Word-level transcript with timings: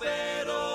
l'apéro, 0.00 0.73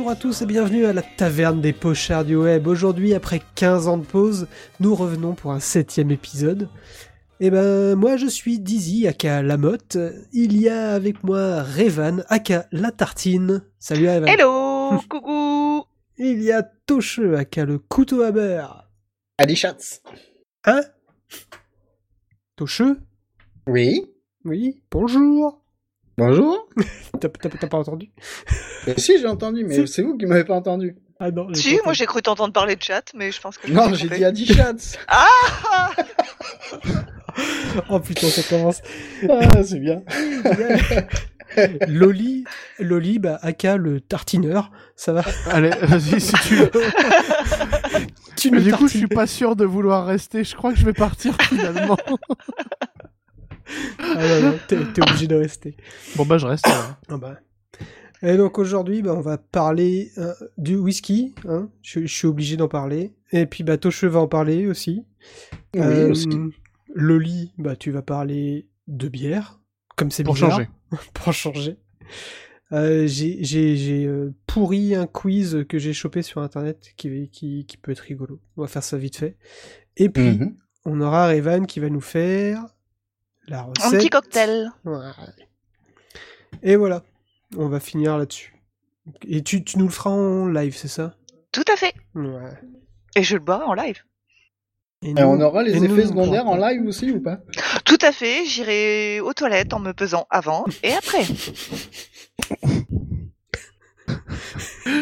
Bonjour 0.00 0.12
à 0.12 0.16
tous 0.16 0.40
et 0.40 0.46
bienvenue 0.46 0.86
à 0.86 0.94
la 0.94 1.02
taverne 1.02 1.60
des 1.60 1.74
pochards 1.74 2.24
du 2.24 2.34
web. 2.34 2.66
Aujourd'hui, 2.66 3.12
après 3.12 3.42
15 3.54 3.86
ans 3.86 3.98
de 3.98 4.06
pause, 4.06 4.48
nous 4.80 4.94
revenons 4.94 5.34
pour 5.34 5.52
un 5.52 5.60
septième 5.60 6.10
épisode. 6.10 6.70
Et 7.38 7.50
ben, 7.50 7.96
moi 7.96 8.16
je 8.16 8.26
suis 8.26 8.60
Dizzy, 8.60 9.06
aka 9.06 9.42
Lamotte. 9.42 9.98
Il 10.32 10.58
y 10.58 10.70
a 10.70 10.94
avec 10.94 11.22
moi 11.22 11.62
Revan, 11.62 12.24
aka 12.30 12.66
La 12.72 12.92
Tartine. 12.92 13.62
Salut 13.78 14.08
Revan. 14.08 14.26
Hello 14.26 14.98
Coucou 15.10 15.84
Il 16.16 16.42
y 16.42 16.50
a 16.50 16.62
Tocheux, 16.62 17.36
aka 17.36 17.66
le 17.66 17.78
couteau 17.78 18.22
à 18.22 18.32
beurre. 18.32 18.90
Allez, 19.36 19.54
chats. 19.54 20.00
Hein? 20.64 20.80
Tocheux? 22.56 22.98
Oui. 23.66 24.10
Oui, 24.46 24.82
bonjour. 24.90 25.59
Bonjour. 26.20 26.68
T'as 27.20 27.28
pas 27.30 27.78
entendu 27.78 28.10
Mais 28.86 28.94
si, 28.98 29.18
j'ai 29.18 29.26
entendu, 29.26 29.64
mais 29.64 29.74
Si. 29.86 29.88
c'est 29.92 30.02
vous 30.02 30.18
qui 30.18 30.26
m'avez 30.26 30.44
pas 30.44 30.54
entendu. 30.54 30.96
Ah 31.18 31.30
non, 31.30 31.48
j'ai 31.52 31.60
Si, 31.62 31.76
pas 31.78 31.82
moi 31.86 31.92
j'ai 31.94 32.04
cru 32.06 32.20
t'entendre 32.20 32.52
parler 32.52 32.76
de 32.76 32.82
chat, 32.82 33.02
mais 33.14 33.32
je 33.32 33.40
pense 33.40 33.56
que 33.58 33.68
je 33.68 33.72
Non, 33.72 33.92
j'ai 33.94 34.08
dit 34.08 34.24
Adi 34.24 34.46
chats. 34.46 34.74
Oh 37.88 38.00
putain, 38.00 38.26
ça 38.26 38.42
commence. 38.42 38.82
Ah, 39.28 39.62
c'est 39.62 39.78
bien. 39.78 40.02
Loli, 41.88 42.44
Loli, 42.80 43.18
bah, 43.18 43.38
aka 43.42 43.76
le 43.76 44.00
tartineur, 44.00 44.70
ça 44.96 45.12
va 45.12 45.22
Allez, 45.46 45.70
vas-y, 45.82 46.20
si 46.20 46.32
tu 46.46 46.56
veux. 46.56 46.70
Tu 48.36 48.50
du 48.50 48.72
coup, 48.72 48.88
je 48.88 48.90
suis 48.90 49.00
tartines. 49.00 49.08
pas 49.08 49.26
sûr 49.26 49.56
de 49.56 49.64
vouloir 49.64 50.06
rester. 50.06 50.42
Je 50.44 50.54
crois 50.56 50.72
que 50.72 50.78
je 50.78 50.84
vais 50.84 50.92
partir 50.92 51.34
finalement. 51.42 51.96
Ah 53.98 54.40
non, 54.40 54.50
non, 54.50 54.58
t'es 54.68 54.78
t'es 54.92 55.02
obligé 55.02 55.26
de 55.26 55.36
rester. 55.36 55.76
bon, 56.16 56.24
bah, 56.26 56.38
je 56.38 56.46
reste. 56.46 56.66
alors. 56.66 56.96
Ah 57.08 57.16
bah. 57.16 57.38
Et 58.22 58.36
donc 58.36 58.58
aujourd'hui, 58.58 59.00
bah, 59.02 59.14
on 59.14 59.20
va 59.22 59.38
parler 59.38 60.10
euh, 60.18 60.34
du 60.58 60.76
whisky. 60.76 61.34
Hein 61.48 61.70
je, 61.82 62.00
je 62.00 62.14
suis 62.14 62.26
obligé 62.26 62.56
d'en 62.56 62.68
parler. 62.68 63.14
Et 63.32 63.46
puis 63.46 63.64
bah, 63.64 63.78
Tocheux 63.78 64.08
va 64.08 64.20
en 64.20 64.28
parler 64.28 64.66
aussi. 64.66 65.04
Oui, 65.74 65.80
Euh, 65.80 66.10
aussi. 66.10 66.28
Loli, 66.94 67.52
bah, 67.56 67.76
tu 67.76 67.90
vas 67.92 68.02
parler 68.02 68.68
de 68.88 69.08
bière. 69.08 69.60
Comme 69.96 70.10
c'est 70.10 70.24
Pour 70.24 70.34
bizarre. 70.34 70.50
changer. 70.50 70.68
pour 71.14 71.32
changer. 71.32 71.76
Euh, 72.72 73.06
j'ai 73.06 73.42
j'ai- 73.42 73.76
j'ai, 73.76 74.06
euh, 74.06 74.32
pourri 74.46 74.94
un 74.94 75.06
quiz 75.06 75.64
que 75.68 75.78
j'ai 75.78 75.92
chopé 75.92 76.22
sur 76.22 76.40
internet 76.40 76.92
qui, 76.96 77.28
qui, 77.30 77.64
qui 77.66 77.76
peut 77.76 77.90
être 77.92 78.00
rigolo. 78.00 78.40
On 78.56 78.62
va 78.62 78.68
faire 78.68 78.82
ça 78.84 78.96
vite 78.98 79.16
fait. 79.16 79.36
Et 79.96 80.08
puis, 80.08 80.38
Mhm. 80.38 80.56
on 80.84 81.00
aura 81.00 81.28
Revan 81.28 81.64
qui 81.66 81.80
va 81.80 81.88
nous 81.88 82.00
faire 82.00 82.64
la 83.50 83.62
recette. 83.62 83.84
Un 83.84 83.90
petit 83.90 84.08
cocktail. 84.10 84.70
Ouais. 84.84 85.10
Et 86.62 86.76
voilà, 86.76 87.02
on 87.56 87.68
va 87.68 87.80
finir 87.80 88.16
là-dessus. 88.18 88.54
Et 89.26 89.42
tu, 89.42 89.64
tu 89.64 89.78
nous 89.78 89.86
le 89.86 89.90
feras 89.90 90.10
en 90.10 90.46
live, 90.46 90.74
c'est 90.76 90.88
ça? 90.88 91.14
Tout 91.52 91.64
à 91.72 91.76
fait. 91.76 91.94
Ouais. 92.14 92.52
Et 93.16 93.22
je 93.22 93.34
le 93.34 93.40
bois 93.40 93.66
en 93.66 93.74
live. 93.74 93.98
Et 95.02 95.14
on 95.22 95.40
aura 95.40 95.62
les 95.62 95.80
nous, 95.80 95.84
effets 95.98 96.04
on 96.06 96.08
secondaires 96.10 96.46
en 96.46 96.56
live 96.56 96.84
aussi 96.86 97.10
ou 97.10 97.20
pas? 97.22 97.38
Tout 97.86 97.96
à 98.02 98.12
fait. 98.12 98.44
J'irai 98.44 99.20
aux 99.20 99.32
toilettes 99.32 99.72
en 99.72 99.80
me 99.80 99.92
pesant 99.92 100.26
avant 100.30 100.64
et 100.82 100.92
après. 100.92 101.24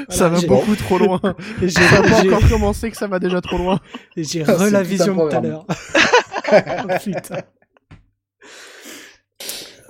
ça 0.09 0.29
va 0.29 0.39
j'ai- 0.39 0.47
beaucoup 0.47 0.77
trop 0.77 0.99
loin. 0.99 1.21
J'ai 1.63 1.75
pas 1.89 2.21
encore 2.23 2.49
commencé 2.49 2.91
que 2.91 2.97
ça 2.97 3.09
va 3.09 3.19
déjà 3.19 3.41
trop 3.41 3.59
loin. 3.59 3.81
et 4.17 4.25
j'ai 4.25 4.43
re 4.45 4.71
la 4.71 4.83
vision 4.83 5.15
de 5.17 5.31
tout 5.31 5.37
à 5.37 5.41
l'heure. 5.41 5.67
Oh, 6.51 6.89
putain. 7.05 7.43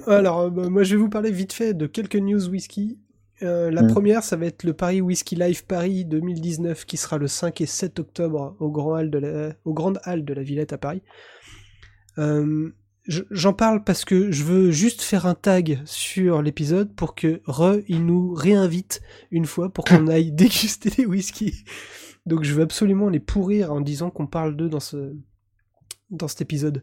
Alors, 0.08 0.40
euh, 0.40 0.50
bah, 0.50 0.68
moi 0.68 0.82
je 0.82 0.94
vais 0.96 1.00
vous 1.00 1.08
parler 1.08 1.30
vite 1.30 1.52
fait 1.52 1.74
de 1.74 1.86
quelques 1.86 2.16
news 2.16 2.48
whisky. 2.48 2.98
Euh, 3.42 3.70
la 3.70 3.82
Mm. 3.82 3.88
première, 3.88 4.24
ça 4.24 4.36
va 4.36 4.46
être 4.46 4.64
le 4.64 4.72
Paris 4.72 5.00
Whisky 5.00 5.36
Live 5.36 5.64
Paris 5.64 6.04
2019 6.04 6.84
qui 6.86 6.96
sera 6.96 7.18
le 7.18 7.28
5 7.28 7.60
et 7.60 7.66
7 7.66 8.00
octobre 8.00 8.56
au 8.58 8.70
Grand 8.70 8.94
Hall 8.98 9.10
de 9.10 9.18
la, 9.18 9.52
au 9.64 9.72
Grand 9.74 9.94
Hall 10.06 10.24
de 10.24 10.34
la 10.34 10.42
Villette 10.42 10.72
à 10.72 10.78
Paris. 10.78 11.02
Euh, 12.18 12.70
je- 13.06 13.22
J'en 13.30 13.52
parle 13.52 13.84
parce 13.84 14.04
que 14.04 14.32
je 14.32 14.42
veux 14.42 14.70
juste 14.70 15.02
faire 15.02 15.24
un 15.26 15.34
tag 15.34 15.78
sur 15.84 16.42
l'épisode 16.42 16.92
pour 16.94 17.14
que 17.14 17.40
Re, 17.46 17.76
il 17.86 18.04
nous 18.04 18.34
réinvite 18.34 19.00
une 19.30 19.46
fois 19.46 19.72
pour 19.72 19.84
qu'on 19.84 20.06
aille 20.08 20.32
déguster 20.32 20.90
des 20.90 21.06
whisky. 21.06 21.64
Donc 22.26 22.42
je 22.42 22.52
veux 22.54 22.62
absolument 22.62 23.08
les 23.08 23.20
pourrir 23.20 23.72
en 23.72 23.80
disant 23.80 24.10
qu'on 24.10 24.26
parle 24.26 24.56
d'eux 24.56 24.68
dans 24.68 24.80
ce 24.80 25.14
dans 26.10 26.26
cet 26.28 26.40
épisode. 26.40 26.82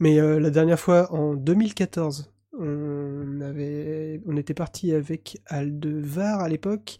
Mais 0.00 0.18
euh, 0.18 0.40
la 0.40 0.50
dernière 0.50 0.80
fois, 0.80 1.12
en 1.12 1.34
2014, 1.34 2.32
on 2.58 3.40
avait, 3.40 4.20
on 4.26 4.36
était 4.36 4.54
parti 4.54 4.92
avec 4.92 5.38
Aldevar 5.46 6.40
à 6.40 6.48
l'époque. 6.48 6.98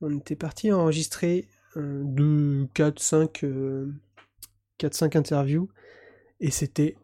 On 0.00 0.16
était 0.18 0.36
parti 0.36 0.72
enregistrer 0.72 1.46
euh, 1.76 2.02
deux, 2.04 2.66
quatre, 2.74 3.00
cinq, 3.00 3.44
euh, 3.44 3.92
quatre, 4.78 4.94
cinq 4.94 5.16
interviews 5.16 5.68
et 6.40 6.50
c'était 6.50 6.96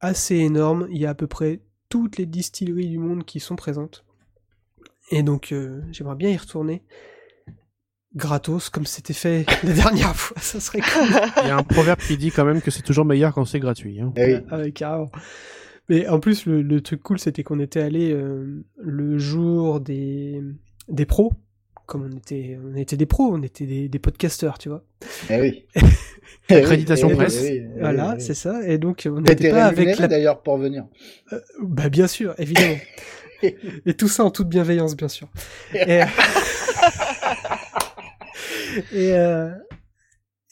assez 0.00 0.36
énorme. 0.36 0.88
Il 0.90 0.98
y 0.98 1.06
a 1.06 1.10
à 1.10 1.14
peu 1.14 1.26
près 1.26 1.60
toutes 1.88 2.16
les 2.16 2.26
distilleries 2.26 2.88
du 2.88 2.98
monde 2.98 3.24
qui 3.24 3.40
sont 3.40 3.56
présentes. 3.56 4.04
Et 5.10 5.22
donc, 5.22 5.52
euh, 5.52 5.82
j'aimerais 5.90 6.16
bien 6.16 6.30
y 6.30 6.36
retourner 6.36 6.82
gratos 8.14 8.68
comme 8.70 8.86
c'était 8.86 9.12
fait 9.14 9.46
la 9.62 9.72
dernière 9.72 10.16
fois. 10.16 10.40
Ça 10.40 10.60
serait 10.60 10.80
cool. 10.80 11.08
Il 11.42 11.48
y 11.48 11.50
a 11.50 11.56
un 11.56 11.62
proverbe 11.62 12.00
qui 12.00 12.16
dit 12.16 12.30
quand 12.30 12.44
même 12.44 12.60
que 12.60 12.70
c'est 12.70 12.82
toujours 12.82 13.04
meilleur 13.04 13.34
quand 13.34 13.44
c'est 13.44 13.60
gratuit. 13.60 14.00
hein. 14.00 14.12
Eh 14.16 14.34
oui. 14.36 14.40
Ah 14.50 14.70
carrément. 14.70 15.10
Mais 15.88 16.06
en 16.08 16.20
plus, 16.20 16.46
le, 16.46 16.62
le 16.62 16.80
truc 16.80 17.02
cool, 17.02 17.18
c'était 17.18 17.42
qu'on 17.42 17.60
était 17.60 17.80
allé 17.80 18.12
euh, 18.12 18.64
le 18.76 19.18
jour 19.18 19.80
des, 19.80 20.42
des 20.88 21.06
pros. 21.06 21.32
Comme 21.86 22.02
on 22.12 22.16
était, 22.16 22.58
on 22.62 22.74
était 22.76 22.98
des 22.98 23.06
pros, 23.06 23.32
on 23.32 23.42
était 23.42 23.64
des, 23.64 23.88
des 23.88 23.98
podcasteurs, 23.98 24.58
tu 24.58 24.68
vois. 24.68 24.84
Eh 25.30 25.40
oui. 25.40 25.64
Accréditation 26.50 27.08
Eh 27.08 27.12
oui, 27.12 27.16
presse. 27.18 27.38
eh 27.42 27.60
oui, 27.60 27.66
eh 27.76 27.80
voilà, 27.80 28.10
eh 28.12 28.16
oui. 28.18 28.22
c'est 28.22 28.34
ça. 28.34 28.60
Et 28.68 28.76
donc, 28.76 29.08
on 29.10 29.20
n'était 29.22 29.50
pas 29.50 29.64
avec 29.66 29.98
la... 29.98 30.08
d'ailleurs 30.08 30.42
pour 30.42 30.58
venir. 30.58 30.84
Bah 31.62 31.88
bien 31.88 32.06
sûr, 32.06 32.34
évidemment. 32.38 32.76
Et 33.42 33.94
tout 33.94 34.08
ça 34.08 34.24
en 34.24 34.30
toute 34.30 34.48
bienveillance, 34.48 34.96
bien 34.96 35.08
sûr. 35.08 35.28
Et, 35.72 36.02
et, 38.92 39.12
euh, 39.12 39.50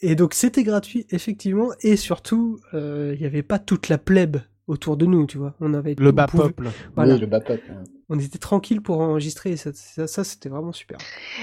et 0.01 0.15
donc 0.15 0.33
c'était 0.33 0.63
gratuit, 0.63 1.05
effectivement, 1.11 1.69
et 1.81 1.95
surtout, 1.97 2.59
euh, 2.73 3.11
il 3.15 3.19
n'y 3.19 3.25
avait 3.25 3.43
pas 3.43 3.59
toute 3.59 3.89
la 3.89 3.97
plèbe 3.97 4.37
autour 4.67 4.97
de 4.97 5.05
nous, 5.05 5.25
tu 5.25 5.37
vois. 5.37 5.53
On 5.59 5.73
avait 5.73 5.95
Le 5.97 6.11
bas 6.11 6.27
pouvait- 6.27 6.43
peuple. 6.43 6.69
Voilà. 6.95 7.13
Oui, 7.15 7.19
le 7.19 7.25
baptême. 7.27 7.59
hein. 7.71 7.83
On 8.09 8.19
était 8.19 8.37
tranquille 8.37 8.81
pour 8.81 8.99
enregistrer, 9.01 9.51
et 9.51 9.57
ça, 9.57 9.71
ça, 9.73 10.07
ça, 10.07 10.23
c'était 10.23 10.49
vraiment 10.49 10.71
super. 10.73 10.97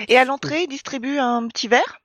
Et 0.08 0.16
à 0.16 0.24
l'entrée, 0.24 0.62
ils 0.62 0.68
distribuent 0.68 1.18
un 1.18 1.46
petit 1.48 1.68
verre? 1.68 2.00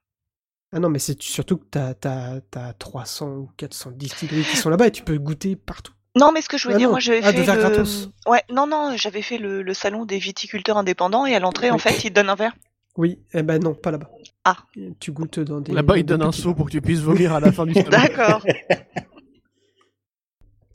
Ah 0.74 0.80
non, 0.80 0.90
mais 0.90 1.00
c'est 1.00 1.22
surtout 1.22 1.58
que 1.58 1.66
t'as, 1.72 1.94
t'as, 1.94 2.42
t'as 2.52 2.74
300 2.74 3.30
ou 3.38 3.50
400 3.58 3.92
distilleries 3.96 4.44
qui 4.44 4.58
sont 4.58 4.70
là-bas 4.70 4.88
et 4.88 4.92
tu 4.92 5.04
peux 5.04 5.18
goûter 5.18 5.56
partout. 5.56 5.94
Non, 6.18 6.32
mais 6.32 6.42
ce 6.42 6.50
que 6.50 6.58
je 6.58 6.68
veux 6.68 6.74
Ah 6.76 6.78
dire, 6.78 6.88
non. 6.88 6.94
moi 6.94 7.00
j'avais 7.00 7.22
Ah, 7.24 7.32
fait 7.32 7.40
le... 7.46 7.60
gratos. 7.60 8.10
Ouais, 8.28 8.44
non, 8.52 8.68
non, 8.68 8.94
j'avais 8.98 9.22
fait 9.22 9.38
le, 9.38 9.62
le 9.64 9.74
salon 9.74 10.06
des 10.06 10.18
viticulteurs 10.20 10.78
indépendants 10.78 11.26
et 11.26 11.36
à 11.36 11.40
l'entrée, 11.40 11.72
en 11.72 11.78
fait, 11.78 12.04
ils 12.04 12.10
te 12.10 12.16
donnent 12.16 12.30
un 12.30 12.36
verre. 12.36 12.56
Oui, 12.98 13.20
eh 13.34 13.44
ben 13.44 13.64
non, 13.64 13.74
pas 13.74 13.92
là-bas. 13.92 14.10
Ah. 14.44 14.58
Tu 15.00 15.12
goûtes 15.12 15.40
dans 15.40 15.62
des. 15.62 15.72
Là-bas, 15.72 15.98
il 15.98 16.04
dans 16.06 16.16
donne 16.18 16.22
des 16.22 16.28
un 16.28 16.32
seau 16.42 16.54
pour 16.54 16.66
que 16.66 16.72
tu 16.72 16.82
puisses 16.82 17.00
vomir 17.00 17.34
à 17.34 17.40
la 17.40 17.52
fin 17.52 17.66
du 17.66 17.74
stand. 17.80 17.90
D'accord. 17.90 18.46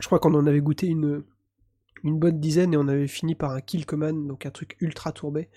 Je 0.04 0.08
crois 0.08 0.18
qu'on 0.18 0.34
en 0.34 0.46
avait 0.46 0.60
goûté 0.60 0.86
une, 0.86 1.22
une 2.02 2.18
bonne 2.18 2.38
dizaine 2.38 2.74
et 2.74 2.76
on 2.76 2.88
avait 2.88 3.06
fini 3.06 3.34
par 3.34 3.52
un 3.52 3.62
Kilkoman, 3.62 4.26
donc 4.28 4.44
un 4.44 4.50
truc 4.50 4.76
ultra 4.82 5.12
tourbé. 5.12 5.48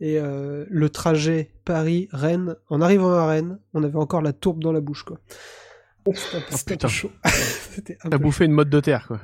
Et 0.00 0.18
euh, 0.18 0.64
le 0.68 0.88
trajet 0.90 1.52
Paris-Rennes, 1.64 2.56
en 2.70 2.80
arrivant 2.80 3.12
à 3.12 3.24
Rennes, 3.28 3.60
on 3.72 3.84
avait 3.84 3.98
encore 3.98 4.20
la 4.20 4.32
tourbe 4.32 4.64
dans 4.64 4.72
la 4.72 4.80
bouche, 4.80 5.04
quoi. 5.04 5.20
C'était 6.12 6.38
Oh, 6.50 6.56
c'était 6.56 6.88
chaud. 6.88 7.12
T'as 8.10 8.18
bouffé 8.18 8.46
une 8.46 8.50
mode 8.50 8.68
de 8.68 8.80
terre, 8.80 9.06
quoi. 9.06 9.20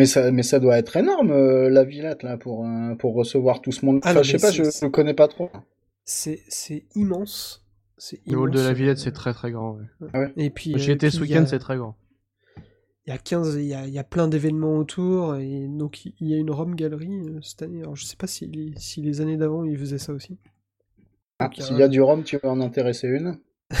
Mais 0.00 0.06
ça, 0.06 0.32
mais 0.32 0.42
ça 0.42 0.58
doit 0.58 0.76
être 0.76 0.96
énorme, 0.96 1.30
euh, 1.30 1.70
la 1.70 1.84
Villette, 1.84 2.24
là, 2.24 2.36
pour, 2.38 2.66
euh, 2.66 2.96
pour 2.96 3.14
recevoir 3.14 3.60
tout 3.60 3.70
ce 3.70 3.86
monde. 3.86 4.00
Ah 4.02 4.10
Enfin, 4.10 4.22
je 4.24 4.36
sais 4.36 4.44
pas, 4.44 4.50
je 4.50 4.62
ne 4.64 4.90
connais 4.90 5.14
pas 5.14 5.28
trop. 5.28 5.48
C'est 6.04 6.42
c'est 6.48 6.86
immense. 6.96 7.64
Le 8.26 8.36
hall 8.36 8.50
de 8.50 8.58
la. 8.58 8.72
Villette, 8.72 8.98
c'est 8.98 9.12
très 9.12 9.32
très 9.32 9.52
grand. 9.52 9.78
ouais. 10.00 10.32
Et 10.36 10.50
puis, 10.50 10.74
J'y 10.76 10.90
euh, 10.90 10.94
étais 10.94 11.06
puis 11.06 11.16
ce 11.16 11.20
a- 11.20 11.22
week-end, 11.22 11.44
c'est 11.46 11.60
très 11.60 11.76
grand. 11.76 11.94
Il 13.06 13.10
y 13.10 13.12
a 13.12 13.18
15, 13.18 13.54
il 13.56 13.64
y 13.64 13.74
a, 13.74 13.86
il 13.86 13.92
y 13.94 13.98
a 13.98 14.04
plein 14.04 14.28
d'événements 14.28 14.76
autour, 14.76 15.36
et 15.36 15.66
donc 15.68 16.04
il 16.04 16.12
y 16.28 16.34
a 16.34 16.36
une 16.36 16.50
Rome 16.50 16.74
Galerie 16.76 17.20
euh, 17.28 17.40
cette 17.42 17.62
année. 17.62 17.80
Alors 17.80 17.96
je 17.96 18.04
sais 18.04 18.16
pas 18.16 18.26
si, 18.26 18.46
les- 18.46 18.74
si 18.76 19.00
les 19.00 19.20
années 19.22 19.36
d'avant 19.38 19.64
ils 19.64 19.78
faisaient 19.78 19.98
ça 19.98 20.12
aussi. 20.12 20.38
Ah, 21.38 21.48
S'il 21.58 21.78
y 21.78 21.82
a 21.82 21.88
du 21.88 22.02
rhum, 22.02 22.22
tu 22.22 22.36
vas 22.42 22.50
en 22.50 22.60
intéresser 22.60 23.08
une. 23.08 23.38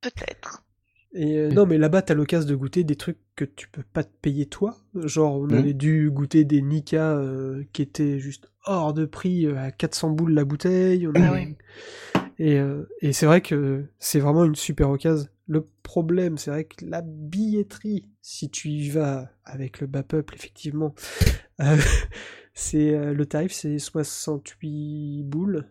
Peut-être. 0.00 0.64
Et 1.12 1.38
euh, 1.38 1.50
non, 1.50 1.66
mais 1.66 1.76
là-bas, 1.78 2.02
t'as 2.02 2.14
l'occasion 2.14 2.48
de 2.48 2.54
goûter 2.54 2.84
des 2.84 2.94
trucs 2.96 3.18
que 3.34 3.44
tu 3.44 3.68
peux 3.68 3.82
pas 3.92 4.04
te 4.04 4.12
payer 4.22 4.46
toi. 4.46 4.76
Genre, 4.94 5.36
on 5.40 5.46
Mhm. 5.46 5.54
avait 5.58 5.74
dû 5.74 6.10
goûter 6.10 6.44
des 6.44 6.62
Nika 6.62 7.16
euh, 7.16 7.64
qui 7.72 7.82
étaient 7.82 8.18
juste 8.20 8.48
hors 8.64 8.94
de 8.94 9.06
prix 9.06 9.46
euh, 9.46 9.58
à 9.58 9.70
400 9.72 10.10
boules 10.10 10.32
la 10.34 10.44
bouteille. 10.44 11.06
On 11.08 11.12
Ah 11.16 11.28
avait- 11.32 11.46
oui. 11.46 11.56
Et, 12.42 12.58
euh, 12.58 12.88
et 13.02 13.12
c'est 13.12 13.26
vrai 13.26 13.42
que 13.42 13.84
c'est 13.98 14.18
vraiment 14.18 14.44
une 14.44 14.54
super 14.54 14.88
occasion. 14.88 15.28
Le 15.46 15.68
problème, 15.82 16.38
c'est 16.38 16.50
vrai 16.50 16.64
que 16.64 16.84
la 16.86 17.02
billetterie, 17.02 18.08
si 18.22 18.48
tu 18.50 18.70
y 18.70 18.88
vas 18.88 19.28
avec 19.44 19.80
le 19.80 19.86
bas 19.86 20.02
peuple, 20.02 20.34
effectivement, 20.34 20.94
euh, 21.60 21.76
c'est 22.54 22.94
euh, 22.94 23.12
le 23.12 23.26
tarif, 23.26 23.52
c'est 23.52 23.78
68 23.78 25.22
boules 25.24 25.68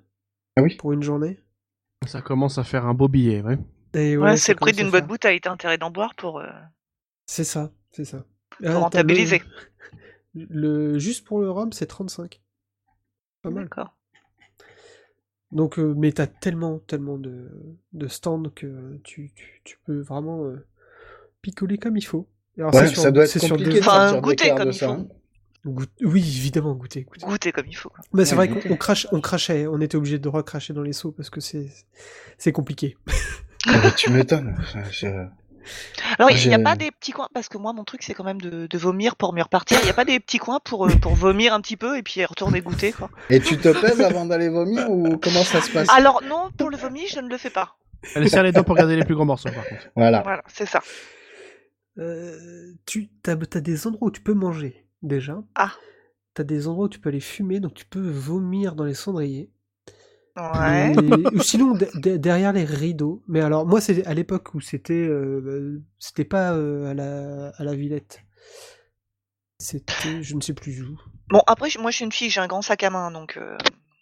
Ah 0.58 0.62
oui. 0.62 0.76
pour 0.76 0.94
une 0.94 1.02
journée. 1.02 1.40
Ça 2.06 2.22
commence 2.22 2.58
à 2.60 2.64
faire 2.64 2.86
un 2.86 2.94
beau 2.94 3.08
billet, 3.08 3.42
ouais. 3.42 3.58
Et 3.96 4.16
Ouais, 4.16 4.38
ça 4.38 4.46
c'est 4.46 4.52
le 4.54 4.60
prix 4.60 4.72
d'une 4.74 4.92
bonne 4.92 5.08
bouteille. 5.08 5.42
T'as 5.42 5.52
intérêt 5.52 5.78
d'en 5.80 5.90
boire 5.90 6.14
pour. 6.16 6.40
euh, 6.40 6.48
C'est 7.26 7.44
ça, 7.44 7.72
c'est 7.92 8.06
ça. 8.06 8.26
Ah, 8.52 8.58
Pour 8.58 8.68
le- 8.68 8.74
rentabiliser. 8.76 9.42
Le, 10.36 11.00
juste 11.00 11.26
pour 11.26 11.40
le 11.42 11.50
rhum, 11.50 11.72
c'est 11.74 11.88
35. 11.88 12.40
Pas 13.42 13.50
mal. 13.50 13.64
D'accord. 13.64 13.98
Donc, 15.52 15.80
euh, 15.80 15.94
mais 15.98 16.12
t'as 16.12 16.28
tellement, 16.28 16.80
tellement 16.80 17.18
de, 17.18 17.50
de 17.94 18.08
stands 18.08 18.44
que 18.56 19.00
tu, 19.04 19.32
tu, 19.36 19.62
tu 19.64 19.78
peux 19.86 20.00
vraiment 20.02 20.46
euh, 20.46 20.64
picoler 21.42 21.78
comme 21.78 21.98
il 21.98 22.06
faut. 22.06 22.28
Alors, 22.58 22.74
Ouais, 22.74 22.82
c'est 22.88 22.94
sur- 22.94 23.02
ça 23.04 23.12
doit 23.12 23.24
être 23.24 23.30
sur 23.40 23.42
compliqué 23.50 23.72
deux- 23.72 23.76
de 23.78 23.80
Enfin, 23.82 24.20
goûter 24.22 24.50
comme 24.50 24.66
de 24.66 24.72
il 24.72 24.74
ça. 24.78 24.88
faut. 24.88 24.94
hein. 24.94 25.08
Goût- 25.66 25.86
Oui, 26.02 26.22
évidemment, 26.22 26.74
goûter. 26.74 27.04
goûter. 27.04 27.26
Goûter 27.26 27.52
comme 27.52 27.66
il 27.68 27.76
faut. 27.76 27.92
Mais 28.14 28.24
c'est 28.26 28.36
Ouais, 28.38 28.48
vrai 28.48 28.62
qu'on 28.62 28.74
on 28.74 28.78
crache, 28.78 29.08
on 29.12 29.20
crachait, 29.22 29.68
on 29.68 29.82
était 29.82 29.98
obligé 29.98 30.18
de 30.20 30.30
recracher 30.30 30.74
dans 30.74 30.84
les 30.84 30.94
seaux 30.94 31.12
parce 31.12 31.30
que 31.30 31.42
c'est 31.42 31.68
c'est 32.38 32.52
compliqué. 32.54 32.96
Ah 33.68 33.80
bah, 33.82 33.92
tu 33.92 34.10
m'étonnes. 34.12 34.56
Je- 34.92 35.26
Alors, 36.18 36.32
il 36.32 36.48
n'y 36.48 36.54
a 36.54 36.60
pas 36.60 36.76
des 36.76 36.92
petits 36.92 37.12
coins, 37.12 37.30
parce 37.34 37.50
que 37.50 37.58
moi, 37.58 37.74
mon 37.74 37.84
truc, 37.84 38.04
c'est 38.04 38.14
quand 38.14 38.24
même 38.24 38.42
de, 38.42 38.68
de 38.68 38.78
vomir 38.78 39.16
pour 39.16 39.34
mieux 39.34 39.44
repartir. 39.44 39.78
Il 39.82 39.86
n'y 39.86 39.92
a 39.92 39.94
pas 39.94 40.06
des 40.06 40.20
petits 40.20 40.38
coins 40.38 40.60
pour, 40.64 40.88
euh, 40.88 40.96
pour 40.96 41.16
vomir 41.16 41.54
un 41.54 41.62
petit 41.62 41.78
peu 41.78 41.98
et 41.98 42.04
puis 42.04 42.24
retourner 42.26 42.62
goûter, 42.62 42.92
quoi. 42.92 43.10
Et 43.30 43.40
tu 43.40 43.58
te 43.58 43.70
pèses 43.70 44.02
avant 44.02 44.26
d'aller 44.26 44.50
vomir 44.50 44.90
ou 44.90 45.18
comment 45.18 45.44
ça 45.44 45.62
se 45.62 45.72
passe? 45.72 45.90
Alors, 45.90 46.22
non, 46.24 46.50
pour 46.58 46.70
le 46.70 46.78
vomi, 46.78 47.08
je 47.08 47.20
ne 47.20 47.30
le 47.30 47.38
fais 47.38 47.50
pas. 47.50 47.76
Elle 48.16 48.30
serre 48.30 48.44
les 48.44 48.52
doigts 48.52 48.64
pour 48.64 48.76
garder 48.76 48.96
les 48.96 49.04
plus 49.04 49.16
grands 49.16 49.26
morceaux, 49.26 49.52
par 49.52 49.68
contre. 49.68 49.90
Voilà. 49.96 50.22
Voilà, 50.22 50.44
c'est 50.48 50.66
ça. 50.66 50.82
Euh, 51.98 52.74
tu 52.86 53.10
as, 53.28 53.36
des 53.36 53.88
endroits 53.88 54.08
où 54.08 54.12
tu 54.12 54.22
peux 54.22 54.34
manger 54.34 54.86
déjà. 55.02 55.42
Ah. 55.56 55.74
T'as 56.34 56.44
des 56.44 56.68
endroits 56.68 56.86
où 56.86 56.90
tu 56.90 57.00
peux 57.00 57.10
aller 57.10 57.20
fumer, 57.20 57.60
donc 57.60 57.74
tu 57.74 57.86
peux 57.86 58.10
vomir 58.10 58.76
dans 58.76 58.86
les 58.86 58.94
cendriers. 58.94 59.52
Ouais. 60.60 60.94
Et- 61.36 61.40
sinon 61.44 61.74
de- 61.74 61.88
de- 61.96 62.18
derrière 62.18 62.54
les 62.54 62.64
rideaux. 62.66 63.24
Mais 63.28 63.42
alors 63.42 63.66
moi 63.66 63.82
c'est 63.82 64.06
à 64.06 64.14
l'époque 64.14 64.54
où 64.56 64.62
c'était 64.62 64.94
euh, 64.94 65.82
c'était 66.00 66.26
pas 66.26 66.54
euh, 66.54 66.92
à 66.92 66.94
la 66.94 67.50
à 67.58 67.64
la 67.64 67.76
Villette. 67.76 68.24
C'était 69.60 70.22
je 70.24 70.36
ne 70.36 70.42
sais 70.42 70.54
plus 70.54 70.82
où. 70.84 70.98
Bon, 71.30 71.42
après, 71.46 71.70
moi, 71.80 71.92
je 71.92 71.98
suis 71.98 72.06
une 72.06 72.12
fille, 72.12 72.30
j'ai 72.32 72.40
un 72.42 72.48
grand 72.48 72.62
sac 72.64 72.82
à 72.84 72.90
main, 72.90 73.12
donc. 73.12 73.38
euh, 73.38 73.56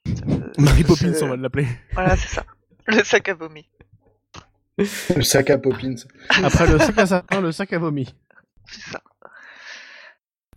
Marie 0.57 0.83
Poppins, 0.85 1.11
on 1.23 1.27
va 1.29 1.35
l'appeler. 1.35 1.67
Voilà, 1.93 2.15
c'est 2.15 2.29
ça. 2.33 2.45
Le 2.85 3.03
sac 3.03 3.27
à 3.27 3.33
vomi. 3.33 3.67
Le 4.77 5.23
sac 5.23 5.49
à 5.49 5.57
Poppins. 5.57 5.95
Après 6.43 6.67
le 6.71 6.77
sac 6.79 6.97
à 6.99 7.05
sapin, 7.07 7.41
le 7.41 7.51
sac 7.51 7.73
à 7.73 7.79
vomi. 7.79 8.15
C'est 8.71 8.91
ça. 8.91 9.01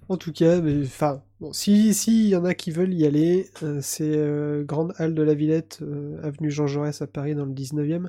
En 0.09 0.17
tout 0.17 0.33
cas, 0.33 0.61
mais 0.61 0.85
enfin 0.87 1.23
bon, 1.41 1.53
si 1.53 1.95
si 1.95 2.29
y 2.29 2.37
en 2.37 2.45
a 2.45 2.55
qui 2.55 2.71
veulent 2.71 2.95
y 2.95 3.07
aller, 3.07 3.51
euh, 3.63 3.81
c'est 3.83 4.17
euh, 4.17 4.63
Grande 4.65 4.93
Halle 4.99 5.15
de 5.15 5.23
la 5.23 5.35
Villette, 5.35 5.79
euh, 5.83 6.21
avenue 6.23 6.51
Jean 6.51 6.67
Jaurès 6.67 7.01
à 7.03 7.07
Paris 7.07 7.35
dans 7.35 7.45
le 7.47 7.53
19e. 7.53 8.09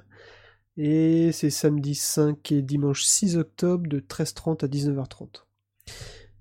Et 0.78 1.32
c'est 1.34 1.50
samedi 1.50 1.96
5 1.96 2.52
et 2.54 2.62
dimanche 2.62 3.04
6 3.04 3.38
octobre 3.38 3.88
de 3.88 4.00
13h30 4.00 4.64
à 4.64 4.68
19h30. 4.68 5.44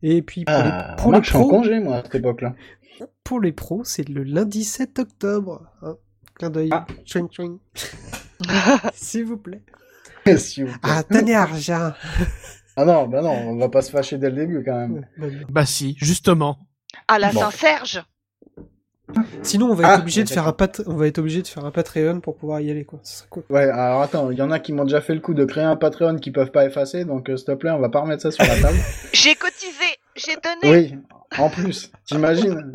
Et 0.03 0.23
puis 0.23 0.45
pour 0.45 0.55
Ah, 0.55 0.95
les, 0.97 1.03
pour 1.03 1.11
moi, 1.11 1.19
les 1.19 1.25
je 1.25 1.29
suis 1.29 1.37
en 1.37 1.41
pros, 1.41 1.51
congé, 1.51 1.81
moi, 1.81 1.97
à 1.97 2.03
cette 2.05 2.15
époque-là. 2.15 2.55
Pour 3.25 3.41
les 3.41 3.53
pros, 3.53 3.83
c'est 3.85 4.09
le 4.09 4.23
lundi 4.23 4.65
7 4.65 4.99
octobre. 5.01 5.67
hein. 5.83 5.97
Clin 6.35 6.51
d'œil. 6.51 6.71
Ah. 6.73 6.87
S'il 8.95 9.25
vous 9.25 9.37
plaît. 9.37 9.63
S'il 10.39 10.67
vous 10.67 10.79
plaît. 10.79 10.79
Ah, 10.83 11.03
tenez 11.03 11.35
argent. 11.35 11.93
Ah 12.77 12.85
non, 12.85 13.09
bah 13.09 13.21
non, 13.21 13.33
on 13.33 13.57
va 13.57 13.69
pas 13.69 13.83
se 13.83 13.91
fâcher 13.91 14.17
dès 14.17 14.31
le 14.31 14.37
début 14.37 14.63
quand 14.65 14.77
même. 14.77 15.07
Bah 15.51 15.67
si, 15.67 15.97
justement. 15.99 16.59
À 17.09 17.19
la 17.19 17.33
Bon. 17.33 17.41
Saint-Serge 17.41 18.03
Sinon, 19.43 19.71
on 19.71 19.75
va 19.75 19.89
Ah, 19.89 19.95
être 19.95 20.01
obligé 20.03 20.23
de 20.23 20.29
faire 20.29 20.47
un 20.47 20.53
pat... 20.53 20.83
on 20.87 20.95
va 20.95 21.07
être 21.09 21.19
obligé 21.19 21.43
de 21.43 21.47
faire 21.49 21.65
un 21.65 21.71
Patreon 21.73 22.21
pour 22.21 22.37
pouvoir 22.37 22.61
y 22.61 22.71
aller, 22.71 22.85
quoi. 22.85 23.01
Ce 23.03 23.19
serait 23.19 23.29
cool. 23.31 23.43
Ouais, 23.51 23.69
alors 23.69 24.03
attends, 24.03 24.31
il 24.31 24.39
y 24.39 24.43
en 24.43 24.51
a 24.53 24.61
qui 24.61 24.73
m'ont 24.73 24.85
déjà 24.85 25.01
fait 25.01 25.15
le 25.15 25.21
coup 25.21 25.35
de 25.35 25.45
créer 25.45 25.65
un 25.65 25.77
Patreon 25.77 26.17
qu'ils 26.17 26.33
peuvent 26.33 26.53
pas 26.53 26.65
effacer, 26.65 27.05
donc 27.05 27.29
euh, 27.29 27.37
s'il 27.37 27.47
te 27.47 27.53
plaît, 27.53 27.71
on 27.71 27.81
va 27.81 27.89
pas 27.89 28.01
remettre 28.01 28.23
ça 28.23 28.31
sur 28.31 28.45
la 28.45 28.61
table. 28.61 28.79
J'ai 29.13 29.35
cotisé 29.35 29.73
J'ai 30.15 30.37
donné 30.37 30.79
oui, 30.93 30.95
en 31.39 31.49
plus, 31.49 31.91
t'imagines 32.05 32.71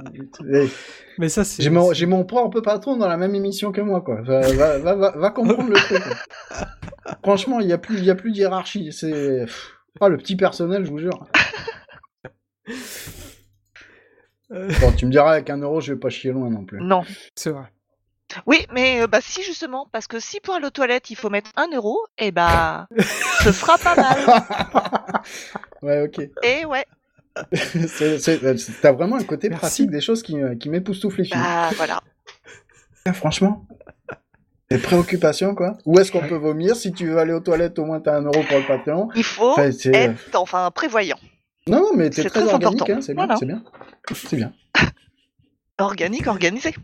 Mais 1.18 1.30
ça, 1.30 1.44
c'est. 1.46 1.64
J'ai 1.64 1.70
mon, 1.70 1.94
j'ai 1.94 2.06
mon 2.06 2.26
propre 2.26 2.60
patron 2.62 2.98
dans 2.98 3.08
la 3.08 3.18
même 3.18 3.36
émission 3.36 3.72
que 3.72 3.82
moi, 3.82 4.02
quoi. 4.02 4.22
Va, 4.22 4.42
va, 4.42 4.78
va, 4.78 5.12
va, 5.12 5.30
comprendre 5.30 5.70
le 5.70 5.76
truc. 5.76 6.04
quoi. 6.04 6.68
Franchement, 7.24 7.60
il 7.62 7.68
y 7.68 7.74
a 7.74 7.78
plus, 7.78 8.00
il 8.00 8.06
y 8.06 8.10
a 8.10 8.16
plus 8.16 8.32
de 8.32 8.38
hiérarchie. 8.38 8.92
C'est, 8.92 9.46
oh, 10.02 10.10
le 10.10 10.18
petit 10.18 10.36
personnel, 10.36 10.86
je 10.86 10.92
vous 10.92 11.00
jure. 11.00 11.26
Euh, 14.56 14.70
Bon, 14.82 14.92
tu 14.92 15.06
me 15.06 15.12
diras, 15.12 15.32
avec 15.34 15.50
un 15.50 15.58
euro, 15.58 15.82
je 15.82 15.94
vais 15.94 16.00
pas 16.00 16.10
chier 16.10 16.32
loin 16.32 16.50
non 16.50 16.64
plus. 16.66 16.80
Non. 16.82 17.04
c'est 17.36 17.50
vrai. 17.52 17.66
Oui, 18.48 18.66
mais 18.74 19.02
euh, 19.02 19.08
bah 19.08 19.20
si 19.22 19.44
justement, 19.44 19.88
parce 19.92 20.08
que 20.08 20.20
si 20.20 20.40
pour 20.40 20.56
aller 20.56 20.66
aux 20.66 20.70
toilettes 20.72 21.12
il 21.12 21.16
faut 21.16 21.30
mettre 21.30 21.52
un 21.58 21.68
euro, 21.74 22.00
et 22.18 22.32
bah 22.32 22.88
ce 23.44 23.52
sera 23.52 23.78
pas 23.78 23.96
mal. 23.96 24.18
ouais, 25.84 26.02
ok. 26.02 26.28
Et 26.44 26.66
ouais, 26.66 26.86
C'est- 27.54 28.18
c'est- 28.18 28.58
c'est- 28.58 28.82
T'as 28.82 28.92
vraiment 28.94 29.18
un 29.18 29.24
côté 29.24 29.50
Merci. 29.50 29.62
pratique 29.62 29.92
des 29.92 30.02
choses 30.02 30.24
qui, 30.24 30.36
qui 30.60 30.70
m'époustouflent 30.70 31.20
les 31.20 31.26
filles. 31.26 31.38
bah 31.38 31.70
voilà. 31.76 32.02
Ah, 33.06 33.14
Franchement. 33.14 33.68
Des 34.72 34.80
préoccupations, 34.80 35.54
quoi. 35.54 35.78
Où 35.86 36.00
est-ce 36.00 36.12
qu'on 36.12 36.28
peut 36.28 36.36
vomir 36.38 36.76
Si 36.76 36.92
tu 36.92 37.06
veux 37.08 37.20
aller 37.20 37.34
aux 37.34 37.40
toilettes, 37.40 37.78
au 37.78 37.86
moins 37.86 38.00
t'as 38.00 38.18
un 38.18 38.24
euro 38.24 38.42
pour 38.50 38.58
le 38.58 38.66
Patreon? 38.66 39.10
Il 39.16 39.24
faut 39.24 39.52
Enfin, 39.52 39.70
être 39.70 40.18
enfin 40.36 40.72
prévoyant, 40.72 41.20
Non, 41.68 41.80
non, 41.80 41.92
mais 41.96 42.10
t'es 42.12 42.22
c'est 42.22 42.30
très, 42.30 42.42
très 42.42 42.54
organique, 42.54 42.90
hein, 42.90 43.00
c'est 43.02 43.14
bien, 43.16 43.26
Voilà. 43.26 43.38
c'est 43.40 43.46
bien. 43.48 43.64
C'est 44.14 44.36
bien. 44.38 44.54
organique, 45.80 46.28
organisé. 46.28 46.76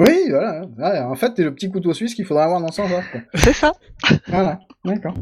Oui, 0.00 0.26
voilà. 0.30 0.62
Ouais, 0.78 1.00
en 1.00 1.14
fait, 1.16 1.34
t'es 1.34 1.42
le 1.42 1.52
petit 1.54 1.68
couteau 1.70 1.92
suisse 1.92 2.14
qu'il 2.14 2.24
faudra 2.24 2.44
avoir 2.44 2.60
dans 2.60 2.70
son 2.70 2.86
genre. 2.86 3.02
C'est 3.34 3.52
ça. 3.54 3.72
Voilà, 4.28 4.60
d'accord. 4.84 5.14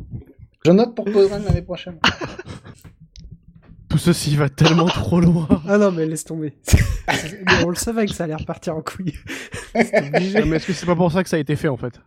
Je 0.67 0.71
note 0.73 0.95
pour 0.95 1.05
Podren 1.07 1.43
l'année 1.45 1.63
prochaine. 1.63 1.99
Tout 3.89 3.99
ceci 3.99 4.35
va 4.37 4.49
tellement 4.49 4.87
trop 4.87 5.21
loin. 5.21 5.47
Ah 5.69 5.79
non, 5.79 5.93
mais 5.93 6.05
laisse 6.05 6.25
tomber. 6.25 6.59
Mais 7.07 7.65
on 7.65 7.69
le 7.71 7.77
savait 7.77 8.07
que 8.07 8.13
ça 8.13 8.25
allait 8.25 8.35
repartir 8.35 8.77
en 8.77 8.83
couille. 8.83 9.15
Mais 9.75 9.83
est-ce 9.83 10.67
que 10.67 10.73
c'est 10.73 10.87
pas 10.87 10.97
pour 10.97 11.13
ça 11.13 11.23
que 11.23 11.29
ça 11.29 11.37
a 11.37 11.39
été 11.39 11.55
fait 11.55 11.69
en 11.69 11.77
fait? 11.77 12.01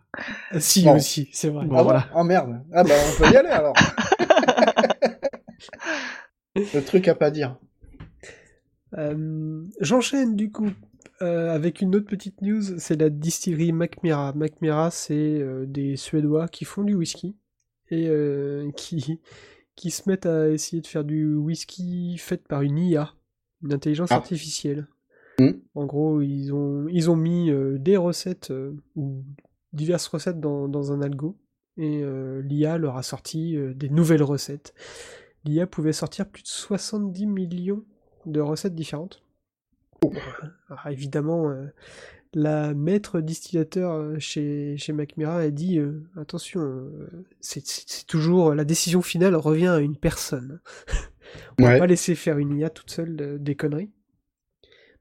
Ah, 0.52 0.60
si, 0.60 0.84
Bon. 0.84 0.96
aussi, 0.96 1.30
c'est 1.32 1.48
vrai. 1.48 1.64
Bon, 1.64 1.76
ah 1.78 1.82
voilà. 1.82 2.06
Oh 2.14 2.22
merde. 2.24 2.60
Ah 2.74 2.84
bah 2.84 2.90
on 3.08 3.22
peut 3.24 3.32
y 3.32 3.36
aller 3.36 3.48
alors. 3.48 3.72
Le 6.56 6.80
truc 6.80 7.08
à 7.08 7.14
pas 7.14 7.30
dire. 7.30 7.56
Euh, 8.96 9.64
J'enchaîne 9.80 10.34
du 10.36 10.50
coup 10.50 10.70
euh, 11.20 11.54
avec 11.54 11.80
une 11.80 11.94
autre 11.96 12.06
petite 12.06 12.40
news, 12.42 12.78
c'est 12.78 12.98
la 13.00 13.10
distillerie 13.10 13.72
Macmira. 13.72 14.32
Macmira, 14.34 14.90
c'est 14.90 15.14
euh, 15.14 15.66
des 15.66 15.96
Suédois 15.96 16.48
qui 16.48 16.64
font 16.64 16.84
du 16.84 16.94
whisky 16.94 17.36
et 17.90 18.10
qui, 18.76 19.18
qui 19.74 19.90
se 19.90 20.08
mettent 20.10 20.26
à 20.26 20.50
essayer 20.50 20.82
de 20.82 20.86
faire 20.86 21.04
du 21.04 21.34
whisky 21.34 22.18
fait 22.18 22.46
par 22.46 22.60
une 22.60 22.78
IA, 22.78 23.14
une 23.62 23.72
intelligence 23.72 24.12
Ah. 24.12 24.16
artificielle. 24.16 24.86
Hmm. 25.38 25.52
En 25.74 25.86
gros, 25.86 26.20
ils 26.20 26.52
ont, 26.52 26.86
ils 26.88 27.10
ont 27.10 27.16
mis 27.16 27.50
des 27.78 27.96
recettes, 27.96 28.52
ou 28.94 29.24
diverses 29.72 30.06
recettes 30.08 30.38
dans, 30.38 30.68
dans 30.68 30.92
un 30.92 31.00
algo, 31.00 31.38
et 31.78 32.02
l'IA 32.42 32.76
leur 32.76 32.98
a 32.98 33.02
sorti 33.02 33.56
des 33.74 33.88
nouvelles 33.88 34.22
recettes. 34.22 34.74
L'IA 35.44 35.66
pouvait 35.66 35.92
sortir 35.92 36.26
plus 36.28 36.42
de 36.42 36.48
70 36.48 37.26
millions 37.26 37.84
de 38.26 38.40
recettes 38.40 38.74
différentes. 38.74 39.22
Alors, 40.68 40.86
évidemment, 40.88 41.50
euh, 41.50 41.66
la 42.34 42.74
maître 42.74 43.20
distillateur 43.20 43.92
euh, 43.92 44.18
chez, 44.18 44.76
chez 44.76 44.92
Macmira 44.92 45.38
a 45.38 45.50
dit 45.50 45.78
euh, 45.78 46.02
attention, 46.16 46.60
euh, 46.60 47.24
c'est 47.40 48.06
toujours 48.06 48.54
la 48.54 48.64
décision 48.64 49.02
finale 49.02 49.34
revient 49.34 49.68
à 49.68 49.78
une 49.78 49.96
personne. 49.96 50.60
On 51.58 51.64
va 51.64 51.70
Ouais. 51.70 51.78
pas 51.78 51.86
laisser 51.86 52.14
faire 52.14 52.38
une 52.38 52.56
IA 52.56 52.70
toute 52.70 52.90
seule 52.90 53.38
des 53.42 53.54
conneries. 53.54 53.90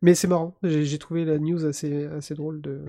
Mais 0.01 0.13
c'est 0.15 0.27
marrant, 0.27 0.56
j'ai 0.63 0.86
j'ai 0.86 1.00
trouvé 1.00 1.25
la 1.25 1.39
news 1.39 1.65
assez, 1.65 2.06
assez 2.06 2.34
drôle 2.36 2.62
de. 2.62 2.82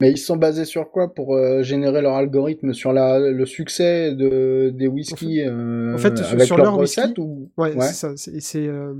Mais 0.00 0.10
ils 0.10 0.18
sont 0.18 0.36
basés 0.36 0.64
sur 0.64 0.90
quoi 0.90 1.12
pour 1.14 1.34
euh, 1.36 1.62
générer 1.62 2.00
leur 2.00 2.14
algorithme 2.14 2.72
Sur 2.72 2.92
la, 2.92 3.18
le 3.18 3.46
succès 3.46 4.14
de, 4.14 4.70
des 4.74 4.86
whisky 4.86 5.42
euh, 5.42 5.94
en 5.94 5.98
fait, 5.98 6.16
sur- 6.16 6.26
avec 6.32 6.46
sur 6.46 6.56
leurs 6.56 6.66
leur 6.66 6.78
whisky- 6.80 7.00
recettes 7.02 7.18
ou... 7.18 7.50
Ouais, 7.58 7.74
Ouais. 7.74 7.86
c'est 7.86 8.16
ça. 8.16 8.16
c'est- 8.16 8.66
euh, 8.66 8.94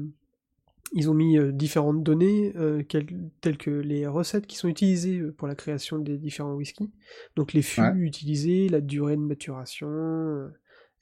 Ils 0.92 1.08
ont 1.08 1.14
mis 1.14 1.38
euh, 1.38 1.52
différentes 1.52 2.02
données, 2.02 2.52
euh, 2.56 2.82
quelles- 2.86 3.30
telles 3.40 3.56
que 3.56 3.70
les 3.70 4.06
recettes 4.06 4.46
qui 4.46 4.56
sont 4.56 4.68
utilisées 4.68 5.20
euh, 5.20 5.32
pour 5.32 5.48
la 5.48 5.54
création 5.54 5.98
des 5.98 6.18
différents 6.18 6.52
whiskies. 6.54 6.90
Donc 7.36 7.52
les 7.54 7.62
fûts 7.62 7.80
Ouais. 7.80 7.92
utilisés, 7.96 8.68
la 8.68 8.80
durée 8.80 9.16
de 9.16 9.22
maturation, 9.22 9.88
euh, 9.88 10.48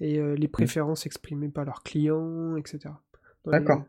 et 0.01 0.19
euh, 0.19 0.35
Mmh. 0.35 0.37
les 0.37 0.49
préférences 0.49 1.07
exprimées 1.07 1.49
par 1.49 1.65
leurs 1.65 1.83
clients, 1.83 2.55
etc. 2.57 2.95
D'accord. 3.47 3.83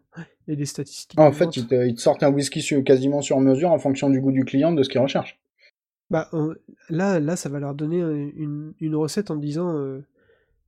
les- 0.47 0.53
Et 0.53 0.55
des 0.55 0.65
statistiques. 0.65 1.19
Ah, 1.21 1.25
en 1.27 1.33
fait, 1.33 1.55
ils 1.57 1.67
te, 1.67 1.75
ils 1.85 1.93
te 1.95 1.99
sortent 2.01 2.23
un 2.23 2.31
whisky 2.31 2.61
sur- 2.61 2.83
quasiment 2.83 3.21
sur 3.21 3.39
mesure 3.41 3.69
en 3.71 3.77
fonction 3.77 4.09
du 4.09 4.19
goût 4.21 4.31
du 4.31 4.43
client, 4.45 4.71
de 4.71 4.81
ce 4.81 4.89
qu'il 4.89 5.01
recherche. 5.01 5.39
Bah, 6.09 6.29
là, 6.89 7.19
là, 7.19 7.35
ça 7.35 7.49
va 7.49 7.59
leur 7.59 7.75
donner 7.75 7.99
une, 7.99 8.73
une 8.79 8.95
recette 8.95 9.29
en 9.31 9.35
disant 9.35 9.77
euh, 9.77 10.01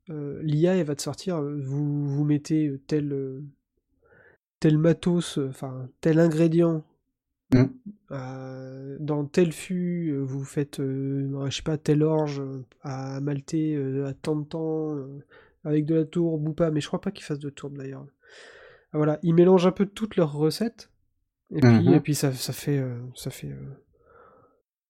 euh, 0.09 0.39
l'IA, 0.43 0.75
elle 0.77 0.85
va 0.85 0.95
te 0.95 1.01
sortir, 1.01 1.37
euh, 1.37 1.59
vous, 1.63 2.07
vous 2.07 2.23
mettez 2.23 2.79
tel, 2.87 3.41
tel 4.59 4.77
matos, 4.77 5.39
enfin, 5.39 5.89
tel 6.01 6.19
ingrédient 6.19 6.83
Mm. 7.53 7.65
euh, 8.11 8.95
dans 9.01 9.25
tel 9.25 9.51
fût, 9.51 10.15
vous 10.21 10.45
faites, 10.45 10.79
euh, 10.79 11.49
je 11.49 11.55
sais 11.57 11.63
pas, 11.63 11.77
telle 11.77 12.01
orge 12.01 12.41
à 12.81 13.19
malter 13.19 13.75
euh, 13.75 14.05
à 14.07 14.13
tant 14.13 14.37
de 14.37 14.45
temps, 14.45 14.95
avec 15.65 15.85
de 15.85 15.95
la 15.95 16.05
tourbe 16.05 16.47
ou 16.47 16.53
pas, 16.53 16.71
mais 16.71 16.79
je 16.79 16.87
crois 16.87 17.01
pas 17.01 17.11
qu'ils 17.11 17.25
fassent 17.25 17.39
de 17.39 17.49
tourbe 17.49 17.75
d'ailleurs. 17.77 18.05
Voilà, 18.93 19.19
ils 19.21 19.33
mélangent 19.33 19.67
un 19.67 19.73
peu 19.73 19.85
toutes 19.85 20.15
leurs 20.15 20.31
recettes, 20.31 20.91
et 21.53 21.59
puis, 21.59 21.69
Mhm. 21.89 21.93
et 21.93 21.99
puis 21.99 22.15
ça, 22.15 22.31
ça 22.31 22.53
fait, 22.53 22.81
ça 23.15 23.31
fait 23.31 23.53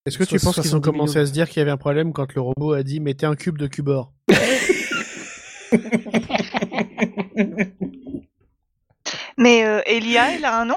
Est-ce 0.04 0.18
que 0.18 0.24
tu 0.24 0.38
penses 0.38 0.54
qu'ils 0.54 0.74
ont 0.74 0.80
70 0.80 0.84
commencé 0.84 1.12
millions. 1.14 1.22
à 1.22 1.26
se 1.26 1.32
dire 1.32 1.48
qu'il 1.48 1.60
y 1.60 1.62
avait 1.62 1.70
un 1.70 1.76
problème 1.76 2.12
quand 2.12 2.34
le 2.34 2.40
robot 2.40 2.72
a 2.72 2.82
dit 2.82 2.98
mettez 3.00 3.26
un 3.26 3.36
cube 3.36 3.58
de 3.58 3.66
cubor 3.68 4.12
Mais 9.38 9.64
euh, 9.64 9.80
Elia, 9.86 10.34
elle 10.34 10.44
a 10.44 10.60
un 10.60 10.66
nom? 10.66 10.76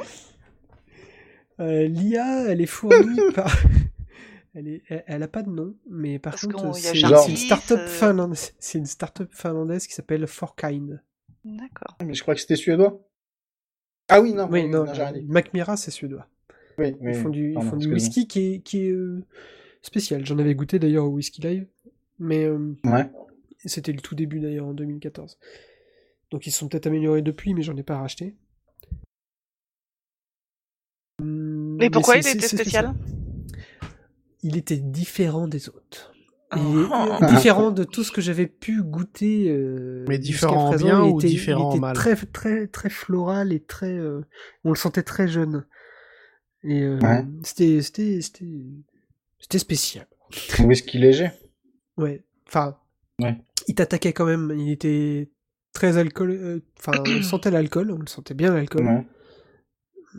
Euh, 1.60 1.88
L'IA, 1.88 2.48
elle 2.50 2.62
est 2.62 2.66
fournie 2.66 3.20
par. 3.36 3.56
Elle, 4.54 4.68
est, 4.68 4.84
elle, 4.88 5.04
elle 5.08 5.24
a 5.24 5.28
pas 5.28 5.44
de 5.44 5.50
nom, 5.50 5.76
mais 5.90 6.18
par 6.20 6.34
Parce 6.34 6.48
contre, 6.48 6.76
c'est 6.76 7.00
une 7.00 7.36
start-up 7.36 7.80
euh, 7.80 7.88
finlandaise, 7.88 8.54
c'est 8.60 8.78
une 8.78 8.86
start-up 8.86 9.30
finlandaise 9.34 9.86
qui 9.86 9.94
s'appelle 9.94 10.26
Forkind. 10.28 11.02
D'accord. 11.44 11.98
Mais 12.04 12.14
je 12.14 12.22
crois 12.22 12.36
que 12.36 12.42
c'était 12.42 12.56
suédois. 12.56 13.00
Ah 14.08 14.22
oui, 14.22 14.34
non, 14.34 14.48
Oui, 14.50 14.68
non, 14.68 14.86
non. 14.86 14.94
Macmira, 15.28 15.76
c'est 15.78 15.92
suédois. 15.92 16.28
Oui, 16.78 16.96
Ils 17.02 17.14
font 17.16 17.30
du, 17.30 17.50
ils 17.50 17.54
pardon, 17.54 17.70
font 17.72 17.76
du 17.78 17.94
excuse-moi. 17.94 17.94
whisky 17.96 18.28
qui 18.28 18.40
est, 18.56 18.60
qui 18.60 18.86
est 18.88 18.92
euh, 18.92 19.24
spécial. 19.82 20.26
J'en 20.26 20.38
avais 20.40 20.56
goûté 20.56 20.78
d'ailleurs 20.80 21.06
au 21.06 21.10
Whisky 21.10 21.42
Live, 21.42 21.68
mais 22.20 22.44
euh, 22.46 22.76
Ouais. 22.84 23.10
c'était 23.66 23.92
le 23.94 24.02
tout 24.02 24.16
début 24.16 24.40
d'ailleurs 24.40 24.66
en 24.68 24.74
2014. 24.74 25.38
Donc 26.32 26.48
ils 26.48 26.52
se 26.52 26.60
sont 26.60 26.68
peut-être 26.68 26.88
améliorés 26.88 27.22
depuis, 27.22 27.54
mais 27.54 27.62
j'en 27.62 27.76
ai 27.78 27.84
pas 27.84 27.98
racheté. 27.98 28.36
Hum, 31.22 31.78
Mais 31.80 31.90
pourquoi 31.90 32.18
il 32.18 32.28
était 32.28 32.48
spécial 32.48 32.94
il 34.48 34.58
était 34.58 34.78
différent 34.78 35.48
des 35.48 35.70
autres. 35.70 36.14
Et 36.56 36.60
Ah. 36.92 37.18
euh, 37.24 37.26
différent 37.36 37.72
de 37.72 37.84
tout 37.84 38.04
ce 38.04 38.12
que 38.12 38.22
j'avais 38.22 38.46
pu 38.46 38.84
goûter. 38.84 39.50
euh, 39.50 40.06
Mais 40.08 40.20
différent 40.20 40.66
en 40.68 40.70
présent. 40.70 40.86
bien 40.86 41.04
Il 41.04 41.14
ou 41.14 41.18
était- 41.20 41.30
différent 41.30 41.70
en 41.70 41.72
il 41.72 41.74
était 41.78 41.80
mal? 41.82 41.96
très, 41.96 42.16
très, 42.16 42.68
très 42.68 42.90
floral 42.92 43.52
et 43.52 43.60
très. 43.60 43.90
euh, 43.98 44.22
on 44.64 44.70
le 44.70 44.76
sentait 44.76 45.02
très 45.02 45.28
jeune. 45.28 45.66
Et 46.66 46.82
euh, 46.84 47.00
Ouais. 47.00 47.24
c'était, 47.44 47.82
c'était, 47.82 48.22
c'était, 48.22 48.46
c'était 49.40 49.60
spécial. 49.60 50.08
Whisky 50.60 50.98
léger. 50.98 51.30
Ouais. 51.98 52.24
Enfin, 52.48 52.78
Ouais. 53.22 53.38
il 53.68 53.76
t'attaquait 53.76 54.14
quand 54.14 54.26
même. 54.26 54.52
Il 54.58 54.72
était 54.72 55.30
très 55.74 55.98
alcool. 55.98 56.32
euh, 56.32 56.60
Enfin, 56.80 56.94
on 57.06 57.22
sentait 57.24 57.52
l'alcool. 57.52 57.92
On 57.92 58.00
le 58.00 58.08
sentait 58.08 58.34
bien 58.34 58.54
l'alcool. 58.54 58.86
Ouais. 58.86 59.06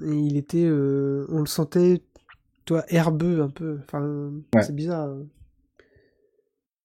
Et 0.04 0.14
il 0.14 0.36
était, 0.36 0.64
euh, 0.64 1.26
on 1.30 1.40
le 1.40 1.46
sentait, 1.46 2.02
toi, 2.64 2.84
herbeux 2.88 3.42
un 3.42 3.48
peu. 3.50 3.78
Enfin, 3.84 4.30
Ouais. 4.54 4.62
c'est 4.62 4.74
bizarre. 4.74 5.08
hein. 5.08 5.26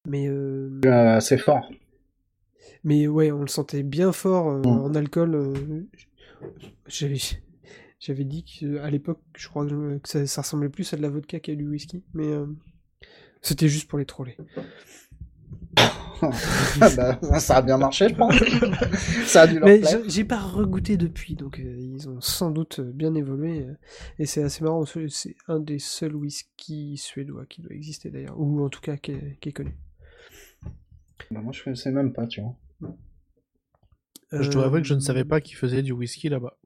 Mais, 0.08 0.26
euh, 0.28 0.80
Euh, 0.84 1.16
assez 1.16 1.38
fort. 1.38 1.70
mais 2.82 3.06
ouais, 3.06 3.30
on 3.30 3.42
le 3.42 3.46
sentait 3.48 3.84
bien 3.84 4.10
fort 4.12 4.50
euh, 4.50 4.60
Mm. 4.62 4.66
en 4.66 4.94
alcool. 4.96 5.34
euh, 5.36 5.54
J'avais, 6.88 7.18
j'avais 8.04 8.24
dit 8.24 8.44
qu'à 8.44 8.90
l'époque, 8.90 9.20
je 9.36 9.48
crois 9.48 9.66
que, 9.66 9.98
que 9.98 10.08
ça, 10.08 10.26
ça 10.26 10.42
ressemblait 10.42 10.68
plus 10.70 10.92
à 10.92 10.98
de 10.98 11.02
la 11.02 11.10
vodka 11.10 11.40
qu'à 11.40 11.54
du 11.54 11.68
whisky. 11.68 12.02
Mais 12.14 12.26
euh, 12.32 12.46
c'était 13.42 13.68
juste 13.68 13.88
pour 13.88 13.98
les 13.98 14.06
troller. 14.06 14.36
Ah 16.78 16.90
bah, 16.96 17.40
ça 17.40 17.56
a 17.56 17.62
bien 17.62 17.78
marché, 17.78 18.08
je 18.08 18.14
pense. 18.14 18.34
ça 19.26 19.42
a 19.42 19.46
dû 19.46 19.58
leur 19.58 19.68
Mais 19.68 19.78
plaire. 19.78 19.98
j'ai- 20.04 20.08
j'ai 20.08 20.24
pas 20.24 20.40
regoûté 20.40 20.96
depuis, 20.96 21.34
donc 21.36 21.58
euh, 21.58 21.76
ils 21.80 22.08
ont 22.08 22.20
sans 22.20 22.50
doute 22.50 22.80
bien 22.80 23.14
évolué. 23.14 23.62
euh, 23.66 23.74
et 24.18 24.26
c'est 24.26 24.42
assez 24.42 24.62
marrant, 24.64 24.84
c'est 25.08 25.36
un 25.48 25.58
des 25.60 25.78
seuls 25.78 26.14
whisky 26.14 26.96
suédois 26.96 27.46
qui 27.46 27.62
doit 27.62 27.72
exister 27.74 28.10
d'ailleurs, 28.10 28.38
ou 28.38 28.64
en 28.64 28.68
tout 28.68 28.80
cas 28.80 28.96
qui 28.96 29.12
est, 29.12 29.38
qui 29.40 29.48
est 29.50 29.52
connu. 29.52 29.74
Bah, 31.32 31.40
moi, 31.40 31.52
je 31.52 31.74
sais 31.74 31.90
même 31.90 32.12
pas, 32.12 32.26
tu 32.28 32.40
vois. 32.42 32.56
Je 34.38 34.50
dois 34.50 34.64
Euh, 34.64 34.66
avouer 34.66 34.82
que 34.82 34.88
je 34.88 34.92
ne 34.94 35.00
savais 35.00 35.24
pas 35.24 35.40
qu'ils 35.40 35.56
faisaient 35.56 35.82
du 35.82 35.92
whisky 35.92 36.28
là-bas. 36.28 36.58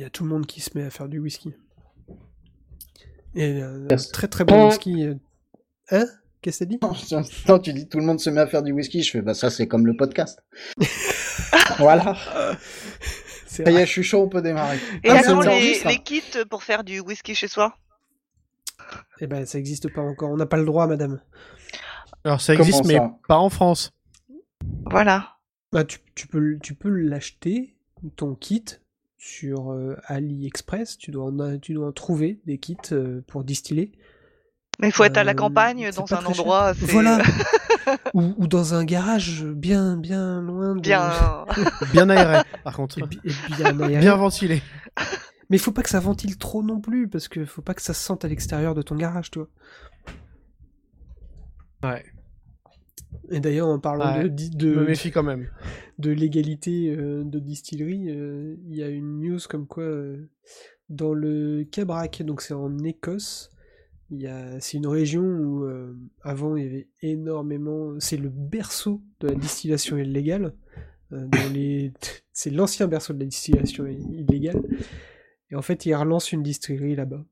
Il 0.00 0.04
y 0.04 0.06
a 0.06 0.08
tout 0.08 0.24
le 0.24 0.30
monde 0.30 0.46
qui 0.46 0.62
se 0.62 0.70
met 0.78 0.84
à 0.84 0.88
faire 0.88 1.10
du 1.10 1.18
whisky. 1.18 1.52
Et 3.34 3.60
euh, 3.62 3.86
très 4.14 4.28
très 4.28 4.44
bon 4.44 4.68
whisky. 4.68 5.04
euh, 5.04 5.14
Hein? 5.90 6.06
Qu'est-ce 6.40 6.60
que 6.60 6.64
t'as 6.64 6.68
dit? 6.70 7.28
Non, 7.46 7.58
tu 7.58 7.74
dis 7.74 7.86
tout 7.86 7.98
le 7.98 8.04
monde 8.06 8.18
se 8.18 8.30
met 8.30 8.40
à 8.40 8.46
faire 8.46 8.62
du 8.62 8.72
whisky. 8.72 9.02
Je 9.02 9.10
fais, 9.10 9.20
bah, 9.20 9.34
ça, 9.34 9.50
c'est 9.50 9.68
comme 9.68 9.86
le 9.86 9.94
podcast. 9.94 10.42
voilà. 11.78 12.16
Ça 13.46 13.70
y 13.70 13.76
est, 13.76 13.80
je 13.84 13.90
suis 13.90 14.02
chaud, 14.02 14.22
on 14.22 14.28
peut 14.30 14.40
démarrer. 14.40 14.78
Et 15.04 15.10
Ah, 15.10 15.18
alors, 15.18 15.42
les, 15.42 15.82
les 15.84 15.98
kits 15.98 16.22
pour 16.48 16.62
faire 16.62 16.82
du 16.82 17.00
whisky 17.00 17.34
chez 17.34 17.46
soi 17.48 17.74
Eh 19.20 19.26
ben, 19.26 19.44
ça 19.44 19.58
existe 19.58 19.92
pas 19.92 20.00
encore. 20.00 20.30
On 20.30 20.36
n'a 20.38 20.46
pas 20.46 20.56
le 20.56 20.64
droit, 20.64 20.86
madame. 20.86 21.20
Alors 22.24 22.40
ça 22.40 22.54
Comment 22.56 22.66
existe, 22.66 22.86
mais 22.86 22.94
ça 22.94 23.12
pas 23.28 23.36
en 23.36 23.50
France. 23.50 23.92
Voilà. 24.90 25.36
Bah, 25.72 25.84
tu, 25.84 25.98
tu 26.14 26.26
peux, 26.26 26.58
tu 26.62 26.74
peux 26.74 26.88
l'acheter, 26.88 27.76
ton 28.16 28.34
kit, 28.34 28.64
sur 29.22 29.70
euh, 29.72 29.96
AliExpress. 30.06 30.96
Tu 30.96 31.10
dois, 31.10 31.26
en, 31.26 31.38
a- 31.40 31.58
tu 31.58 31.74
dois 31.74 31.88
en 31.88 31.92
trouver 31.92 32.40
des 32.46 32.56
kits 32.58 32.76
euh, 32.92 33.20
pour 33.26 33.44
distiller. 33.44 33.92
Mais 34.80 34.88
il 34.88 34.92
faut 34.92 35.04
être 35.04 35.18
à 35.18 35.24
la 35.24 35.32
Euh, 35.32 35.34
campagne, 35.34 35.90
dans 35.94 36.14
un 36.14 36.24
endroit 36.24 36.64
assez... 36.68 36.86
Voilà. 36.86 37.18
ou, 38.14 38.32
ou 38.38 38.46
dans 38.46 38.72
un 38.72 38.82
garage 38.84 39.44
bien, 39.44 39.98
bien 39.98 40.40
loin 40.40 40.74
de. 40.74 40.80
bien... 40.80 41.12
Bien 41.92 42.08
aéré, 42.08 42.38
par 42.64 42.74
contre. 42.76 42.98
Et, 42.98 43.02
bi- 43.02 43.20
et 43.24 43.32
bien 43.56 43.78
aéré. 43.80 44.00
Bien 44.00 44.16
ventilé. 44.16 44.62
Mais 45.50 45.56
il 45.58 45.60
faut 45.60 45.72
pas 45.72 45.82
que 45.82 45.90
ça 45.90 46.00
ventile 46.00 46.38
trop 46.38 46.62
non 46.62 46.80
plus, 46.80 47.08
parce 47.08 47.28
que 47.28 47.44
faut 47.44 47.60
pas 47.60 47.74
que 47.74 47.82
ça 47.82 47.92
se 47.92 48.02
sente 48.02 48.24
à 48.24 48.28
l'extérieur 48.28 48.74
de 48.74 48.80
ton 48.80 48.96
garage, 48.96 49.30
tu 49.30 49.40
vois. 49.40 49.48
Ouais. 51.82 52.04
Et 53.30 53.40
d'ailleurs, 53.40 53.68
en 53.68 53.78
parlant 53.78 54.16
Ouais, 54.22 54.28
de, 54.28 54.66
me 54.68 54.74
de, 54.76 54.84
méfie 54.86 55.10
quand 55.10 55.22
même. 55.22 55.48
de 55.98 56.10
légalité 56.10 56.94
euh, 56.96 57.22
de 57.24 57.38
distillerie, 57.38 58.08
euh, 58.10 58.56
il 58.68 58.74
y 58.76 58.82
a 58.82 58.88
une 58.88 59.20
news 59.20 59.38
comme 59.48 59.66
quoi 59.66 59.84
euh, 59.84 60.28
dans 60.88 61.14
le 61.14 61.64
Cabrac, 61.70 62.22
donc 62.22 62.42
c'est 62.42 62.54
en 62.54 62.76
Écosse, 62.78 63.50
il 64.10 64.20
y 64.20 64.26
a, 64.26 64.58
c'est 64.60 64.78
une 64.78 64.88
région 64.88 65.22
où 65.22 65.64
euh, 65.64 65.96
avant 66.22 66.56
il 66.56 66.64
y 66.64 66.66
avait 66.66 66.88
énormément, 67.02 67.94
c'est 68.00 68.16
le 68.16 68.28
berceau 68.28 69.00
de 69.20 69.28
la 69.28 69.34
distillation 69.34 69.96
illégale. 69.96 70.52
euh, 71.12 71.28
les, 71.52 71.92
c'est 72.32 72.50
l'ancien 72.50 72.88
berceau 72.88 73.12
de 73.12 73.20
la 73.20 73.26
distillation 73.26 73.86
illégale. 73.86 74.60
Et 75.52 75.54
en 75.56 75.62
fait, 75.62 75.84
ils 75.86 75.94
relancent 75.94 76.32
une 76.32 76.42
distillerie 76.42 76.96
là-bas. 76.96 77.24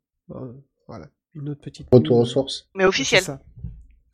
Voilà, 0.86 1.08
une 1.34 1.48
autre 1.48 1.60
petite. 1.60 1.88
Retour 1.92 2.18
aux 2.18 2.24
sources. 2.24 2.68
Mais 2.76 2.84
officiel. 2.84 3.22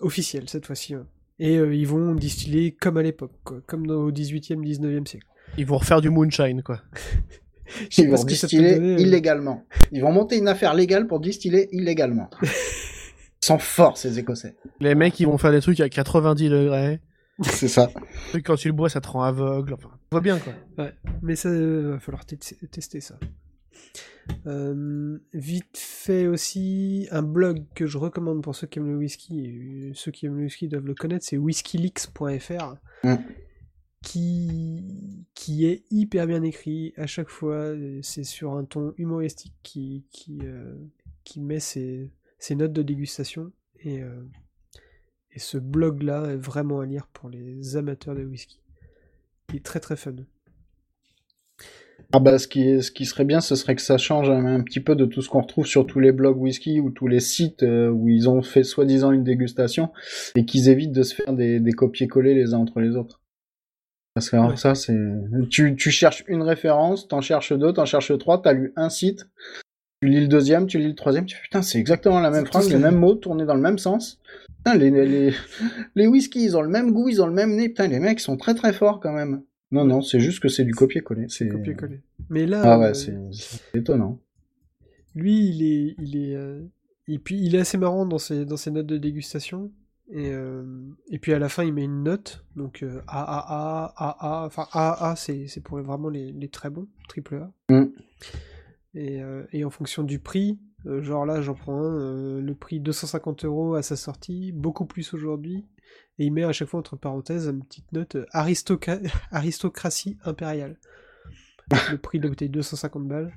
Officiel 0.01 0.49
cette 0.49 0.67
fois-ci. 0.67 0.97
ouais. 0.97 1.03
Et 1.39 1.57
euh, 1.57 1.75
ils 1.75 1.87
vont 1.87 2.15
distiller 2.15 2.73
comme 2.73 2.97
à 2.97 3.03
l'époque, 3.03 3.33
comme 3.67 3.89
au 3.91 4.11
18e, 4.13 4.61
19e 4.65 5.07
siècle. 5.07 5.27
Ils 5.59 5.67
vont 5.67 5.79
refaire 5.79 6.01
du 6.01 6.11
moonshine, 6.11 6.63
quoi. 6.63 6.81
Je 7.91 7.97
sais 7.97 8.03
Ils 8.03 8.11
pas 8.11 8.17
vont 8.17 8.23
ce 8.23 8.27
que 8.27 8.35
ça 8.35 8.47
peut 8.47 8.51
distiller 8.51 8.75
donner, 8.75 8.95
euh. 8.95 8.99
illégalement. 8.99 9.65
Ils 9.91 10.03
vont 10.03 10.13
monter 10.13 10.37
une 10.37 10.49
affaire 10.49 10.75
légale 10.75 11.07
pour 11.07 11.19
distiller 11.21 11.69
illégalement. 11.73 12.29
Ils 12.43 13.47
sont 13.47 13.59
forts, 13.59 13.99
ces 13.99 14.19
Écossais. 14.19 14.55
Les 14.81 14.95
mecs, 14.95 15.19
ils 15.21 15.27
vont 15.27 15.37
faire 15.37 15.51
des 15.51 15.61
trucs 15.61 15.81
à 15.81 15.89
90 15.91 16.49
degrés. 16.49 17.01
C'est 17.43 17.69
ça. 17.69 17.91
Quand 18.45 18.57
tu 18.57 18.69
le 18.69 18.75
bois, 18.75 18.89
ça 18.89 19.01
te 19.03 19.09
rend 19.09 19.23
aveugle. 19.23 19.75
Enfin, 19.75 19.91
on 19.93 20.17
voit 20.17 20.21
bien, 20.23 20.39
quoi. 20.39 20.53
Ouais, 20.79 20.93
mais 21.21 21.37
ça 21.37 21.49
euh, 21.51 21.93
va 21.95 21.99
falloir 22.01 22.25
te- 22.25 22.37
tester 22.37 23.01
ça. 23.01 23.19
Euh, 24.47 25.19
vite 25.33 25.77
fait 25.77 26.27
aussi, 26.27 27.09
un 27.11 27.23
blog 27.23 27.65
que 27.75 27.87
je 27.87 27.99
recommande 27.99 28.43
pour 28.43 28.55
ceux 28.55 28.67
qui 28.67 28.79
aiment 28.79 28.91
le 28.91 28.97
whisky, 28.97 29.45
et 29.45 29.91
euh, 29.91 29.93
ceux 29.95 30.11
qui 30.13 30.27
aiment 30.27 30.37
le 30.37 30.45
whisky 30.45 30.69
doivent 30.69 30.87
le 30.87 30.95
connaître, 30.95 31.25
c'est 31.25 31.37
whiskyleaks.fr, 31.39 32.77
qui, 34.03 35.27
qui 35.35 35.67
est 35.67 35.85
hyper 35.91 36.27
bien 36.27 36.43
écrit 36.43 36.93
à 36.97 37.07
chaque 37.07 37.31
fois, 37.31 37.55
euh, 37.55 38.01
c'est 38.03 38.25
sur 38.25 38.53
un 38.55 38.65
ton 38.65 38.95
humoristique 38.99 39.55
qui, 39.63 40.05
qui, 40.11 40.39
euh, 40.43 40.75
qui 41.25 41.41
met 41.41 41.61
ses, 41.61 42.11
ses 42.39 42.55
notes 42.55 42.73
de 42.73 42.83
dégustation, 42.83 43.53
et, 43.81 44.03
euh, 44.03 44.23
et 45.33 45.39
ce 45.39 45.59
blog-là 45.59 46.33
est 46.33 46.37
vraiment 46.37 46.81
à 46.81 46.87
lire 46.87 47.07
pour 47.09 47.29
les 47.29 47.77
amateurs 47.77 48.15
de 48.15 48.25
whisky. 48.25 48.61
Il 49.51 49.57
est 49.57 49.65
très 49.65 49.81
très 49.81 49.97
fun. 49.97 50.17
Ah 52.13 52.21
bah, 52.21 52.39
ce 52.39 52.47
qui, 52.47 52.63
est- 52.63 52.81
ce 52.83 52.93
qui 52.93 53.07
serait 53.07 53.25
bien, 53.25 53.41
ce 53.41 53.57
serait 53.57 53.75
que 53.75 53.83
ça 53.83 53.99
change 53.99 54.31
un, 54.31 54.45
un 54.47 54.61
petit 54.61 54.79
peu 54.81 54.95
de 54.95 55.05
tout 55.05 55.21
ce 55.21 55.29
qu'on 55.29 55.41
retrouve 55.41 55.67
sur 55.67 55.85
tous 55.87 55.99
les 56.01 56.13
blogs 56.13 56.41
whisky 56.41 56.79
ou 56.79 56.91
tous 56.91 57.09
les 57.09 57.19
sites 57.21 57.63
euh, 57.65 57.89
où 57.89 58.09
ils 58.09 58.29
ont 58.29 58.41
fait 58.43 58.63
soi-disant 58.63 59.11
une 59.11 59.25
dégustation 59.25 59.91
et 60.37 60.45
qu'ils 60.45 60.69
évitent 60.69 60.93
de 60.93 61.03
se 61.03 61.15
faire 61.15 61.33
des, 61.33 61.59
des 61.59 61.73
copier-coller 61.73 62.35
les 62.35 62.55
uns 62.55 62.59
entre 62.59 62.81
les 62.81 62.95
autres. 62.97 63.21
Parce 64.15 64.31
que 64.31 64.37
alors 64.37 64.51
Ouais. 64.51 64.57
ça, 64.57 64.77
c'est... 64.77 64.97
Tu, 65.51 65.75
tu 65.75 65.91
cherches 65.91 66.23
une 66.29 66.43
référence, 66.43 67.09
t'en 67.09 67.21
cherches 67.21 67.53
deux, 67.53 67.73
t'en 67.73 67.85
cherches 67.85 68.17
trois, 68.19 68.41
t'as 68.41 68.53
lu 68.53 68.73
un 68.77 68.91
site, 68.91 69.27
tu 70.01 70.09
lis 70.09 70.21
le 70.21 70.29
deuxième, 70.29 70.67
tu 70.69 70.79
lis 70.79 70.87
le 70.87 70.95
troisième, 70.95 71.27
tu 71.27 71.35
fais 71.35 71.43
putain, 71.43 71.63
c'est 71.63 71.81
exactement 71.81 72.21
la 72.21 72.31
même 72.31 72.47
phrase, 72.47 72.69
les 72.69 72.75
mêmes 72.79 72.93
mêmes. 72.93 73.01
mots 73.01 73.15
tournés 73.17 73.45
dans 73.45 73.55
le 73.57 73.61
même 73.61 73.79
sens. 73.79 74.21
Putain, 74.59 74.79
les, 74.79 74.91
les, 74.91 75.07
les, 75.07 75.35
les 75.97 76.07
whisky, 76.07 76.45
ils 76.45 76.57
ont 76.57 76.63
le 76.63 76.69
même 76.69 76.93
goût, 76.93 77.09
ils 77.09 77.21
ont 77.21 77.27
le 77.27 77.33
même 77.33 77.57
nez, 77.57 77.69
putain, 77.71 77.89
les 77.89 77.99
mecs 77.99 78.21
sont 78.21 78.37
très 78.37 78.55
très 78.55 78.73
forts 78.73 79.01
quand 79.01 79.13
même. 79.13 79.43
Non, 79.75 79.85
non, 79.85 80.03
c'est 80.03 80.21
juste 80.21 80.39
que 80.39 80.47
c'est 80.47 80.65
du 80.65 80.73
copier-coller. 80.73 81.27
C'est... 81.29 81.49
copier-coller. 81.49 82.01
Mais 82.31 82.47
là, 82.47 82.63
Ah 82.65 82.79
ouais, 82.79 82.91
euh, 83.09 83.33
c'est 83.33 83.77
étonnant. 83.77 84.21
lui, 85.17 85.49
il 85.49 85.63
est, 85.65 85.97
il 85.99 86.17
est, 86.17 86.37
euh, 86.37 86.63
et 87.09 87.19
puis 87.19 87.41
il 87.41 87.57
est 87.57 87.59
assez 87.59 87.77
marrant 87.77 88.07
dans 88.07 88.19
ses, 88.19 88.45
dans 88.45 88.57
ses 88.57 88.71
notes 88.71 88.87
de 88.87 88.99
dégustation. 88.99 89.73
Et, 90.13 90.31
euh, 90.31 90.63
et 91.11 91.19
puis 91.19 91.33
à 91.33 91.41
la 91.41 91.49
fin, 91.49 91.65
il 91.65 91.73
met 91.73 91.83
une 91.83 92.05
note, 92.05 92.45
donc 92.55 92.85
AAA, 93.09 93.95
AA, 93.97 94.47
enfin 94.47 94.69
AAA, 94.73 95.17
c'est, 95.17 95.49
c'est 95.49 95.61
pour 95.61 95.81
vraiment 95.81 96.09
les, 96.09 96.31
les 96.31 96.49
très 96.49 96.71
bons, 96.71 96.87
triple 97.09 97.35
A. 97.35 97.53
Mm. 97.69 97.87
Et, 98.95 99.21
et 99.53 99.65
en 99.65 99.71
fonction 99.71 100.05
du 100.05 100.21
prix, 100.21 100.61
genre 101.01 101.27
là, 101.27 101.43
j'en 101.43 101.55
prends 101.55 101.83
un, 101.83 102.41
le 102.41 102.55
prix 102.55 102.79
250 102.79 103.45
euros 103.45 103.75
à 103.75 103.83
sa 103.83 103.97
sortie, 103.97 104.53
beaucoup 104.53 104.85
plus 104.85 105.15
aujourd'hui. 105.15 105.65
Et 106.19 106.27
il 106.27 106.33
met 106.33 106.45
à 106.45 106.53
chaque 106.53 106.69
fois 106.69 106.81
entre 106.81 106.97
parenthèses 106.97 107.47
une 107.49 107.65
petite 107.65 107.91
note 107.93 108.15
euh, 108.17 108.27
aristoca- 108.33 109.01
aristocratie 109.31 110.17
impériale. 110.25 110.79
le 111.91 111.97
prix 111.99 112.19
de 112.19 112.25
la 112.25 112.29
bouteille 112.31 112.49
250 112.51 113.09
balles. 113.09 113.37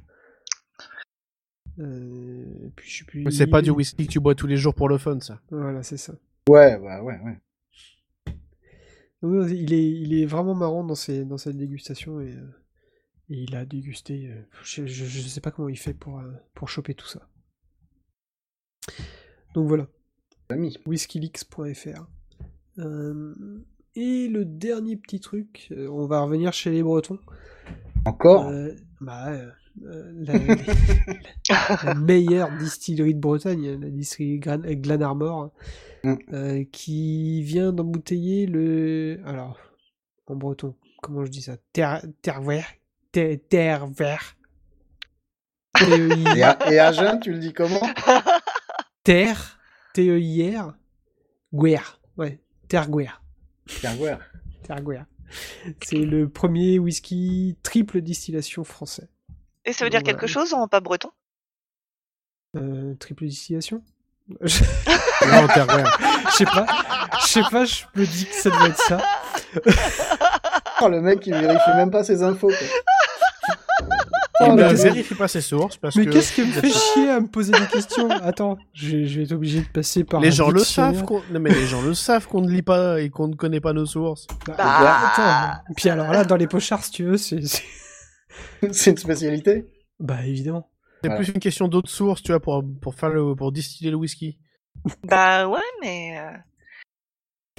Euh, 1.80 2.70
puis 2.76 2.90
je 2.90 3.06
plus. 3.06 3.32
C'est 3.32 3.48
pas 3.48 3.62
du 3.62 3.70
whisky 3.70 4.06
que 4.08 4.12
tu 4.12 4.20
bois 4.20 4.36
tous 4.36 4.48
les 4.48 4.58
jours 4.58 4.74
pour 4.76 4.90
le 4.90 4.98
fun, 4.98 5.20
ça. 5.20 5.42
Voilà, 5.52 5.84
c'est 5.84 5.98
ça. 5.98 6.14
Ouais, 6.50 6.78
bah 6.80 7.04
ouais, 7.04 7.20
ouais. 7.20 7.38
Oui, 9.24 9.52
Il 9.58 9.74
est, 9.74 9.92
il 9.92 10.14
est 10.14 10.26
vraiment 10.26 10.54
marrant 10.56 10.84
dans, 10.84 10.96
ses, 10.96 11.26
dans 11.26 11.38
cette 11.38 11.58
dégustation 11.58 12.20
et, 12.22 12.32
euh, 12.34 12.48
et 13.30 13.44
il 13.44 13.56
a 13.56 13.66
dégusté. 13.66 14.30
euh, 14.32 14.42
je, 14.64 14.86
je, 14.86 15.06
je 15.06 15.20
sais 15.28 15.42
pas 15.42 15.50
comment 15.52 15.70
il 15.70 15.78
fait 15.78 15.94
pour, 15.96 16.20
euh, 16.20 16.32
pour 16.54 16.70
choper 16.70 16.94
tout 16.94 17.08
ça. 17.08 17.28
Donc 19.56 19.68
voilà, 19.68 19.88
whiskyleaks.fr. 20.86 22.08
Euh, 22.80 23.34
et 23.96 24.28
le 24.28 24.46
dernier 24.46 24.96
petit 24.96 25.20
truc, 25.20 25.70
euh, 25.72 25.88
on 25.90 26.06
va 26.06 26.22
revenir 26.22 26.54
chez 26.54 26.70
les 26.72 26.84
Bretons. 26.84 27.20
Encore? 28.06 28.48
Euh, 28.48 28.72
bah, 29.02 29.32
la, 29.82 30.34
la 31.84 31.94
meilleure 31.96 32.56
distillerie 32.58 33.14
de 33.16 33.20
Bretagne, 33.20 33.80
la 33.80 33.90
distillerie 33.90 34.40
Glenarmor, 34.78 35.52
Mm. 36.04 36.14
euh, 36.32 36.64
qui 36.72 37.42
vient 37.42 37.74
d'embouteiller 37.74 38.46
le. 38.46 39.20
Alors, 39.26 39.58
en 40.28 40.36
breton, 40.36 40.76
comment 41.02 41.26
je 41.26 41.32
dis 41.32 41.42
ça? 41.42 41.58
Terre, 41.74 42.04
terre 42.22 42.42
vert. 42.42 42.68
Terre, 43.12 43.38
terre 43.50 43.88
vert. 43.98 44.36
et, 45.82 46.44
à, 46.44 46.72
et 46.72 46.80
à 46.80 46.92
Jeun, 46.92 47.20
tu 47.20 47.32
le 47.34 47.40
dis 47.40 47.52
comment? 47.52 47.82
Terre, 49.04 49.60
T-E-I-R, 49.96 50.76
Guerre. 51.54 51.97
Ouais. 52.74 54.18
Terre 54.64 54.82
Guerre. 54.82 55.06
C'est 55.84 55.98
le 55.98 56.30
premier 56.30 56.80
whisky 56.80 57.58
triple 57.64 58.02
distillation 58.02 58.64
français. 58.64 59.08
Et 59.66 59.74
ça 59.74 59.84
veut 59.84 59.90
dire 59.90 60.04
quelque 60.04 60.28
chose 60.28 60.54
en 60.54 60.68
pas 60.68 60.80
breton? 60.80 61.10
Euh, 62.56 62.96
triple 62.96 63.26
distillation? 63.26 63.84
Non. 65.26 65.48
Je 66.30 66.36
sais 66.36 66.46
pas, 66.46 66.66
je 67.22 67.28
sais 67.28 67.42
pas, 67.50 67.66
je 67.66 67.86
me 67.96 68.06
dis 68.06 68.26
que 68.26 68.36
ça 68.36 68.50
doit 68.50 68.68
être 68.68 68.78
ça. 68.78 69.02
Oh, 70.80 70.90
le 70.90 71.02
mec, 71.02 71.26
il 71.26 71.34
vérifie 71.34 71.72
même 71.76 71.90
pas 71.90 72.04
ses 72.04 72.22
infos. 72.22 72.50
Quoi. 72.50 72.68
Oh, 74.40 74.54
ne 74.54 74.62
là, 74.62 74.74
vérifie 74.74 75.16
pas 75.16 75.28
ses 75.28 75.42
sources 75.42 75.78
parce 75.78 75.96
Mais 75.96 76.06
que 76.06 76.12
qu'est-ce 76.12 76.34
qui 76.34 76.42
me 76.42 76.52
fait 76.52 76.70
chier 76.72 77.10
à 77.10 77.20
me 77.20 77.28
poser 77.28 77.54
des 77.54 77.66
questions? 77.68 78.10
Attends, 78.10 78.58
je, 78.74 79.04
je 79.06 79.18
vais 79.18 79.24
être 79.26 79.32
obligé 79.32 79.62
de 79.62 79.68
passer 79.68 80.04
par 80.04 80.22
les 80.22 80.28
un 80.28 80.32
gens 80.32 80.50
le 80.50 80.60
savent 80.60 81.04
qu'on 81.06 81.22
non, 81.32 81.40
mais 81.40 81.50
les 81.50 81.66
gens 81.66 81.82
le 81.82 81.94
savent 81.96 82.28
qu'on 82.28 82.42
ne 82.42 82.50
lit 82.52 82.62
pas 82.62 83.02
et 83.02 83.10
qu'on 83.10 83.28
ne 83.28 83.36
connaît 83.36 83.60
pas 83.62 83.74
nos 83.74 83.86
sources. 83.88 84.28
Bah, 84.46 84.54
Bah. 84.58 85.12
attends. 85.14 85.74
Puis 85.76 85.90
alors 85.90 86.12
là, 86.12 86.24
dans 86.24 86.36
les 86.36 86.48
pochards, 86.48 86.84
si 86.84 86.92
tu 86.92 87.04
veux, 87.06 87.18
c'est... 87.18 87.42
c'est- 87.46 87.64
C'est 88.72 88.92
une 88.92 88.98
spécialité? 88.98 89.68
Bah 90.00 90.24
évidemment. 90.26 90.70
C'est 91.02 91.10
Voilà. 91.10 91.24
plus 91.24 91.34
une 91.34 91.40
question 91.40 91.68
d'autres 91.68 91.90
sources, 91.90 92.22
tu 92.22 92.32
vois, 92.32 92.40
pour, 92.40 92.64
pour 92.82 92.94
faire 92.94 93.10
le, 93.10 93.36
pour 93.36 93.52
distiller 93.52 93.90
le 93.90 93.98
whisky. 93.98 94.38
Bah 95.04 95.48
ouais, 95.48 95.60
mais. 95.82 96.20
euh, 96.20 96.38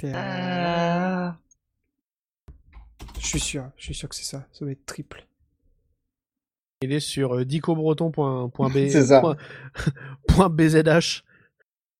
euh, 0.05 1.29
Je 3.19 3.25
suis 3.27 3.39
sûr, 3.39 3.69
je 3.77 3.83
suis 3.85 3.93
sûr 3.93 4.07
que 4.07 4.15
c'est 4.15 4.23
ça. 4.23 4.47
Ça 4.53 4.63
va 4.65 4.71
être 4.71 4.85
triple. 4.85 5.25
Il 6.81 6.93
est 6.93 7.01
sur 7.01 7.35
euh, 7.35 7.43
dicobreton.b. 7.45 8.71
C'est 8.89 9.05
ça. 9.07 9.19
point- 9.19 9.35
point 10.27 10.49
BZH. 10.49 11.23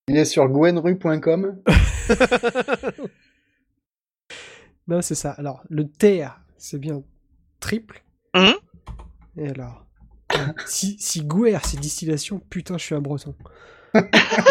Il 0.08 0.16
est 0.18 0.26
sur 0.26 0.48
gwenru.com. 0.48 1.62
Non, 4.88 5.04
c'est 5.04 5.14
ça. 5.14 5.30
Alors, 5.34 5.62
le 5.70 5.88
terre, 5.88 6.42
c'est 6.58 6.80
bien 6.80 7.04
triple. 7.60 8.04
Mhm. 8.36 8.54
Et 9.38 9.50
alors 9.50 9.86
si, 10.66 10.98
si 11.00 11.22
Guerre, 11.24 11.64
c'est 11.64 11.80
distillation, 11.80 12.40
putain, 12.50 12.76
je 12.80 12.86
suis 12.86 12.96
un 12.96 13.00
breton. 13.02 13.36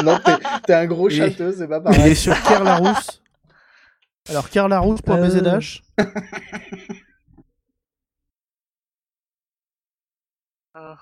non, 0.05 0.17
t'es- 0.65 0.73
un 0.75 0.87
gros 0.87 1.11
châteux, 1.11 1.53
c'est 1.59 1.67
pas 1.67 1.83
Il 1.87 1.91
est 1.91 1.97
pareil. 1.97 2.15
sur 2.17 2.41
Kerr 2.45 2.63
Larousse. 2.63 3.21
Alors, 4.29 4.49
kerlarousse.bzh. 4.49 5.81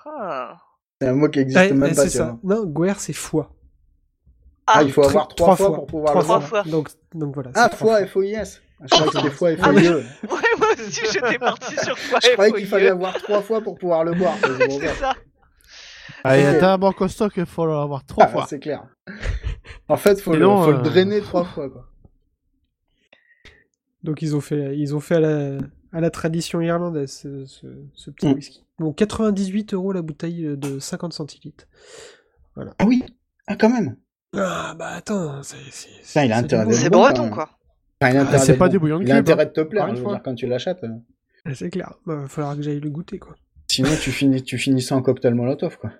ah. 0.05 0.57
C'est 1.01 1.07
un 1.07 1.13
mot 1.13 1.29
qui 1.29 1.39
existe 1.39 1.71
même 1.73 1.95
pas. 1.95 2.03
c'est 2.03 2.09
ça. 2.09 2.37
Non, 2.43 2.65
Guerre, 2.65 2.99
c'est 2.99 3.13
fois. 3.13 3.51
Ah, 4.65 4.83
il 4.83 4.91
faut 4.91 5.03
avoir 5.05 5.27
trois, 5.29 5.55
fois, 5.55 5.73
pour 5.73 5.87
pouvoir 5.87 6.11
Trois 6.11 6.21
le 6.21 6.27
voir. 6.27 6.43
fois. 6.43 6.63
Donc, 6.63 6.89
donc 7.13 7.33
voilà. 7.33 7.51
Ah, 7.55 7.69
trois 7.69 7.97
fois, 7.99 8.05
F-O-I-S. 8.05 8.61
Je 8.81 8.87
croyais 8.87 9.09
que 9.11 9.17
c'était 9.17 9.29
fois, 9.31 9.49
Ah 9.61 9.69
oui. 9.73 9.85
F-O-I-E. 9.85 10.03
Ouais, 10.29 10.39
moi 10.57 10.67
aussi, 10.73 11.01
j'étais 11.13 11.39
parti 11.39 11.75
sur 11.77 11.95
quoi 12.09 12.19
Je 12.21 12.31
croyais 12.33 12.51
qu'il 12.51 12.67
FOIE. 12.67 12.77
fallait 12.77 12.89
avoir 12.89 13.13
trois 13.21 13.41
fois 13.41 13.61
pour 13.61 13.75
pouvoir 13.77 14.03
le 14.03 14.13
boire. 14.13 14.35
C'est 14.43 14.79
ça. 14.87 14.93
ça. 14.95 15.13
Allez, 16.23 16.47
Ok. 16.49 16.59
t'as 16.59 16.73
un 16.73 16.77
banque 16.77 16.99
au 17.01 17.07
stock, 17.07 17.31
il 17.37 17.45
faut 17.45 17.65
l'avoir 17.65 18.03
trois 18.05 18.25
Ah, 18.25 18.27
fois. 18.29 18.45
c'est 18.49 18.59
clair. 18.59 18.83
En 19.87 19.95
fait, 19.97 20.19
faut, 20.19 20.33
le, 20.35 20.45
faut 20.45 20.69
euh, 20.69 20.71
le 20.73 20.81
drainer 20.81 21.21
trois 21.21 21.45
fois. 21.45 21.69
Quoi. 21.69 21.85
Donc 24.03 24.21
ils 24.21 24.35
ont 24.35 24.41
fait, 24.41 24.77
ils 24.77 24.93
ont 24.95 24.99
fait 24.99 25.15
à 25.15 25.19
la, 25.19 25.57
à 25.93 26.01
la 26.01 26.09
tradition 26.09 26.61
irlandaise 26.61 27.11
ce, 27.11 27.45
ce- 27.45 27.85
ce 27.93 28.09
petit 28.11 28.27
Mm. 28.27 28.33
whisky. 28.33 28.65
Donc 28.79 28.95
98 28.97 29.73
euros 29.73 29.91
la 29.93 30.01
bouteille 30.01 30.55
de 30.57 30.79
50 30.79 31.13
centilitres. 31.13 31.65
Ah 32.57 32.85
oui 32.85 33.03
Ah, 33.47 33.55
quand 33.55 33.69
même. 33.69 33.97
Ah 34.35 34.75
bah 34.77 34.89
attends, 34.89 35.41
c'est. 35.43 35.55
c'est- 35.71 36.25
il 36.25 36.29
bon. 36.29 36.89
Bon, 36.89 36.99
breton, 37.03 37.29
quoi. 37.29 37.49
Enfin, 38.01 38.11
il 38.13 38.17
a 38.17 38.21
intérêt 38.23 38.39
c'est 38.45 38.57
pas 38.57 38.65
bon. 38.67 38.71
du 38.73 38.79
bouillon 38.79 38.99
de 38.99 39.03
Il 39.05 39.11
a 39.11 39.15
cube, 39.15 39.21
intérêt 39.29 39.43
hein. 39.43 39.45
de 39.45 39.51
te 39.51 39.61
plaire, 39.61 39.87
je 39.89 39.95
veux 39.95 40.03
fois. 40.03 40.13
dire, 40.15 40.23
quand 40.23 40.35
tu 40.35 40.47
l'achètes. 40.47 40.83
euh. 40.83 40.89
Ah, 41.45 41.55
C'est 41.55 41.69
clair. 41.69 41.93
Bah, 42.05 42.15
va 42.15 42.27
falloir 42.27 42.55
que 42.55 42.61
j'aille 42.61 42.79
le 42.79 42.89
goûter 42.89 43.17
quoi. 43.19 43.35
Sinon, 43.71 43.89
tu 44.01 44.11
finis, 44.11 44.43
tu 44.43 44.57
finis 44.57 44.81
ça 44.81 44.95
en 44.95 45.01
cocktail 45.01 45.33
molotov, 45.35 45.77
quoi. 45.77 45.91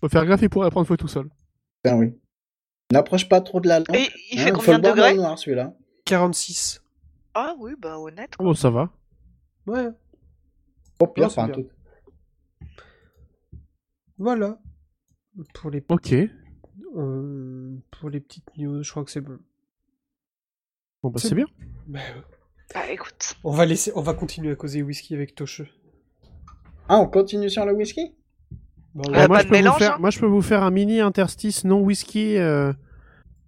Faut 0.00 0.08
faire 0.08 0.26
gaffe, 0.26 0.42
il 0.42 0.50
pourrait 0.50 0.70
prendre 0.70 0.86
feu 0.86 0.96
tout 0.96 1.08
seul. 1.08 1.28
Putain, 1.82 1.96
oui. 1.96 2.18
N'approche 2.92 3.28
pas 3.28 3.40
trop 3.40 3.60
de 3.60 3.68
la 3.68 3.78
lampe. 3.78 3.94
Et 3.94 4.08
il 4.32 4.40
hein, 4.40 4.44
fait 4.44 4.50
faut 4.50 4.56
combien 4.58 4.78
de 4.78 4.88
degrés 4.88 5.14
noir, 5.14 5.38
celui-là. 5.38 5.72
46. 6.04 6.81
Ah 7.34 7.54
oui, 7.58 7.72
bah 7.78 7.98
honnête. 7.98 8.32
Oh, 8.38 8.54
ça 8.54 8.70
va. 8.70 8.90
Ouais. 9.66 9.88
Au 11.00 11.06
pire, 11.06 11.30
c'est 11.30 11.44
bien. 11.44 11.54
tout- 11.54 11.68
Voilà. 14.18 14.58
Pour 15.54 15.70
les, 15.70 15.82
Ok. 15.88 16.12
euh, 16.96 17.76
pour 17.90 18.10
les 18.10 18.20
petites 18.20 18.56
news, 18.58 18.82
je 18.82 18.90
crois 18.90 19.04
que 19.04 19.10
c'est 19.10 19.20
bon. 19.22 19.38
Bon, 21.02 21.10
bah, 21.10 21.18
C'est 21.20 21.34
bien. 21.34 21.46
Bah, 21.86 22.00
Bah 22.74 22.90
écoute. 22.90 23.34
on 23.42 23.50
va 23.52 23.64
laisser, 23.64 23.92
on 23.96 24.02
va 24.02 24.14
continuer 24.14 24.52
à 24.52 24.56
causer 24.56 24.82
whisky 24.82 25.14
avec 25.14 25.34
Tocheux. 25.34 25.68
Ah, 26.88 26.98
on 26.98 27.06
continue 27.08 27.48
sur 27.48 27.64
le 27.64 27.72
whisky? 27.72 28.14
Bon, 28.94 29.02
Euh, 29.08 29.26
moi, 29.26 29.28
pas 29.28 29.38
je 29.38 29.44
de 29.44 29.48
peux 29.48 29.56
vous 29.56 29.62
mélange, 29.62 29.78
faire, 29.78 29.94
hein. 29.94 29.98
moi, 30.00 30.10
je 30.10 30.20
peux 30.20 30.26
vous 30.26 30.42
faire 30.42 30.62
un 30.62 30.70
mini 30.70 31.00
interstice 31.00 31.64
non 31.64 31.80
whisky. 31.80 32.36
euh, 32.36 32.72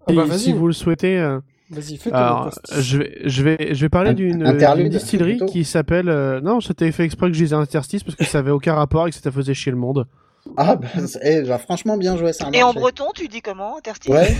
Ah 0.06 0.12
bah, 0.14 0.38
si 0.38 0.52
vous 0.54 0.66
le 0.66 0.72
souhaitez. 0.72 1.18
Euh. 1.76 1.80
Vas-y, 1.80 1.96
fais 1.96 2.12
Alors, 2.12 2.50
je 2.78 2.98
vais, 2.98 3.22
je 3.24 3.42
vais, 3.42 3.74
je 3.74 3.80
vais 3.80 3.88
parler 3.88 4.10
Un- 4.10 4.14
d'une 4.14 4.88
distillerie 4.88 5.40
qui 5.46 5.64
s'appelle. 5.64 6.08
euh, 6.08 6.40
Non, 6.40 6.60
j'étais 6.60 6.90
fait 6.92 7.04
exprès 7.04 7.28
que 7.28 7.34
je 7.34 7.42
disais 7.42 7.54
interstice 7.56 8.02
parce 8.04 8.16
que 8.16 8.24
ça 8.24 8.38
avait 8.38 8.50
aucun 8.50 8.74
rapport 8.74 9.06
et 9.06 9.10
que 9.10 9.16
ça 9.16 9.30
faisait 9.30 9.54
chier 9.54 9.72
le 9.72 9.78
monde. 9.78 10.06
Ah, 10.58 10.76
bah, 10.76 10.88
c'est- 11.06 11.20
eh, 11.22 11.42
bah, 11.48 11.58
franchement, 11.58 11.96
bien 11.96 12.16
joué, 12.18 12.32
ça 12.34 12.46
a 12.46 12.50
Et 12.56 12.62
en 12.62 12.74
breton, 12.74 13.06
tu 13.14 13.28
dis 13.28 13.40
comment, 13.40 13.78
interstice 13.78 14.12
Ouais, 14.12 14.34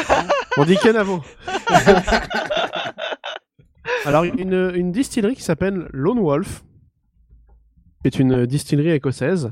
On 0.58 0.64
dit 0.64 0.76
Kenavo. 0.76 1.22
Alors, 4.04 4.24
une, 4.24 4.72
une 4.74 4.92
distillerie 4.92 5.34
qui 5.36 5.42
s'appelle 5.42 5.88
Lone 5.92 6.18
Wolf, 6.20 6.62
qui 8.02 8.08
est 8.08 8.18
une 8.18 8.44
distillerie 8.46 8.90
écossaise, 8.90 9.50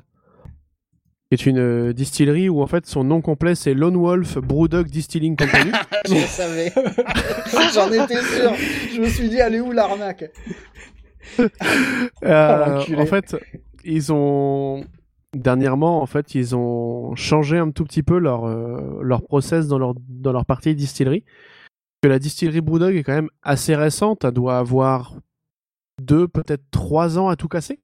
qui 1.37 1.49
est 1.49 1.51
une 1.51 1.93
distillerie 1.93 2.49
où 2.49 2.63
en 2.63 2.67
fait 2.67 2.87
son 2.87 3.05
nom 3.05 3.21
complet 3.21 3.55
c'est 3.55 3.75
Lone 3.75 3.97
Wolf 3.97 4.39
Brewdog 4.39 4.89
Distilling 4.89 5.37
Company. 5.37 5.71
je 6.07 6.15
le 6.15 6.21
savais. 6.21 6.73
J'en 7.75 7.91
étais 7.91 8.23
sûr. 8.23 8.53
Je 8.95 9.01
me 9.01 9.09
suis 9.09 9.29
dit, 9.29 9.41
allez 9.41 9.61
où 9.61 9.73
l'arnaque? 9.73 10.31
Euh, 12.23 12.67
l'enculé. 12.67 13.01
en 13.01 13.07
fait, 13.07 13.37
ils 13.85 14.13
ont 14.13 14.85
dernièrement, 15.35 16.03
en 16.03 16.07
fait, 16.07 16.35
ils 16.35 16.55
ont 16.55 17.17
changé 17.17 17.59
un 17.59 17.71
tout 17.71 17.85
petit 17.85 18.03
peu 18.03 18.19
leur 18.19 18.45
euh, 18.45 19.01
leur 19.03 19.23
process 19.23 19.67
dans 19.67 19.79
leur 19.79 19.95
dans 20.09 20.33
leur 20.33 20.45
partie 20.45 20.75
distillerie. 20.75 21.25
Que 22.03 22.09
la 22.09 22.19
distillerie 22.19 22.61
Brewdog 22.61 22.95
est 22.95 23.03
quand 23.03 23.15
même 23.15 23.31
assez 23.43 23.75
récente, 23.75 24.25
elle 24.25 24.33
doit 24.33 24.59
avoir 24.59 25.15
deux, 26.03 26.29
peut-être 26.29 26.65
trois 26.71 27.19
ans 27.19 27.29
à 27.29 27.37
tout 27.37 27.49
casser. 27.49 27.81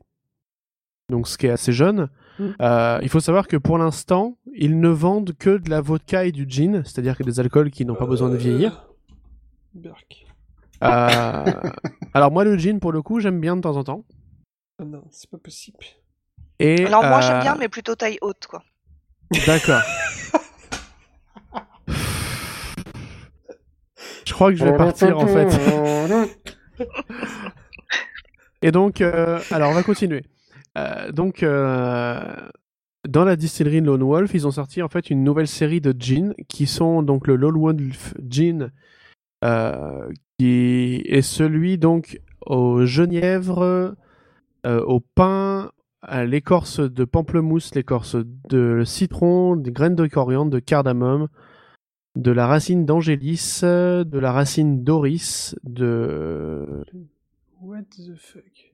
Donc, 1.08 1.26
ce 1.26 1.38
qui 1.38 1.46
est 1.46 1.50
assez 1.50 1.72
jeune. 1.72 2.08
Euh, 2.38 2.98
il 3.02 3.08
faut 3.08 3.20
savoir 3.20 3.48
que 3.48 3.56
pour 3.56 3.76
l'instant, 3.78 4.38
ils 4.54 4.80
ne 4.80 4.88
vendent 4.88 5.32
que 5.38 5.58
de 5.58 5.68
la 5.68 5.80
vodka 5.80 6.24
et 6.24 6.32
du 6.32 6.46
gin, 6.48 6.82
c'est-à-dire 6.84 7.16
que 7.16 7.22
des 7.22 7.38
alcools 7.38 7.70
qui 7.70 7.84
n'ont 7.84 7.94
pas 7.94 8.06
besoin 8.06 8.30
de 8.30 8.36
vieillir. 8.36 8.88
Berk. 9.74 10.26
Euh, 10.82 11.44
alors 12.14 12.30
moi, 12.30 12.44
le 12.44 12.56
gin, 12.56 12.80
pour 12.80 12.92
le 12.92 13.02
coup, 13.02 13.20
j'aime 13.20 13.40
bien 13.40 13.56
de 13.56 13.60
temps 13.60 13.76
en 13.76 13.84
temps. 13.84 14.04
Ah 14.80 14.84
non, 14.84 15.02
c'est 15.10 15.28
pas 15.28 15.38
possible. 15.38 15.84
Et, 16.58 16.86
Alors 16.86 17.02
moi 17.02 17.18
euh, 17.18 17.20
j'aime 17.22 17.40
bien, 17.40 17.56
mais 17.58 17.68
plutôt 17.68 17.94
taille 17.94 18.18
haute, 18.20 18.46
quoi. 18.46 18.62
D'accord. 19.46 19.82
Je 24.26 24.34
crois 24.34 24.50
que 24.50 24.56
je 24.56 24.64
vais 24.64 24.76
partir 24.76 25.18
en 25.18 25.26
fait. 25.26 25.48
Et 28.62 28.70
donc, 28.70 29.00
euh, 29.00 29.40
alors 29.50 29.70
on 29.70 29.74
va 29.74 29.82
continuer. 29.82 30.24
Euh, 30.78 31.12
donc, 31.12 31.42
euh, 31.42 32.48
dans 33.08 33.24
la 33.24 33.36
distillerie 33.36 33.80
Lone 33.80 34.02
Wolf, 34.02 34.34
ils 34.34 34.46
ont 34.46 34.50
sorti 34.50 34.82
en 34.82 34.88
fait 34.88 35.10
une 35.10 35.24
nouvelle 35.24 35.48
série 35.48 35.80
de 35.80 35.94
gins 35.98 36.32
qui 36.48 36.66
sont 36.66 37.02
donc 37.02 37.26
le 37.26 37.36
Lone 37.36 37.58
Wolf 37.58 38.14
Gin, 38.28 38.70
euh, 39.44 40.08
qui 40.38 41.02
est 41.04 41.22
celui 41.22 41.78
donc 41.78 42.20
au 42.46 42.84
genièvre, 42.84 43.96
au 44.64 45.00
pain, 45.00 45.72
à 46.02 46.24
l'écorce 46.24 46.80
de 46.80 47.04
pamplemousse, 47.04 47.74
l'écorce 47.74 48.16
de 48.48 48.82
citron, 48.84 49.56
des 49.56 49.72
graines 49.72 49.94
de 49.94 50.06
coriandre, 50.06 50.50
de 50.50 50.58
cardamome, 50.58 51.28
de 52.16 52.30
la 52.30 52.46
racine 52.46 52.86
d'angélis, 52.86 53.60
de 53.62 54.18
la 54.18 54.32
racine 54.32 54.82
d'oris, 54.82 55.54
de 55.64 56.84
What 57.60 57.82
the 57.90 58.16
fuck? 58.16 58.69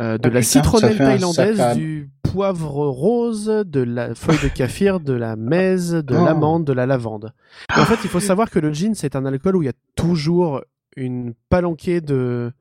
Euh, 0.00 0.18
de 0.18 0.28
Ah, 0.28 0.32
la 0.32 0.40
putain, 0.40 0.42
citronnelle 0.42 0.96
thaïlandaise, 0.98 1.76
du 1.76 2.10
poivre 2.22 2.86
rose, 2.86 3.46
de 3.66 3.80
la 3.80 4.14
feuille 4.14 4.38
de 4.42 4.48
kaffir, 4.48 5.00
de 5.00 5.12
la 5.12 5.36
maize, 5.36 5.92
de 5.92 6.16
Oh. 6.16 6.24
l'amande, 6.24 6.64
de 6.64 6.72
la 6.72 6.86
lavande. 6.86 7.32
Et 7.76 7.80
en 7.80 7.84
fait, 7.84 7.98
il 8.04 8.08
faut 8.10 8.20
savoir 8.20 8.50
que 8.50 8.58
le 8.58 8.72
gin, 8.72 8.94
c'est 8.94 9.16
un 9.16 9.26
alcool 9.26 9.56
où 9.56 9.62
il 9.62 9.66
y 9.66 9.68
a 9.68 9.74
toujours 9.96 10.62
une 10.96 11.34
palanquée 11.50 12.00
de 12.00 12.52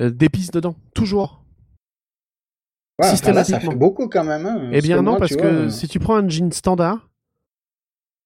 euh, 0.00 0.10
d'épices 0.10 0.50
dedans, 0.52 0.76
toujours. 0.94 1.44
Ouais, 2.98 3.06
enfin, 3.08 3.08
là, 3.08 3.10
ça 3.10 3.16
Systématiquement. 3.16 3.70
fait 3.72 3.76
beaucoup 3.78 4.08
quand 4.08 4.24
même. 4.24 4.46
hein, 4.46 4.68
Eh 4.72 4.80
bien 4.80 4.96
non, 5.02 5.12
moi, 5.12 5.18
parce 5.18 5.34
que 5.36 5.42
euh, 5.44 5.68
si 5.68 5.88
tu 5.88 5.98
prends 5.98 6.16
un 6.16 6.28
gin 6.28 6.50
standard, 6.52 7.08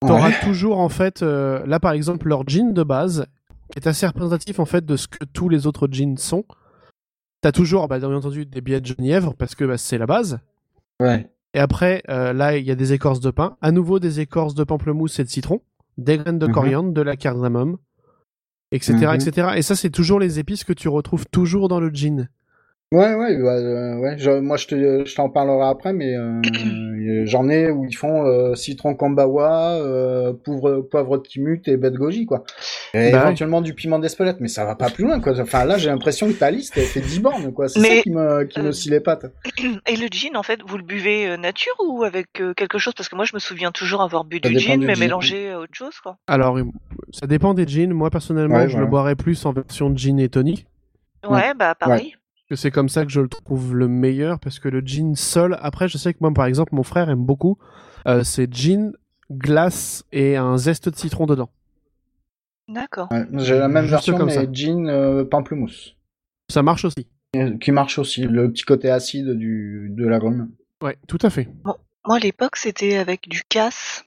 ouais. 0.03 0.09
T'auras 0.09 0.33
toujours 0.43 0.79
en 0.79 0.89
fait, 0.91 1.23
euh, 1.23 1.65
là 1.67 1.81
par 1.81 1.93
exemple 1.93 2.29
leur 2.29 2.47
jean 2.47 2.73
de 2.75 2.83
base, 2.83 3.27
qui 3.73 3.79
est 3.79 3.87
assez 3.89 4.07
représentatif 4.07 4.59
en 4.61 4.67
fait 4.67 4.85
de 4.85 4.97
ce 4.97 5.09
que 5.09 5.25
tous 5.25 5.49
les 5.49 5.67
autres 5.67 5.89
jeans 5.91 6.19
sont. 6.19 6.45
T'as 7.47 7.53
toujours, 7.53 7.87
bah, 7.87 8.01
bien 8.01 8.13
entendu, 8.13 8.45
des 8.45 8.61
billets 8.61 8.81
de 8.81 8.87
genièvre 8.87 9.33
parce 9.39 9.55
que 9.55 9.65
bah, 9.65 9.79
c'est 9.79 9.99
la 9.99 10.07
base. 10.07 10.41
Ouais. 10.99 11.31
Et 11.55 11.61
après, 11.61 12.03
euh, 12.09 12.33
là 12.33 12.57
il 12.57 12.67
y 12.67 12.73
a 12.73 12.75
des 12.75 12.93
écorces 12.93 13.21
de 13.21 13.31
pain, 13.31 13.57
à 13.63 13.71
nouveau 13.71 14.01
des 14.01 14.19
écorces 14.19 14.57
de 14.57 14.65
pamplemousse 14.65 15.21
et 15.21 15.23
de 15.23 15.29
citron, 15.29 15.61
des 15.97 16.19
graines 16.19 16.41
de 16.41 16.49
Mhm. 16.49 16.53
coriandre, 16.53 16.93
de 16.93 17.03
la 17.03 17.15
cardamome, 17.15 17.77
etc., 18.73 18.95
Mhm. 18.97 19.15
etc. 19.15 19.49
Et 19.55 19.63
ça 19.63 19.77
c'est 19.77 19.91
toujours 19.91 20.19
les 20.19 20.41
épices 20.41 20.65
que 20.65 20.73
tu 20.73 20.89
retrouves 20.89 21.25
toujours 21.31 21.69
dans 21.69 21.79
le 21.79 21.91
gin. 21.91 22.29
Ouais, 22.93 23.15
ouais, 23.17 23.37
bah, 23.43 23.55
euh, 23.57 23.97
ouais. 23.99 24.17
Je- 24.17 24.39
moi, 24.39 24.57
je 24.57 24.69
te, 24.69 25.05
je 25.05 25.15
t'en 25.17 25.29
parlerai 25.29 25.67
après, 25.67 25.93
mais 25.93 26.15
euh, 26.17 26.41
j'en 27.27 27.49
ai 27.49 27.69
où 27.69 27.85
ils 27.85 27.97
font 27.97 28.25
euh, 28.25 28.55
citron 28.55 28.95
kambawa, 28.95 29.73
euh, 29.81 30.33
poivre, 30.33 30.83
poivre 30.83 31.19
de 31.19 31.23
Timut 31.27 31.61
et 31.67 31.77
bête 31.77 31.95
goji, 31.95 32.27
quoi. 32.27 32.45
Et 32.95 33.11
Bah 33.11 33.19
ouais. 33.19 33.25
éventuellement 33.25 33.61
du 33.61 33.75
piment 33.75 33.99
d'Espelette, 33.99 34.37
mais 34.39 34.47
ça 34.47 34.65
va 34.65 34.77
pas 34.77 34.89
plus 34.89 35.03
loin, 35.03 35.21
quoi. 35.21 35.39
Enfin, 35.41 35.65
là, 35.65 35.79
j'ai 35.79 35.89
l'impression 35.91 36.29
que 36.29 36.35
ta 36.35 36.53
liste, 36.53 36.75
elle 36.77 36.85
fait 36.85 37.01
10 37.01 37.19
bornes, 37.19 37.53
quoi. 37.53 37.67
C'est 37.67 37.81
Mais, 37.81 37.97
ça 37.97 38.03
qui 38.03 38.11
me, 38.11 38.45
qui 38.45 38.61
me 38.61 38.67
euh, 38.69 38.73
scie 38.73 38.91
les 38.91 39.01
pattes. 39.01 39.27
Et 39.89 39.97
le 39.97 40.07
gin, 40.07 40.37
en 40.37 40.45
fait, 40.45 40.61
vous 40.65 40.79
le 40.79 40.85
buvez 40.85 41.27
euh, 41.27 41.37
nature 41.37 41.75
ou 41.85 42.05
avec 42.05 42.41
euh, 42.41 42.55
quelque 42.55 42.79
chose? 42.79 42.95
Parce 42.95 43.09
que 43.09 43.17
moi, 43.17 43.25
je 43.25 43.35
me 43.35 43.41
souviens 43.41 43.73
toujours 43.73 44.01
avoir 44.01 44.25
bu 44.25 44.39
Ça 44.41 44.49
du 44.49 44.61
gin, 44.61 44.79
du 44.79 44.87
mais 44.87 44.95
gin. 44.95 45.01
mélangé 45.07 45.51
à 45.51 45.59
autre 45.59 45.75
chose, 45.75 45.99
quoi. 46.01 46.19
Alors 46.29 46.57
ça 47.13 47.27
dépend 47.27 47.53
des 47.53 47.67
jeans. 47.67 47.93
Moi 47.93 48.11
personnellement, 48.11 48.57
Ouais, 48.59 48.69
je 48.69 48.73
voilà. 48.75 48.85
le 48.85 48.91
boirais 48.91 49.17
plus 49.17 49.45
en 49.45 49.53
version 49.53 49.93
gin 49.97 50.21
et 50.21 50.29
tonic. 50.29 50.67
Ouais, 51.25 51.33
Ouais. 51.33 51.55
bah 51.55 51.75
pareil. 51.75 52.15
Que 52.49 52.57
c'est 52.57 52.71
comme 52.71 52.89
ça 52.89 53.05
que 53.05 53.11
je 53.11 53.21
le 53.21 53.29
trouve 53.29 53.75
le 53.75 53.89
meilleur 53.89 54.39
parce 54.39 54.59
que 54.59 54.69
le 54.69 54.81
gin 54.81 55.15
seul 55.17 55.57
après 55.61 55.89
je 55.89 55.99
sais 55.99 56.13
que 56.13 56.19
moi 56.21 56.33
par 56.33 56.47
exemple 56.47 56.75
mon 56.75 56.83
frère 56.85 57.11
aime 57.11 57.25
beaucoup 57.25 57.59
euh, 58.07 58.23
c'est 58.23 58.53
gin 58.53 58.93
glace 59.31 60.05
et 60.13 60.37
un 60.37 60.57
zeste 60.57 60.89
de 60.89 60.97
citron 60.97 61.27
dedans 61.27 61.51
D'accord. 62.69 63.07
Ouais, 63.13 63.25
j'ai 63.35 63.57
la 63.59 63.69
même 63.69 63.85
Juste 63.85 63.91
version, 63.93 64.17
comme 64.17 64.27
mais 64.27 64.35
ça. 64.35 64.45
gin 64.53 64.89
euh, 64.89 65.25
pamplemousse. 65.25 65.95
ça 66.51 66.63
marche 66.63 66.85
aussi 66.85 67.07
Et- 67.35 67.59
Qui 67.61 67.71
marche 67.71 67.99
aussi, 67.99 68.23
le 68.23 68.51
petit 68.51 68.65
côté 68.65 68.91
acide 68.91 69.31
du, 69.31 69.89
de 69.91 70.07
l'agrume. 70.07 70.51
ouais 70.83 70.99
tout 71.07 71.19
à 71.23 71.31
fait 71.31 71.49
Moi, 71.65 71.79
à 72.09 72.19
l'époque, 72.19 72.57
c'était 72.57 72.97
avec 72.97 73.29
du 73.29 73.43
casse, 73.49 74.05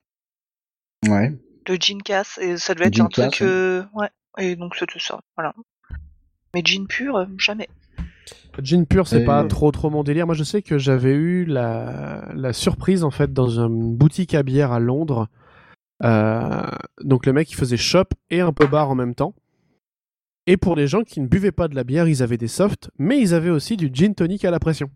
Ouais. 1.07 1.37
le 1.67 1.75
gin 1.75 2.01
casse, 2.01 2.37
et 2.41 2.57
ça 2.57 2.73
devait 2.75 2.87
être 2.87 2.95
Gin 2.95 3.05
un 3.05 3.09
truc. 3.09 3.29
casse, 3.31 3.41
euh, 3.43 3.83
Ouais. 3.93 4.09
Et 4.37 4.55
donc, 4.57 4.75
c'était 4.75 4.99
ça. 4.99 5.19
Voilà. 5.37 5.53
Mais 6.53 6.61
gin 6.63 6.85
pur, 6.87 7.15
euh, 7.15 7.25
jamais. 7.37 7.69
Gin 8.63 8.85
pur 8.85 9.07
c'est 9.07 9.21
Et- 9.21 9.25
pas 9.25 9.43
trop 9.45 9.71
trop 9.71 9.89
mon 9.89 10.03
délire 10.03 10.25
moi 10.25 10.35
je 10.35 10.43
sais 10.43 10.61
que 10.61 10.77
j'avais 10.77 11.13
eu 11.13 11.45
la, 11.45 12.29
la 12.35 12.53
surprise 12.53 13.03
en 13.03 13.11
fait 13.11 13.33
dans 13.33 13.49
une 13.59 13.95
boutique 13.95 14.33
à 14.35 14.43
bière 14.43 14.71
à 14.71 14.79
Londres 14.79 15.27
Euh, 16.01 16.61
donc 17.03 17.25
le 17.25 17.33
mec 17.33 17.51
il 17.51 17.55
faisait 17.55 17.75
shop 17.75 18.05
et 18.29 18.39
un 18.39 18.53
peu 18.53 18.65
bar 18.67 18.89
en 18.89 18.95
même 18.95 19.15
temps 19.15 19.33
et 20.47 20.55
pour 20.55 20.77
les 20.77 20.87
gens 20.87 21.03
qui 21.03 21.19
ne 21.19 21.27
buvaient 21.27 21.51
pas 21.51 21.67
de 21.67 21.75
la 21.75 21.83
bière 21.83 22.07
ils 22.07 22.23
avaient 22.23 22.37
des 22.37 22.47
softs 22.47 22.89
mais 22.97 23.19
ils 23.19 23.33
avaient 23.33 23.49
aussi 23.49 23.75
du 23.75 23.89
gin 23.93 24.15
tonic 24.15 24.45
à 24.45 24.51
la 24.51 24.59
pression 24.59 24.89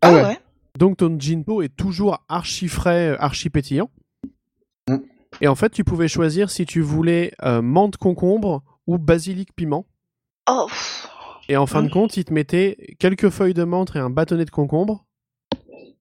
Ah 0.00 0.12
ouais. 0.12 0.38
Donc 0.78 0.96
ton 0.96 1.16
Jinpo 1.18 1.62
est 1.62 1.68
toujours 1.76 2.24
archi 2.28 2.66
frais, 2.66 3.10
euh, 3.10 3.16
archi 3.22 3.50
pétillant. 3.50 3.90
Mm. 4.88 4.96
Et 5.42 5.46
en 5.48 5.54
fait, 5.54 5.68
tu 5.70 5.84
pouvais 5.84 6.08
choisir 6.08 6.50
si 6.50 6.64
tu 6.66 6.80
voulais 6.80 7.32
euh, 7.44 7.62
menthe 7.62 7.98
concombre 7.98 8.62
ou 8.86 8.98
basilic 8.98 9.54
piment. 9.54 9.86
Oh. 10.50 10.66
Et 11.48 11.56
en 11.56 11.66
fin 11.66 11.82
de 11.82 11.88
Mm. 11.88 11.90
compte, 11.90 12.16
il 12.16 12.24
te 12.24 12.32
mettait 12.32 12.96
quelques 12.98 13.30
feuilles 13.30 13.54
de 13.54 13.64
menthe 13.64 13.94
et 13.96 13.98
un 13.98 14.10
bâtonnet 14.10 14.44
de 14.44 14.50
concombre 14.50 15.04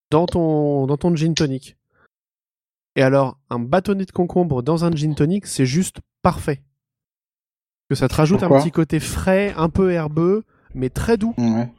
dans 0.09 0.25
ton, 0.25 0.85
dans 0.87 0.97
ton 0.97 1.15
gin 1.15 1.33
tonic. 1.33 1.77
Et 2.95 3.01
alors, 3.01 3.37
un 3.49 3.59
bâtonnet 3.59 4.05
de 4.05 4.11
concombre 4.11 4.61
dans 4.61 4.83
un 4.85 4.91
gin 4.91 5.15
tonic, 5.15 5.45
c'est 5.45 5.65
juste 5.65 5.99
parfait. 6.21 6.61
Que 7.89 7.95
ça 7.95 8.07
te 8.07 8.15
rajoute 8.15 8.39
Pourquoi 8.39 8.57
un 8.57 8.61
petit 8.61 8.71
côté 8.71 8.99
frais, 8.99 9.53
un 9.57 9.69
peu 9.69 9.91
herbeux, 9.91 10.43
mais 10.73 10.89
très 10.89 11.17
doux. 11.17 11.33
Ouais. 11.37 11.69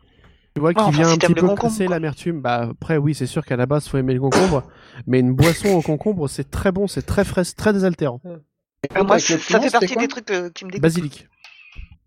Tu 0.54 0.60
vois, 0.60 0.74
qui 0.74 0.80
enfin, 0.80 0.90
vient 0.90 1.04
si 1.08 1.14
un 1.14 1.16
petit 1.16 1.34
peu 1.34 1.54
casser 1.54 1.86
l'amertume. 1.86 2.42
Bah, 2.42 2.68
après, 2.72 2.98
oui, 2.98 3.14
c'est 3.14 3.26
sûr 3.26 3.44
qu'à 3.44 3.56
la 3.56 3.64
base, 3.64 3.88
faut 3.88 3.96
aimer 3.96 4.12
le 4.12 4.20
concombre. 4.20 4.64
mais 5.06 5.20
une 5.20 5.32
boisson 5.32 5.68
au 5.70 5.80
concombre, 5.82 6.28
c'est 6.28 6.50
très 6.50 6.72
bon, 6.72 6.86
c'est 6.86 7.02
très 7.02 7.24
frais, 7.24 7.44
c'est 7.44 7.54
très 7.54 7.72
désaltérant. 7.72 8.20
Euh, 8.26 9.04
moi, 9.04 9.18
ça 9.18 9.38
fait 9.38 9.70
partie 9.70 9.96
des 9.96 10.08
trucs 10.08 10.30
euh, 10.30 10.50
qui 10.50 10.64
me 10.64 10.70
dégoûtent. 10.70 10.82
Basilic. 10.82 11.28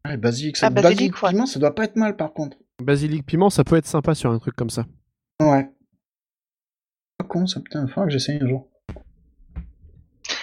Ouais, 0.05 0.17
basilic, 0.17 0.55
ça, 0.57 0.67
Ah, 0.67 0.69
basilic, 0.69 0.97
basilic, 0.97 1.23
ouais. 1.23 1.29
piment, 1.31 1.45
ça 1.45 1.59
doit 1.59 1.73
pas 1.75 1.83
être 1.85 1.95
mal 1.95 2.15
par 2.15 2.31
contre. 2.33 2.57
Basilic 2.81 3.25
piment, 3.25 3.49
ça 3.49 3.63
peut 3.63 3.75
être 3.75 3.87
sympa 3.87 4.13
sur 4.15 4.31
un 4.31 4.39
truc 4.39 4.55
comme 4.55 4.69
ça. 4.69 4.85
Ouais. 5.41 5.69
Pas 7.17 7.25
con, 7.25 7.47
ça 7.47 7.59
putain, 7.59 7.87
faudra 7.87 8.05
que 8.05 8.11
j'essaye 8.11 8.39
un 8.41 8.47
jour. 8.47 8.67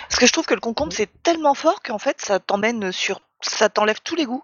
Parce 0.09 0.19
que 0.19 0.27
je 0.27 0.33
trouve 0.33 0.47
que 0.47 0.55
le 0.55 0.61
concombre 0.61 0.93
c'est 0.93 1.09
tellement 1.23 1.55
fort 1.55 1.83
qu'en 1.83 1.99
fait 1.99 2.21
ça 2.21 2.39
t'emmène 2.39 2.93
sur, 2.93 3.21
ça 3.41 3.69
t'enlève 3.69 4.01
tous 4.05 4.15
les 4.17 4.25
goûts. 4.27 4.43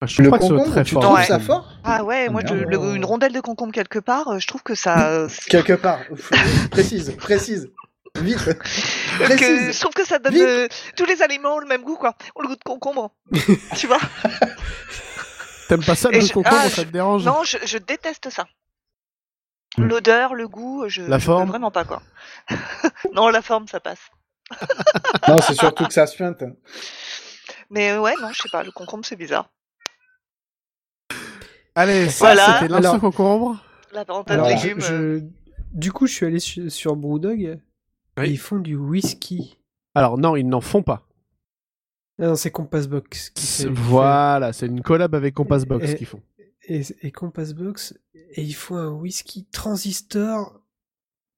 Ah, 0.00 0.06
je 0.06 0.14
trouve 0.14 0.26
Le 0.26 0.30
que 0.30 0.38
soit 0.38 0.48
concombre, 0.48 0.70
très 0.70 0.84
tu 0.84 0.94
fort. 0.94 1.02
trouves 1.02 1.16
Ouais. 1.16 1.24
ça 1.24 1.40
fort? 1.40 1.72
Ah 1.82 2.04
ouais, 2.04 2.28
moi 2.28 2.42
je- 2.46 2.54
le- 2.54 2.94
une 2.94 3.04
rondelle 3.04 3.32
de 3.32 3.40
concombre 3.40 3.72
quelque 3.72 3.98
part, 3.98 4.28
euh, 4.28 4.38
je 4.38 4.46
trouve 4.46 4.62
que 4.62 4.74
ça, 4.76 5.10
euh, 5.10 5.28
Quelque 5.48 5.72
part. 5.72 5.98
Précise, 6.70 7.16
précise. 7.16 7.72
Vite. 8.22 8.38
je 9.20 9.80
trouve 9.80 9.92
que 9.94 10.06
ça 10.06 10.18
donne 10.18 10.34
euh, 10.36 10.68
tous 10.96 11.04
les 11.06 11.22
aliments 11.22 11.56
ont 11.56 11.58
le 11.58 11.66
même 11.66 11.82
goût 11.82 11.96
quoi, 11.96 12.14
ont 12.34 12.42
le 12.42 12.48
goût 12.48 12.56
de 12.56 12.64
concombre. 12.64 13.14
tu 13.76 13.86
vois 13.86 13.98
T'aimes 15.68 15.84
pas 15.84 15.94
ça 15.94 16.10
le 16.10 16.20
je- 16.20 16.32
concombre, 16.32 16.56
ah, 16.64 16.70
ça 16.70 16.84
te 16.84 16.90
dérange? 16.90 17.24
Non, 17.24 17.42
je, 17.44 17.58
je 17.64 17.76
déteste 17.78 18.30
ça. 18.30 18.46
Mm. 19.76 19.84
L'odeur, 19.84 20.34
le 20.34 20.48
goût, 20.48 20.84
je, 20.88 21.02
La 21.02 21.18
je 21.18 21.24
forme? 21.26 21.44
peux 21.44 21.50
vraiment 21.50 21.70
pas 21.70 21.84
quoi. 21.84 22.02
non, 23.12 23.28
la 23.28 23.42
forme 23.42 23.68
ça 23.68 23.80
passe. 23.80 24.00
Non, 25.28 25.40
c'est 25.42 25.54
surtout 25.54 25.84
que 25.86 25.92
ça 25.92 26.06
se 26.06 26.16
feinte. 26.16 26.42
Mais 27.70 27.90
euh, 27.90 28.00
ouais, 28.00 28.14
non, 28.22 28.30
je 28.32 28.40
sais 28.42 28.48
pas, 28.50 28.62
le 28.62 28.70
concombre 28.72 29.04
c'est 29.04 29.16
bizarre. 29.16 29.50
Allez, 31.74 32.08
ça 32.08 32.24
Voilà. 32.26 32.58
c'était 32.60 32.68
l'instant 32.72 32.98
concombre? 32.98 33.62
La 33.92 34.04
parenthèse 34.04 34.40
légumes. 34.42 34.80
je- 34.80 34.94
euh, 34.94 35.20
du 35.72 35.92
coup, 35.92 36.06
je 36.06 36.14
suis 36.14 36.26
allé 36.26 36.40
sur, 36.40 36.70
sur 36.72 36.96
Brewdog 36.96 37.58
Oui. 38.18 38.30
ils 38.30 38.38
font 38.38 38.58
du 38.58 38.76
whisky. 38.76 39.58
Alors 39.94 40.18
non, 40.18 40.36
ils 40.36 40.48
n'en 40.48 40.60
font 40.60 40.82
pas. 40.82 41.06
Ah 42.20 42.26
non, 42.28 42.34
c'est 42.36 42.50
Compass 42.50 42.88
Box. 42.88 43.30
qui 43.30 43.46
fait- 43.46 43.68
Voilà, 43.68 44.52
c'est 44.52 44.66
une 44.66 44.82
collab 44.82 45.14
avec 45.14 45.34
Compass 45.34 45.64
Box 45.64 45.94
qu'ils 45.94 46.06
font. 46.06 46.20
Et, 46.68 46.82
et 47.02 47.12
Compass 47.12 47.54
Box, 47.54 47.94
et 48.14 48.42
ils 48.42 48.52
font 48.54 48.76
un 48.76 48.90
whisky 48.90 49.46
transistor 49.46 50.60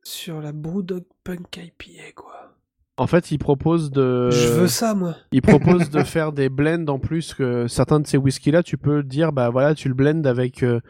sur 0.02 0.40
la 0.40 0.52
Brewdog 0.52 1.04
Punk 1.24 1.56
IPA, 1.56 2.12
quoi. 2.16 2.56
En 2.96 3.06
fait, 3.06 3.30
ils 3.30 3.38
proposent 3.38 3.90
de. 3.90 4.30
Je 4.30 4.48
veux 4.48 4.68
ça, 4.68 4.94
moi. 4.94 5.16
Ils 5.32 5.40
proposent 5.40 5.88
de 5.90 6.02
faire 6.04 6.32
des 6.32 6.48
blends 6.50 6.86
en 6.88 6.98
plus 6.98 7.32
que 7.32 7.66
certains 7.68 8.00
de 8.00 8.06
ces 8.06 8.16
whisky 8.18 8.50
là, 8.50 8.62
tu 8.62 8.76
peux 8.76 9.02
dire 9.02 9.32
bah 9.32 9.48
voilà, 9.50 9.74
tu 9.74 9.88
le 9.88 9.94
blends 9.94 10.24
avec 10.24 10.62
euh, 10.62 10.80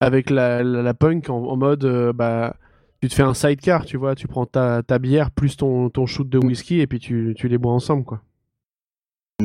avec 0.00 0.30
la, 0.30 0.62
la, 0.62 0.82
la 0.82 0.94
punk 0.94 1.28
en, 1.30 1.42
en 1.44 1.56
mode 1.56 1.84
euh, 1.84 2.12
bah 2.12 2.56
tu 3.02 3.08
te 3.08 3.14
fais 3.14 3.22
un 3.22 3.34
sidecar, 3.34 3.84
tu 3.84 3.96
vois, 3.96 4.14
tu 4.14 4.28
prends 4.28 4.46
ta, 4.46 4.82
ta 4.82 4.98
bière 4.98 5.30
plus 5.30 5.56
ton, 5.56 5.88
ton 5.90 6.06
shoot 6.06 6.28
de 6.28 6.38
whisky 6.38 6.80
et 6.80 6.86
puis 6.86 6.98
tu, 6.98 7.34
tu 7.36 7.48
les 7.48 7.58
bois 7.58 7.72
ensemble 7.72 8.04
quoi. 8.04 8.22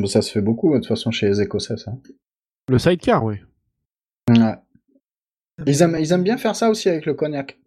Ça 0.06 0.22
se 0.22 0.32
fait 0.32 0.42
beaucoup, 0.42 0.74
de 0.74 0.80
toute 0.80 0.88
façon, 0.88 1.12
chez 1.12 1.28
les 1.28 1.42
Écossais, 1.42 1.78
ça. 1.78 1.94
Le 2.68 2.78
sidecar, 2.78 3.24
oui. 3.24 3.36
Ouais. 4.30 4.56
Ils 5.66 5.82
aiment, 5.82 5.96
ils 5.98 6.12
aiment 6.12 6.24
bien 6.24 6.38
faire 6.38 6.56
ça 6.56 6.70
aussi 6.70 6.90
avec 6.90 7.06
le 7.06 7.14
cognac. 7.14 7.58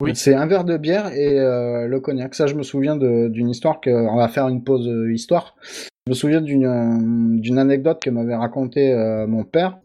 Oui. 0.00 0.14
C'est 0.14 0.34
un 0.34 0.46
verre 0.46 0.64
de 0.64 0.76
bière 0.76 1.12
et 1.12 1.40
euh, 1.40 1.88
le 1.88 2.00
cognac. 2.00 2.34
Ça, 2.34 2.46
je 2.46 2.54
me 2.54 2.62
souviens 2.62 2.96
d'une 2.96 3.48
histoire 3.48 3.80
que 3.80 3.90
on 3.90 4.16
va 4.16 4.28
faire 4.28 4.48
une 4.48 4.62
pause 4.62 4.86
euh, 4.86 5.12
histoire. 5.12 5.56
Je 6.06 6.10
me 6.10 6.14
souviens 6.14 6.40
d'une 6.40 6.66
euh, 6.66 7.60
anecdote 7.60 8.00
que 8.00 8.10
m'avait 8.10 8.36
raconté 8.36 8.92
euh, 8.92 9.26
mon 9.26 9.44
père. 9.44 9.78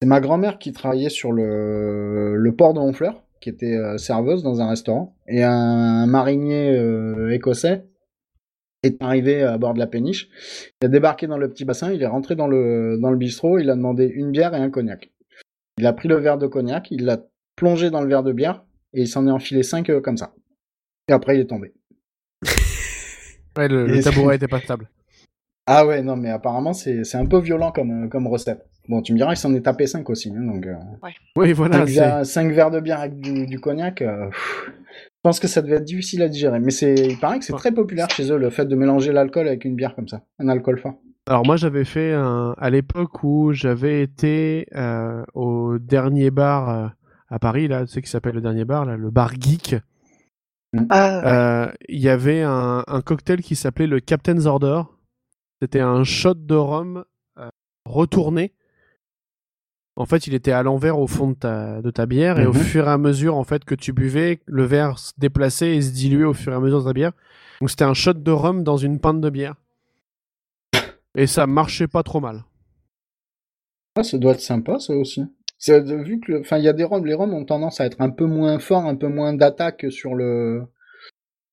C'est 0.00 0.08
ma 0.08 0.20
grand-mère 0.20 0.58
qui 0.58 0.72
travaillait 0.72 1.08
sur 1.08 1.32
le, 1.32 2.36
le 2.36 2.56
port 2.56 2.74
de 2.74 2.78
Honfleur, 2.78 3.24
qui 3.40 3.48
était 3.48 3.76
euh, 3.76 3.98
serveuse 3.98 4.42
dans 4.42 4.60
un 4.60 4.68
restaurant, 4.68 5.16
et 5.26 5.42
un, 5.42 6.06
marinier 6.06 6.70
euh, 6.76 7.30
écossais 7.30 7.84
est 8.82 9.02
arrivé 9.02 9.42
à 9.42 9.58
bord 9.58 9.74
de 9.74 9.78
la 9.78 9.86
péniche. 9.86 10.28
Il 10.80 10.86
a 10.86 10.88
débarqué 10.88 11.26
dans 11.26 11.36
le 11.38 11.50
petit 11.50 11.64
bassin, 11.64 11.92
il 11.92 12.02
est 12.02 12.06
rentré 12.06 12.34
dans 12.36 12.46
le 12.46 12.98
dans 13.00 13.10
le 13.10 13.16
bistrot, 13.16 13.58
il 13.58 13.68
a 13.70 13.74
demandé 13.76 14.06
une 14.06 14.30
bière 14.30 14.54
et 14.54 14.58
un 14.58 14.70
cognac. 14.70 15.10
Il 15.78 15.86
a 15.86 15.92
pris 15.92 16.08
le 16.08 16.16
verre 16.16 16.38
de 16.38 16.46
cognac, 16.46 16.90
il 16.90 17.04
l'a 17.04 17.18
plongé 17.56 17.90
dans 17.90 18.00
le 18.00 18.08
verre 18.08 18.22
de 18.22 18.32
bière 18.32 18.64
et 18.94 19.02
il 19.02 19.08
s'en 19.08 19.26
est 19.26 19.30
enfilé 19.30 19.62
cinq 19.62 19.90
euh, 19.90 20.00
comme 20.00 20.16
ça. 20.16 20.32
Et 21.08 21.12
après, 21.12 21.36
il 21.36 21.40
est 21.40 21.46
tombé. 21.46 21.72
Ouais, 23.58 23.66
le, 23.66 23.84
le 23.86 23.96
Et- 23.96 24.02
tabouret 24.02 24.36
était 24.36 24.46
pas 24.46 24.60
stable. 24.60 24.88
Ah 25.66 25.84
ouais, 25.84 26.02
non, 26.02 26.16
mais 26.16 26.30
apparemment, 26.30 26.72
c'est 26.72 27.02
c'est 27.04 27.16
un 27.18 27.26
peu 27.26 27.38
violent 27.40 27.72
comme, 27.72 28.08
comme 28.08 28.26
recette. 28.28 28.64
Bon, 28.90 29.02
tu 29.02 29.12
me 29.12 29.18
diras, 29.18 29.32
il 29.32 29.36
s'en 29.36 29.54
est 29.54 29.60
tapé 29.60 29.86
5 29.86 30.10
aussi. 30.10 30.32
hein, 30.36 30.42
donc, 30.52 30.66
euh, 30.66 30.74
Oui, 31.36 31.52
voilà. 31.52 31.78
cinq, 31.78 31.88
c'est- 31.88 31.94
verres, 32.00 32.26
cinq 32.26 32.52
verres 32.52 32.70
de 32.72 32.80
bière 32.80 32.98
avec 33.00 33.20
du, 33.20 33.46
du 33.46 33.60
cognac, 33.60 34.02
euh, 34.02 34.28
je 34.32 35.20
pense 35.22 35.38
que 35.38 35.46
ça 35.46 35.62
devait 35.62 35.76
être 35.76 35.84
difficile 35.84 36.22
à 36.22 36.28
digérer. 36.28 36.58
Mais 36.58 36.70
c'est, 36.72 36.94
il 36.94 37.18
paraît 37.18 37.38
que 37.38 37.44
c'est 37.44 37.52
Ouais. 37.52 37.58
très 37.60 37.72
populaire 37.72 38.10
chez 38.10 38.30
eux, 38.32 38.36
le 38.36 38.50
fait 38.50 38.66
de 38.66 38.74
mélanger 38.74 39.12
l'alcool 39.12 39.46
avec 39.46 39.64
une 39.64 39.76
bière 39.76 39.94
comme 39.94 40.08
ça. 40.08 40.22
Un 40.40 40.48
alcool 40.48 40.78
fort. 40.80 40.94
Alors 41.28 41.46
moi 41.46 41.54
j'avais 41.56 41.84
fait 41.84 42.12
un... 42.14 42.54
à 42.58 42.70
l'époque 42.70 43.22
où 43.22 43.52
j'avais 43.52 44.02
été 44.02 44.66
euh, 44.74 45.22
au 45.34 45.78
dernier 45.78 46.30
bar 46.32 46.68
euh, 46.70 46.88
à 47.28 47.38
Paris 47.38 47.68
là, 47.68 47.86
tu 47.86 47.92
sais 47.92 48.02
qui 48.02 48.10
s'appelle 48.10 48.34
le 48.34 48.40
dernier 48.40 48.64
bar 48.64 48.84
là, 48.86 48.96
le 48.96 49.10
bar 49.10 49.32
geek. 49.38 49.76
ah, 50.88 51.20
ouais. 51.22 51.30
Euh, 51.30 51.72
Il 51.88 52.00
y 52.00 52.08
avait 52.08 52.42
un, 52.42 52.82
un 52.86 53.00
cocktail 53.02 53.42
qui 53.42 53.54
s'appelait 53.54 53.86
le 53.86 54.00
Captain's 54.00 54.46
Order. 54.46 54.82
C'était 55.62 55.80
un 55.80 56.02
shot 56.04 56.34
de 56.34 56.54
rhum 56.56 57.04
euh, 57.38 57.48
retourné. 57.84 58.52
En 60.00 60.06
fait, 60.06 60.26
il 60.26 60.32
était 60.32 60.52
à 60.52 60.62
l'envers 60.62 60.98
au 60.98 61.06
fond 61.06 61.28
de 61.28 61.34
ta, 61.34 61.82
de 61.82 61.90
ta 61.90 62.06
bière 62.06 62.40
et 62.40 62.46
au 62.46 62.54
Mhm. 62.54 62.58
fur 62.60 62.86
et 62.88 62.90
à 62.90 62.96
mesure 62.96 63.36
en 63.36 63.44
fait 63.44 63.66
que 63.66 63.74
tu 63.74 63.92
buvais, 63.92 64.40
le 64.46 64.64
verre 64.64 64.98
se 64.98 65.12
déplaçait 65.18 65.76
et 65.76 65.82
se 65.82 65.90
diluait 65.92 66.24
au 66.24 66.32
fur 66.32 66.52
et 66.52 66.56
à 66.56 66.60
mesure 66.60 66.80
de 66.80 66.84
ta 66.86 66.94
bière. 66.94 67.12
Donc 67.60 67.68
c'était 67.68 67.84
un 67.84 67.92
shot 67.92 68.14
de 68.14 68.30
rhum 68.30 68.64
dans 68.64 68.78
une 68.78 68.98
pinte 68.98 69.20
de 69.20 69.28
bière. 69.28 69.56
Et 71.14 71.26
ça 71.26 71.46
marchait 71.46 71.86
pas 71.86 72.02
trop 72.02 72.18
mal. 72.20 72.44
Ah, 73.94 74.02
ça 74.02 74.16
doit 74.16 74.32
être 74.32 74.40
sympa, 74.40 74.78
ça 74.78 74.94
aussi. 74.94 75.22
Vu 75.68 76.20
que, 76.20 76.40
enfin, 76.40 76.56
il 76.56 76.64
y 76.64 76.68
a 76.68 76.72
des 76.72 76.84
rhums, 76.84 77.04
les 77.04 77.12
rhums 77.12 77.34
ont 77.34 77.44
tendance 77.44 77.82
à 77.82 77.84
être 77.84 78.00
un 78.00 78.08
peu 78.08 78.24
moins 78.24 78.58
forts, 78.58 78.86
un 78.86 78.96
peu 78.96 79.08
moins 79.08 79.34
d'attaque 79.34 79.84
sur 79.90 80.14
le 80.14 80.62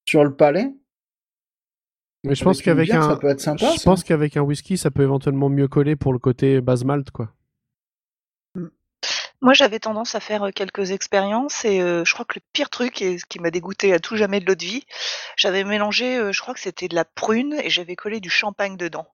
sur 0.06 0.24
le 0.24 0.34
palais. 0.36 0.74
Mais 2.24 2.34
je 2.34 2.46
pense 2.46 2.62
qu'avec 2.62 2.90
un, 2.92 3.20
je 3.22 3.84
pense 3.84 4.06
qu'avec 4.06 4.38
un 4.38 4.42
whisky, 4.42 4.78
ça 4.78 4.90
peut 4.90 5.04
éventuellement 5.04 5.50
mieux 5.50 5.68
coller 5.68 5.98
pour 5.98 6.14
le 6.14 6.20
côté 6.20 6.62
base 6.62 6.86
malt, 6.86 7.12
quoi. 7.12 7.34
Moi, 9.42 9.54
j'avais 9.54 9.80
tendance 9.80 10.16
à 10.16 10.20
faire 10.20 10.44
euh, 10.48 10.52
quelques 10.52 10.92
expériences 10.92 11.64
et 11.64 11.80
euh, 11.82 12.04
je 12.06 12.14
crois 12.14 12.26
que 12.26 12.40
le 12.40 12.42
pire 12.54 12.70
truc 12.70 13.02
et 13.02 13.20
ce 13.20 13.26
qui 13.26 13.40
m'a 13.40 13.52
dégoûté 13.52 13.94
à 13.94 14.00
tout 14.00 14.18
jamais 14.18 14.40
de 14.40 14.46
l'eau 14.46 14.56
de 14.56 14.64
vie, 14.66 14.84
j'avais 15.36 15.64
mélangé, 15.64 16.18
euh, 16.18 16.32
je 16.32 16.42
crois 16.42 16.54
que 16.56 16.60
c'était 16.60 16.88
de 16.88 16.96
la 16.96 17.06
prune 17.06 17.56
et 17.64 17.70
j'avais 17.70 17.96
collé 17.96 18.20
du 18.20 18.30
champagne 18.32 18.78
dedans. 18.78 19.08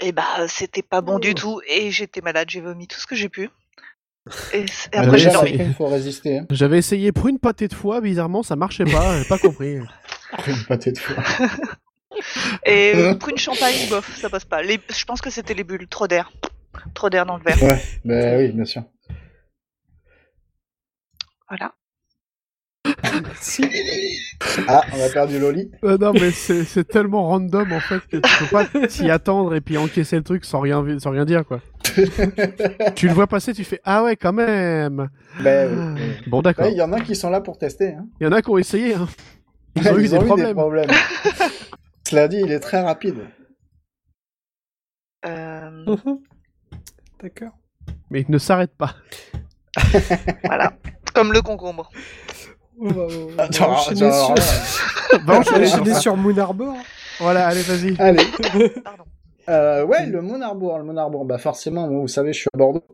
Et 0.00 0.12
bah, 0.12 0.46
c'était 0.46 0.82
pas 0.82 1.00
bon 1.00 1.18
du 1.18 1.30
Oh. 1.30 1.34
tout 1.34 1.60
et 1.68 1.90
j'étais 1.90 2.20
malade, 2.20 2.48
j'ai 2.50 2.60
vomi 2.60 2.86
tout 2.86 3.00
ce 3.00 3.06
que 3.06 3.16
j'ai 3.16 3.28
pu. 3.28 3.50
Et, 4.52 4.64
après, 4.92 5.18
j'ai 5.18 5.30
dormi. 5.30 5.54
après, 5.54 5.64
il 5.66 5.74
faut 5.74 5.86
résister. 5.86 6.38
Hein. 6.38 6.46
J'avais 6.50 6.78
essayé 6.78 7.10
prune 7.12 7.38
pâté 7.40 7.66
de 7.66 7.74
foie, 7.74 8.00
bizarrement, 8.00 8.42
ça 8.44 8.54
marchait 8.56 8.84
pas, 8.84 9.18
j'ai 9.18 9.28
pas 9.28 9.38
compris. 9.38 9.78
Une 10.46 10.64
pâté 10.68 10.92
de 10.92 10.98
foie. 10.98 11.16
Et 12.66 12.92
Euh. 12.94 13.14
prune 13.18 13.38
champagne, 13.38 13.88
bof, 13.88 14.16
ça 14.16 14.28
passe 14.30 14.44
pas. 14.44 14.62
Les- 14.62 14.80
je 14.88 15.04
pense 15.04 15.20
que 15.20 15.30
c'était 15.30 15.54
les 15.54 15.64
bulles, 15.64 15.88
trop 15.88 16.06
d'air. 16.06 16.30
Trop 16.94 17.10
d'air 17.10 17.26
dans 17.26 17.36
le 17.38 17.42
verre. 17.42 17.60
Ouais, 17.62 17.82
bah 18.04 18.36
oui, 18.36 18.48
bien 18.52 18.64
sûr. 18.64 18.82
Voilà. 21.48 21.74
Si. 23.40 23.64
Ah, 24.66 24.82
on 24.94 25.04
a 25.04 25.08
perdu 25.10 25.38
Loli. 25.38 25.70
Euh, 25.84 25.98
non, 25.98 26.12
mais 26.12 26.30
c'est 26.30 26.84
tellement 26.84 27.26
random 27.26 27.72
en 27.72 27.80
fait 27.80 28.00
que 28.06 28.16
tu 28.16 28.44
peux 28.44 28.50
pas 28.50 28.64
t'y 28.86 29.10
attendre 29.10 29.54
et 29.54 29.60
puis 29.60 29.76
encaisser 29.76 30.16
le 30.16 30.22
truc 30.22 30.44
sans 30.44 30.60
rien, 30.60 30.84
sans 30.98 31.10
rien 31.10 31.24
dire, 31.24 31.44
quoi. 31.44 31.60
tu 32.94 33.08
le 33.08 33.14
vois 33.14 33.26
passer, 33.26 33.52
tu 33.52 33.64
fais 33.64 33.80
Ah 33.84 34.04
ouais, 34.04 34.16
quand 34.16 34.32
même 34.32 35.08
Ben 35.42 35.96
oui. 35.96 36.28
Bon, 36.28 36.42
d'accord. 36.42 36.66
Ouais, 36.66 36.72
Il 36.72 36.78
y 36.78 36.82
en 36.82 36.92
a 36.92 37.00
qui 37.00 37.14
sont 37.16 37.30
là 37.30 37.40
pour 37.40 37.58
tester. 37.58 37.94
Hein. 37.94 38.06
Il 38.20 38.24
y 38.24 38.26
en 38.26 38.32
a 38.32 38.42
qui 38.42 38.50
ont 38.50 38.58
essayé, 38.58 38.94
hein. 38.94 39.08
Ils 39.76 39.88
ont 39.88 39.98
eu 39.98 40.08
des 40.08 40.18
problèmes. 40.54 40.90
Cela 42.08 42.28
dit, 42.28 42.40
il 42.42 42.52
est 42.52 42.60
très 42.60 42.80
rapide. 42.80 43.26
Euh, 45.26 45.96
D'accord. 47.22 47.58
Mais 48.10 48.22
ils 48.22 48.30
ne 48.30 48.38
s'arrêtent 48.38 48.76
pas. 48.76 48.94
voilà. 50.44 50.72
Comme 51.18 51.32
le 51.32 51.42
concombre. 51.42 51.90
On 52.80 52.88
va, 52.90 53.02
on 53.02 53.26
va 53.34 53.42
Attends, 53.42 53.72
enchaîner 53.72 54.04
attends, 54.06 54.36
sur, 54.36 55.18
Bah, 55.26 55.32
va 55.32 55.38
enchaîner 55.40 55.66
sur 55.66 55.84
ça. 55.84 55.94
sur 55.94 56.16
Moon 56.16 56.38
Arbor. 56.38 56.76
Voilà, 57.18 57.48
allez, 57.48 57.62
vas-y. 57.62 57.96
Allez. 58.00 58.22
Pardon. 58.84 59.02
Euh, 59.48 59.84
ouais, 59.84 60.06
le 60.06 60.22
Mon 60.22 60.40
Arbour, 60.42 60.78
le 60.78 60.84
Mon 60.84 60.96
Arbour, 60.96 61.24
bah 61.24 61.38
forcément, 61.38 61.88
moi, 61.88 62.02
vous 62.02 62.06
savez, 62.06 62.32
je 62.32 62.38
suis 62.38 62.48
à 62.54 62.56
Bordeaux. 62.56 62.84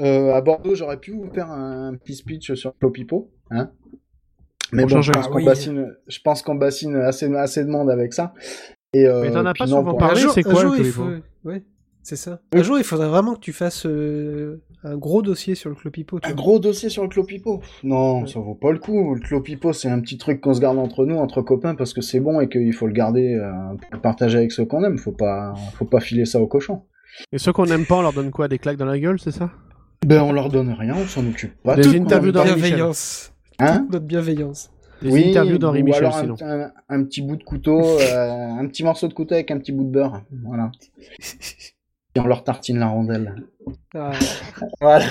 Euh, 0.00 0.34
à 0.34 0.40
Bordeaux, 0.40 0.74
j'aurais 0.74 0.96
pu 0.98 1.12
vous 1.12 1.30
faire 1.32 1.48
un 1.48 1.94
petit 1.94 2.16
speech 2.16 2.54
sur 2.54 2.76
Clopipo, 2.78 3.30
hein. 3.52 3.70
Mais 4.72 4.84
bon, 4.86 5.00
je 5.00 5.12
pense 5.12 5.28
qu'on 5.28 5.36
oui. 5.36 5.44
bassine, 5.44 5.94
je 6.08 6.18
pense 6.24 6.42
qu'on 6.42 6.56
bassine 6.56 6.96
assez, 6.96 7.32
assez 7.36 7.62
de 7.64 7.70
monde 7.70 7.90
avec 7.90 8.12
ça. 8.14 8.34
Et, 8.94 9.06
euh, 9.06 9.20
Mais 9.22 9.30
t'en 9.30 9.46
as 9.46 9.54
pas 9.54 9.68
souvent 9.68 9.84
pour- 9.84 9.98
parlé. 9.98 10.24
un 10.24 10.28
c'est 10.30 10.44
un 10.44 10.50
quoi, 10.52 10.64
le. 10.64 10.70
Ouais, 11.44 11.62
c'est 12.04 12.14
ça. 12.16 12.40
Un 12.54 12.62
jour, 12.62 12.78
il 12.78 12.84
faudrait 12.84 13.08
vraiment 13.08 13.34
que 13.34 13.40
tu 13.40 13.52
fasses 13.52 13.84
euh, 13.86 14.62
un 14.84 14.96
gros 14.96 15.22
dossier 15.22 15.56
sur 15.56 15.70
le 15.70 15.74
Clopipo. 15.74 16.20
Un 16.22 16.32
gros 16.34 16.60
dossier 16.60 16.88
sur 16.88 17.02
le 17.02 17.08
Clopipo. 17.08 17.60
Non, 17.82 18.20
Ouais. 18.22 18.28
ça 18.28 18.38
vaut 18.38 18.54
pas 18.54 18.70
le 18.70 18.78
coup. 18.78 19.14
Le 19.16 19.20
Clopipo, 19.20 19.72
c'est 19.72 19.88
un 19.88 19.98
petit 20.00 20.18
truc 20.18 20.40
qu'on 20.40 20.54
se 20.54 20.60
garde 20.60 20.78
entre 20.78 21.04
nous, 21.06 21.16
entre 21.16 21.42
copains, 21.42 21.74
parce 21.74 21.92
que 21.92 22.00
c'est 22.02 22.20
bon 22.20 22.40
et 22.40 22.48
qu'il 22.48 22.72
faut 22.72 22.86
le 22.86 22.92
garder 22.92 23.34
euh, 23.34 23.50
pour 23.80 23.90
le 23.92 24.00
partager 24.00 24.38
avec 24.38 24.52
ceux 24.52 24.64
qu'on 24.64 24.84
aime. 24.84 24.98
Faut 24.98 25.10
pas, 25.12 25.54
faut 25.74 25.84
pas 25.86 26.00
filer 26.00 26.24
ça 26.26 26.40
au 26.40 26.46
cochon. 26.46 26.82
Et 27.32 27.38
ceux 27.38 27.52
qu'on 27.52 27.66
n'aime 27.66 27.86
pas, 27.86 27.96
on 27.96 28.02
leur 28.02 28.12
donne 28.12 28.30
quoi? 28.30 28.46
Des 28.48 28.58
claques 28.58 28.76
dans 28.76 28.84
la 28.86 28.98
gueule, 28.98 29.18
c'est 29.18 29.32
ça? 29.32 29.50
Ben 30.06 30.20
on 30.22 30.32
leur 30.32 30.50
donne 30.50 30.70
rien, 30.70 30.94
on 30.96 31.06
s'en 31.06 31.26
occupe 31.26 31.54
pas. 31.62 31.76
Des 31.76 31.96
interviews 31.96 32.32
Michel. 32.32 32.44
bienveillance. 32.56 33.32
Hein? 33.58 33.78
Toute 33.78 33.92
notre 33.92 34.04
bienveillance. 34.06 34.70
Des 35.00 35.10
oui, 35.10 35.30
interviews 35.30 35.58
d'Henri 35.58 35.82
Michel, 35.82 36.04
alors 36.04 36.16
un, 36.16 36.20
sinon. 36.20 36.36
un- 36.42 36.70
un 36.88 37.04
petit 37.04 37.22
bout 37.22 37.36
de 37.36 37.42
couteau, 37.44 37.80
euh, 37.82 38.48
un 38.58 38.66
petit 38.66 38.84
morceau 38.84 39.08
de 39.08 39.14
couteau 39.14 39.34
avec 39.34 39.50
un 39.50 39.58
petit 39.58 39.72
bout 39.72 39.84
de 39.84 39.90
beurre. 39.90 40.22
Voilà. 40.44 40.70
On 42.16 42.26
leur 42.26 42.44
tartine 42.44 42.78
la 42.78 42.88
rondelle. 42.88 43.34
Ah, 43.94 44.12
Voilà. 44.80 45.04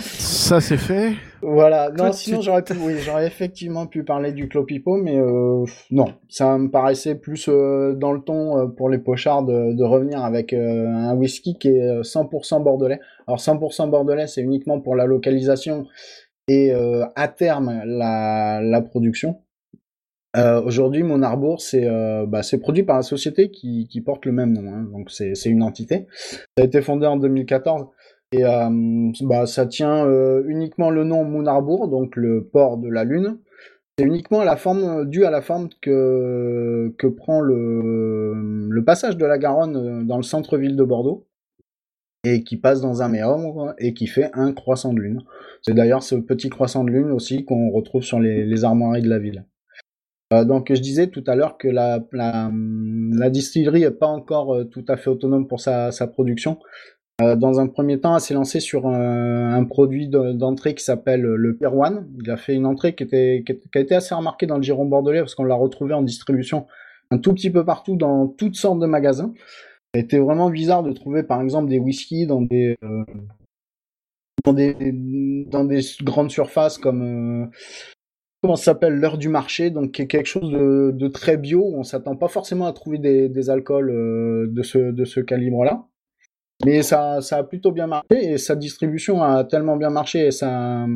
Ça, 0.00 0.60
c'est 0.60 0.76
fait. 0.76 1.12
Voilà, 1.42 1.90
non, 1.90 2.12
sinon 2.12 2.38
tu- 2.40 2.44
j'aurais 2.46 2.62
pu, 2.62 2.74
oui, 2.80 2.94
j'aurais 2.98 3.26
effectivement 3.26 3.86
pu 3.86 4.02
parler 4.04 4.32
du 4.32 4.48
Clopipo, 4.48 4.96
mais 4.96 5.18
euh, 5.18 5.64
non, 5.90 6.06
ça 6.28 6.58
me 6.58 6.68
paraissait 6.70 7.14
plus 7.14 7.48
euh, 7.48 7.94
dans 7.94 8.12
le 8.12 8.20
ton 8.20 8.58
euh, 8.58 8.66
pour 8.66 8.88
les 8.90 8.98
pochards 8.98 9.44
de, 9.44 9.72
de 9.72 9.84
revenir 9.84 10.22
avec 10.24 10.52
euh, 10.52 10.86
un 10.88 11.14
whisky 11.14 11.56
qui 11.58 11.68
est 11.68 11.82
euh, 11.88 12.02
100% 12.02 12.62
bordelais. 12.62 13.00
Alors 13.26 13.38
100% 13.38 13.88
bordelais, 13.90 14.26
c'est 14.26 14.42
uniquement 14.42 14.80
pour 14.80 14.96
la 14.96 15.06
localisation 15.06 15.86
et 16.48 16.72
euh, 16.74 17.04
à 17.16 17.28
terme 17.28 17.82
la, 17.84 18.60
la 18.62 18.80
production. 18.80 19.40
Euh, 20.36 20.62
Aujourd'hui, 20.62 21.02
Mon 21.02 21.22
Arbour, 21.22 21.60
c'est 21.60 21.86
euh, 21.86 22.24
bah, 22.26 22.42
produit 22.60 22.84
par 22.84 22.96
la 22.96 23.02
société 23.02 23.50
qui, 23.50 23.88
qui 23.88 24.00
porte 24.00 24.26
le 24.26 24.32
même 24.32 24.52
nom, 24.52 24.72
hein, 24.72 24.86
donc 24.92 25.10
c'est 25.10 25.34
une 25.46 25.62
entité. 25.62 26.06
Ça 26.56 26.62
a 26.62 26.64
été 26.64 26.82
fondé 26.82 27.06
en 27.06 27.16
2014. 27.16 27.86
Et 28.32 28.44
euh, 28.44 29.10
bah, 29.22 29.46
ça 29.46 29.66
tient 29.66 30.06
euh, 30.06 30.44
uniquement 30.46 30.90
le 30.90 31.02
nom 31.02 31.24
Moon 31.24 31.46
Harbour, 31.46 31.88
donc 31.88 32.14
le 32.14 32.44
port 32.44 32.78
de 32.78 32.88
la 32.88 33.02
Lune. 33.04 33.38
C'est 33.98 34.04
uniquement 34.04 34.44
la 34.44 34.56
forme 34.56 35.04
due 35.06 35.24
à 35.24 35.30
la 35.30 35.42
forme 35.42 35.68
que, 35.82 36.94
que 36.96 37.06
prend 37.08 37.40
le, 37.40 38.68
le 38.68 38.84
passage 38.84 39.16
de 39.16 39.26
la 39.26 39.36
Garonne 39.36 39.76
euh, 39.76 40.04
dans 40.04 40.16
le 40.16 40.22
centre-ville 40.22 40.76
de 40.76 40.84
Bordeaux 40.84 41.26
et 42.22 42.44
qui 42.44 42.56
passe 42.56 42.80
dans 42.80 43.02
un 43.02 43.08
méandre 43.08 43.74
et 43.78 43.94
qui 43.94 44.06
fait 44.06 44.30
un 44.34 44.52
croissant 44.52 44.92
de 44.92 45.00
lune. 45.00 45.22
C'est 45.62 45.74
d'ailleurs 45.74 46.02
ce 46.02 46.14
petit 46.14 46.50
croissant 46.50 46.84
de 46.84 46.90
lune 46.90 47.10
aussi 47.10 47.44
qu'on 47.44 47.70
retrouve 47.70 48.02
sur 48.02 48.20
les, 48.20 48.44
les 48.44 48.64
armoiries 48.64 49.02
de 49.02 49.08
la 49.08 49.18
ville. 49.18 49.44
Euh, 50.32 50.44
donc 50.44 50.72
je 50.72 50.80
disais 50.80 51.08
tout 51.08 51.24
à 51.26 51.34
l'heure 51.34 51.58
que 51.58 51.68
la, 51.68 52.00
distillerie 53.30 53.82
est 53.82 53.90
pas 53.90 54.06
encore 54.06 54.54
euh, 54.54 54.64
tout 54.64 54.84
à 54.86 54.96
fait 54.96 55.10
autonome 55.10 55.48
pour 55.48 55.60
sa, 55.60 55.90
production. 56.06 56.58
Euh, 57.20 57.36
dans 57.36 57.60
un 57.60 57.66
premier 57.66 58.00
temps, 58.00 58.14
elle 58.14 58.20
s'est 58.20 58.34
lancée 58.34 58.60
sur 58.60 58.86
un, 58.86 59.64
produit 59.64 60.08
de- 60.08 60.32
d'entrée 60.32 60.74
qui 60.74 60.84
s'appelle 60.84 61.22
le 61.22 61.56
Pier 61.56 61.66
One. 61.66 62.08
Il 62.22 62.30
a 62.30 62.36
fait 62.36 62.54
une 62.54 62.66
entrée 62.66 62.94
qui, 62.94 63.04
a 63.04 63.78
été 63.78 63.94
assez 63.94 64.14
remarquée 64.14 64.46
dans 64.46 64.56
le 64.56 64.62
giron 64.62 64.86
bordelais 64.86 65.20
parce 65.20 65.34
qu'on 65.34 65.44
l'a 65.44 65.56
retrouvé 65.56 65.94
en 65.94 66.02
distribution 66.02 66.66
un 67.10 67.18
tout 67.18 67.34
petit 67.34 67.50
peu 67.50 67.64
partout 67.64 67.96
dans 67.96 68.28
toutes 68.28 68.54
sortes 68.54 68.78
de 68.78 68.86
magasins. 68.86 69.34
Été 69.92 70.20
vraiment 70.20 70.48
bizarre 70.50 70.84
de 70.84 70.92
trouver 70.92 71.24
par 71.24 71.42
exemple 71.42 71.68
des 71.68 71.80
whiskies 71.80 72.28
dans 72.28 72.42
des 72.42 72.76
grandes 76.04 76.30
surfaces 76.30 76.78
comme 76.78 77.50
comment 78.42 78.56
ça 78.56 78.64
s'appelle 78.64 78.94
l'heure 78.94 79.18
du 79.18 79.28
marché 79.28 79.70
donc 79.70 79.92
qui 79.92 80.02
est 80.02 80.06
quelque 80.06 80.26
chose 80.26 80.50
de, 80.50 81.08
très 81.08 81.36
bio. 81.36 81.64
On 81.74 81.82
s'attend 81.82 82.16
pas 82.16 82.28
forcément 82.28 82.66
à 82.66 82.72
trouver 82.72 82.98
des, 82.98 83.50
alcools 83.50 83.90
euh, 83.90 84.46
de 84.48 84.62
ce 84.62 84.78
de 84.78 85.04
ce 85.04 85.20
calibre 85.20 85.64
là 85.64 85.86
mais 86.64 86.82
ça 86.82 87.20
ça 87.20 87.38
a 87.38 87.44
plutôt 87.44 87.72
bien 87.72 87.86
marché 87.86 88.32
et 88.32 88.38
sa 88.38 88.54
distribution 88.54 89.22
a 89.22 89.44
tellement 89.44 89.76
bien 89.76 89.90
marché 89.90 90.26
et 90.26 90.30
ça 90.30 90.86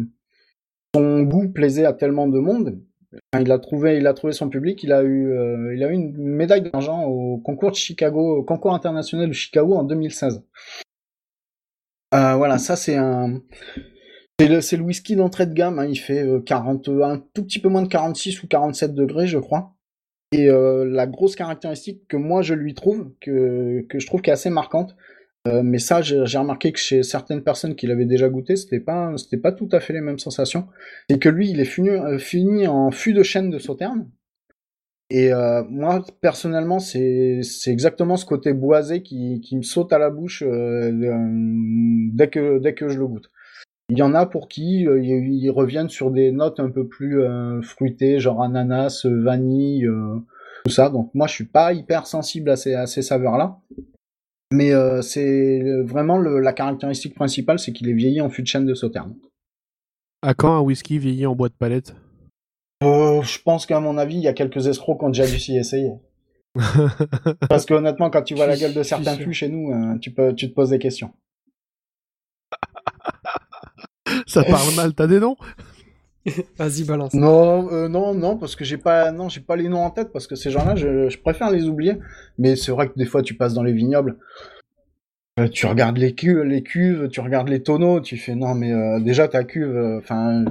son 0.95 1.23
goût 1.23 1.49
plaisait 1.49 1.87
à 1.87 1.93
tellement 1.93 2.29
de 2.29 2.39
monde. 2.39 2.81
Il 3.41 3.51
a 3.51 3.59
trouvé 3.59 3.97
il 3.97 4.07
a 4.07 4.15
trouvé 4.15 4.33
son 4.33 4.49
public. 4.49 4.83
Il 4.83 4.93
a 4.93 5.03
eu 5.03 5.33
euh, 5.33 5.75
il 5.75 5.83
a 5.83 5.89
eu 5.89 5.93
une 5.93 6.17
médaille 6.17 6.63
d'argent 6.63 7.05
au 7.05 7.39
concours 7.39 7.71
de 7.71 7.77
Chicago 7.77 8.39
au 8.39 8.43
concours 8.43 8.75
international 8.75 9.29
de 9.29 9.33
Chicago 9.33 9.75
en 9.75 9.85
2016 9.85 10.43
euh, 12.15 12.35
voilà 12.35 12.59
ça 12.59 12.77
c'est 12.77 12.97
un 12.97 13.41
c'est 14.61 14.77
le, 14.77 14.83
whisky 14.83 15.17
d'entrée 15.17 15.47
de 15.47 15.55
gamme, 15.55 15.79
hein, 15.79 15.87
il 15.87 15.97
fait 15.97 16.23
euh, 16.23 16.41
40, 16.41 16.89
un 16.89 17.23
tout 17.35 17.45
petit 17.45 17.59
peu 17.59 17.69
moins 17.69 17.83
de 17.83 17.89
46 17.89 18.43
ou 18.43 18.47
47 18.49 18.95
degrés, 18.95 19.27
je 19.27 19.39
crois. 19.39 19.75
Et 20.33 20.49
euh, 20.51 20.85
la 20.85 21.07
grosse 21.07 21.37
caractéristique 21.37 22.09
que 22.09 22.17
moi 22.17 22.43
je 22.43 22.55
lui 22.55 22.75
trouve, 22.75 23.13
que, 23.21 23.87
je 23.93 24.07
trouve 24.07 24.21
qui 24.23 24.31
est 24.31 24.33
assez 24.33 24.51
marquante, 24.51 24.97
euh, 25.47 25.63
mais 25.63 25.79
ça 25.79 26.03
j'ai 26.03 26.39
remarqué 26.39 26.73
que 26.73 26.79
chez 26.79 27.03
certaines 27.03 27.43
personnes 27.43 27.77
qui 27.77 27.87
l'avaient 27.87 28.07
déjà 28.07 28.29
goûté, 28.29 28.57
c'était 28.57 28.81
pas, 28.81 29.17
c'était 29.17 29.37
pas 29.37 29.53
tout 29.53 29.69
à 29.73 29.81
fait 29.81 29.93
les 29.93 30.01
mêmes 30.01 30.19
sensations. 30.19 30.67
C'est 31.09 31.19
que 31.19 31.29
lui, 31.29 31.51
il 31.51 31.61
est 31.61 31.65
fini, 31.65 31.91
euh, 31.91 32.69
en 32.69 32.91
fût 32.91 33.13
de 33.13 33.23
chêne 33.23 33.51
de 33.51 33.59
sauterne. 33.59 34.09
Et 35.11 35.33
euh, 35.33 35.63
moi, 35.69 36.05
personnellement, 36.21 36.79
c'est 36.79 37.43
exactement 37.67 38.17
ce 38.17 38.25
côté 38.25 38.53
boisé 38.53 39.03
qui, 39.03 39.41
qui 39.43 39.57
me 39.57 39.63
saute 39.63 39.93
à 39.93 39.99
la 39.99 40.11
bouche 40.11 40.43
euh, 40.43 40.91
euh, 40.91 42.09
dès 42.13 42.29
que 42.29 42.59
dès 42.59 42.75
que 42.75 42.89
je 42.89 42.99
le 42.99 43.07
goûte. 43.07 43.31
Il 43.91 43.99
y 43.99 44.03
en 44.03 44.15
a 44.15 44.25
pour 44.27 44.49
qui 44.49 44.87
euh, 44.87 45.03
ils 45.03 45.51
reviennent 45.51 45.91
sur 45.91 46.11
des 46.11 46.33
notes 46.33 46.59
un 46.59 46.71
peu 46.71 46.87
plus 46.87 47.21
euh, 47.23 47.61
fruitées, 47.63 48.19
genre 48.19 48.43
ananas, 48.43 49.05
euh, 49.05 49.23
vanille, 49.23 49.87
euh, 49.87 50.17
tout 50.65 50.71
ça. 50.73 50.89
Donc 50.89 51.11
moi, 51.15 51.27
je 51.27 51.35
suis 51.35 51.45
pas 51.45 51.73
hyper 51.75 52.07
sensible 52.07 52.49
à 52.51 52.57
ces, 52.57 52.75
à 52.75 52.87
ces 52.87 53.03
saveurs-là. 53.03 53.59
Mais 54.53 54.73
euh, 54.73 55.03
c'est 55.03 55.63
vraiment 55.83 56.17
le- 56.17 56.39
la 56.41 56.53
caractéristique 56.53 57.15
principale, 57.15 57.59
c'est 57.59 57.73
qu'il 57.73 57.89
est 57.89 57.93
vieilli 57.95 58.21
en 58.21 58.31
fût 58.31 58.43
de 58.43 58.47
chêne 58.47 58.67
de 58.67 58.75
sauterne. 58.75 59.15
À 60.23 60.33
quand 60.33 60.57
un 60.57 60.61
whisky 60.61 60.99
vieilli 60.99 61.27
en 61.27 61.35
bois 61.35 61.49
de 61.49 61.55
palette? 61.55 61.95
Euh, 62.83 63.21
je 63.23 63.39
pense 63.43 63.67
qu'à 63.67 63.81
mon 63.81 63.99
avis, 63.99 64.17
il 64.17 64.23
y 64.23 64.29
a 64.29 64.33
quelques 64.33 64.67
escrocs 64.67 64.99
qui 64.99 65.05
ont 65.05 65.09
déjà 65.11 65.27
dû 65.27 65.39
s'y 65.39 65.57
essayer. 65.57 65.93
Parce 67.49 67.67
que 67.67 67.75
honnêtement, 67.75 68.11
quand 68.11 68.23
tu 68.23 68.35
vois 68.35 68.47
la 68.47 68.57
gueule 68.57 68.75
de 68.75 68.83
certains 68.83 69.17
fûts 69.25 69.33
chez 69.35 69.49
nous, 69.49 69.73
euh, 69.73 69.99
tu 69.99 70.11
peux, 70.13 70.35
tu 70.35 70.49
te 70.49 70.55
poses 70.55 70.71
des 70.71 70.79
questions. 70.79 71.11
Ça 74.27 74.45
parle 74.45 74.75
mal, 74.75 74.95
t'as 74.95 75.07
des 75.07 75.21
noms 75.21 75.37
Vas-y, 76.59 76.85
balance. 76.85 77.13
Non, 77.13 77.71
euh, 77.71 77.89
non, 77.89 78.15
non, 78.15 78.39
parce 78.39 78.57
que 78.57 78.65
j'ai 78.65 78.79
pas, 78.79 79.13
non, 79.13 79.29
j'ai 79.29 79.41
pas 79.41 79.57
les 79.57 79.69
noms 79.69 79.85
en 79.85 79.91
tête 79.91 80.11
parce 80.11 80.27
que 80.27 80.37
ces 80.37 80.51
gens-là, 80.51 80.75
je, 80.75 81.11
je 81.11 81.19
préfère 81.19 81.51
les 81.51 81.69
oublier. 81.69 81.99
Mais 82.39 82.57
c'est 82.57 82.73
vrai 82.73 82.89
que 82.89 82.95
des 82.97 83.05
fois, 83.05 83.23
tu 83.23 83.35
passes 83.35 83.53
dans 83.53 83.63
les 83.63 83.75
vignobles, 83.75 84.17
euh, 85.41 85.49
tu 85.49 85.67
regardes 85.67 85.99
les 85.99 86.15
cuves, 86.15 86.43
les 86.43 86.63
cuves, 86.63 87.09
tu 87.09 87.21
regardes 87.21 87.49
les 87.49 87.61
tonneaux, 87.61 88.01
tu 88.01 88.17
fais 88.17 88.37
non, 88.37 88.55
mais 88.55 88.73
euh, 88.73 89.01
déjà 89.01 89.27
ta 89.27 89.43
cuve, 89.43 89.77
euh, 89.77 89.99
enfin, 89.99 90.45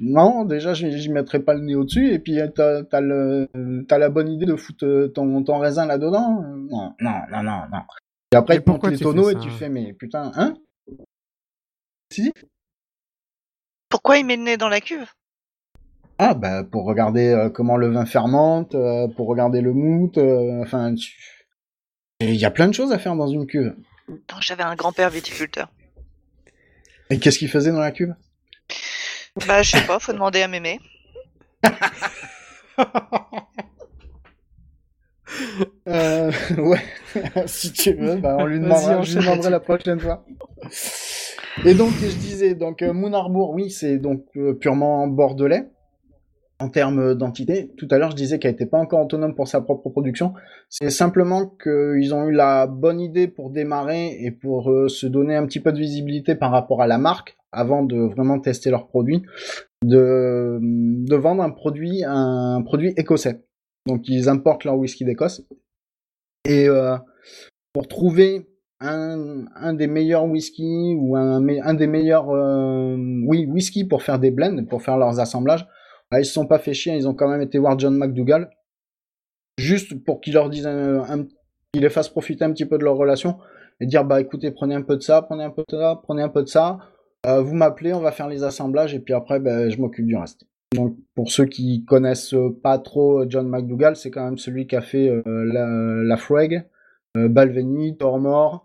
non, 0.00 0.44
déjà 0.44 0.74
j'y 0.74 1.08
mettrais 1.08 1.38
pas 1.38 1.54
le 1.54 1.60
nez 1.60 1.76
au-dessus 1.76 2.12
et 2.12 2.18
puis 2.18 2.40
euh, 2.40 2.48
t'as 2.48 2.82
t'as 2.82 3.00
le, 3.00 3.48
t'as 3.86 3.98
la 3.98 4.08
bonne 4.08 4.28
idée 4.28 4.44
de 4.44 4.56
foutre 4.56 5.12
ton, 5.14 5.44
ton 5.44 5.58
raisin 5.58 5.86
là-dedans. 5.86 6.42
Non, 6.68 6.94
non, 7.00 7.20
non, 7.30 7.42
non, 7.44 7.60
non. 7.72 7.82
Et 8.32 8.36
après, 8.36 8.56
Mais 8.56 8.62
tu 8.64 8.70
montes 8.72 8.90
les 8.90 8.98
tonneaux 8.98 9.30
et 9.30 9.36
tu 9.36 9.50
fais 9.50 9.68
mais 9.68 9.92
putain, 9.92 10.32
hein? 10.34 10.54
Si 12.12 12.32
Pourquoi 13.94 14.18
il 14.18 14.26
met 14.26 14.34
le 14.36 14.42
nez 14.42 14.56
dans 14.56 14.68
la 14.68 14.80
cuve? 14.80 15.06
Ah 16.18 16.34
bah 16.34 16.64
pour 16.64 16.84
regarder 16.84 17.28
euh, 17.28 17.48
comment 17.48 17.76
le 17.76 17.92
vin 17.92 18.04
fermente, 18.06 18.74
euh, 18.74 19.06
pour 19.06 19.28
regarder 19.28 19.60
le 19.60 19.72
mout, 19.72 20.18
euh, 20.18 20.60
enfin 20.64 20.92
tu- 20.96 21.46
il 22.18 22.34
y 22.34 22.44
a 22.44 22.50
plein 22.50 22.66
de 22.66 22.74
choses 22.74 22.90
à 22.90 22.98
faire 22.98 23.14
dans 23.14 23.28
une 23.28 23.46
cuve. 23.46 23.76
Non, 24.08 24.40
J'avais 24.40 24.64
un 24.64 24.74
grand-père 24.74 25.10
viticulteur. 25.10 25.70
Et 27.08 27.20
qu'est-ce 27.20 27.38
qu'il 27.38 27.48
faisait 27.48 27.70
dans 27.70 27.78
la 27.78 27.92
cuve? 27.92 28.16
Bah, 29.46 29.62
je 29.62 29.70
sais 29.70 29.86
pas, 29.86 30.00
faut 30.00 30.12
demander 30.12 30.42
à 30.42 30.48
mémé. 30.48 30.80
euh, 35.86 36.32
Ouais, 36.58 36.82
si 37.46 37.72
tu 37.72 37.92
veux, 37.92 38.16
bah, 38.16 38.34
on 38.40 38.46
lui 38.46 38.58
demandera, 38.58 39.02
je 39.04 39.14
lui 39.14 39.20
demanderai 39.24 39.50
la 39.50 39.60
prochaine 39.60 40.00
fois. 40.00 40.24
Et 41.62 41.74
donc 41.74 41.92
je 42.00 42.16
disais, 42.16 42.54
donc 42.54 42.82
euh, 42.82 42.92
Moon 42.92 43.12
Harbour, 43.12 43.50
oui, 43.50 43.70
c'est 43.70 43.98
donc 43.98 44.26
euh, 44.36 44.54
purement 44.54 45.06
bordelais 45.06 45.70
en 46.58 46.68
termes 46.68 47.14
d'entité. 47.14 47.72
Tout 47.76 47.88
à 47.90 47.98
l'heure, 47.98 48.10
je 48.10 48.16
disais 48.16 48.38
qu'elle 48.38 48.52
n'était 48.52 48.66
pas 48.66 48.78
encore 48.78 49.04
autonome 49.04 49.34
pour 49.34 49.48
sa 49.48 49.60
propre 49.60 49.88
production. 49.88 50.34
C'est 50.68 50.90
simplement 50.90 51.46
qu'ils 51.46 52.14
ont 52.14 52.26
eu 52.28 52.32
la 52.32 52.66
bonne 52.66 53.00
idée 53.00 53.28
pour 53.28 53.50
démarrer 53.50 54.16
et 54.20 54.30
pour 54.30 54.70
euh, 54.70 54.88
se 54.88 55.06
donner 55.06 55.36
un 55.36 55.46
petit 55.46 55.60
peu 55.60 55.72
de 55.72 55.78
visibilité 55.78 56.34
par 56.34 56.50
rapport 56.50 56.82
à 56.82 56.86
la 56.86 56.98
marque 56.98 57.36
avant 57.52 57.84
de 57.84 57.96
vraiment 57.96 58.40
tester 58.40 58.70
leurs 58.70 58.88
produits, 58.88 59.22
de, 59.84 60.58
de 60.60 61.16
vendre 61.16 61.42
un 61.42 61.50
produit, 61.50 62.02
un 62.04 62.62
produit 62.62 62.92
écossais. 62.96 63.44
Donc 63.86 64.08
ils 64.08 64.28
importent 64.28 64.64
leur 64.64 64.76
whisky 64.76 65.04
d'Écosse. 65.04 65.46
Et 66.46 66.68
euh, 66.68 66.96
pour 67.72 67.88
trouver 67.88 68.48
un, 68.84 69.74
des 69.74 69.86
meilleurs 69.86 70.24
whisky 70.24 70.94
ou 70.98 71.16
un, 71.16 71.74
des 71.74 71.86
meilleurs 71.86 72.30
euh, 72.30 72.96
oui 73.26 73.46
whisky 73.46 73.84
pour 73.84 74.02
faire 74.02 74.18
des 74.18 74.30
blends, 74.30 74.64
pour 74.64 74.82
faire 74.82 74.96
leurs 74.96 75.20
assemblages, 75.20 75.66
ah, 76.10 76.20
ils 76.20 76.24
se 76.24 76.32
sont 76.32 76.46
pas 76.46 76.58
fait 76.58 76.74
chier, 76.74 76.94
ils 76.94 77.08
ont 77.08 77.14
quand 77.14 77.28
même 77.28 77.42
été 77.42 77.58
voir 77.58 77.78
John 77.78 77.96
McDougall, 77.96 78.50
juste 79.58 80.04
pour 80.04 80.20
qu'il 80.20 80.34
leur 80.34 80.50
dise 80.50 80.66
un, 80.66 81.26
qu'il 81.72 81.82
les 81.82 81.88
fasse 81.88 82.08
profiter 82.08 82.44
un 82.44 82.52
petit 82.52 82.66
peu 82.66 82.78
de 82.78 82.84
leur 82.84 82.96
relation 82.96 83.38
et 83.80 83.86
dire 83.86 84.04
bah 84.04 84.20
écoutez 84.20 84.50
prenez 84.50 84.74
un 84.74 84.82
peu 84.82 84.96
de 84.96 85.02
ça, 85.02 85.22
prenez 85.22 85.44
un 85.44 85.50
peu 85.50 85.64
de 85.68 85.76
ça, 85.76 86.00
prenez 86.02 86.22
un 86.22 86.28
peu 86.28 86.42
de 86.42 86.48
ça, 86.48 86.78
euh, 87.26 87.40
vous 87.40 87.54
m'appelez, 87.54 87.94
on 87.94 88.00
va 88.00 88.12
faire 88.12 88.28
les 88.28 88.44
assemblages 88.44 88.94
et 88.94 89.00
puis 89.00 89.14
après 89.14 89.40
ben, 89.40 89.70
je 89.70 89.80
m'occupe 89.80 90.06
du 90.06 90.16
reste. 90.16 90.44
Donc 90.74 90.96
pour 91.14 91.30
ceux 91.30 91.46
qui 91.46 91.84
connaissent 91.84 92.34
pas 92.62 92.78
trop 92.78 93.28
John 93.28 93.48
McDougall, 93.48 93.96
c'est 93.96 94.10
quand 94.10 94.24
même 94.24 94.38
celui 94.38 94.66
qui 94.66 94.76
a 94.76 94.82
fait 94.82 95.08
euh, 95.08 95.22
la, 95.26 95.66
la 96.02 96.16
euh, 97.16 97.28
Balvenie, 97.28 97.96
Tormor, 97.96 98.63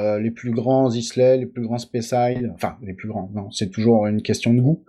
euh, 0.00 0.18
les 0.18 0.30
plus 0.30 0.50
grands 0.50 0.90
Islay, 0.90 1.38
les 1.38 1.46
plus 1.46 1.62
grands 1.62 1.78
Speyside, 1.78 2.50
enfin 2.54 2.76
les 2.82 2.94
plus 2.94 3.08
grands, 3.08 3.30
non, 3.34 3.50
c'est 3.50 3.70
toujours 3.70 4.06
une 4.06 4.22
question 4.22 4.54
de 4.54 4.60
goût, 4.60 4.84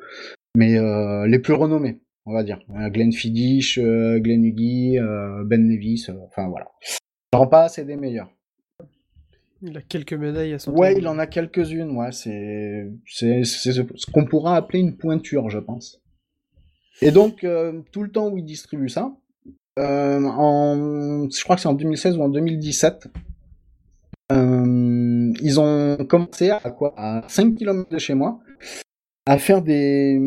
mais 0.56 0.78
euh, 0.78 1.28
les 1.28 1.40
plus 1.40 1.54
renommés, 1.54 2.00
on 2.26 2.34
va 2.34 2.44
dire. 2.44 2.60
Euh, 2.72 2.90
Glenn 2.90 3.12
Fiddich, 3.12 3.78
Glenn 3.78 4.46
Huggy, 4.46 4.98
Ben 5.46 5.68
Nevis, 5.68 6.08
enfin 6.26 6.48
voilà. 6.48 6.68
J'en 7.34 7.48
passe, 7.48 7.76
c'est 7.76 7.86
des 7.86 7.98
meilleurs. 7.98 8.30
Il 9.64 9.78
a 9.78 9.82
quelques 9.82 10.14
médailles 10.14 10.54
à 10.54 10.60
son 10.60 10.72
Ouais, 10.72 10.96
il 10.98 11.08
en 11.08 11.20
a 11.20 11.28
quelques-unes, 11.28 11.92
ouais, 11.92 12.12
c'est 12.12 12.90
ce 13.06 13.44
ce 13.44 14.12
qu'on 14.12 14.26
pourra 14.26 14.56
appeler 14.56 14.80
une 14.80 14.98
pointure, 14.98 15.50
je 15.50 15.60
pense. 15.60 16.02
Et 17.02 17.12
donc 17.12 17.44
euh, 17.44 17.82
tout 17.92 18.04
le 18.04 18.12
temps 18.12 18.30
où 18.30 18.38
il 18.38 18.46
distribue 18.46 18.90
ça, 18.90 19.14
euh, 19.80 20.24
en 20.24 21.28
je 21.30 21.44
crois 21.44 21.56
que 21.56 21.62
c'est 21.62 21.68
en 21.68 21.74
2016 21.74 22.18
ou 22.18 22.22
en 22.22 22.30
2017, 22.30 23.08
euh, 24.32 25.34
ils 25.42 25.60
ont 25.60 25.98
commencé 26.06 26.50
à 26.50 26.72
quoi? 26.72 26.94
À 26.98 27.24
5 27.28 27.56
km 27.56 27.90
de 27.90 27.98
chez 27.98 28.14
moi 28.14 28.40
à 29.26 29.38
faire 29.38 29.62
des 29.62 30.18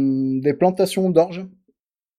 des 0.43 0.55
plantations 0.55 1.11
d'orge. 1.11 1.47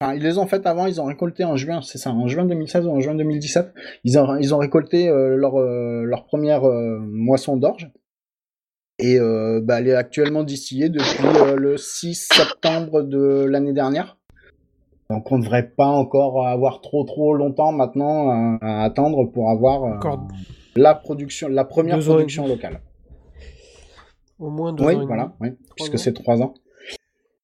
Ils 0.02 0.22
les 0.22 0.38
ont 0.38 0.46
faites 0.46 0.68
avant, 0.68 0.88
ils 0.88 1.00
ont 1.00 1.06
récolté 1.06 1.46
en 1.46 1.56
juin, 1.56 1.82
c'est 1.82 1.98
ça, 1.98 2.12
en 2.12 2.28
juin 2.28 2.46
2016 2.46 2.86
ou 2.86 2.90
en 2.90 3.00
juin 3.00 3.16
2017, 3.16 3.74
ils 4.04 4.20
ont, 4.20 4.36
ils 4.36 4.54
ont 4.54 4.58
récolté 4.58 5.08
euh, 5.08 5.38
leur, 5.38 5.56
euh, 5.56 6.04
leur 6.04 6.26
première 6.26 6.64
moisson 6.64 7.56
d'orge. 7.56 7.90
Et 9.00 9.18
bah, 9.20 9.80
elle 9.80 9.88
est 9.88 9.96
actuellement 9.96 10.44
distillée 10.44 10.88
depuis 10.88 11.24
le 11.58 11.76
6 11.76 12.30
septembre 12.32 13.02
de 13.02 13.44
l'année 13.44 13.74
dernière. 13.74 14.18
Donc 15.10 15.32
on 15.32 15.38
ne 15.38 15.44
devrait 15.44 15.70
pas 15.70 15.88
encore 15.88 16.48
avoir 16.48 16.82
trop 16.82 17.04
trop 17.04 17.34
longtemps 17.34 17.72
maintenant 17.72 18.58
à, 18.62 18.84
attendre 18.84 19.26
pour 19.26 19.50
avoir 19.50 20.00
la 20.76 20.96
production, 20.96 21.48
la 21.48 21.66
première 21.66 22.00
deux 22.00 22.06
production 22.06 22.48
locale. 22.48 22.82
Au 24.40 24.50
moins 24.50 24.74
deux 24.74 24.84
Oui, 24.84 24.96
ans 24.96 25.06
voilà, 25.06 25.36
oui, 25.40 25.50
puisque 25.76 25.98
c'est 25.98 26.14
trois 26.14 26.42
ans. 26.42 26.54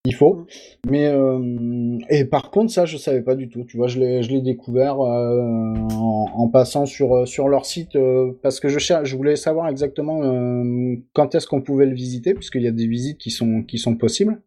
Il 0.03 0.15
faut. 0.15 0.34
Mm. 0.34 0.45
Mais 0.89 1.07
euh, 1.07 1.97
et 2.09 2.25
par 2.25 2.49
contre, 2.49 2.71
ça, 2.71 2.86
je 2.86 2.97
savais 2.97 3.21
pas 3.21 3.36
du 3.36 3.49
tout. 3.49 3.63
Tu 3.65 3.77
vois, 3.77 3.88
je 3.88 3.99
l'ai, 3.99 4.23
je 4.23 4.32
l'ai 4.32 4.41
découvert 4.41 4.99
euh, 4.99 5.73
en, 5.91 6.25
en 6.34 6.47
passant 6.49 6.86
sur 6.86 7.15
euh, 7.15 7.25
sur 7.25 7.47
leur 7.47 7.65
site 7.65 7.95
euh, 7.95 8.32
parce 8.41 8.59
que 8.59 8.67
je 8.67 8.79
cherche, 8.79 9.07
je 9.07 9.15
voulais 9.15 9.36
savoir 9.36 9.69
exactement 9.69 10.23
euh, 10.23 10.95
quand 11.13 11.36
est-ce 11.36 11.45
qu'on 11.47 11.61
pouvait 11.61 11.86
le 11.86 11.93
visiter, 11.93 12.34
puisqu'il 12.34 12.63
y 12.63 12.67
a 12.67 12.71
des 12.71 12.88
visites 12.88 13.19
qui 13.19 13.29
sont 13.29 13.61
qui 13.63 13.77
sont 13.77 13.95
possibles. 13.95 14.41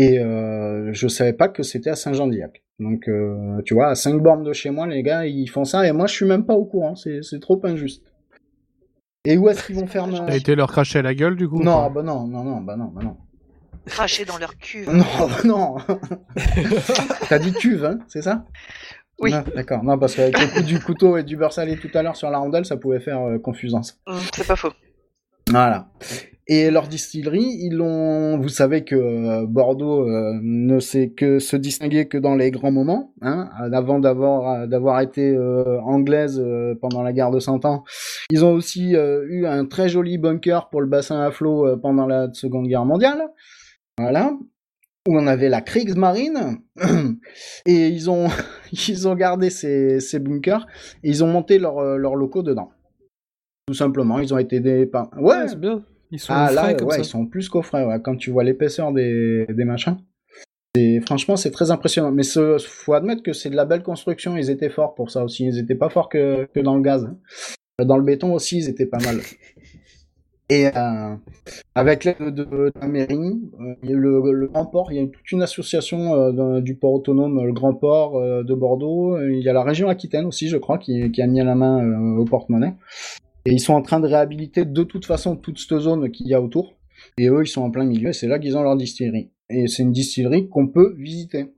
Et 0.00 0.18
euh, 0.18 0.92
je 0.92 1.08
savais 1.08 1.32
pas 1.32 1.48
que 1.48 1.62
c'était 1.62 1.90
à 1.90 1.96
Saint-Jean-d'Iac. 1.96 2.62
Donc, 2.78 3.08
euh, 3.08 3.60
tu 3.64 3.74
vois, 3.74 3.88
à 3.88 3.94
5 3.94 4.22
bornes 4.22 4.44
de 4.44 4.52
chez 4.52 4.70
moi, 4.70 4.86
les 4.86 5.02
gars, 5.02 5.26
ils 5.26 5.48
font 5.48 5.64
ça, 5.64 5.86
et 5.86 5.92
moi, 5.92 6.06
je 6.06 6.14
suis 6.14 6.26
même 6.26 6.44
pas 6.46 6.54
au 6.54 6.64
courant. 6.64 6.94
C'est, 6.94 7.22
c'est 7.22 7.40
trop 7.40 7.60
injuste. 7.64 8.12
Et 9.24 9.36
où 9.36 9.48
est-ce 9.48 9.66
qu'ils 9.66 9.76
vont 9.76 9.86
faire 9.86 10.06
ma... 10.06 10.20
T'as 10.20 10.36
été 10.36 10.54
leur 10.54 10.70
cracher 10.70 11.00
à 11.00 11.02
la 11.02 11.14
gueule, 11.14 11.36
du 11.36 11.48
coup 11.48 11.58
ou 11.58 11.62
Non, 11.62 11.90
bah 11.90 12.02
non, 12.02 12.26
non, 12.26 12.44
non, 12.44 12.60
bah 12.60 12.76
non, 12.76 12.86
bah 12.86 13.02
non. 13.02 13.16
Cracher 13.86 14.24
dans 14.24 14.38
leur 14.38 14.56
cuve. 14.58 14.88
Non, 14.90 15.04
bah 15.18 15.42
non. 15.44 15.76
T'as 17.28 17.38
dit 17.38 17.52
cuve, 17.52 17.84
hein, 17.84 17.98
c'est 18.06 18.22
ça? 18.22 18.44
Oui. 19.20 19.32
Non, 19.32 19.42
D'accord. 19.54 19.82
Non, 19.82 19.98
parce 19.98 20.14
qu'avec 20.14 20.38
le 20.38 20.46
coup 20.46 20.62
du 20.62 20.78
couteau 20.78 21.16
et 21.16 21.24
du 21.24 21.36
beurre 21.36 21.52
salé 21.52 21.76
tout 21.76 21.90
à 21.94 22.02
l'heure 22.02 22.16
sur 22.16 22.30
la 22.30 22.38
rondelle, 22.38 22.64
ça 22.64 22.76
pouvait 22.76 23.00
faire 23.00 23.20
euh, 23.22 23.38
confusance. 23.38 24.00
Hum, 24.06 24.18
c'est 24.32 24.46
pas 24.46 24.56
faux. 24.56 24.72
Voilà. 25.50 25.88
Et 26.50 26.70
leur 26.70 26.88
distillerie, 26.88 27.58
ils 27.60 27.74
l'ont. 27.74 28.38
Vous 28.38 28.48
savez 28.48 28.82
que 28.82 28.94
euh, 28.94 29.46
Bordeaux 29.46 30.08
euh, 30.08 30.32
ne 30.42 30.80
sait 30.80 31.10
que 31.10 31.40
se 31.40 31.56
distinguer 31.56 32.08
que 32.08 32.16
dans 32.16 32.34
les 32.34 32.50
grands 32.50 32.72
moments, 32.72 33.12
hein, 33.20 33.50
avant 33.70 33.98
d'avoir 33.98 34.66
d'avoir 34.66 35.02
été 35.02 35.36
euh, 35.36 35.78
anglaise 35.82 36.40
euh, 36.42 36.74
pendant 36.80 37.02
la 37.02 37.12
guerre 37.12 37.30
de 37.30 37.38
Cent 37.38 37.66
Ans. 37.66 37.84
Ils 38.30 38.46
ont 38.46 38.52
aussi 38.52 38.96
euh, 38.96 39.26
eu 39.28 39.46
un 39.46 39.66
très 39.66 39.90
joli 39.90 40.16
bunker 40.16 40.70
pour 40.70 40.80
le 40.80 40.86
bassin 40.86 41.20
à 41.20 41.30
flot 41.30 41.66
euh, 41.66 41.76
pendant 41.76 42.06
la 42.06 42.32
Seconde 42.32 42.66
Guerre 42.66 42.86
mondiale. 42.86 43.28
Voilà. 43.98 44.32
Où 45.06 45.18
on 45.18 45.26
avait 45.26 45.50
la 45.50 45.60
Kriegsmarine. 45.60 46.58
et 47.66 47.88
ils 47.88 48.08
ont 48.10 48.28
ils 48.88 49.06
ont 49.06 49.14
gardé 49.14 49.50
ces, 49.50 50.00
ces 50.00 50.18
bunkers 50.18 50.66
et 51.02 51.10
ils 51.10 51.22
ont 51.22 51.28
monté 51.28 51.58
leurs 51.58 51.78
euh, 51.78 51.96
leurs 51.98 52.16
locaux 52.16 52.42
dedans. 52.42 52.70
Tout 53.66 53.74
simplement, 53.74 54.18
ils 54.18 54.32
ont 54.32 54.38
été 54.38 54.86
par. 54.86 55.10
Ouais, 55.20 55.46
c'est 55.46 55.60
bien. 55.60 55.84
Ils 56.10 56.18
sont 56.18 56.32
Ah 56.34 56.50
là, 56.52 56.62
frais 56.62 56.76
comme 56.76 56.88
ouais, 56.88 56.94
ça. 56.96 57.00
ils 57.02 57.04
sont 57.04 57.26
plus 57.26 57.48
qu'au 57.48 57.62
frais, 57.62 57.84
ouais. 57.84 58.00
Quand 58.02 58.16
tu 58.16 58.30
vois 58.30 58.44
l'épaisseur 58.44 58.92
des, 58.92 59.46
des 59.48 59.64
machins. 59.64 59.96
Et 60.76 61.00
franchement, 61.00 61.36
c'est 61.36 61.50
très 61.50 61.70
impressionnant. 61.70 62.12
Mais 62.12 62.22
ce, 62.22 62.56
faut 62.58 62.94
admettre 62.94 63.22
que 63.22 63.32
c'est 63.32 63.50
de 63.50 63.56
la 63.56 63.64
belle 63.64 63.82
construction. 63.82 64.36
Ils 64.36 64.50
étaient 64.50 64.70
forts 64.70 64.94
pour 64.94 65.10
ça 65.10 65.24
aussi. 65.24 65.44
Ils 65.46 65.58
étaient 65.58 65.74
pas 65.74 65.88
forts 65.88 66.08
que, 66.08 66.46
que 66.54 66.60
dans 66.60 66.76
le 66.76 66.82
gaz. 66.82 67.04
hein. 67.06 67.84
Dans 67.84 67.96
le 67.96 68.02
béton 68.04 68.32
aussi, 68.32 68.58
ils 68.58 68.68
étaient 68.68 68.86
pas 68.86 68.98
mal. 68.98 69.18
Et 70.50 70.66
euh, 70.66 71.14
avec 71.74 72.04
l'aide 72.04 72.16
de, 72.34 72.44
de 72.44 72.72
la 72.80 72.88
mairie, 72.88 73.38
euh, 73.60 73.74
il 73.82 73.90
y 73.90 73.92
a 73.92 73.96
eu 73.96 73.98
le, 73.98 74.32
le 74.32 74.46
Grand 74.46 74.64
Port, 74.64 74.90
il 74.90 74.96
y 74.96 74.98
a 74.98 75.02
eu 75.02 75.10
toute 75.10 75.30
une 75.30 75.42
association 75.42 76.14
euh, 76.14 76.60
du 76.62 76.74
port 76.74 76.94
autonome, 76.94 77.44
le 77.44 77.52
Grand 77.52 77.74
Port 77.74 78.16
euh, 78.16 78.42
de 78.44 78.54
Bordeaux. 78.54 79.14
Euh, 79.16 79.30
Il 79.30 79.42
y 79.42 79.48
a 79.50 79.52
la 79.52 79.62
région 79.62 79.90
Aquitaine 79.90 80.24
aussi, 80.24 80.48
je 80.48 80.56
crois, 80.56 80.78
qui, 80.78 81.12
qui 81.12 81.20
a 81.20 81.26
mis 81.26 81.44
la 81.44 81.54
main 81.54 81.84
euh, 81.84 82.16
au 82.16 82.24
porte-monnaie. 82.24 82.72
Et 83.48 83.52
ils 83.52 83.60
sont 83.60 83.72
en 83.72 83.80
train 83.80 83.98
de 83.98 84.06
réhabiliter 84.06 84.66
de 84.66 84.82
toute 84.82 85.06
façon 85.06 85.34
toute 85.34 85.58
cette 85.58 85.78
zone 85.78 86.10
qu'il 86.10 86.28
y 86.28 86.34
a 86.34 86.42
autour. 86.42 86.76
Et 87.16 87.30
eux, 87.30 87.40
ils 87.42 87.48
sont 87.48 87.62
en 87.62 87.70
plein 87.70 87.86
milieu, 87.86 88.10
et 88.10 88.12
c'est 88.12 88.28
là 88.28 88.38
qu'ils 88.38 88.58
ont 88.58 88.62
leur 88.62 88.76
distillerie. 88.76 89.30
Et 89.48 89.68
c'est 89.68 89.84
une 89.84 89.92
distillerie 89.92 90.50
qu'on 90.50 90.68
peut 90.68 90.94
visiter. 90.98 91.54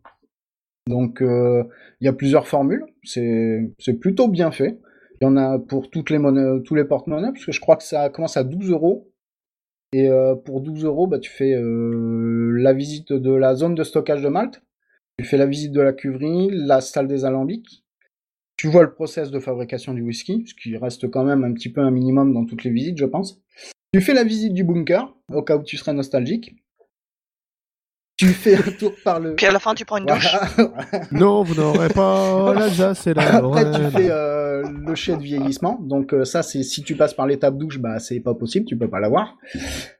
Donc, 0.88 1.20
euh, 1.20 1.64
il 2.01 2.05
y 2.05 2.09
a 2.09 2.12
plusieurs 2.12 2.47
formules, 2.47 2.86
c'est 3.03 3.99
plutôt 4.01 4.28
bien 4.28 4.53
fait. 4.53 4.78
Il 5.20 5.24
y 5.24 5.26
en 5.26 5.36
a 5.36 5.59
pour 5.59 5.91
toutes 5.91 6.11
les 6.11 6.18
monnaies, 6.18 6.62
tous 6.64 6.76
les 6.76 6.84
porte-monnaies, 6.84 7.32
parce 7.32 7.45
que 7.45 7.51
je 7.51 7.61
crois 7.61 7.74
que 7.74 7.82
ça 7.82 8.09
commence 8.09 8.36
à 8.36 8.45
12 8.45 8.70
euros. 8.70 9.11
Et 9.93 10.09
euh, 10.09 10.36
pour 10.36 10.61
12 10.61 10.84
euros, 10.84 11.09
bah, 11.09 11.18
tu 11.18 11.28
fais 11.32 11.55
euh, 11.55 12.53
la 12.57 12.72
visite 12.72 13.12
de 13.12 13.32
la 13.32 13.57
zone 13.57 13.74
de 13.74 13.82
stockage 13.82 14.22
de 14.22 14.28
Malte, 14.28 14.62
tu 15.18 15.24
fais 15.24 15.38
la 15.38 15.47
visite 15.47 15.72
de 15.72 15.80
la 15.80 15.93
cuverie, 15.93 16.51
la 16.53 16.80
salle 16.80 17.09
des 17.09 17.24
alambics, 17.24 17.84
tu 18.61 18.69
vois 18.69 18.83
le 18.83 18.93
process 18.93 19.31
de 19.31 19.41
fabrication 19.41 19.95
du 19.95 20.03
whisky, 20.03 20.45
ce 20.47 20.53
qui 20.53 20.77
reste 20.77 21.11
quand 21.11 21.25
même 21.25 21.45
un 21.45 21.55
petit 21.55 21.71
peu 21.71 21.81
un 21.81 21.91
minimum 21.91 22.35
dans 22.35 22.45
toutes 22.45 22.63
les 22.63 22.71
visites, 22.71 22.99
je 22.99 23.07
pense. 23.07 23.41
Tu 23.95 24.03
fais 24.03 24.13
la 24.13 24.23
visite 24.23 24.53
du 24.53 24.65
bunker, 24.65 25.17
au 25.33 25.41
cas 25.41 25.57
où 25.57 25.63
tu 25.63 25.79
serais 25.79 25.95
nostalgique. 25.95 26.60
Tu 28.21 28.35
fais 28.35 28.55
un 28.55 28.71
tour 28.73 28.93
par 29.03 29.18
le... 29.18 29.35
Puis 29.35 29.47
à 29.47 29.51
la 29.51 29.59
fin, 29.59 29.75
tu 29.75 29.87
prends 29.87 29.97
une 29.97 30.05
douche. 30.05 30.37
Voilà. 30.57 31.07
Non, 31.11 31.43
vous 31.43 31.55
n'aurez 31.55 31.89
pas 31.89 32.53
l'Alsace 32.59 33.07
et 33.07 33.14
la 33.14 33.37
Après, 33.37 33.64
tu 33.71 33.81
fais 33.97 34.11
euh, 34.11 34.62
le 34.68 34.95
chai 34.95 35.16
de 35.16 35.23
vieillissement. 35.23 35.79
Donc 35.81 36.12
euh, 36.12 36.27
ça, 36.27 36.43
c'est 36.43 36.62
si 36.62 36.83
tu 36.83 36.97
passes 36.97 37.14
par 37.14 37.27
l'étape 37.27 37.57
douche, 37.57 37.79
bah 37.79 37.99
c'est 37.99 38.21
pas 38.21 38.35
possible, 38.35 38.66
tu 38.66 38.77
peux 38.77 38.91
pas 38.91 39.01
l'avoir. 39.01 39.39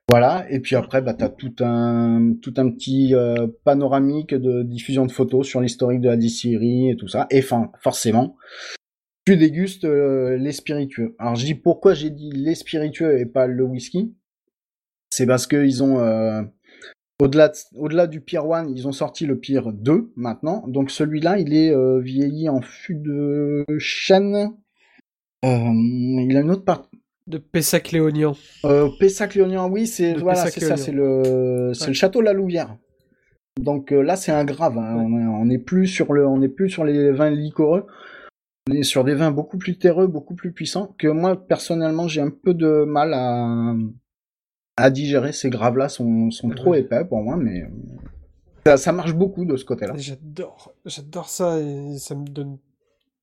Voilà. 0.07 0.45
Et 0.51 0.61
puis 0.61 0.77
après, 0.77 1.01
bah 1.01 1.14
t'as 1.14 1.31
tout 1.31 1.55
un 1.61 2.35
tout 2.43 2.53
un 2.59 2.71
petit 2.71 3.14
euh, 3.14 3.47
panoramique 3.64 4.35
de 4.35 4.64
diffusion 4.64 5.07
de 5.07 5.12
photos 5.12 5.47
sur 5.47 5.62
l'historique 5.62 6.03
de 6.03 6.11
la 6.11 6.18
distillerie 6.18 6.91
et 6.91 6.97
tout 6.97 7.09
ça. 7.09 7.27
Et 7.31 7.39
enfin, 7.39 7.73
forcément, 7.81 8.37
tu 9.25 9.39
dégustes 9.39 9.87
euh, 9.87 10.37
les 10.37 10.53
spiritueux. 10.53 11.16
Alors 11.18 11.37
je 11.37 11.47
dis 11.47 11.55
pourquoi 11.55 11.95
j'ai 11.95 12.11
dit 12.11 12.33
les 12.33 12.55
spiritueux 12.55 13.18
et 13.18 13.25
pas 13.25 13.47
le 13.47 13.64
whisky. 13.64 14.14
C'est 15.09 15.27
parce 15.27 15.47
que 15.47 15.64
ils 15.64 15.83
ont 15.83 16.01
euh, 16.01 16.43
au-delà 17.21 17.49
de- 17.49 17.55
au-delà 17.77 18.07
du 18.07 18.21
Pier 18.21 18.39
1, 18.39 18.66
ils 18.68 18.89
ont 18.89 18.93
sorti 18.93 19.27
le 19.27 19.39
Pier 19.39 19.61
2 19.73 20.11
maintenant. 20.16 20.64
Donc 20.66 20.91
celui-là, 20.91 21.39
il 21.39 21.55
est 21.55 21.71
euh, 21.75 22.01
vieilli 22.01 22.49
en 22.49 22.61
fût 22.61 22.95
de 22.97 23.64
chêne. 23.79 24.53
Euh, 25.45 25.49
il 25.49 26.37
a 26.37 26.41
une 26.41 26.51
autre 26.51 26.64
partie. 26.64 26.89
De 27.27 27.39
Pessac-Léognan. 27.39 28.35
Euh, 28.64 28.89
Pessac-Léognan, 28.99 29.68
oui, 29.71 29.87
c'est 29.87 30.14
De 30.14 30.21
voilà, 30.21 30.47
c'est 30.47 30.61
ça, 30.61 30.77
c'est 30.77 30.91
le 30.93 31.71
c'est 31.75 31.83
Ouais. 31.83 31.89
le 31.89 31.93
château 31.95 32.21
La 32.23 32.33
Louvière. 32.33 32.77
Donc 33.61 33.93
euh, 33.93 34.03
là, 34.03 34.16
c'est 34.16 34.33
un 34.33 34.45
grave. 34.45 34.79
hein. 34.79 34.97
Ouais. 34.97 35.03
On 35.07 35.18
est- 35.21 35.27
On 35.27 35.45
n'est 35.45 35.59
plus 35.59 35.87
sur 35.87 36.12
le, 36.12 36.27
on 36.27 36.39
n'est 36.39 36.49
plus 36.49 36.71
sur 36.71 36.85
les 36.85 37.12
vins 37.12 37.31
liquoreux. 37.31 37.87
On 38.68 38.75
est 38.75 38.83
sur 38.83 39.05
des 39.05 39.14
vins 39.14 39.31
beaucoup 39.31 39.59
plus 39.59 39.79
terreux, 39.79 40.07
beaucoup 40.07 40.35
plus 40.35 40.53
puissants. 40.53 40.95
Que 40.99 41.09
moi, 41.09 41.37
personnellement, 41.37 42.09
j'ai 42.09 42.21
un 42.21 42.31
peu 42.31 42.53
de 42.55 42.85
mal 42.85 43.14
à 43.14 43.75
à 44.81 44.91
digérer. 44.91 45.33
Ces 45.33 45.51
graves-là 45.51 45.89
sont 45.89 46.31
sont 46.31 46.49
Ouais. 46.49 46.55
trop 46.55 46.74
épais 46.74 47.05
pour 47.05 47.22
moi, 47.22 47.37
mais 47.37 47.64
ça, 48.66 48.76
ça 48.76 48.93
marche 48.93 49.14
beaucoup 49.14 49.45
de 49.45 49.57
ce 49.57 49.64
côté-là. 49.64 49.95
J'adore, 49.97 50.72
j'adore 50.85 51.28
ça 51.28 51.59
et 51.61 51.99
ça 51.99 52.14
me 52.14 52.26
donne 52.26 52.59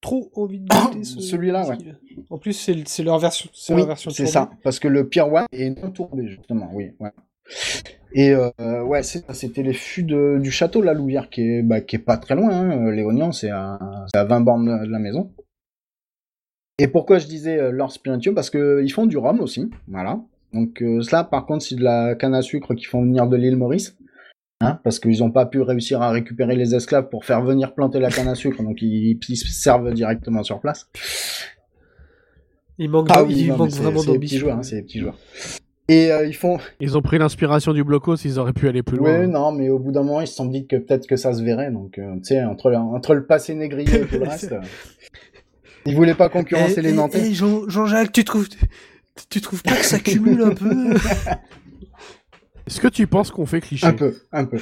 trop 0.01 0.29
envie 0.35 0.59
de 0.59 0.67
goûter 0.67 1.03
ce- 1.03 1.19
Celui-là, 1.21 1.67
ouais. 1.67 1.77
En 2.29 2.37
plus, 2.37 2.53
c'est 2.85 3.03
leur 3.03 3.19
version, 3.19 3.49
c'est 3.53 3.73
Oui, 3.73 3.79
leur 3.79 3.87
version 3.87 4.11
c'est 4.11 4.25
ça. 4.27 4.49
Parce 4.63 4.79
que 4.79 4.87
le 4.87 5.07
Pier 5.07 5.21
One 5.23 5.45
est 5.51 5.69
non 5.81 5.91
tourbé, 5.91 6.27
justement, 6.27 6.69
oui. 6.73 6.91
Ouais. 6.99 7.11
Et 8.13 8.31
euh, 8.33 8.83
ouais, 8.83 9.03
c'était 9.03 9.63
les 9.63 9.73
fûts 9.73 10.03
de- 10.03 10.39
du 10.41 10.51
château 10.51 10.81
La 10.81 10.93
Louvière, 10.93 11.29
qui 11.29 11.41
est, 11.41 11.61
bah, 11.61 11.81
qui 11.81 11.95
est 11.97 11.99
pas 11.99 12.17
très 12.17 12.35
loin. 12.35 12.51
Hein. 12.51 13.31
C'est 13.31 13.49
à, 13.49 13.79
à 14.13 14.23
20 14.23 14.41
bornes 14.41 14.65
de, 14.85 14.89
la 14.91 14.99
maison. 14.99 15.31
Et 16.79 16.87
pourquoi 16.87 17.17
je 17.19 17.27
disais 17.27 17.57
euh, 17.59 17.71
leur 17.71 17.91
spiritueux? 17.91 18.33
Parce 18.33 18.49
que 18.49 18.81
ils 18.83 18.89
font 18.91 19.05
du 19.07 19.17
rhum 19.17 19.39
aussi, 19.39 19.69
voilà. 19.87 20.19
Donc 20.57 20.81
euh, 20.81 21.01
cela, 21.01 21.23
par 21.23 21.45
contre, 21.45 21.63
c'est 21.63 21.75
de 21.75 21.83
la 21.83 22.15
canne 22.15 22.33
à 22.35 22.41
sucre 22.41 22.73
qu'ils 22.73 22.87
font 22.87 23.01
venir 23.03 23.27
de 23.27 23.35
l'île 23.37 23.55
Maurice. 23.57 23.95
Hein, 24.59 24.79
parce 24.83 24.99
qu'ils 24.99 25.19
n'ont 25.19 25.29
pas 25.29 25.45
pu 25.45 25.61
réussir 25.61 26.01
à 26.01 26.09
récupérer 26.09 26.55
les 26.55 26.73
esclaves 26.73 27.09
pour 27.09 27.25
faire 27.25 27.43
venir 27.43 27.75
planter 27.75 27.99
la 27.99 28.09
canne 28.09 28.27
à 28.27 28.33
sucre, 28.33 28.63
donc 28.63 28.81
ils, 28.81 29.19
ils 29.29 29.35
se 29.37 29.47
servent 29.49 29.93
directement 29.93 30.41
sur 30.41 30.59
place. 30.59 30.89
Il 32.79 32.89
manque, 32.89 33.07
Ah 33.11 33.21
il 33.21 33.35
oui, 33.35 33.47
non, 33.49 33.57
manque 33.57 33.71
c'est 33.71 33.81
vraiment 33.83 34.03
d'ambition. 34.03 34.39
joueurs, 34.39 34.57
hein, 34.57 34.63
c'est 34.63 34.75
les 34.77 34.81
petits 34.81 34.97
joueurs. 34.99 35.17
Et 35.87 36.11
euh, 36.11 36.25
ils 36.25 36.35
font, 36.35 36.57
Ils 36.79 36.97
ont 36.97 37.01
pris 37.03 37.19
l'inspiration 37.19 37.71
du 37.71 37.83
blocos, 37.83 38.15
ils 38.25 38.39
auraient 38.39 38.51
pu 38.53 38.67
aller 38.67 38.81
plus 38.83 38.97
loin. 38.97 39.19
ouais, 39.19 39.27
non, 39.27 39.51
mais 39.51 39.69
au 39.69 39.77
bout 39.77 39.91
d'un 39.91 40.01
moment, 40.03 40.21
ils 40.21 40.27
se 40.27 40.33
sont 40.35 40.45
dit 40.47 40.65
que 40.65 40.75
peut-être 40.75 41.05
que 41.05 41.17
ça 41.17 41.33
se 41.33 41.43
verrait, 41.43 41.71
donc 41.71 41.97
euh, 41.99 42.15
tu 42.17 42.25
sais, 42.25 42.43
entre, 42.43 42.71
le- 42.71 42.77
entre 42.77 43.13
le 43.13 43.25
passé 43.27 43.53
négrier 43.53 44.01
et 44.01 44.05
tout 44.07 44.17
le 44.17 44.23
reste, 44.27 44.51
euh, 44.53 44.59
ils 45.85 45.95
voulaient 45.95 46.15
pas 46.15 46.29
concurrencer 46.29 46.81
les 46.81 46.91
Nantais. 46.93 47.29
eh, 47.29 47.33
Jean- 47.33 47.69
Jean-Jacques, 47.69 48.11
tu 48.11 48.23
trouves, 48.25 48.47
tu 49.29 49.41
trouves 49.41 49.63
pas 49.63 49.75
que 49.75 49.85
ça 49.85 49.99
cumule 49.99 50.41
un 50.41 50.53
peu 50.53 50.93
Est-ce 52.67 52.81
que 52.81 52.87
tu 52.87 53.07
penses 53.07 53.31
qu'on 53.31 53.45
fait 53.45 53.61
cliché 53.61 53.87
Un 53.87 53.93
peu, 53.93 54.13
un 54.31 54.45
peu. 54.45 54.57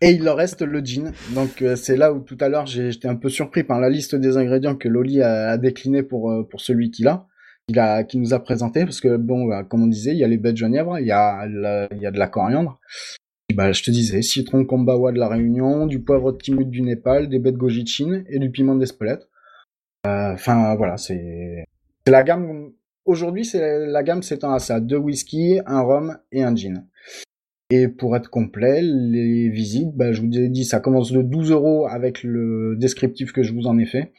Et 0.00 0.12
il 0.12 0.24
leur 0.24 0.36
reste 0.36 0.62
le 0.62 0.80
gin. 0.80 1.12
Donc 1.34 1.60
euh, 1.60 1.76
c'est 1.76 1.96
là 1.96 2.12
où 2.12 2.20
tout 2.20 2.38
à 2.40 2.48
l'heure 2.48 2.66
j'ai- 2.66 2.90
j'étais 2.90 3.08
un 3.08 3.16
peu 3.16 3.28
surpris 3.28 3.64
par 3.64 3.80
la 3.80 3.90
liste 3.90 4.14
des 4.14 4.38
ingrédients 4.38 4.74
que 4.76 4.88
Loli 4.88 5.20
a, 5.20 5.50
a 5.50 5.58
décliné 5.58 6.02
pour, 6.02 6.30
euh, 6.30 6.42
pour 6.48 6.62
celui 6.62 6.90
qu'il 6.90 7.06
a, 7.06 7.26
qu'il 7.68 7.78
a, 7.78 8.02
qui 8.04 8.16
nous 8.18 8.32
a 8.32 8.38
présenté. 8.42 8.84
Parce 8.84 9.00
que 9.02 9.16
bon, 9.18 9.44
bah, 9.46 9.62
comme 9.62 9.82
on 9.82 9.86
disait, 9.88 10.12
il 10.12 10.18
y 10.18 10.24
a 10.24 10.28
les 10.28 10.38
baies 10.38 10.52
de 10.52 10.56
genièvre, 10.56 10.98
il 10.98 11.06
y 11.06 11.12
a, 11.12 11.46
la- 11.46 11.88
il 11.92 12.00
y 12.00 12.06
a 12.06 12.10
de 12.10 12.18
la 12.18 12.28
coriandre. 12.28 12.80
Et 13.50 13.54
bah, 13.54 13.72
je 13.72 13.82
te 13.82 13.90
disais, 13.90 14.22
citron 14.22 14.64
kombawa 14.64 15.12
de 15.12 15.18
la 15.18 15.28
Réunion, 15.28 15.86
du 15.86 16.00
poivre 16.00 16.32
de 16.32 16.38
Timut 16.38 16.64
du 16.64 16.80
Népal, 16.80 17.28
des 17.28 17.38
baies 17.40 17.52
de 17.52 17.58
goji 17.58 17.82
de 17.82 17.88
Chine 17.88 18.24
et 18.30 18.38
du 18.38 18.50
piment 18.50 18.76
d'Espelette. 18.76 19.28
Euh, 20.06 20.32
Enfin 20.32 20.74
voilà, 20.76 20.96
c'est 20.96 21.66
la 22.06 22.22
gamme. 22.22 22.70
Aujourd'hui, 23.10 23.44
c'est 23.44 23.86
la 23.86 24.04
gamme 24.04 24.22
s'étend 24.22 24.52
à 24.52 24.60
ça 24.60 24.78
deux 24.78 24.96
whisky, 24.96 25.58
un 25.66 25.80
rhum 25.80 26.16
et 26.30 26.44
un 26.44 26.54
gin. 26.54 26.86
Et 27.68 27.88
pour 27.88 28.14
être 28.14 28.30
complet, 28.30 28.82
les 28.82 29.48
visites, 29.48 29.96
bah, 29.96 30.12
je 30.12 30.20
vous 30.20 30.38
ai 30.38 30.48
dit, 30.48 30.64
ça 30.64 30.78
commence 30.78 31.10
de 31.10 31.20
12 31.20 31.50
euros 31.50 31.88
avec 31.88 32.22
le 32.22 32.76
descriptif 32.76 33.32
que 33.32 33.42
je 33.42 33.52
vous 33.52 33.66
en 33.66 33.78
ai 33.78 33.84
fait. 33.84 34.12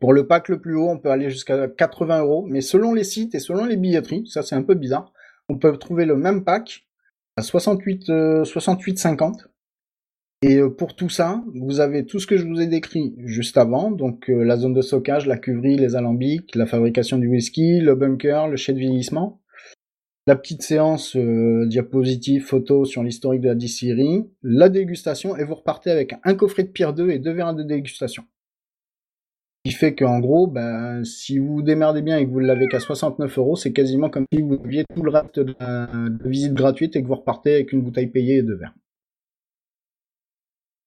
Pour 0.00 0.12
le 0.12 0.26
pack 0.26 0.50
le 0.50 0.60
plus 0.60 0.76
haut, 0.76 0.90
on 0.90 0.98
peut 0.98 1.08
aller 1.08 1.30
jusqu'à 1.30 1.66
80 1.66 2.20
euros, 2.20 2.44
mais 2.46 2.60
selon 2.60 2.92
les 2.92 3.04
sites 3.04 3.34
et 3.34 3.40
selon 3.40 3.64
les 3.64 3.78
billetteries, 3.78 4.26
ça 4.26 4.42
c'est 4.42 4.54
un 4.54 4.62
peu 4.62 4.74
bizarre, 4.74 5.10
on 5.48 5.56
peut 5.56 5.74
trouver 5.78 6.04
le 6.04 6.16
même 6.16 6.44
pack 6.44 6.86
à 7.38 7.42
68, 7.42 8.10
euh, 8.10 8.44
68,50. 8.44 9.46
Et 10.46 10.58
euh, 10.58 10.68
pour 10.68 10.94
tout 10.94 11.08
ça, 11.08 11.42
vous 11.54 11.80
avez 11.80 12.04
tout 12.04 12.18
ce 12.18 12.26
que 12.26 12.36
je 12.36 12.46
vous 12.46 12.60
ai 12.60 12.66
décrit 12.66 13.14
juste 13.24 13.56
avant, 13.56 13.90
donc 13.90 14.28
euh, 14.28 14.44
la 14.44 14.58
zone 14.58 14.74
de 14.74 14.82
stockage, 14.82 15.26
la 15.26 15.38
cuverie, 15.38 15.76
les 15.76 15.96
alambics, 15.96 16.54
la 16.54 16.66
fabrication 16.66 17.16
du 17.16 17.28
whisky, 17.28 17.80
le 17.80 17.94
bunker, 17.94 18.48
le 18.48 18.56
chai 18.56 18.74
de 18.74 18.78
vieillissement, 18.78 19.40
la 20.26 20.36
petite 20.36 20.60
séance 20.60 21.16
euh, 21.16 21.64
diapositive 21.66 22.44
photo 22.44 22.84
sur 22.84 23.02
l'historique 23.02 23.40
de 23.40 23.48
la 23.48 23.54
distillerie, 23.54 24.26
la 24.42 24.68
dégustation, 24.68 25.34
et 25.34 25.44
vous 25.44 25.54
repartez 25.54 25.90
avec 25.90 26.14
un 26.24 26.34
coffret 26.34 26.64
de 26.64 26.68
pierre 26.68 26.92
2 26.92 27.08
et 27.08 27.18
deux 27.18 27.32
verres 27.32 27.54
de 27.54 27.62
dégustation. 27.62 28.24
Ce 29.64 29.70
qui 29.70 29.76
fait 29.78 29.94
qu'en 29.94 30.20
gros, 30.20 30.46
ben, 30.46 31.04
si 31.04 31.38
vous 31.38 31.54
vous 31.54 31.62
démerdez 31.62 32.02
bien 32.02 32.18
et 32.18 32.26
que 32.26 32.30
vous 32.30 32.40
l'avez 32.40 32.66
qu'à 32.66 32.80
69 32.80 33.38
euros, 33.38 33.56
c'est 33.56 33.72
quasiment 33.72 34.10
comme 34.10 34.26
si 34.30 34.42
vous 34.42 34.60
aviez 34.62 34.84
tout 34.94 35.02
le 35.02 35.10
reste 35.10 35.40
de 35.40 36.28
visite 36.28 36.52
gratuite 36.52 36.96
et 36.96 37.02
que 37.02 37.08
vous 37.08 37.14
repartez 37.14 37.54
avec 37.54 37.72
une 37.72 37.80
bouteille 37.80 38.08
payée 38.08 38.36
et 38.36 38.42
deux 38.42 38.56
verres. 38.56 38.74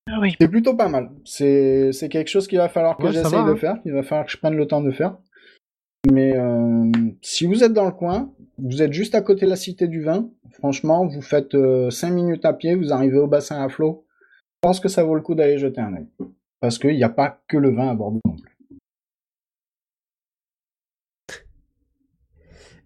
Ah 0.09 0.19
oui. 0.21 0.35
C'est 0.39 0.47
plutôt 0.47 0.75
pas 0.75 0.87
mal. 0.89 1.11
C'est 1.25 1.91
c'est 1.91 2.09
quelque 2.09 2.29
chose 2.29 2.47
qu'il 2.47 2.57
va 2.57 2.69
falloir 2.69 2.97
que 2.97 3.03
Ouais, 3.03 3.11
j'essaye 3.11 3.31
de 3.31 3.51
hein. 3.51 3.55
faire, 3.55 3.81
qu'il 3.81 3.93
va 3.93 4.03
falloir 4.03 4.25
que 4.25 4.31
je 4.31 4.37
prenne 4.37 4.55
le 4.55 4.67
temps 4.67 4.81
de 4.81 4.91
faire. 4.91 5.17
Mais 6.11 6.37
euh, 6.37 6.89
si 7.21 7.45
vous 7.45 7.63
êtes 7.63 7.73
dans 7.73 7.85
le 7.85 7.91
coin, 7.91 8.31
vous 8.57 8.81
êtes 8.81 8.93
juste 8.93 9.15
à 9.15 9.21
côté 9.21 9.45
de 9.45 9.49
la 9.49 9.55
Cité 9.57 9.87
du 9.87 10.01
Vin, 10.01 10.29
franchement, 10.53 11.05
vous 11.05 11.21
faites 11.21 11.55
5 11.89 12.11
minutes 12.11 12.45
à 12.45 12.53
pied, 12.53 12.75
vous 12.75 12.93
arrivez 12.93 13.17
au 13.17 13.27
bassin 13.27 13.61
à 13.61 13.67
flot. 13.67 14.05
Je 14.55 14.59
pense 14.61 14.79
que 14.79 14.87
ça 14.87 15.03
vaut 15.03 15.15
le 15.15 15.21
coup 15.21 15.35
d'aller 15.35 15.57
jeter 15.57 15.81
un 15.81 15.93
œil. 15.93 16.07
Parce 16.59 16.79
qu'il 16.79 16.95
n'y 16.95 17.03
a 17.03 17.09
pas 17.09 17.41
que 17.47 17.57
le 17.57 17.71
vin 17.71 17.89
à 17.89 17.93
Bordeaux 17.93 18.21
non 18.25 18.35
plus. 18.35 18.57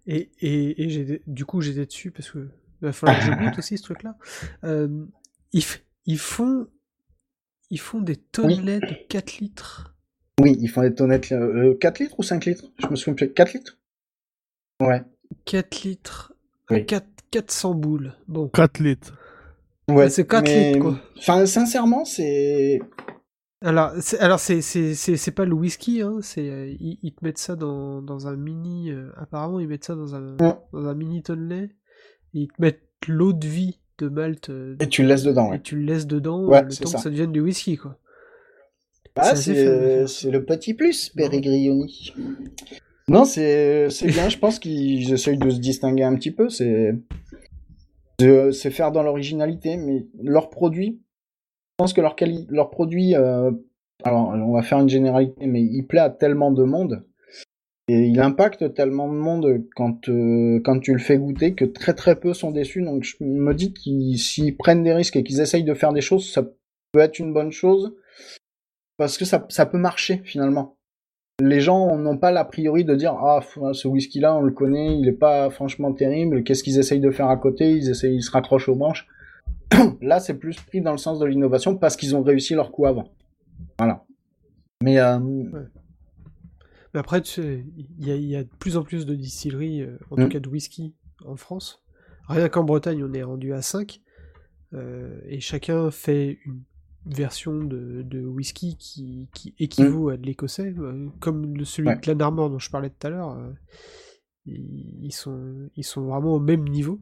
Et, 0.06 0.30
et, 0.40 0.82
et 0.82 0.88
j'ai, 0.90 1.22
du 1.26 1.44
coup, 1.44 1.60
j'étais 1.60 1.86
dessus 1.86 2.10
parce 2.10 2.30
que 2.30 2.48
il 2.80 2.86
va 2.86 2.92
falloir 2.92 3.18
que 3.18 3.24
je 3.24 3.32
goûte 3.44 3.58
aussi 3.58 3.78
ce 3.78 3.82
truc-là. 3.84 4.16
Euh, 4.64 5.06
ils, 5.52 5.64
ils 6.06 6.18
font, 6.18 6.66
ils 7.72 7.80
font 7.80 8.00
des 8.00 8.14
tonnelets 8.16 8.78
de 8.78 8.94
4 9.08 9.38
litres. 9.38 9.96
Oui, 10.40 10.56
ils 10.60 10.68
font 10.68 10.82
des 10.82 10.94
tonnettes. 10.94 11.32
euh, 11.32 11.74
4 11.80 11.98
litres 11.98 12.14
ou 12.18 12.22
5 12.22 12.44
litres? 12.44 12.66
Je 12.78 12.86
me 12.86 12.94
souviens 12.96 13.14
plus. 13.14 13.32
4 13.32 13.52
litres? 13.54 13.78
Ouais. 14.80 15.02
4 15.44 15.82
litres. 15.82 16.32
Oui. 16.70 16.86
4, 16.86 17.06
400 17.30 17.74
boules. 17.74 18.12
Bon. 18.28 18.48
4 18.48 18.78
litres. 18.80 19.18
Ouais, 19.88 20.08
c'est 20.10 20.26
quatre 20.26 20.44
mais- 20.44 20.68
litres, 20.74 20.78
quoi. 20.80 21.00
Enfin, 21.18 21.44
sincèrement, 21.44 22.04
c'est. 22.04 22.78
Alors, 23.60 23.92
c'est, 24.00 24.18
alors 24.20 24.40
c'est, 24.40 24.60
c'est, 24.60 24.94
c'est, 24.94 25.16
c'est 25.16 25.30
pas 25.32 25.44
le 25.44 25.54
whisky, 25.54 26.02
hein, 26.02 26.18
c'est, 26.22 26.48
euh, 26.50 26.66
ils, 26.80 26.98
ils 27.02 27.12
te 27.14 27.24
mettent 27.24 27.38
ça 27.38 27.54
dans, 27.56 28.00
dans 28.02 28.26
un 28.26 28.34
mini, 28.36 28.90
euh, 28.90 29.10
apparemment 29.16 29.60
ils 29.60 29.68
mettent 29.68 29.84
ça 29.84 29.94
dans 29.94 30.14
un, 30.16 30.36
Ouais. 30.38 30.54
dans 30.72 30.86
un 30.86 30.94
mini 30.94 31.22
tonnelet, 31.22 31.64
et 32.34 32.40
ils 32.40 32.48
te 32.48 32.60
mettent 32.60 32.82
l'eau 33.06 33.32
de 33.32 33.46
vie 33.46 33.78
de 34.04 34.50
euh, 34.50 34.76
Et 34.80 34.88
tu 34.88 35.02
le 35.02 35.08
laisses 35.08 35.22
dedans, 35.22 35.52
et 35.52 35.60
tu 35.60 35.76
le 35.76 35.82
laisses 35.84 36.06
dedans 36.06 36.44
Ouais, 36.46 36.62
le 36.62 36.70
c'est 36.70 36.82
temps 36.84 36.90
ça. 36.90 36.98
que 36.98 37.02
ça 37.04 37.10
devienne 37.10 37.32
du 37.32 37.40
whisky, 37.40 37.76
quoi. 37.76 37.96
Ah, 39.16 39.24
c'est 39.24 39.32
assez 39.52 40.06
c'est 40.06 40.30
le 40.30 40.44
petit 40.44 40.72
plus, 40.74 41.10
Peregrioni. 41.10 42.12
Non, 43.08 43.24
c'est 43.24 43.90
c'est 43.90 44.06
bien, 44.08 44.28
je 44.28 44.38
pense 44.38 44.58
qu'ils 44.58 45.12
essayent 45.12 45.36
de 45.38 45.50
se 45.50 45.58
distinguer 45.58 46.04
un 46.04 46.14
petit 46.14 46.30
peu, 46.30 46.48
c'est 46.48 46.94
faire 48.70 48.92
dans 48.92 49.02
l'originalité, 49.02 49.76
mais 49.76 50.06
leurs 50.22 50.48
produits, 50.50 51.00
je 51.02 51.74
pense 51.76 51.92
que 51.92 52.00
leur, 52.00 52.14
quali- 52.16 52.46
leur 52.48 52.70
produit, 52.70 53.14
euh, 53.16 53.50
alors 54.04 54.28
on 54.28 54.52
va 54.52 54.62
faire 54.62 54.78
une 54.78 54.88
généralité, 54.88 55.46
mais 55.46 55.62
il 55.62 55.86
plaît 55.86 56.00
à 56.00 56.10
tellement 56.10 56.50
de 56.52 56.62
monde, 56.64 57.04
il 57.92 58.20
impacte 58.20 58.74
tellement 58.74 59.08
de 59.08 59.18
monde 59.18 59.64
quand, 59.74 60.08
euh, 60.08 60.60
quand 60.64 60.78
tu 60.80 60.92
le 60.92 60.98
fais 60.98 61.18
goûter 61.18 61.54
que 61.54 61.64
très 61.64 61.94
très 61.94 62.16
peu 62.16 62.34
sont 62.34 62.50
déçus, 62.50 62.82
donc 62.82 63.04
je 63.04 63.16
me 63.20 63.54
dis 63.54 63.72
qu'ils 63.72 64.18
s'ils 64.18 64.56
prennent 64.56 64.82
des 64.82 64.92
risques 64.92 65.16
et 65.16 65.24
qu'ils 65.24 65.40
essayent 65.40 65.64
de 65.64 65.74
faire 65.74 65.92
des 65.92 66.00
choses, 66.00 66.30
ça 66.30 66.42
peut 66.92 67.00
être 67.00 67.18
une 67.18 67.32
bonne 67.32 67.52
chose, 67.52 67.94
parce 68.98 69.18
que 69.18 69.24
ça, 69.24 69.46
ça 69.48 69.66
peut 69.66 69.78
marcher 69.78 70.20
finalement. 70.24 70.76
Les 71.40 71.60
gens 71.60 71.96
n'ont 71.96 72.18
pas 72.18 72.30
l'a 72.30 72.44
priori 72.44 72.84
de 72.84 72.94
dire 72.94 73.14
ah 73.14 73.40
ce 73.72 73.88
whisky 73.88 74.20
là 74.20 74.36
on 74.36 74.42
le 74.42 74.52
connaît 74.52 74.96
il 74.96 75.08
est 75.08 75.12
pas 75.12 75.50
franchement 75.50 75.92
terrible. 75.92 76.44
Qu'est-ce 76.44 76.62
qu'ils 76.62 76.78
essayent 76.78 77.00
de 77.00 77.10
faire 77.10 77.28
à 77.28 77.36
côté? 77.36 77.70
Ils 77.70 77.90
essayent 77.90 78.14
ils 78.14 78.22
se 78.22 78.30
raccrochent 78.30 78.68
aux 78.68 78.76
branches 78.76 79.08
là 80.02 80.20
c'est 80.20 80.34
plus 80.34 80.60
pris 80.60 80.80
dans 80.80 80.92
le 80.92 80.98
sens 80.98 81.18
de 81.18 81.26
l'innovation 81.26 81.76
parce 81.76 81.96
qu'ils 81.96 82.14
ont 82.14 82.22
réussi 82.22 82.54
leur 82.54 82.70
coup 82.70 82.86
avant. 82.86 83.08
Voilà. 83.78 84.04
Mais 84.82 84.98
euh, 84.98 85.18
Mais 86.94 87.00
après, 87.00 87.20
il 87.20 87.64
y 88.06 88.10
a, 88.10 88.16
il 88.16 88.24
y 88.24 88.36
a 88.36 88.44
de 88.44 88.50
plus 88.58 88.76
en 88.76 88.82
plus 88.84 89.06
de 89.06 89.14
distilleries, 89.14 89.82
euh, 89.82 89.96
en 90.10 90.16
Mm. 90.16 90.22
tout 90.24 90.28
cas 90.28 90.40
de 90.40 90.48
whisky, 90.48 90.94
en 91.24 91.36
France. 91.36 91.82
Rien 92.28 92.48
qu'en 92.48 92.64
Bretagne, 92.64 93.02
on 93.04 93.12
est 93.14 93.22
rendu 93.22 93.52
à 93.52 93.62
5. 93.62 94.00
et 95.26 95.40
chacun 95.40 95.90
fait 95.90 96.38
une 96.46 96.62
version 97.04 97.62
de, 97.64 98.00
de 98.02 98.24
whisky 98.24 98.76
qui, 98.78 99.28
qui 99.34 99.54
équivaut 99.58 100.08
à 100.08 100.16
de 100.16 100.24
l'écossais. 100.24 100.72
euh, 100.78 101.08
comme 101.20 101.56
le, 101.58 101.64
celui 101.64 101.88
Ouais. 101.88 101.96
de 101.96 102.00
Glenarmor 102.00 102.48
dont 102.48 102.58
je 102.58 102.70
parlais 102.70 102.88
tout 102.90 103.06
à 103.06 103.10
l'heure. 103.10 103.32
euh, 103.36 103.52
ils, 104.46 105.12
sont, 105.12 105.68
ils 105.76 105.84
sont 105.84 106.02
vraiment 106.06 106.34
au 106.34 106.40
même 106.40 106.66
niveau. 106.68 107.00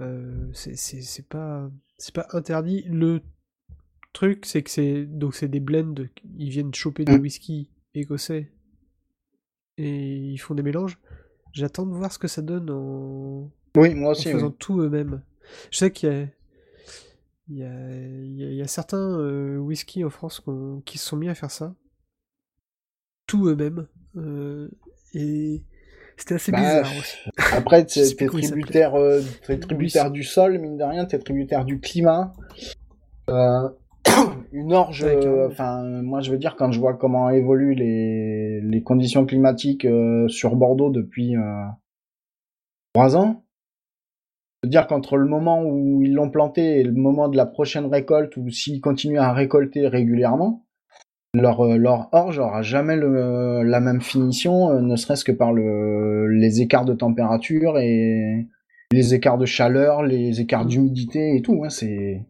Euh, 0.00 0.48
c'est- 0.52 1.28
pas, 1.28 1.70
pas 2.14 2.26
interdit. 2.32 2.82
Le 2.88 3.20
truc, 4.12 4.44
c'est 4.46 4.62
que 4.62 4.70
c'est 4.70 5.04
donc 5.06 5.34
c'est 5.34 5.48
des 5.48 5.60
blends. 5.60 5.94
Ils 6.36 6.50
viennent 6.50 6.74
choper 6.74 7.04
des 7.04 7.16
Mm. 7.16 7.20
whisky 7.20 7.70
écossais 7.94 8.50
et 9.78 10.16
ils 10.16 10.38
font 10.38 10.54
des 10.54 10.62
mélanges. 10.62 10.98
J'attends 11.52 11.86
de 11.86 11.92
voir 11.94 12.12
ce 12.12 12.18
que 12.18 12.28
ça 12.28 12.42
donne 12.42 12.70
en, 12.70 13.50
oui 13.76 13.94
moi 13.94 14.10
en 14.10 14.12
aussi 14.12 14.30
faisant 14.30 14.48
oui. 14.48 14.56
tout 14.58 14.80
eux-mêmes. 14.80 15.22
Je 15.70 15.78
sais 15.78 15.90
qu'il 15.90 16.08
y 16.08 16.12
a, 16.12 16.26
il 17.48 17.56
y 17.58 17.62
a, 17.64 17.68
il 17.96 18.36
y 18.40 18.44
a- 18.44 18.50
il 18.50 18.56
y 18.56 18.62
a 18.62 18.66
certains 18.68 19.18
euh, 19.18 19.58
whisky 19.58 20.04
en 20.04 20.10
France 20.10 20.42
qui 20.86 20.98
se 20.98 21.06
sont 21.06 21.16
mis 21.16 21.28
à 21.28 21.34
faire 21.34 21.50
ça. 21.50 21.74
Tout 23.26 23.46
eux-mêmes. 23.48 23.86
Euh, 24.16 24.68
et 25.14 25.62
c'était 26.16 26.34
assez 26.36 26.52
Bah, 26.52 26.58
bizarre 26.58 26.98
aussi. 26.98 27.16
après 27.52 27.84
t'es 27.86 28.14
tributaire 28.14 28.94
euh, 28.94 29.22
tributaire 29.60 30.10
du 30.10 30.22
sol 30.24 30.58
mine 30.58 30.76
de 30.76 30.84
rien 30.84 31.04
t'es 31.06 31.18
tributaire 31.18 31.64
du 31.64 31.80
climat 31.80 32.32
Euh, 33.30 33.68
une 34.52 34.72
orge 34.72 35.02
euh, 35.04 35.20
carrément. 35.20 35.46
enfin 35.46 35.82
moi 36.02 36.20
je 36.20 36.30
veux 36.30 36.38
dire 36.38 36.56
quand 36.56 36.70
je 36.72 36.80
vois 36.80 36.94
comment 36.94 37.30
évoluent 37.30 37.74
les, 37.74 38.60
les 38.60 38.82
conditions 38.82 39.24
climatiques 39.26 39.84
euh, 39.84 40.28
sur 40.28 40.56
Bordeaux 40.56 40.90
depuis 40.90 41.36
euh, 41.36 41.64
trois 42.92 43.16
ans 43.16 43.44
je 44.62 44.68
veux 44.68 44.70
dire 44.70 44.86
qu'entre 44.86 45.16
le 45.16 45.26
moment 45.26 45.64
où 45.64 46.02
ils 46.02 46.12
l'ont 46.12 46.30
planté 46.30 46.80
et 46.80 46.84
le 46.84 46.92
moment 46.92 47.28
de 47.28 47.36
la 47.36 47.46
prochaine 47.46 47.86
récolte 47.86 48.36
ou 48.36 48.50
s'ils 48.50 48.80
continuent 48.80 49.18
à 49.18 49.32
récolter 49.32 49.88
régulièrement 49.88 50.64
leur, 51.34 51.64
leur 51.78 52.08
orge 52.12 52.38
aura 52.38 52.60
jamais 52.60 52.94
le, 52.94 53.62
la 53.62 53.80
même 53.80 54.02
finition, 54.02 54.78
ne 54.80 54.96
serait-ce 54.96 55.24
que 55.24 55.32
par 55.32 55.54
le, 55.54 56.28
les 56.28 56.60
écarts 56.60 56.84
de 56.84 56.92
température 56.92 57.78
et 57.78 58.46
les 58.92 59.14
écarts 59.14 59.38
de 59.38 59.46
chaleur, 59.46 60.02
les 60.02 60.42
écarts 60.42 60.66
d'humidité 60.66 61.36
et 61.36 61.40
tout. 61.40 61.62
Hein, 61.64 61.70
c'est... 61.70 62.26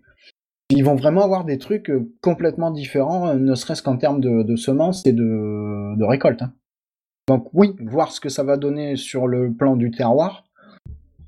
Ils 0.75 0.85
vont 0.85 0.95
vraiment 0.95 1.23
avoir 1.23 1.45
des 1.45 1.59
trucs 1.59 1.91
euh, 1.91 2.11
complètement 2.23 2.71
différents, 2.71 3.29
euh, 3.29 3.35
ne 3.35 3.55
serait-ce 3.55 3.83
qu'en 3.83 3.99
termes 3.99 4.21
de, 4.21 4.43
de 4.43 4.57
semences 4.57 5.05
et 5.07 5.13
de, 5.13 5.97
de 5.97 6.05
récolte. 6.05 6.41
Hein. 6.43 6.55
Donc 7.29 7.51
oui, 7.53 7.77
voir 7.81 8.11
ce 8.11 8.21
que 8.21 8.29
ça 8.31 8.43
va 8.43 8.57
donner 8.57 8.97
sur 8.97 9.29
le 9.29 9.53
plan 9.53 9.77
du 9.77 9.91
terroir, 9.91 10.45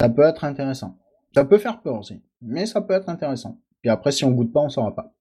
ça 0.00 0.08
peut 0.08 0.22
être 0.22 0.44
intéressant. 0.44 0.98
Ça 1.34 1.44
peut 1.44 1.58
faire 1.58 1.82
peur 1.82 1.98
aussi, 1.98 2.22
mais 2.40 2.64
ça 2.64 2.80
peut 2.80 2.94
être 2.94 3.08
intéressant. 3.08 3.60
Et 3.84 3.90
après, 3.90 4.12
si 4.12 4.24
on 4.24 4.30
goûte 4.30 4.52
pas, 4.52 4.60
on 4.60 4.68
saura 4.70 4.94
pas. 4.94 5.12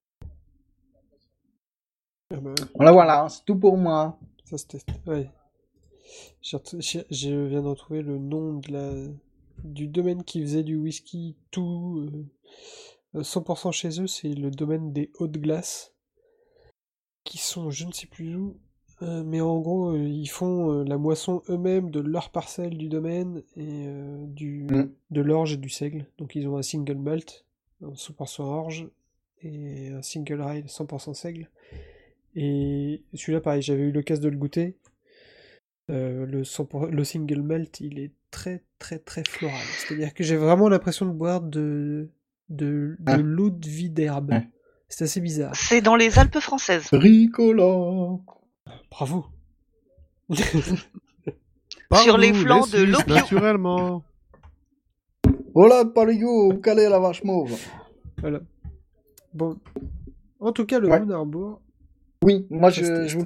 Ah 2.34 2.38
bah, 2.41 2.53
Voilà, 2.76 2.91
voilà, 2.91 3.28
c'est 3.30 3.43
tout 3.45 3.57
pour 3.57 3.78
moi. 3.78 4.17
ça 4.45 4.57
se 4.57 4.65
teste. 4.67 4.88
Ouais. 5.05 5.30
Je 6.41 7.47
viens 7.47 7.61
de 7.61 7.67
retrouver 7.67 8.01
le 8.01 8.17
nom 8.17 8.59
de 8.59 8.71
la... 8.71 8.91
du 9.63 9.88
domaine 9.88 10.24
qui 10.24 10.41
faisait 10.41 10.63
du 10.63 10.76
whisky 10.78 11.36
tout 11.51 12.07
euh, 12.07 12.26
100% 13.16 13.72
chez 13.72 14.01
eux, 14.01 14.07
c'est 14.07 14.34
le 14.34 14.51
domaine 14.51 14.91
des 14.93 15.11
Hautes 15.20 15.38
Glaces, 15.38 15.93
qui 17.24 17.38
sont 17.38 17.70
je 17.70 17.86
ne 17.86 17.91
sais 17.91 18.07
plus 18.07 18.36
où, 18.36 18.57
euh, 19.01 19.24
mais 19.24 19.41
en 19.41 19.59
gros 19.59 19.91
euh, 19.91 19.99
ils 19.99 20.30
font 20.30 20.72
euh, 20.72 20.84
la 20.84 20.97
moisson 20.97 21.41
eux-mêmes 21.49 21.89
de 21.91 21.99
leur 21.99 22.30
parcelle 22.32 22.78
du 22.78 22.89
domaine 22.89 23.43
et 23.55 23.86
euh, 23.88 24.26
du 24.28 24.64
Mm. 24.70 24.89
de 25.11 25.22
l'orge 25.22 25.53
et 25.53 25.57
du 25.57 25.70
seigle. 25.70 26.05
Donc 26.18 26.36
ils 26.36 26.47
ont 26.47 26.57
un 26.57 26.61
single 26.61 26.97
malt, 26.97 27.45
un 27.84 27.93
100% 27.93 28.43
orge 28.43 28.88
et 29.41 29.89
un 29.89 30.01
single 30.01 30.41
rye 30.41 30.64
100% 30.64 31.14
seigle. 31.14 31.49
Et 32.36 33.03
celui-là, 33.14 33.41
pareil, 33.41 33.61
j'avais 33.61 33.84
eu 33.84 33.91
l'occasion 33.91 34.24
de 34.24 34.30
le 34.30 34.38
goûter. 34.38 34.76
Euh, 35.89 36.26
le, 36.26 36.43
100%, 36.43 36.89
le 36.89 37.03
single 37.03 37.41
malt, 37.41 37.80
il 37.82 37.99
est 37.99 38.11
très 38.32 38.64
très 38.80 38.99
très 38.99 39.24
floral. 39.24 39.61
C'est-à-dire 39.78 40.14
que 40.14 40.24
j'ai 40.24 40.38
vraiment 40.38 40.70
l'impression 40.70 41.05
de 41.05 41.11
boire 41.11 41.41
de, 41.41 42.09
de, 42.54 42.95
de 42.99 43.12
Ah. 43.12 43.18
l'eau 43.18 43.49
de 43.49 43.68
vie 43.68 43.89
d'herbe. 43.89 44.32
Ouais. 44.32 44.47
C'est 44.89 45.06
assez 45.06 45.22
bizarre. 45.22 45.56
C'est 45.56 45.82
dans 45.82 45.95
les 45.95 46.20
Alpes 46.20 46.39
françaises. 46.39 46.88
Ricola. 46.91 48.18
Bravo. 48.91 49.26
Sur 52.04 52.18
les 52.18 52.34
flancs 52.34 52.68
de 52.72 52.84
l'opium. 52.84 53.16
Naturellement. 53.18 54.04
Voilà, 55.54 55.86
Parigo, 55.86 56.54
calé 56.60 56.89
la 56.89 56.99
vache 56.99 57.24
mauve. 57.24 57.56
Voilà. 58.20 58.39
Bon. 59.34 59.58
En 60.39 60.51
tout 60.51 60.66
cas, 60.66 60.80
le 60.80 60.89
Ouais. 60.89 60.99
Moon 60.99 61.10
Harbour. 61.12 61.62
Oui, 62.24 62.47
moi 62.49 62.70
je, 62.70 63.06
je 63.08 63.18
vous 63.18 63.26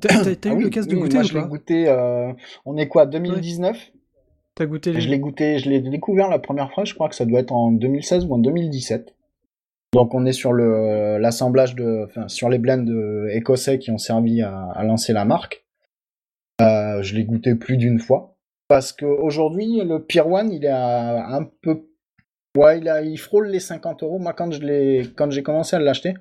T'as 0.00 0.22
t'as- 0.22 0.36
t'as 0.36 0.50
Ah 0.50 0.52
eu 0.54 0.56
oui, 0.56 0.62
l'occasion 0.64 0.90
de 0.90 0.96
oui, 0.96 1.02
goûter 1.02 1.16
moi 1.16 1.24
ou 1.24 1.28
je 1.28 1.34
l'ai 1.38 1.44
goûté, 1.44 1.88
euh, 1.88 2.32
on 2.64 2.76
est 2.78 2.88
quoi, 2.88 3.04
2019 3.04 3.92
T'as 4.54 4.66
goûté 4.66 4.92
les. 4.92 5.00
Je 5.00 5.08
l'ai 5.08 5.18
goûté, 5.18 5.58
je 5.58 5.70
l'ai 5.70 5.80
découvert 5.80 6.28
la 6.28 6.38
première 6.38 6.72
fois, 6.72 6.84
je 6.84 6.94
crois 6.94 7.08
que 7.08 7.14
ça 7.14 7.24
doit 7.24 7.40
être 7.40 7.52
en 7.52 7.72
2016 7.72 8.26
ou 8.26 8.34
en 8.34 8.38
2017. 8.38 9.14
Donc 9.92 10.14
on 10.14 10.24
est 10.24 10.32
sur 10.32 10.52
le 10.52 11.18
l'assemblage 11.18 11.74
de, 11.74 12.04
enfin 12.06 12.26
sur 12.28 12.48
les 12.48 12.58
blends 12.58 12.86
écossais 13.28 13.78
qui 13.78 13.90
ont 13.90 13.98
servi 13.98 14.40
à, 14.42 14.70
à 14.74 14.84
lancer 14.84 15.12
la 15.12 15.24
marque. 15.24 15.64
Euh, 16.62 17.02
je 17.02 17.14
l'ai 17.14 17.24
goûté 17.24 17.54
plus 17.54 17.76
d'une 17.76 17.98
fois 17.98 18.36
parce 18.68 18.92
qu'aujourd'hui 18.92 19.82
le 19.84 20.02
Pier 20.02 20.22
One 20.22 20.50
il 20.50 20.64
est 20.64 20.68
à 20.68 21.34
un 21.34 21.44
peu, 21.44 21.88
ouais 22.56 22.78
il 22.78 22.88
a, 22.88 23.02
il 23.02 23.18
frôle 23.18 23.48
les 23.48 23.60
50 23.60 24.02
euros. 24.02 24.18
Moi 24.18 24.32
quand 24.32 24.50
je 24.50 24.60
l'ai, 24.60 25.02
quand 25.14 25.30
j'ai 25.30 25.42
commencé 25.42 25.76
à 25.76 25.78
l'acheter, 25.78 26.14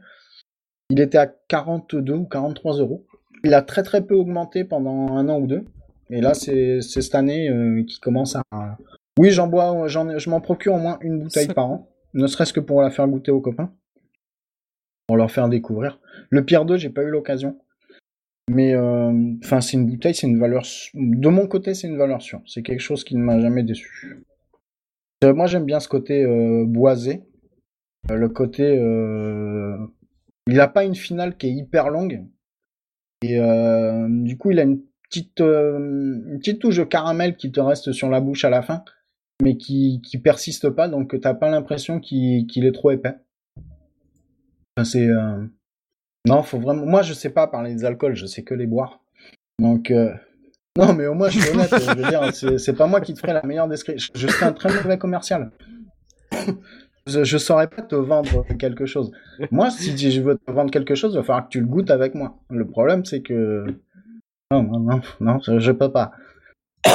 il 0.89 0.99
était 0.99 1.17
à 1.17 1.27
42 1.27 2.13
ou 2.13 2.25
43 2.25 2.79
euros. 2.79 3.05
Il 3.45 3.53
a 3.53 3.61
très 3.61 3.83
très 3.83 4.05
peu 4.05 4.15
augmenté 4.15 4.65
pendant 4.65 5.15
un 5.15 5.29
an 5.29 5.39
ou 5.39 5.47
deux. 5.47 5.65
Et 6.11 6.21
là, 6.21 6.33
c'est 6.33 6.81
cette 6.81 7.15
année 7.15 7.49
euh, 7.49 7.83
qui 7.83 7.99
commence 7.99 8.35
à. 8.35 8.43
Oui, 9.19 9.31
j'en 9.31 9.47
bois, 9.47 9.87
je 9.87 10.29
m'en 10.29 10.41
procure 10.41 10.73
au 10.73 10.79
moins 10.79 10.97
une 11.01 11.19
bouteille 11.19 11.47
par 11.47 11.69
an, 11.69 11.89
ne 12.13 12.27
serait-ce 12.27 12.53
que 12.53 12.59
pour 12.59 12.81
la 12.81 12.89
faire 12.91 13.07
goûter 13.07 13.31
aux 13.31 13.41
copains, 13.41 13.73
pour 15.07 15.17
leur 15.17 15.31
faire 15.31 15.49
découvrir. 15.49 15.99
Le 16.29 16.43
Pierre 16.45 16.65
2, 16.65 16.77
j'ai 16.77 16.89
pas 16.89 17.03
eu 17.03 17.09
l'occasion, 17.09 17.59
mais 18.49 18.73
euh, 18.73 19.11
enfin, 19.43 19.61
c'est 19.61 19.77
une 19.77 19.85
bouteille, 19.85 20.15
c'est 20.15 20.27
une 20.27 20.39
valeur. 20.39 20.63
De 20.93 21.29
mon 21.29 21.47
côté, 21.47 21.73
c'est 21.73 21.87
une 21.87 21.97
valeur 21.97 22.21
sûre. 22.21 22.41
C'est 22.45 22.63
quelque 22.63 22.81
chose 22.81 23.03
qui 23.03 23.15
ne 23.15 23.23
m'a 23.23 23.39
jamais 23.39 23.63
déçu. 23.63 24.23
Euh, 25.23 25.33
moi, 25.33 25.45
j'aime 25.47 25.65
bien 25.65 25.79
ce 25.79 25.87
côté 25.87 26.25
boisé, 26.65 27.23
le 28.09 28.29
côté. 28.29 28.77
euh, 28.77 29.77
Il 30.47 30.59
a 30.59 30.67
pas 30.67 30.83
une 30.83 30.95
finale 30.95 31.37
qui 31.37 31.47
est 31.47 31.53
hyper 31.53 31.89
longue. 31.89 32.25
Et 33.23 33.39
euh, 33.39 34.07
du 34.09 34.37
coup, 34.37 34.51
il 34.51 34.59
a 34.59 34.63
une 34.63 34.81
petite, 35.11 35.41
euh, 35.41 35.77
une 35.77 36.39
petite 36.39 36.59
touche 36.59 36.77
de 36.77 36.83
caramel 36.83 37.35
qui 37.35 37.51
te 37.51 37.59
reste 37.59 37.91
sur 37.91 38.09
la 38.09 38.19
bouche 38.21 38.45
à 38.45 38.49
la 38.49 38.61
fin, 38.63 38.83
mais 39.43 39.57
qui, 39.57 40.01
qui 40.03 40.17
persiste 40.17 40.69
pas, 40.69 40.87
donc 40.87 41.19
t'as 41.21 41.33
pas 41.35 41.49
l'impression 41.49 41.99
qu'il 41.99 42.65
est 42.65 42.71
trop 42.71 42.91
épais. 42.91 43.15
Enfin, 44.77 44.85
c'est. 44.85 45.07
euh, 45.07 45.43
Non, 46.27 46.43
faut 46.43 46.59
vraiment. 46.59 46.85
Moi, 46.85 47.01
je 47.01 47.13
sais 47.13 47.29
pas 47.29 47.47
parler 47.47 47.75
des 47.75 47.83
alcools, 47.85 48.15
je 48.15 48.25
sais 48.25 48.43
que 48.43 48.53
les 48.53 48.67
boire. 48.67 49.01
Donc. 49.59 49.91
euh, 49.91 50.13
Non, 50.77 50.93
mais 50.93 51.07
au 51.07 51.13
moins, 51.13 51.29
je 51.29 51.39
suis 51.39 51.49
honnête. 51.53 51.69
je 51.71 51.95
veux 51.97 52.07
dire, 52.09 52.59
c'est 52.59 52.73
pas 52.77 52.87
moi 52.87 53.01
qui 53.01 53.13
te 53.13 53.19
ferai 53.19 53.33
la 53.33 53.43
meilleure 53.43 53.67
description. 53.67 54.11
Je 54.15 54.27
serais 54.27 54.45
un 54.45 54.53
très 54.53 54.73
mauvais 54.73 54.97
commercial. 54.97 55.51
Je, 57.07 57.23
je 57.23 57.37
saurais 57.37 57.67
pas 57.67 57.81
te 57.81 57.95
vendre 57.95 58.45
quelque 58.59 58.85
chose. 58.85 59.11
Moi, 59.49 59.71
si 59.71 59.97
je 59.97 60.21
veux 60.21 60.37
te 60.37 60.51
vendre 60.51 60.71
quelque 60.71 60.93
chose, 60.95 61.13
il 61.13 61.17
va 61.17 61.23
falloir 61.23 61.45
que 61.45 61.49
tu 61.51 61.59
le 61.59 61.65
goûtes 61.65 61.89
avec 61.91 62.13
moi. 62.15 62.37
Le 62.49 62.65
problème, 62.67 63.03
c'est 63.05 63.21
que. 63.21 63.65
Non, 64.51 64.63
non, 64.63 64.79
non, 64.79 65.01
non, 65.19 65.39
je, 65.45 65.59
je 65.59 65.71
peux 65.71 65.91
pas. 65.91 66.11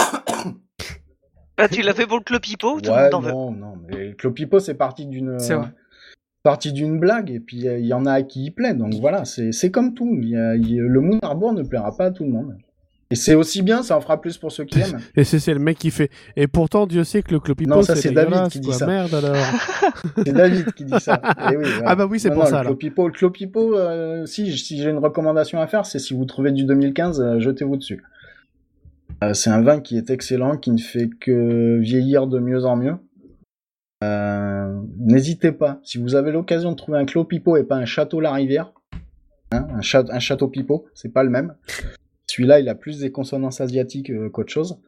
Ah, 1.59 1.69
tu 1.69 1.81
l'as 1.81 1.95
fait 1.95 2.07
pour 2.07 2.19
le 2.19 2.23
clopipo, 2.23 2.81
tout 2.83 2.91
le 2.91 2.95
Ouais, 2.95 3.05
monde 3.05 3.15
en 3.15 3.21
veut. 3.21 3.31
non, 3.31 3.51
non, 3.51 3.77
mais 3.89 4.09
le 4.09 4.13
Clopipo, 4.13 4.59
c'est 4.61 4.75
parti 4.75 5.07
d'une. 5.07 5.39
C'est 5.39 5.55
vrai. 5.55 5.69
parti 6.43 6.71
d'une 6.73 7.01
blague, 7.01 7.31
et 7.31 7.41
puis 7.41 7.67
euh, 7.67 7.79
il 7.79 7.87
y 7.87 7.95
en 7.95 8.05
a 8.05 8.13
à 8.13 8.23
qui 8.23 8.45
il 8.45 8.51
plaît, 8.51 8.75
donc 8.75 8.93
voilà, 8.97 9.25
c'est 9.25 9.53
c'est 9.53 9.71
comme 9.71 9.95
tout. 9.95 10.19
Il 10.21 10.29
y 10.29 10.37
a- 10.37 10.55
il 10.55 10.71
y 10.71 10.79
a- 10.79 10.83
le 10.83 11.01
Moon 11.01 11.19
Harbour 11.23 11.55
ne 11.55 11.63
plaira 11.63 11.97
pas 11.97 12.05
à 12.07 12.11
tout 12.11 12.25
le 12.25 12.31
monde. 12.31 12.59
Et 13.11 13.15
c'est 13.15 13.35
aussi 13.37 13.63
bien, 13.63 13.85
ça 13.85 13.97
en 13.97 14.01
fera 14.01 14.21
plus 14.21 14.37
pour 14.37 14.51
ceux 14.51 14.65
qui 14.65 14.81
aiment. 14.81 14.99
Et 15.17 15.23
c'est 15.23 15.53
le 15.55 15.61
mec 15.61 15.79
qui 15.79 15.93
fait. 15.93 16.11
Et 16.35 16.49
pourtant, 16.49 16.87
Dieu 16.89 17.05
sait 17.05 17.23
que 17.23 17.31
le 17.33 17.39
clopipo, 17.39 17.71
Non, 17.71 17.83
ça, 17.83 17.95
c'est 17.95 18.11
David 18.11 18.49
qui 18.49 18.59
dit 18.59 18.69
quoi. 18.69 18.77
ça. 18.79 18.87
Merde 18.87 19.15
alors. 19.15 19.37
C'est 20.25 20.33
David 20.33 20.73
qui 20.73 20.85
dit 20.85 20.99
ça. 21.01 21.21
Eh 21.53 21.57
oui. 21.57 21.65
Ah 21.85 21.95
bah 21.95 22.07
oui, 22.11 22.19
c'est 22.19 22.31
pour 22.31 22.41
non, 22.45 22.47
ça, 22.47 22.57
Le 22.59 22.63
là. 22.65 22.65
Clopipo, 22.71 23.07
le 23.07 23.13
Clopipo 23.13 23.77
euh, 23.77 24.27
si, 24.27 24.57
si 24.59 24.83
j'ai 24.83 24.91
une 24.91 24.99
recommandation 24.99 25.61
à 25.61 25.67
faire, 25.69 25.87
c'est 25.87 26.01
si 26.01 26.15
vous 26.15 26.25
trouvez 26.25 26.51
du 26.51 26.65
2015, 26.65 27.21
euh, 27.21 27.39
jetez-vous 27.39 27.77
dessus. 27.77 28.03
Euh, 29.23 29.35
c'est 29.35 29.51
un 29.51 29.63
vin 29.63 29.81
qui 29.81 29.97
est 29.97 30.11
excellent, 30.11 30.57
qui 30.57 30.73
ne 30.73 30.79
fait 30.79 31.09
que 31.21 31.79
vieillir 31.79 32.27
de 32.27 32.41
mieux 32.41 32.65
en 32.65 32.75
mieux. 32.77 32.97
Euh, 34.05 34.81
N'hésitez 34.99 35.53
pas, 35.53 35.81
si 35.85 35.99
vous 35.99 36.15
avez 36.17 36.33
l'occasion 36.33 36.73
de 36.73 36.77
trouver 36.77 36.99
un 36.99 37.07
Clopipo 37.07 37.57
et 37.57 37.65
pas 37.65 37.77
un 37.77 37.85
Château 37.87 38.21
La 38.21 38.33
Rivière, 38.33 38.73
hein, 39.53 39.67
un, 39.75 39.81
cha- 39.81 40.05
un 40.11 40.19
Château 40.19 40.49
Pipo, 40.49 40.87
c'est 40.95 41.13
pas 41.13 41.23
le 41.23 41.31
même. 41.31 41.55
Celui-là, 42.37 42.61
il 42.61 42.69
a 42.69 42.75
plus 42.75 42.99
des 42.99 43.11
consonances 43.11 43.63
asiatiques 43.63 44.11
euh, 44.11 44.29
qu'autre 44.29 44.53
chose. 44.53 44.79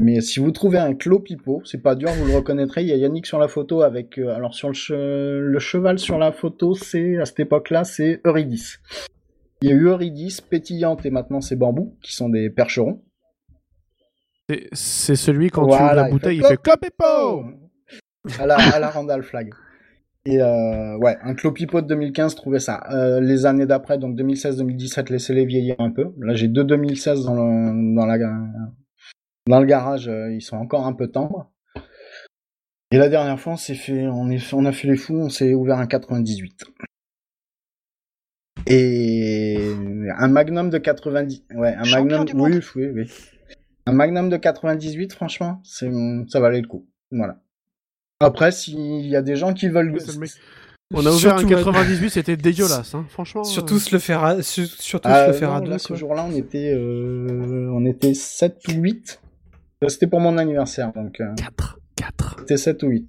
Mais 0.00 0.20
si 0.20 0.38
vous 0.38 0.52
trouvez 0.52 0.78
un 0.78 0.94
Clopipo, 0.94 1.60
c'est 1.64 1.82
pas 1.82 1.96
dur, 1.96 2.08
vous 2.12 2.24
le 2.26 2.36
reconnaîtrez. 2.36 2.82
Il 2.82 2.88
y 2.88 2.92
a 2.92 2.96
Yannick 2.96 3.26
sur 3.26 3.40
la 3.40 3.48
photo 3.48 3.82
avec, 3.82 4.16
euh, 4.18 4.28
alors 4.32 4.54
sur 4.54 4.68
le, 4.68 4.74
che- 4.74 4.92
le 5.40 5.58
cheval 5.58 5.98
sur 5.98 6.18
la 6.18 6.30
photo, 6.30 6.74
c'est 6.74 7.18
à 7.18 7.24
cette 7.24 7.40
époque-là, 7.40 7.82
c'est 7.82 8.20
Eurydice. 8.24 8.78
Il 9.62 9.70
y 9.70 9.72
a 9.72 9.74
eu 9.74 9.86
Eurydice, 9.88 10.40
Pétillante 10.40 11.04
et 11.04 11.10
maintenant 11.10 11.40
c'est 11.40 11.56
Bambou, 11.56 11.96
qui 12.00 12.14
sont 12.14 12.28
des 12.28 12.48
percherons. 12.48 13.02
C'est- 14.72 15.16
celui 15.16 15.50
quand 15.50 15.62
tu 15.62 15.68
ouvres 15.70 15.78
Voilà, 15.78 16.02
la 16.04 16.10
bouteille, 16.10 16.36
il 16.36 16.44
fait 16.44 16.60
clopipo. 16.60 17.44
à 18.38 18.46
la, 18.46 18.56
à 18.56 18.78
la 18.78 18.90
Randall 18.90 19.22
Flag. 19.24 19.52
Et 20.26 20.40
euh, 20.40 20.96
ouais, 20.96 21.18
un 21.22 21.34
Clopipo 21.34 21.82
de 21.82 21.86
2015, 21.86 22.34
trouvez 22.34 22.58
ça. 22.58 22.82
Euh, 22.90 23.20
les 23.20 23.44
années 23.44 23.66
d'après, 23.66 23.98
donc 23.98 24.16
2016-2017, 24.16 25.12
laissez-les 25.12 25.44
vieillir 25.44 25.76
un 25.78 25.90
peu. 25.90 26.12
Là, 26.18 26.34
j'ai 26.34 26.48
deux 26.48 26.64
2016 26.64 27.24
dans 27.24 27.34
le, 27.34 27.94
dans 27.94 28.06
la, 28.06 28.16
dans 29.46 29.60
le 29.60 29.66
garage, 29.66 30.08
euh, 30.08 30.32
ils 30.32 30.40
sont 30.40 30.56
encore 30.56 30.86
un 30.86 30.94
peu 30.94 31.08
tendres. 31.08 31.52
Et 32.90 32.96
la 32.96 33.10
dernière 33.10 33.38
fois, 33.38 33.54
on 33.54 33.56
s'est 33.56 33.74
fait, 33.74 34.06
on, 34.06 34.30
est, 34.30 34.54
on 34.54 34.64
a 34.64 34.72
fait 34.72 34.88
les 34.88 34.96
fous, 34.96 35.16
on 35.16 35.28
s'est 35.28 35.52
ouvert 35.52 35.78
un 35.78 35.86
98. 35.86 36.64
Et 38.66 39.58
un 40.16 40.28
Magnum 40.28 40.70
de 40.70 40.78
90, 40.78 41.44
ouais, 41.56 41.74
un 41.74 41.84
Champion 41.84 42.24
Magnum, 42.24 42.40
oui, 42.40 42.60
oui, 42.76 42.86
oui. 42.94 43.12
Un 43.84 43.92
Magnum 43.92 44.30
de 44.30 44.38
98, 44.38 45.12
franchement, 45.12 45.60
c'est, 45.64 45.90
ça 46.28 46.40
valait 46.40 46.62
le 46.62 46.68
coup. 46.68 46.88
Voilà. 47.10 47.43
Après, 48.20 48.52
s'il 48.52 49.06
y 49.06 49.16
a 49.16 49.22
des 49.22 49.36
gens 49.36 49.52
qui 49.54 49.68
veulent. 49.68 49.94
On 50.92 50.98
a 51.04 51.10
ouvert 51.10 51.38
Surtout, 51.38 51.46
un 51.46 51.48
98, 51.56 52.10
c'était 52.10 52.36
dégueulasse, 52.36 52.94
hein. 52.94 53.06
franchement. 53.08 53.42
Surtout 53.42 53.76
euh, 53.76 53.78
se 53.78 53.92
le 53.94 53.98
faire 53.98 54.22
à, 54.22 54.42
su- 54.42 54.66
surtout 54.66 55.08
se 55.08 55.26
le 55.28 55.32
faire 55.32 55.50
non, 55.50 55.56
à 55.56 55.60
deux. 55.62 55.70
là, 55.70 55.78
ce 55.78 55.94
jour-là, 55.94 56.26
on 56.30 56.34
était, 56.36 56.72
euh, 56.74 57.68
on 57.72 57.84
était 57.86 58.14
7 58.14 58.58
ou 58.68 58.72
8. 58.82 59.20
Euh, 59.82 59.88
C'était 59.88 60.06
pour 60.06 60.20
mon 60.20 60.38
anniversaire, 60.38 60.92
donc 60.92 61.20
euh, 61.20 61.34
4. 61.36 61.78
4. 61.96 62.36
c'était 62.40 62.56
7 62.58 62.82
ou 62.84 62.88
8. 62.88 63.08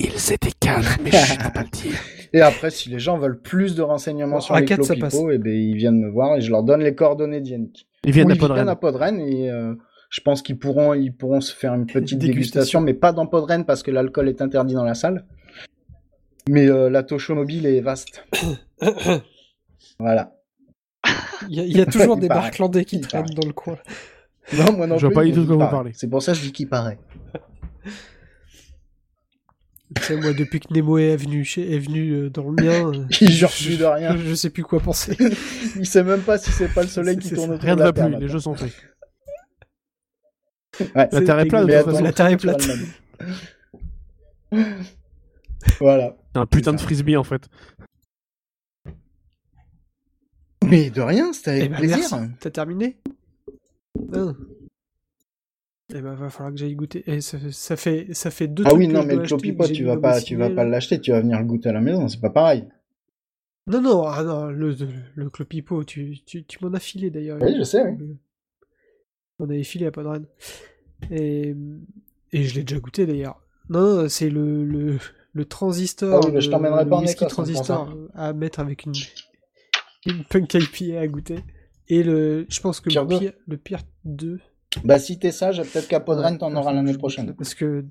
Ils 0.00 0.32
étaient 0.32 0.52
4, 0.60 0.98
mais 1.02 1.10
je 1.10 1.38
peux 1.44 1.52
pas 1.52 1.62
le 1.62 1.68
dire. 1.70 1.98
Et 2.32 2.40
après, 2.42 2.70
si 2.70 2.88
les 2.90 3.00
gens 3.00 3.18
veulent 3.18 3.40
plus 3.40 3.74
de 3.74 3.82
renseignements 3.82 4.36
Bon, 4.36 4.40
sur 4.40 4.54
à 4.54 4.60
les 4.60 4.66
quatre, 4.66 4.84
ça 4.84 4.94
clopipo, 4.94 5.30
eh 5.32 5.38
ben, 5.38 5.52
ils 5.52 5.74
viennent 5.74 5.98
me 6.00 6.08
voir 6.10 6.36
et 6.36 6.40
je 6.40 6.50
leur 6.52 6.62
donne 6.62 6.80
les 6.80 6.94
coordonnées 6.94 7.40
d'Yannick. 7.40 7.88
Ils 8.04 8.12
viennent 8.12 8.26
Ou 8.26 8.30
de 8.30 8.34
ils 8.36 8.38
viennent 8.38 8.48
Podren. 8.48 8.68
à 8.68 8.76
Podren 8.76 9.18
et 9.20 9.50
euh, 9.50 9.74
je 10.10 10.20
pense 10.20 10.42
qu'ils 10.42 10.58
pourront, 10.58 10.92
ils 10.92 11.12
pourront 11.14 11.40
se 11.40 11.54
faire 11.54 11.72
une 11.74 11.86
petite 11.86 12.18
Dégustation. 12.18 12.28
dégustation, 12.28 12.80
mais 12.82 12.94
pas 12.94 13.12
dans 13.12 13.26
Podren 13.26 13.64
parce 13.64 13.82
que 13.82 13.90
l'alcool 13.90 14.28
est 14.28 14.42
interdit 14.42 14.74
dans 14.74 14.84
la 14.84 14.94
salle. 14.94 15.24
Mais 16.48 16.66
euh, 16.68 16.90
la 16.90 17.02
Tosho 17.02 17.34
mobile 17.34 17.64
est 17.66 17.80
vaste. 17.80 18.26
voilà. 19.98 20.34
Il 21.48 21.54
y, 21.56 21.60
a- 21.60 21.64
il 21.64 21.76
y 21.76 21.80
a 21.80 21.86
toujours 21.86 22.16
des 22.18 22.28
paraît. 22.28 22.40
barclandais 22.42 22.84
qui 22.84 22.96
Il 22.96 23.02
traînent 23.06 23.22
paraît. 23.22 23.34
dans 23.34 23.46
le 23.46 23.52
coin. 23.52 23.78
Non, 24.56 24.72
moi 24.76 24.86
non 24.88 24.98
Je 24.98 25.06
vois 25.06 25.10
plus, 25.10 25.14
pas 25.14 25.24
du 25.24 25.32
tout 25.32 25.42
de 25.44 25.54
quoi 25.54 25.64
vous 25.66 25.70
parlez. 25.70 25.92
C'est 25.94 26.08
pour 26.08 26.22
ça 26.22 26.32
que 26.32 26.38
je 26.38 26.42
dis 26.42 26.52
qu'il 26.52 26.68
paraît. 26.68 26.98
Tu 29.96 30.02
sais, 30.04 30.16
moi, 30.16 30.32
depuis 30.32 30.60
que 30.60 30.72
Nemo 30.72 30.98
est 30.98 31.16
venu, 31.16 31.42
est 31.56 31.78
venu 31.78 32.10
euh, 32.12 32.30
dans 32.30 32.48
le 32.50 32.62
mien, 32.62 32.88
euh, 32.92 33.04
Il 33.20 33.30
jure 33.32 33.48
je, 33.48 33.64
plus 33.66 33.78
de 33.78 33.84
rien. 33.84 34.16
je, 34.16 34.22
je 34.22 34.34
sais 34.34 34.50
plus 34.50 34.62
quoi 34.62 34.78
penser. 34.80 35.16
Il 35.76 35.86
sait 35.86 36.04
même 36.04 36.20
pas 36.20 36.38
si 36.38 36.50
c'est 36.52 36.72
pas 36.72 36.82
le 36.82 36.88
soleil 36.88 37.18
qui 37.18 37.30
tourne 37.30 37.50
autour 37.52 37.64
Rien 37.64 37.74
de 37.74 37.80
ne 37.80 37.84
la 37.86 37.90
va 37.90 37.92
Terre. 37.92 38.04
plus, 38.04 38.10
les 38.12 38.16
maintenant. 38.18 38.32
jeux 38.32 38.38
sont 38.40 38.54
faits. 38.54 38.72
Ouais. 40.94 41.08
La 41.12 41.20
Terre 41.22 41.38
est 41.40 41.46
plate, 41.46 41.62
de 41.62 41.66
Mais 41.66 41.78
toute 41.82 41.88
attends, 41.88 41.90
façon. 41.92 42.04
La 42.04 42.12
Terre 42.12 42.26
est 42.26 42.36
plate. 42.36 42.68
voilà. 45.80 46.16
C'est 46.34 46.40
un 46.40 46.46
putain 46.46 46.72
de 46.72 46.80
frisbee 46.80 47.16
en 47.16 47.24
fait. 47.24 47.48
Mais 50.64 50.90
de 50.90 51.00
rien, 51.00 51.32
c'était 51.32 51.50
avec 51.50 51.64
Eh 51.64 51.68
ben, 51.68 51.76
plaisir. 51.78 52.28
T'as 52.38 52.50
terminé 52.50 52.96
Non. 54.12 54.36
Eh 55.92 56.00
ben, 56.00 56.14
va 56.14 56.30
falloir 56.30 56.52
que 56.52 56.58
j'aille 56.60 56.74
goûter. 56.76 57.02
Et 57.10 57.20
ça, 57.20 57.38
ça 57.50 57.76
fait, 57.76 58.14
ça 58.14 58.30
fait 58.30 58.46
deux 58.46 58.62
Ah 58.66 58.74
oui, 58.74 58.86
non, 58.86 59.02
mais 59.02 59.16
le 59.16 59.24
j'ai 59.24 59.36
tu 59.36 59.84
vas 59.84 59.96
pas, 59.96 60.20
tu 60.20 60.36
vas 60.36 60.50
pas 60.50 60.64
l'acheter, 60.64 61.00
tu 61.00 61.10
vas 61.10 61.20
venir 61.20 61.38
le 61.40 61.44
goûter 61.46 61.70
à 61.70 61.72
la 61.72 61.80
maison, 61.80 62.06
c'est 62.06 62.20
pas 62.20 62.30
pareil. 62.30 62.66
Non, 63.66 63.80
non, 63.80 64.04
ah 64.06 64.22
non, 64.22 64.46
le, 64.46 64.76
le 65.14 65.30
clopipot, 65.30 65.84
tu, 65.84 66.18
tu, 66.24 66.44
tu 66.44 66.64
m'en 66.64 66.72
as 66.74 66.80
filé 66.80 67.10
d'ailleurs. 67.10 67.38
Oui, 67.40 67.54
je 67.58 67.62
sais, 67.64 67.82
oui. 67.82 68.16
On 69.40 69.44
avait 69.44 69.62
filé 69.64 69.86
à 69.86 69.90
Podren. 69.90 70.26
Et, 71.10 71.54
et 72.32 72.44
je 72.44 72.54
l'ai 72.54 72.62
déjà 72.62 72.78
goûté 72.80 73.06
d'ailleurs. 73.06 73.40
Non, 73.70 74.02
non, 74.02 74.08
c'est 74.08 74.28
le, 74.28 74.64
le, 74.64 74.98
le 75.32 75.44
transistor. 75.44 76.20
Ah 76.24 76.28
oui, 76.32 76.40
je 76.40 76.50
t'emmènerai 76.50 76.86
pas 76.88 76.96
en 76.96 77.02
Écosse, 77.02 77.22
hein, 77.22 77.26
transistor 77.26 77.96
à 78.14 78.32
mettre 78.32 78.60
avec 78.60 78.84
une, 78.84 78.92
une 80.06 80.24
punk 80.24 80.54
IPA 80.54 81.00
à 81.00 81.06
goûter. 81.06 81.38
Et 81.88 82.02
le, 82.02 82.46
je 82.48 82.60
pense 82.60 82.80
que 82.80 82.88
Pire 82.90 83.02
le 83.04 83.18
pire, 83.18 83.32
le 83.48 83.56
pire 83.56 83.80
2. 84.04 84.38
Bah, 84.84 84.98
si 84.98 85.18
t'es 85.18 85.32
sage, 85.32 85.62
peut-être 85.62 85.88
qu'à 85.88 85.98
Podren, 86.00 86.38
t'en 86.38 86.54
auras 86.54 86.72
l'année 86.72 86.96
prochaine. 86.96 87.34
Parce 87.34 87.54
que. 87.54 87.84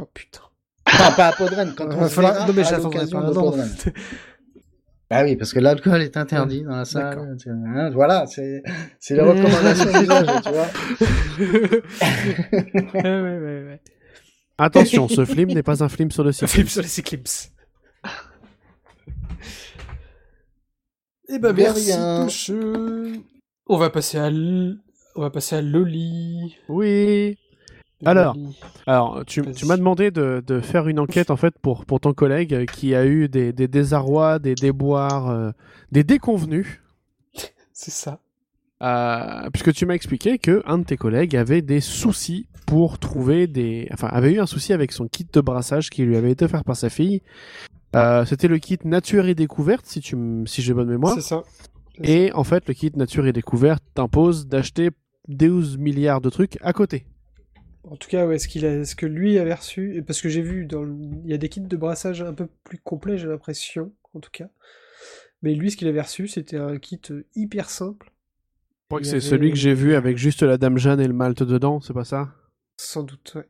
Oh 0.00 0.06
putain. 0.12 0.42
Enfin, 0.86 1.12
pas 1.16 1.28
à 1.28 1.32
Podren, 1.32 1.74
quand 1.76 1.86
on 1.86 1.96
Va 1.96 2.08
falloir- 2.08 2.46
Non, 2.46 2.52
mais 2.52 2.62
j'attendrai 2.64 3.06
pas 3.08 3.22
de 3.30 3.90
un. 5.10 5.14
Bah 5.16 5.24
oui, 5.24 5.36
parce 5.36 5.52
que 5.52 5.60
l'alcool 5.60 6.02
est 6.02 6.16
interdit 6.16 6.62
dans 6.62 6.76
la 6.76 6.84
salle. 6.84 7.36
tu- 7.40 7.48
hein, 7.50 7.90
voilà, 7.90 8.26
c'est 8.26 8.62
c'est 8.98 9.14
les 9.14 9.20
recommandations 9.22 10.00
d'usage, 10.00 10.26
tu 10.44 10.50
vois. 10.50 10.68
ouais, 12.94 13.20
ouais, 13.20 13.64
ouais. 13.64 13.80
Attention, 14.58 15.06
ce 15.08 15.24
film 15.24 15.50
n'est 15.52 15.62
pas 15.62 15.84
un 15.84 15.88
film 15.88 16.10
sur 16.10 16.24
le 16.24 16.32
Ça 16.32 16.46
cycle. 16.46 16.62
fait 16.64 16.68
sur 16.70 16.82
les 16.82 17.00
Eclipse. 17.00 17.52
Eh 21.28 21.38
ben 21.38 21.52
merci. 21.52 21.92
On 23.68 23.76
va 23.78 23.90
passer 23.90 24.18
à 24.18 24.28
l... 24.28 24.78
on 25.16 25.20
va 25.22 25.30
passer 25.30 25.56
à 25.56 25.62
Loli. 25.62 26.56
Oui. 26.68 27.36
Alors. 28.04 28.36
Alors, 28.86 29.24
tu, 29.26 29.42
tu 29.52 29.64
m'as 29.66 29.76
demandé 29.76 30.10
de, 30.10 30.42
de 30.46 30.60
faire 30.60 30.86
une 30.88 30.98
enquête 31.00 31.30
en 31.30 31.36
fait 31.36 31.54
pour, 31.60 31.86
pour 31.86 31.98
ton 32.00 32.12
collègue 32.12 32.54
euh, 32.54 32.64
qui 32.66 32.94
a 32.94 33.06
eu 33.06 33.28
des, 33.28 33.52
des 33.52 33.68
désarrois, 33.68 34.38
des 34.38 34.54
déboires, 34.54 35.30
euh, 35.30 35.50
des 35.92 36.04
déconvenus, 36.04 36.82
c'est 37.72 37.90
ça. 37.90 38.20
euh, 38.82 39.48
puisque 39.50 39.72
tu 39.72 39.86
m'as 39.86 39.94
expliqué 39.94 40.38
que 40.38 40.62
un 40.66 40.78
de 40.78 40.84
tes 40.84 40.96
collègues 40.96 41.36
avait 41.36 41.62
des 41.62 41.80
soucis 41.80 42.46
pour 42.66 42.98
trouver 42.98 43.46
des, 43.46 43.88
enfin 43.92 44.08
avait 44.08 44.32
eu 44.34 44.40
un 44.40 44.46
souci 44.46 44.72
avec 44.72 44.92
son 44.92 45.06
kit 45.06 45.26
de 45.32 45.40
brassage 45.40 45.88
qui 45.88 46.02
lui 46.02 46.16
avait 46.16 46.32
été 46.32 46.44
offert 46.44 46.64
par 46.64 46.76
sa 46.76 46.90
fille. 46.90 47.22
Euh, 47.94 48.24
C'était 48.26 48.48
le 48.48 48.58
kit 48.58 48.78
Nature 48.84 49.26
et 49.26 49.34
Découverte, 49.34 49.86
si 49.86 50.00
tu 50.00 50.16
m- 50.16 50.46
si 50.46 50.60
j'ai 50.60 50.74
bonne 50.74 50.90
mémoire. 50.90 51.14
C'est 51.14 51.20
ça. 51.22 51.44
Et 52.02 52.30
en 52.34 52.44
fait, 52.44 52.68
le 52.68 52.74
kit 52.74 52.92
Nature 52.94 53.26
et 53.26 53.32
Découverte 53.32 53.82
t'impose 53.94 54.46
d'acheter 54.48 54.90
12 55.28 55.78
milliards 55.78 56.20
de 56.20 56.28
trucs 56.28 56.58
à 56.60 56.74
côté. 56.74 57.06
En 57.90 57.96
tout 57.96 58.08
cas, 58.08 58.26
ouais, 58.26 58.38
ce 58.38 58.48
qu'il 58.48 58.66
a, 58.66 58.84
ce 58.84 58.96
que 58.96 59.06
lui 59.06 59.38
avait 59.38 59.54
reçu, 59.54 60.02
parce 60.06 60.20
que 60.20 60.28
j'ai 60.28 60.42
vu 60.42 60.66
dans, 60.66 60.82
le- 60.82 60.96
il 61.24 61.30
y 61.30 61.34
a 61.34 61.38
des 61.38 61.48
kits 61.48 61.60
de 61.60 61.76
brassage 61.76 62.20
un 62.22 62.34
peu 62.34 62.48
plus 62.64 62.78
complets, 62.78 63.16
j'ai 63.18 63.28
l'impression, 63.28 63.92
en 64.14 64.20
tout 64.20 64.30
cas. 64.32 64.48
Mais 65.42 65.54
lui, 65.54 65.70
ce 65.70 65.76
qu'il 65.76 65.88
avait 65.88 66.00
reçu, 66.00 66.28
c'était 66.28 66.56
un 66.58 66.78
kit 66.78 67.00
hyper 67.36 67.70
simple, 67.70 68.10
Je 68.84 68.88
crois 68.88 69.00
que 69.00 69.04
Il 69.06 69.08
c'est 69.10 69.16
avait- 69.16 69.20
celui 69.20 69.50
que 69.50 69.56
j'ai 69.56 69.74
vu 69.74 69.94
avec 69.96 70.16
juste 70.18 70.42
la 70.42 70.58
Dame 70.58 70.78
Jeanne 70.78 71.00
et 71.00 71.06
le 71.08 71.12
malt 71.14 71.42
dedans, 71.42 71.80
c'est 71.80 71.92
pas 71.94 72.04
ça? 72.04 72.34
Sans 72.78 73.02
doute. 73.04 73.32
Ouais. 73.36 73.46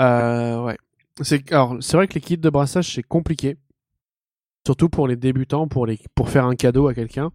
Euh, 0.00 0.64
ouais. 0.64 0.76
C'est 1.22 1.50
alors 1.52 1.76
c'est 1.80 1.96
vrai 1.96 2.08
que 2.08 2.14
les 2.14 2.20
kits 2.20 2.38
de 2.38 2.50
brassage 2.50 2.92
c'est 2.94 3.02
compliqué, 3.04 3.56
surtout 4.66 4.88
pour 4.88 5.06
les 5.08 5.16
débutants, 5.16 5.68
pour 5.68 5.86
les 5.86 5.98
pour 6.14 6.28
faire 6.30 6.44
un 6.46 6.56
cadeau 6.56 6.88
à 6.88 6.94
quelqu'un. 6.94 7.30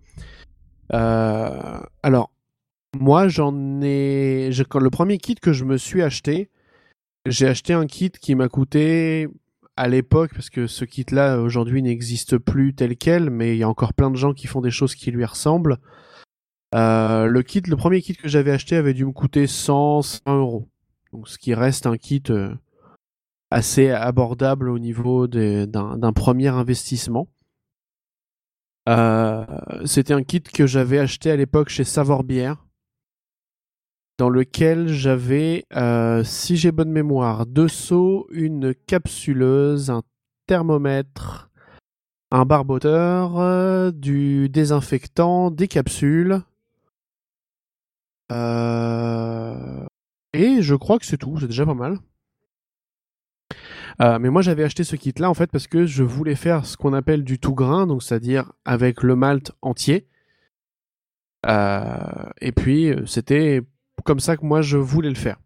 Euh, 0.94 1.80
alors 2.04 2.32
moi 2.98 3.28
j'en 3.28 3.82
ai, 3.82 4.50
le 4.52 4.90
premier 4.90 5.18
kit 5.18 5.36
que 5.36 5.54
je 5.54 5.66
me 5.66 5.78
suis 5.78 6.02
acheté, 6.02 6.50
j'ai 7.26 7.48
acheté 7.48 7.74
un 7.74 7.86
kit 7.86 8.12
qui 8.12 8.36
m'a 8.36 8.50
coûté 8.50 9.28
à 9.76 9.88
l'époque 9.88 10.32
parce 10.34 10.50
que 10.50 10.68
ce 10.68 10.86
kit-là 10.86 11.40
aujourd'hui 11.40 11.82
n'existe 11.82 12.38
plus 12.38 12.74
tel 12.74 12.98
quel, 12.98 13.30
mais 13.30 13.56
il 13.56 13.60
y 13.60 13.64
a 13.64 13.70
encore 13.70 13.94
plein 13.94 14.12
de 14.12 14.18
gens 14.18 14.34
qui 14.34 14.48
font 14.48 14.62
des 14.62 14.72
choses 14.72 14.96
qui 14.96 15.12
lui 15.12 15.26
ressemblent. 15.26 15.78
Euh, 16.76 17.26
le 17.26 17.42
kit, 17.42 17.62
le 17.62 17.76
premier 17.76 18.02
kit 18.02 18.16
que 18.16 18.28
j'avais 18.28 18.52
acheté 18.52 18.76
avait 18.76 18.94
dû 18.94 19.06
me 19.06 19.12
coûter 19.12 19.48
100, 19.48 20.02
100 20.02 20.22
euros. 20.38 20.70
Donc, 21.14 21.28
ce 21.28 21.38
qui 21.38 21.54
reste 21.54 21.88
un 21.88 21.98
kit 21.98 22.24
euh, 22.30 22.54
assez 23.52 23.90
abordable 23.90 24.70
au 24.70 24.80
niveau 24.80 25.28
d'un 25.28 26.14
premier 26.14 26.50
investissement. 26.50 27.28
Euh, 28.88 29.46
C'était 29.86 30.14
un 30.14 30.24
kit 30.24 30.42
que 30.42 30.68
j'avais 30.68 31.00
acheté 31.00 31.32
à 31.32 31.36
l'époque 31.36 31.70
chez 31.70 31.84
Savor 31.84 32.24
Bière, 32.24 32.66
dans 34.20 34.30
lequel 34.30 34.90
j'avais, 34.90 35.66
euh, 35.78 36.26
si 36.26 36.58
j'ai 36.58 36.74
bonne 36.74 36.92
mémoire, 36.92 37.46
deux 37.46 37.70
seaux, 37.70 38.28
une 38.32 38.76
capsuleuse, 38.76 39.90
un 39.90 40.04
thermomètre, 40.46 41.50
un 42.30 42.44
barboteur, 42.44 43.40
euh, 43.40 43.92
du 43.92 44.50
désinfectant, 44.50 45.52
des 45.52 45.70
capsules. 45.70 46.42
Euh, 48.34 49.86
et 50.34 50.62
je 50.62 50.76
crois 50.76 51.00
que 51.00 51.06
c'est 51.06 51.18
tout, 51.18 51.40
c'est 51.40 51.48
déjà 51.48 51.66
pas 51.66 51.74
mal. 51.74 51.98
Mais 54.02 54.30
moi 54.30 54.42
j'avais 54.42 54.64
acheté 54.64 54.86
ce 54.86 54.96
kit 54.96 55.14
là 55.18 55.30
en 55.30 55.34
fait 55.34 55.52
parce 55.52 55.68
que 55.68 55.86
je 55.86 56.04
voulais 56.04 56.36
faire 56.36 56.66
ce 56.66 56.78
qu'on 56.78 56.94
appelle 56.94 57.26
du 57.26 57.38
tout 57.38 57.54
grain, 57.54 57.86
donc 57.86 58.02
c'est-à-dire 58.02 58.54
avec 58.64 59.04
le 59.04 59.18
malt 59.18 59.52
entier. 59.62 60.08
Et 61.46 62.52
puis 62.54 62.94
c'était 63.06 63.62
comme 64.04 64.20
ça 64.20 64.38
que 64.38 64.46
moi 64.46 64.62
je 64.62 64.78
voulais 64.78 65.10
le 65.10 65.16
faire. 65.16 65.38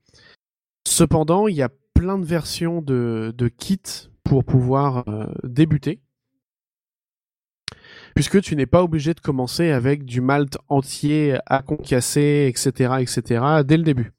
Cependant, 0.88 1.48
il 1.48 1.56
y 1.56 1.62
a 1.62 1.70
plein 1.94 2.18
de 2.18 2.26
versions 2.26 2.82
de, 2.82 3.52
kits 3.58 4.10
pour 4.24 4.44
pouvoir 4.44 5.08
euh, 5.08 5.26
débuter. 5.44 6.02
Puisque 8.16 8.42
tu 8.42 8.56
n'es 8.56 8.66
pas 8.66 8.84
obligé 8.84 9.14
de 9.14 9.20
commencer 9.20 9.72
avec 9.72 10.06
du 10.06 10.22
malt 10.22 10.58
entier 10.68 11.38
à 11.46 11.62
concasser, 11.62 12.48
etc., 12.50 12.96
etc., 13.00 13.64
dès 13.66 13.78
le 13.78 13.84
début. 13.84 14.14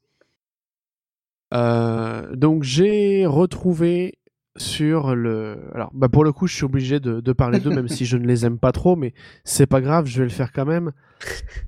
Euh, 1.53 2.35
donc 2.35 2.63
j'ai 2.63 3.25
retrouvé 3.25 4.17
sur 4.57 5.15
le. 5.15 5.69
Alors, 5.73 5.91
bah 5.93 6.09
pour 6.09 6.23
le 6.23 6.31
coup, 6.31 6.47
je 6.47 6.55
suis 6.55 6.63
obligé 6.63 6.99
de, 6.99 7.19
de 7.19 7.33
parler 7.33 7.59
d'eux, 7.59 7.71
même 7.71 7.87
si 7.87 8.05
je 8.05 8.17
ne 8.17 8.25
les 8.25 8.45
aime 8.45 8.57
pas 8.57 8.71
trop, 8.71 8.95
mais 8.95 9.13
c'est 9.43 9.65
pas 9.65 9.81
grave, 9.81 10.05
je 10.05 10.19
vais 10.19 10.25
le 10.25 10.31
faire 10.33 10.51
quand 10.51 10.65
même. 10.65 10.91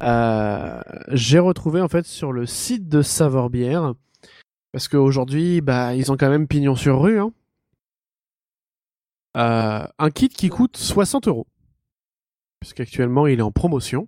Euh, 0.03 0.81
j'ai 1.11 1.39
retrouvé 1.39 1.81
en 1.81 1.87
fait 1.87 2.05
sur 2.05 2.31
le 2.31 2.45
site 2.45 2.87
de 2.87 3.01
Saveur 3.01 3.49
Bière, 3.49 3.93
parce 4.71 4.87
qu'aujourd'hui, 4.87 5.61
bah, 5.61 5.95
ils 5.95 6.11
ont 6.11 6.17
quand 6.17 6.29
même 6.29 6.47
pignon 6.47 6.75
sur 6.75 7.01
rue, 7.01 7.19
hein. 7.19 7.31
Euh, 9.35 9.85
un 9.99 10.09
kit 10.09 10.29
qui 10.29 10.49
coûte 10.49 10.77
60 10.77 11.27
euros, 11.27 11.47
puisqu'actuellement 12.59 13.27
il 13.27 13.39
est 13.39 13.43
en 13.43 13.51
promotion, 13.51 14.07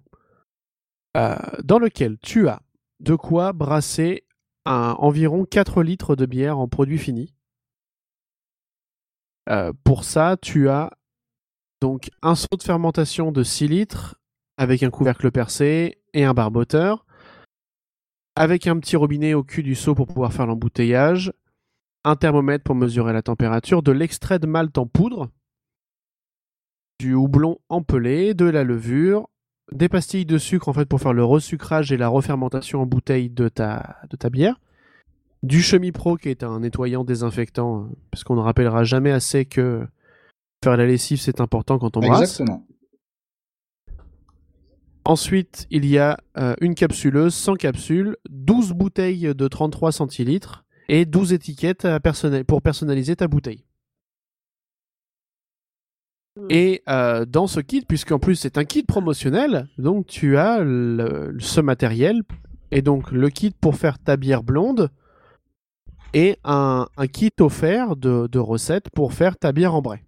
euh, 1.17 1.35
dans 1.63 1.79
lequel 1.79 2.17
tu 2.19 2.47
as 2.47 2.61
de 2.99 3.15
quoi 3.15 3.53
brasser 3.53 4.23
environ 4.65 5.45
4 5.45 5.81
litres 5.81 6.15
de 6.15 6.25
bière 6.25 6.59
en 6.59 6.67
produit 6.67 6.99
fini. 6.99 7.33
Euh, 9.49 9.73
pour 9.83 10.03
ça, 10.03 10.37
tu 10.39 10.69
as 10.69 10.91
donc 11.81 12.09
un 12.21 12.35
seau 12.35 12.55
de 12.57 12.63
fermentation 12.63 13.31
de 13.31 13.43
6 13.43 13.67
litres 13.67 14.15
avec 14.57 14.83
un 14.83 14.89
couvercle 14.89 15.31
percé 15.31 15.97
et 16.13 16.25
un 16.25 16.33
barboteur, 16.33 17.05
avec 18.35 18.67
un 18.67 18.77
petit 18.79 18.95
robinet 18.95 19.33
au 19.33 19.43
cul 19.43 19.63
du 19.63 19.75
seau 19.75 19.95
pour 19.95 20.07
pouvoir 20.07 20.33
faire 20.33 20.45
l'embouteillage, 20.45 21.31
un 22.03 22.15
thermomètre 22.15 22.63
pour 22.63 22.75
mesurer 22.75 23.13
la 23.13 23.21
température, 23.21 23.81
de 23.81 23.91
l'extrait 23.91 24.39
de 24.39 24.47
malt 24.47 24.77
en 24.77 24.85
poudre, 24.85 25.29
du 26.99 27.13
houblon 27.13 27.59
empelé, 27.69 28.33
de 28.33 28.45
la 28.45 28.63
levure, 28.63 29.29
des 29.71 29.89
pastilles 29.89 30.25
de 30.25 30.37
sucre 30.37 30.67
en 30.67 30.73
fait 30.73 30.85
pour 30.85 30.99
faire 30.99 31.13
le 31.13 31.23
resucrage 31.23 31.91
et 31.91 31.97
la 31.97 32.07
refermentation 32.09 32.81
en 32.81 32.85
bouteille 32.85 33.29
de 33.29 33.47
ta, 33.47 33.97
de 34.09 34.17
ta 34.17 34.29
bière, 34.29 34.59
du 35.43 35.61
Chemi-Pro 35.61 36.17
qui 36.17 36.29
est 36.29 36.43
un 36.43 36.59
nettoyant 36.59 37.03
désinfectant, 37.03 37.83
euh, 37.83 37.95
parce 38.11 38.23
qu'on 38.23 38.35
ne 38.35 38.41
rappellera 38.41 38.83
jamais 38.83 39.11
assez 39.11 39.45
que 39.45 39.85
faire 40.63 40.75
la 40.77 40.85
lessive 40.85 41.19
c'est 41.21 41.39
important 41.41 41.79
quand 41.79 41.95
on 41.97 42.01
brasse. 42.01 42.21
Exactement. 42.21 42.65
Ensuite, 45.05 45.65
il 45.71 45.85
y 45.85 45.97
a 45.97 46.19
euh, 46.37 46.55
une 46.61 46.75
capsuleuse 46.75 47.33
sans 47.33 47.55
capsule, 47.55 48.15
12 48.29 48.73
bouteilles 48.73 49.33
de 49.33 49.47
33 49.47 49.91
centilitres 49.91 50.65
et 50.87 51.05
12 51.05 51.33
étiquettes 51.33 51.85
à 51.85 51.99
pour 52.45 52.61
personnaliser 52.61 53.15
ta 53.15 53.27
bouteille. 53.27 53.63
Et 56.49 56.83
euh, 56.87 57.25
dans 57.25 57.47
ce 57.47 57.59
kit, 57.59 57.81
puisqu'en 57.81 58.19
plus 58.19 58.35
c'est 58.35 58.57
un 58.57 58.65
kit 58.65 58.83
promotionnel, 58.83 59.67
donc 59.77 60.05
tu 60.05 60.37
as 60.37 60.59
le- 60.63 61.35
ce 61.39 61.59
matériel, 61.59 62.21
et 62.71 62.81
donc 62.81 63.11
le 63.11 63.29
kit 63.29 63.51
pour 63.59 63.75
faire 63.75 63.99
ta 63.99 64.15
bière 64.15 64.43
blonde, 64.43 64.89
et 66.13 66.37
un, 66.43 66.87
kit 67.11 67.31
offert 67.39 67.95
de, 67.95 68.39
recettes 68.39 68.89
pour 68.89 69.13
faire 69.13 69.37
ta 69.37 69.51
bière 69.51 69.75
ambrée. 69.75 70.03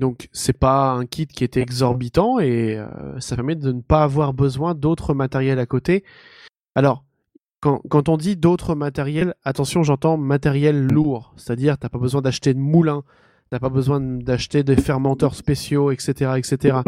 Donc 0.00 0.28
c'est 0.32 0.58
pas 0.58 0.90
un 0.90 1.06
kit 1.06 1.26
qui 1.26 1.44
est 1.44 1.56
exorbitant 1.56 2.40
et 2.40 2.76
euh, 2.76 3.20
ça 3.20 3.36
permet 3.36 3.54
de 3.54 3.70
ne 3.70 3.80
pas 3.80 4.02
avoir 4.02 4.32
besoin 4.32 4.74
d'autres 4.74 5.14
matériels 5.14 5.60
à 5.60 5.66
côté. 5.66 6.02
Alors, 6.74 7.04
quand, 7.60 7.80
quand 7.88 8.08
on 8.08 8.16
dit 8.16 8.34
d'autres 8.34 8.74
matériels, 8.74 9.34
attention, 9.44 9.84
j'entends 9.84 10.16
matériel 10.16 10.84
lourd, 10.86 11.32
c'est-à-dire 11.36 11.78
t'as 11.78 11.88
pas 11.88 12.00
besoin 12.00 12.22
d'acheter 12.22 12.54
de 12.54 12.58
moulin, 12.58 13.04
t'as 13.50 13.60
pas 13.60 13.68
besoin 13.68 14.00
d'acheter 14.00 14.64
des 14.64 14.76
fermenteurs 14.76 15.36
spéciaux, 15.36 15.92
etc., 15.92 16.32
etc. 16.38 16.78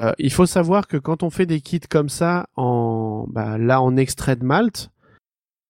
Euh, 0.00 0.12
il 0.18 0.32
faut 0.32 0.46
savoir 0.46 0.88
que 0.88 0.96
quand 0.96 1.22
on 1.22 1.30
fait 1.30 1.46
des 1.46 1.60
kits 1.60 1.80
comme 1.80 2.08
ça, 2.08 2.48
en 2.56 3.26
bah, 3.28 3.56
là 3.58 3.80
en 3.80 3.96
extrait 3.96 4.36
de 4.36 4.44
malt, 4.44 4.90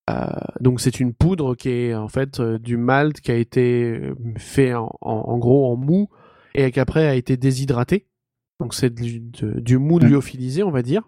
euh, 0.09 0.27
donc 0.61 0.81
c'est 0.81 1.01
une 1.01 1.13
poudre 1.15 1.55
qui 1.55 1.69
est 1.69 1.95
en 1.95 2.09
fait 2.09 2.41
euh, 2.41 2.59
du 2.59 2.77
malt 2.77 3.21
qui 3.21 3.31
a 3.31 3.35
été 3.37 4.13
fait 4.39 4.73
en, 4.75 4.91
en- 5.01 5.11
en 5.29 5.39
gros 5.39 5.71
en 5.73 5.77
mou 5.77 6.09
et 6.55 6.71
qui 6.71 6.81
après 6.81 7.07
a 7.07 7.15
été 7.15 7.37
déshydraté. 7.37 8.07
Donc 8.61 8.73
c'est 8.75 8.91
du, 8.95 9.21
de- 9.21 9.61
du 9.61 9.77
mou 9.79 9.99
Mm. 9.99 10.07
lyophilisé, 10.07 10.63
on 10.63 10.71
va 10.71 10.83
dire. 10.83 11.03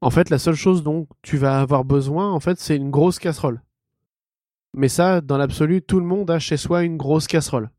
En 0.00 0.10
fait, 0.10 0.30
la 0.30 0.38
seule 0.38 0.54
chose 0.54 0.82
dont 0.82 1.08
tu 1.22 1.38
vas 1.38 1.60
avoir 1.60 1.84
besoin, 1.84 2.30
en 2.30 2.40
fait, 2.40 2.60
c'est 2.60 2.76
une 2.76 2.90
grosse 2.90 3.18
casserole. 3.18 3.62
Mais 4.74 4.88
ça, 4.88 5.20
dans 5.22 5.38
l'absolu, 5.38 5.80
tout 5.82 5.98
le 5.98 6.06
monde 6.06 6.30
a 6.30 6.38
chez 6.38 6.56
soi 6.58 6.84
une 6.84 6.96
grosse 6.98 7.26
casserole. 7.26 7.70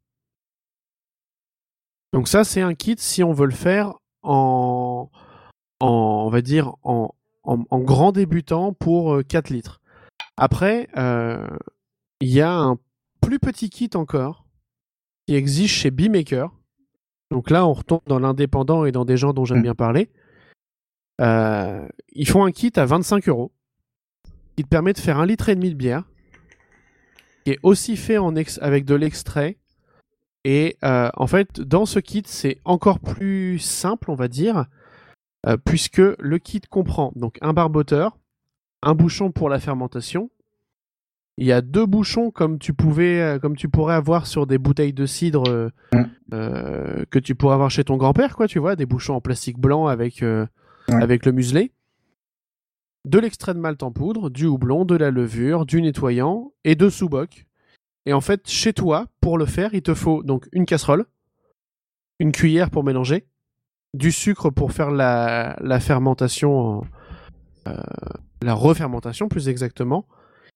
Donc 2.13 2.27
ça, 2.27 2.43
c'est 2.43 2.61
un 2.61 2.73
kit 2.73 2.95
si 2.97 3.23
on 3.23 3.33
veut 3.33 3.45
le 3.45 3.51
faire 3.53 3.93
en, 4.23 5.09
en 5.79 5.87
on 6.25 6.29
va 6.29 6.41
dire, 6.41 6.73
en, 6.83 7.13
en, 7.43 7.63
en 7.69 7.79
grand 7.79 8.11
débutant 8.11 8.73
pour 8.73 9.13
euh, 9.15 9.23
4 9.23 9.49
litres. 9.49 9.79
Après, 10.37 10.87
euh, 10.97 11.45
il 12.21 12.29
y 12.29 12.41
a 12.41 12.51
un 12.53 12.77
plus 13.21 13.39
petit 13.39 13.69
kit 13.69 13.89
encore 13.95 14.45
qui 15.27 15.35
existe 15.35 15.73
chez 15.75 15.91
Beemaker. 15.91 16.51
Donc 17.31 17.49
là, 17.51 17.65
on 17.67 17.73
retombe 17.73 18.01
dans 18.07 18.19
l'indépendant 18.19 18.85
et 18.85 18.91
dans 18.91 19.05
des 19.05 19.17
gens 19.17 19.33
dont 19.33 19.45
j'aime 19.45 19.59
Mm. 19.59 19.63
bien 19.63 19.75
parler. 19.75 20.09
Euh, 21.21 21.87
ils 22.13 22.27
font 22.27 22.43
un 22.45 22.51
kit 22.51 22.71
à 22.77 22.85
25 22.85 23.27
euros 23.29 23.51
qui 24.55 24.63
te 24.63 24.69
permet 24.69 24.93
de 24.93 24.99
faire 24.99 25.19
un 25.19 25.25
litre 25.25 25.49
et 25.49 25.55
demi 25.55 25.69
de 25.69 25.75
bière, 25.75 26.03
qui 27.45 27.51
est 27.51 27.59
aussi 27.61 27.97
fait 27.97 28.17
en 28.17 28.35
ex- 28.35 28.57
avec 28.61 28.85
de 28.85 28.95
l'extrait. 28.95 29.57
Et 30.45 30.77
euh, 30.83 31.09
en 31.15 31.27
fait, 31.27 31.59
dans 31.59 31.85
ce 31.85 31.99
kit, 31.99 32.23
c'est 32.25 32.59
encore 32.65 32.99
plus 32.99 33.59
simple, 33.59 34.09
on 34.09 34.15
va 34.15 34.27
dire, 34.27 34.65
euh, 35.45 35.57
puisque 35.57 35.97
le 35.97 36.37
kit 36.37 36.61
comprend 36.69 37.11
donc 37.15 37.37
un 37.41 37.53
barboteur, 37.53 38.17
un 38.81 38.95
bouchon 38.95 39.31
pour 39.31 39.49
la 39.49 39.59
fermentation. 39.59 40.29
Il 41.37 41.45
y 41.45 41.51
a 41.53 41.61
deux 41.61 41.85
bouchons 41.85 42.31
comme 42.31 42.59
tu 42.59 42.73
pouvais, 42.73 43.21
euh, 43.21 43.39
comme 43.39 43.55
tu 43.55 43.69
pourrais 43.69 43.95
avoir 43.95 44.27
sur 44.27 44.45
des 44.47 44.57
bouteilles 44.57 44.93
de 44.93 45.05
cidre 45.05 45.43
euh, 46.31 47.05
que 47.09 47.19
tu 47.19 47.35
pourrais 47.35 47.53
avoir 47.53 47.71
chez 47.71 47.83
ton 47.83 47.97
grand-père, 47.97 48.35
quoi, 48.35 48.47
tu 48.47 48.59
vois, 48.59 48.75
des 48.75 48.85
bouchons 48.85 49.15
en 49.15 49.21
plastique 49.21 49.57
blanc 49.59 49.87
avec 49.87 50.23
Ouais. 50.87 51.03
avec 51.03 51.25
le 51.25 51.31
muselet. 51.31 51.71
De 53.05 53.19
l'extrait 53.19 53.53
de 53.53 53.59
malt 53.59 53.83
en 53.83 53.91
poudre, 53.91 54.29
du 54.29 54.45
houblon, 54.45 54.85
de 54.85 54.95
la 54.95 55.11
levure, 55.11 55.65
du 55.67 55.81
nettoyant 55.81 56.51
et 56.63 56.75
de 56.75 56.89
sous-boc. 56.89 57.45
Et 58.05 58.13
en 58.13 58.21
fait, 58.21 58.49
chez 58.49 58.73
toi, 58.73 59.07
pour 59.21 59.37
le 59.37 59.45
faire, 59.45 59.73
il 59.73 59.81
te 59.81 59.93
faut 59.93 60.23
donc 60.23 60.47
une 60.51 60.65
casserole, 60.65 61.05
une 62.19 62.31
cuillère 62.31 62.69
pour 62.69 62.83
mélanger, 62.83 63.27
du 63.93 64.11
sucre 64.11 64.49
pour 64.49 64.71
faire 64.71 64.91
la, 64.91 65.79
fermentation, 65.79 66.83
euh, 67.67 67.75
la 68.41 68.53
refermentation 68.53 69.27
plus 69.27 69.49
exactement. 69.49 70.07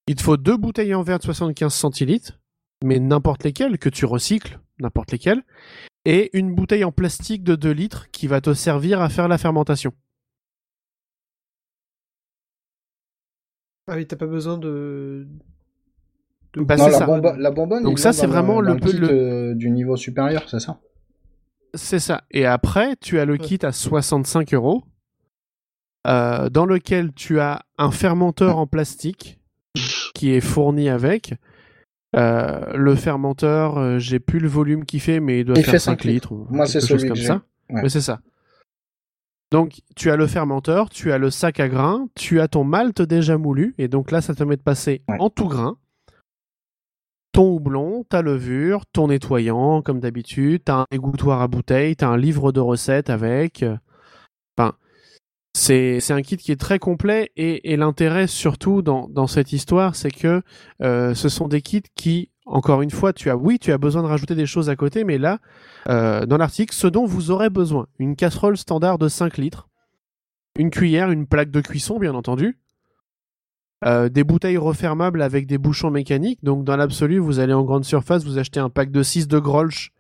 Il 0.08 0.16
te 0.16 0.24
faut 0.24 0.38
deux 0.38 0.58
bouteilles 0.58 0.96
en 0.96 1.04
verre 1.04 1.20
de 1.20 1.24
75 1.24 1.74
centilitres, 1.74 2.40
mais 2.84 3.00
n'importe 3.00 3.44
lesquelles, 3.44 3.78
que 3.78 3.90
tu 3.90 4.06
recycles, 4.06 4.60
n'importe 4.80 5.12
lesquelles, 5.12 5.44
et 6.06 6.38
une 6.38 6.54
bouteille 6.54 6.84
en 6.84 6.92
plastique 6.92 7.44
de 7.44 7.56
2 7.56 7.72
litres 7.72 8.12
qui 8.12 8.28
va 8.28 8.42
te 8.42 8.54
servir 8.54 9.02
à 9.02 9.10
faire 9.10 9.28
la 9.28 9.38
fermentation. 9.38 9.94
Ah 13.88 13.96
oui, 13.96 14.08
t'as 14.08 14.16
pas 14.16 14.28
besoin 14.28 14.58
de. 14.58 15.28
De- 16.56 16.62
Bah, 16.64 16.76
non, 16.76 16.86
c'est 16.86 16.92
la, 16.92 16.98
ça. 17.00 17.06
bombo- 17.06 17.36
la 17.38 17.52
bonbonne. 17.52 17.84
Donc 17.84 18.00
ça, 18.00 18.14
c'est 18.14 18.28
vraiment 18.28 18.62
le 18.62 18.76
peu- 18.78 18.92
kit, 18.92 18.98
le- 18.98 19.10
euh, 19.10 19.56
du 19.56 19.70
niveau 19.72 19.96
supérieur, 19.96 20.48
c'est 20.48 20.60
ça 20.60 20.80
C'est 21.74 22.00
ça. 22.00 22.24
Et 22.32 22.46
après, 22.46 22.96
tu 22.98 23.20
as 23.20 23.26
le 23.26 23.38
kit 23.38 23.60
à 23.64 23.72
65 23.72 24.54
euros, 24.54 24.84
euh, 26.08 26.50
dans 26.50 26.66
lequel 26.66 27.14
tu 27.14 27.40
as 27.40 27.64
un 27.78 27.92
fermenteur 27.92 28.58
en 28.58 28.68
plastique 28.68 29.40
qui 30.14 30.32
est 30.34 30.42
fourni 30.42 30.90
avec. 30.90 31.34
Euh, 32.16 32.74
le 32.76 32.94
fermenteur, 32.96 33.80
euh, 33.80 33.98
j'ai 33.98 34.20
plus 34.20 34.38
le 34.40 34.48
volume 34.48 34.86
qu'il 34.86 35.00
fait, 35.00 35.20
mais 35.20 35.40
il 35.40 35.46
doit 35.46 35.56
Il 35.58 35.64
faire 35.64 35.72
fait 35.72 35.80
5 35.80 36.02
5 36.02 36.04
litres. 36.04 36.32
ou 36.32 36.46
Moi, 36.52 36.68
c'est 36.68 36.74
quelque 36.74 36.88
chose 36.90 37.00
celui 37.00 37.10
comme 37.10 37.18
que 37.18 37.24
ça. 37.24 37.42
j'ai. 37.70 37.76
Ouais. 37.76 37.82
Mais 37.82 37.90
c'est 37.90 38.02
ça. 38.02 38.20
Donc, 39.52 39.82
tu 39.96 40.12
as 40.12 40.16
le 40.16 40.28
fermenteur, 40.28 40.90
tu 40.92 41.12
as 41.12 41.18
le 41.18 41.30
sac 41.32 41.60
à 41.60 41.68
grains, 41.70 42.08
tu 42.16 42.40
as 42.40 42.48
ton 42.48 42.64
malt 42.64 43.02
déjà 43.02 43.38
moulu, 43.40 43.74
et 43.80 43.88
donc 43.88 44.12
là, 44.12 44.22
ça 44.22 44.34
te 44.34 44.38
permet 44.40 44.58
de 44.58 44.62
passer 44.62 45.02
Ouais. 45.08 45.18
en 45.20 45.30
tout 45.32 45.48
grain 45.48 45.78
ton 47.34 47.56
houblon, 47.56 48.06
ta 48.08 48.22
levure, 48.22 48.86
ton 48.86 49.08
nettoyant, 49.10 49.82
comme 49.82 50.00
d'habitude, 50.00 50.64
t'as 50.66 50.82
un 50.82 50.86
égouttoir 50.92 51.42
à 51.42 51.48
bouteille, 51.50 51.96
t'as 51.98 52.08
un 52.08 52.18
livre 52.18 52.52
de 52.54 52.62
recettes 52.62 53.10
avec. 53.10 53.64
euh, 53.64 53.76
Enfin, 54.58 54.74
c'est 55.56 56.12
un 56.12 56.22
kit 56.22 56.38
qui 56.38 56.52
est 56.52 56.60
très 56.60 56.80
complet, 56.80 57.32
et, 57.38 57.76
l'intérêt 57.78 58.28
surtout 58.28 58.82
dans, 58.82 59.08
dans 59.10 59.28
cette 59.28 59.52
histoire, 59.54 59.96
c'est 59.96 60.12
que 60.12 60.42
euh, 60.82 61.16
ce 61.16 61.30
sont 61.30 61.48
des 61.48 61.62
kits 61.62 61.84
qui, 61.96 62.30
encore 62.46 62.82
une 62.84 62.92
fois, 62.92 63.14
tu 63.14 63.30
as, 63.32 63.38
oui, 63.38 63.60
tu 63.60 63.72
as 63.72 63.78
besoin 63.80 64.04
de 64.04 64.08
rajouter 64.08 64.36
des 64.36 64.46
choses 64.46 64.70
à 64.70 64.76
côté, 64.76 65.04
mais 65.04 65.18
là, 65.18 65.40
euh, 65.90 66.26
dans 66.28 66.38
l'article, 66.38 66.74
ce 66.76 66.88
dont 66.88 67.06
vous 67.06 67.32
aurez 67.32 67.50
besoin. 67.50 67.88
Une 68.00 68.16
casserole 68.16 68.58
standard 68.58 69.00
de 69.00 69.08
5 69.08 69.38
litres, 69.38 69.70
une 70.58 70.70
cuillère, 70.70 71.12
une 71.12 71.28
plaque 71.28 71.52
de 71.52 71.62
cuisson, 71.62 72.00
bien 72.00 72.14
entendu, 72.16 72.60
euh, 73.86 74.10
des 74.10 74.24
bouteilles 74.24 74.58
refermables 74.58 75.22
avec 75.22 75.46
des 75.48 75.58
bouchons 75.58 75.92
mécaniques. 75.92 76.44
Donc, 76.44 76.64
dans 76.64 76.76
l'absolu, 76.78 77.18
vous 77.20 77.40
allez 77.40 77.54
en 77.54 77.64
grande 77.64 77.86
surface, 77.86 78.24
vous 78.24 78.38
achetez 78.38 78.60
un 78.60 78.70
pack 78.70 78.92
de 78.92 79.04
6 79.04 79.28
de 79.28 79.40
Grolsch, 79.40 79.92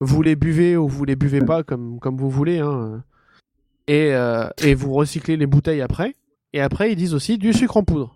vous 0.00 0.22
les 0.22 0.36
buvez 0.36 0.76
ou 0.76 0.86
vous 0.88 1.04
les 1.04 1.16
buvez 1.16 1.40
pas, 1.40 1.62
comme, 1.62 1.98
comme 2.00 2.16
vous 2.16 2.30
voulez, 2.30 2.58
hein. 2.58 3.02
et, 3.86 4.12
euh, 4.14 4.48
et 4.62 4.74
vous 4.74 4.92
recyclez 4.92 5.36
les 5.36 5.46
bouteilles 5.46 5.80
après. 5.80 6.14
Et 6.52 6.60
après, 6.60 6.92
ils 6.92 6.96
disent 6.96 7.14
aussi 7.14 7.38
du 7.38 7.52
sucre 7.52 7.76
en 7.76 7.82
poudre. 7.84 8.14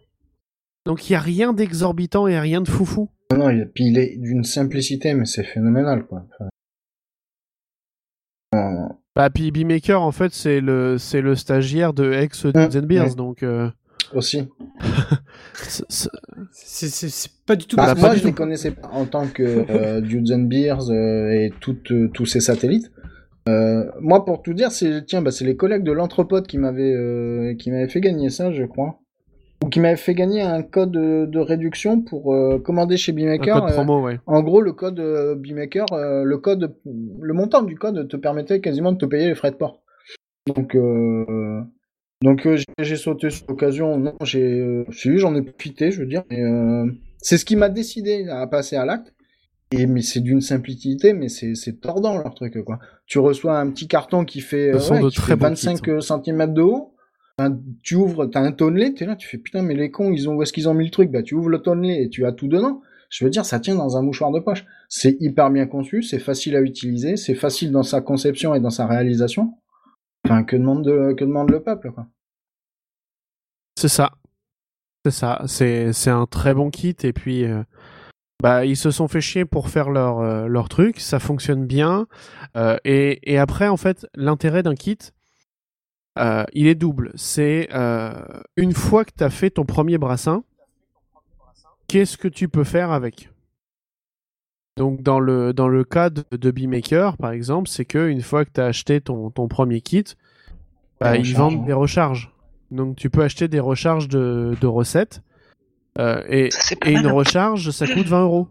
Donc, 0.87 1.09
il 1.09 1.13
n'y 1.13 1.17
a 1.17 1.21
rien 1.21 1.53
d'exorbitant 1.53 2.27
et 2.27 2.39
rien 2.41 2.61
de 2.61 2.69
foufou. 2.69 3.09
Non, 3.33 3.39
non, 3.39 3.51
il- 3.51 3.71
puis 3.75 3.87
il 3.87 3.99
est 3.99 4.17
d'une 4.19 4.45
simplicité, 4.45 5.15
mais 5.15 5.27
c'est 5.27 5.45
phénoménal, 5.45 6.05
quoi. 6.07 6.25
Enfin, 6.35 6.49
Bah, 9.15 9.29
puis 9.31 9.51
Beemaker, 9.51 10.01
en 10.01 10.13
fait, 10.13 10.33
c'est 10.33 10.61
le, 10.61 10.97
c'est 10.99 11.21
le 11.21 11.35
stagiaire 11.37 11.93
de 11.93 12.13
ex 12.13 12.45
Hum, 12.47 12.53
Dudes 12.53 12.77
and 12.77 12.87
Beers, 12.87 13.09
ouais. 13.11 13.15
donc 13.15 13.43
euh, 13.43 13.71
aussi. 14.15 14.49
c'est- 16.53 17.29
pas 17.47 17.57
du 17.57 17.67
tout. 17.67 17.77
Bah, 17.77 17.95
pas 17.95 18.01
moi, 18.01 18.11
du 18.11 18.21
je 18.21 18.25
les 18.25 18.31
tout. 18.31 18.37
connaissais 18.37 18.71
pas 18.71 18.89
en 18.93 19.05
tant 19.07 19.27
que 19.27 19.43
euh, 19.43 20.01
Dudes 20.03 20.33
and 20.33 20.45
Beers 20.45 20.91
euh, 20.91 21.31
et 21.31 21.53
toutes, 21.61 21.91
euh, 21.93 22.09
tous 22.13 22.27
ces 22.27 22.41
satellites. 22.41 22.91
Euh, 23.49 23.85
moi, 24.01 24.25
pour 24.25 24.43
tout 24.43 24.55
dire, 24.55 24.71
c'est 24.71 25.05
tiens, 25.05 25.23
bah, 25.23 25.33
c'est 25.33 25.45
les 25.45 25.57
collègues 25.57 25.83
de 25.83 25.93
l'entrepode 25.93 26.47
qui 26.47 26.59
m'avaient 26.59 27.57
qui 27.59 27.71
m'avaient 27.71 27.89
fait 27.89 28.01
gagner 28.01 28.31
ça, 28.31 28.53
je 28.53 28.63
crois, 28.65 29.01
ou 29.65 29.69
qui 29.69 29.81
m'avaient 29.81 29.97
fait 29.97 30.15
gagner 30.15 30.43
un 30.43 30.63
code 30.63 30.93
de, 30.93 31.39
réduction 31.39 32.03
pour 32.03 32.35
commander 32.65 32.97
chez 32.97 33.11
un 33.11 33.17
Beemaker. 33.17 33.61
code 33.61 33.73
promo, 33.73 34.01
ouais. 34.01 34.21
en 34.27 34.43
gros, 34.43 34.61
le 34.61 34.73
code 34.73 35.01
euh, 35.01 35.35
le 35.35 36.37
code, 36.39 36.77
le 36.85 37.35
montant 37.35 37.63
du 37.63 37.75
code 37.77 38.07
te 38.09 38.17
permettait 38.17 38.61
quasiment 38.61 38.93
de 38.93 38.99
te 38.99 39.07
payer 39.07 39.27
les 39.27 39.35
frais 39.35 39.51
de 39.51 39.57
port. 39.57 39.83
Donc, 40.55 40.77
donc 42.23 42.47
euh, 42.47 42.57
j'ai- 42.79 42.97
sauté 42.97 43.31
sur 43.31 43.47
l'occasion. 43.49 43.99
Non, 43.99 44.15
j'ai, 44.23 44.43
euh, 44.61 44.85
si, 44.91 45.17
j'en 45.19 45.35
ai 45.35 45.43
profité, 45.43 45.91
je 45.91 46.01
veux 46.01 46.07
dire. 46.07 46.23
mais, 46.31 46.41
euh, 46.43 46.87
c'est 47.19 47.39
ce 47.39 47.45
qui 47.45 47.57
m'a 47.57 47.69
décidé 47.69 48.27
à 48.29 48.47
passer 48.47 48.77
à 48.77 48.85
l'acte. 48.85 49.13
Et 49.75 49.87
mais 49.87 50.03
c'est 50.03 50.21
d'une 50.21 50.43
simplicité, 50.43 51.15
mais 51.15 51.29
c'est 51.29 51.55
c'est 51.55 51.81
tordant 51.81 52.19
leur 52.19 52.35
truc 52.35 52.63
quoi. 52.65 52.79
Tu 53.07 53.19
reçois 53.19 53.59
un 53.59 53.71
petit 53.71 53.89
carton 53.89 54.25
qui 54.27 54.41
fait, 54.41 54.71
Ce 54.73 54.77
euh, 54.77 54.81
sont 54.81 54.95
ouais, 54.97 55.03
de 55.03 55.09
qui 55.09 55.17
très 55.17 55.33
fait 55.33 55.37
bons 55.37 55.47
25 55.49 55.81
kits, 55.83 55.91
hein. 55.91 56.01
cm 56.25 56.53
de 56.53 56.61
haut. 56.63 56.95
Enfin, 57.39 57.59
tu 57.83 57.95
ouvres, 57.95 58.27
t'as 58.27 58.41
un 58.41 58.53
tonnelet, 58.53 58.93
t'es 58.93 59.07
là, 59.07 59.17
tu 59.17 59.27
fais 59.27 59.39
putain, 59.39 59.63
mais 59.63 59.75
les 59.75 59.91
cons, 59.91 60.13
ils 60.13 60.29
ont 60.29 60.35
où 60.35 60.43
est-ce 60.43 60.53
qu'ils 60.53 60.69
ont 60.69 60.75
mis 60.75 60.85
le 60.85 60.91
truc? 60.91 61.11
Bah 61.11 61.23
tu 61.23 61.35
ouvres 61.35 61.49
le 61.49 61.59
tonnelet 61.61 62.03
et 62.03 62.09
tu 62.11 62.27
as 62.27 62.33
tout 62.33 62.49
dedans. 62.49 62.83
Je 63.09 63.25
veux 63.25 63.31
dire, 63.31 63.45
ça 63.47 63.61
tient 63.61 63.75
dans 63.75 63.97
un 63.97 64.03
mouchoir 64.03 64.31
de 64.31 64.41
poche. 64.41 64.65
C'est 64.91 65.17
hyper 65.21 65.51
bien 65.51 65.67
conçu, 65.67 66.03
c'est 66.03 66.19
facile 66.19 66.55
à 66.57 66.61
utiliser, 66.61 67.17
c'est 67.17 67.35
facile 67.35 67.73
dans 67.73 67.83
sa 67.83 68.01
conception 68.03 68.55
et 68.55 68.61
dans 68.61 68.71
sa 68.71 68.87
réalisation. 68.87 69.55
Enfin, 70.25 70.45
que 70.45 70.57
demande, 70.57 70.85
de, 70.85 71.15
demande 71.19 71.51
le 71.51 71.63
peuple, 71.63 71.93
quoi. 71.93 72.07
C'est 73.77 73.89
ça. 73.89 74.13
C'est 75.05 75.11
ça. 75.13 75.43
C'est 75.47 75.93
c'est 75.93 76.11
un 76.11 76.27
très 76.27 76.55
bon 76.55 76.71
kit 76.71 76.95
et 77.03 77.13
puis 77.13 77.45
euh, 77.45 77.65
bah 78.43 78.65
ils 78.67 78.77
se 78.77 78.91
sont 78.93 79.09
fait 79.09 79.21
chier 79.21 79.45
pour 79.45 79.69
faire 79.71 79.91
leur 79.91 80.21
euh, 80.21 80.47
leur 80.49 80.69
truc. 80.69 81.01
Ça 81.01 81.19
fonctionne 81.19 81.67
bien 81.67 82.07
Euh, 82.57 82.77
et 82.85 83.33
et 83.33 83.39
après 83.39 83.69
en 83.69 83.77
fait 83.79 84.07
l'intérêt 84.15 84.63
d'un 84.63 84.75
kit 84.77 84.99
euh, 86.19 86.45
il 86.53 86.67
est 86.69 86.75
double. 86.77 87.13
C'est 87.17 87.69
une 88.57 88.75
fois 88.75 89.05
que 89.05 89.13
tu 89.17 89.25
as 89.25 89.31
fait 89.31 89.51
ton 89.51 89.65
premier 89.65 89.99
brassin, 89.99 90.45
qu'est-ce 91.89 92.19
que 92.19 92.29
tu 92.29 92.49
peux 92.49 92.65
faire 92.65 92.93
avec? 92.93 93.32
Donc 94.77 95.03
dans 95.03 95.21
le 95.21 95.53
dans 95.53 95.69
le 95.69 95.85
cas 95.85 96.09
de, 96.11 96.25
de 96.33 96.51
Beemaker 96.51 97.17
par 97.19 97.33
exemple, 97.33 97.69
c'est 97.69 97.85
que 97.85 98.09
une 98.09 98.23
fois 98.23 98.45
que 98.45 98.51
tu 98.55 98.61
as 98.61 98.67
acheté 98.67 99.01
ton 99.01 99.31
ton 99.31 99.47
premier 99.49 99.81
kit, 99.83 100.05
bah, 101.01 101.17
ils 101.17 101.35
vendent 101.37 101.61
hein. 101.61 101.67
des 101.67 101.73
recharges. 101.75 102.33
Donc 102.71 102.97
tu 102.97 103.11
peux 103.11 103.23
acheter 103.23 103.49
des 103.49 103.61
recharges 103.61 104.09
de, 104.09 104.57
de 104.61 104.67
recettes. 104.67 105.23
Euh, 105.99 106.23
et, 106.29 106.51
Ça, 106.51 106.75
une 106.87 107.07
recharge, 107.07 107.71
ça 107.71 107.87
coûte 107.87 108.07
20 108.07 108.23
euros. 108.23 108.49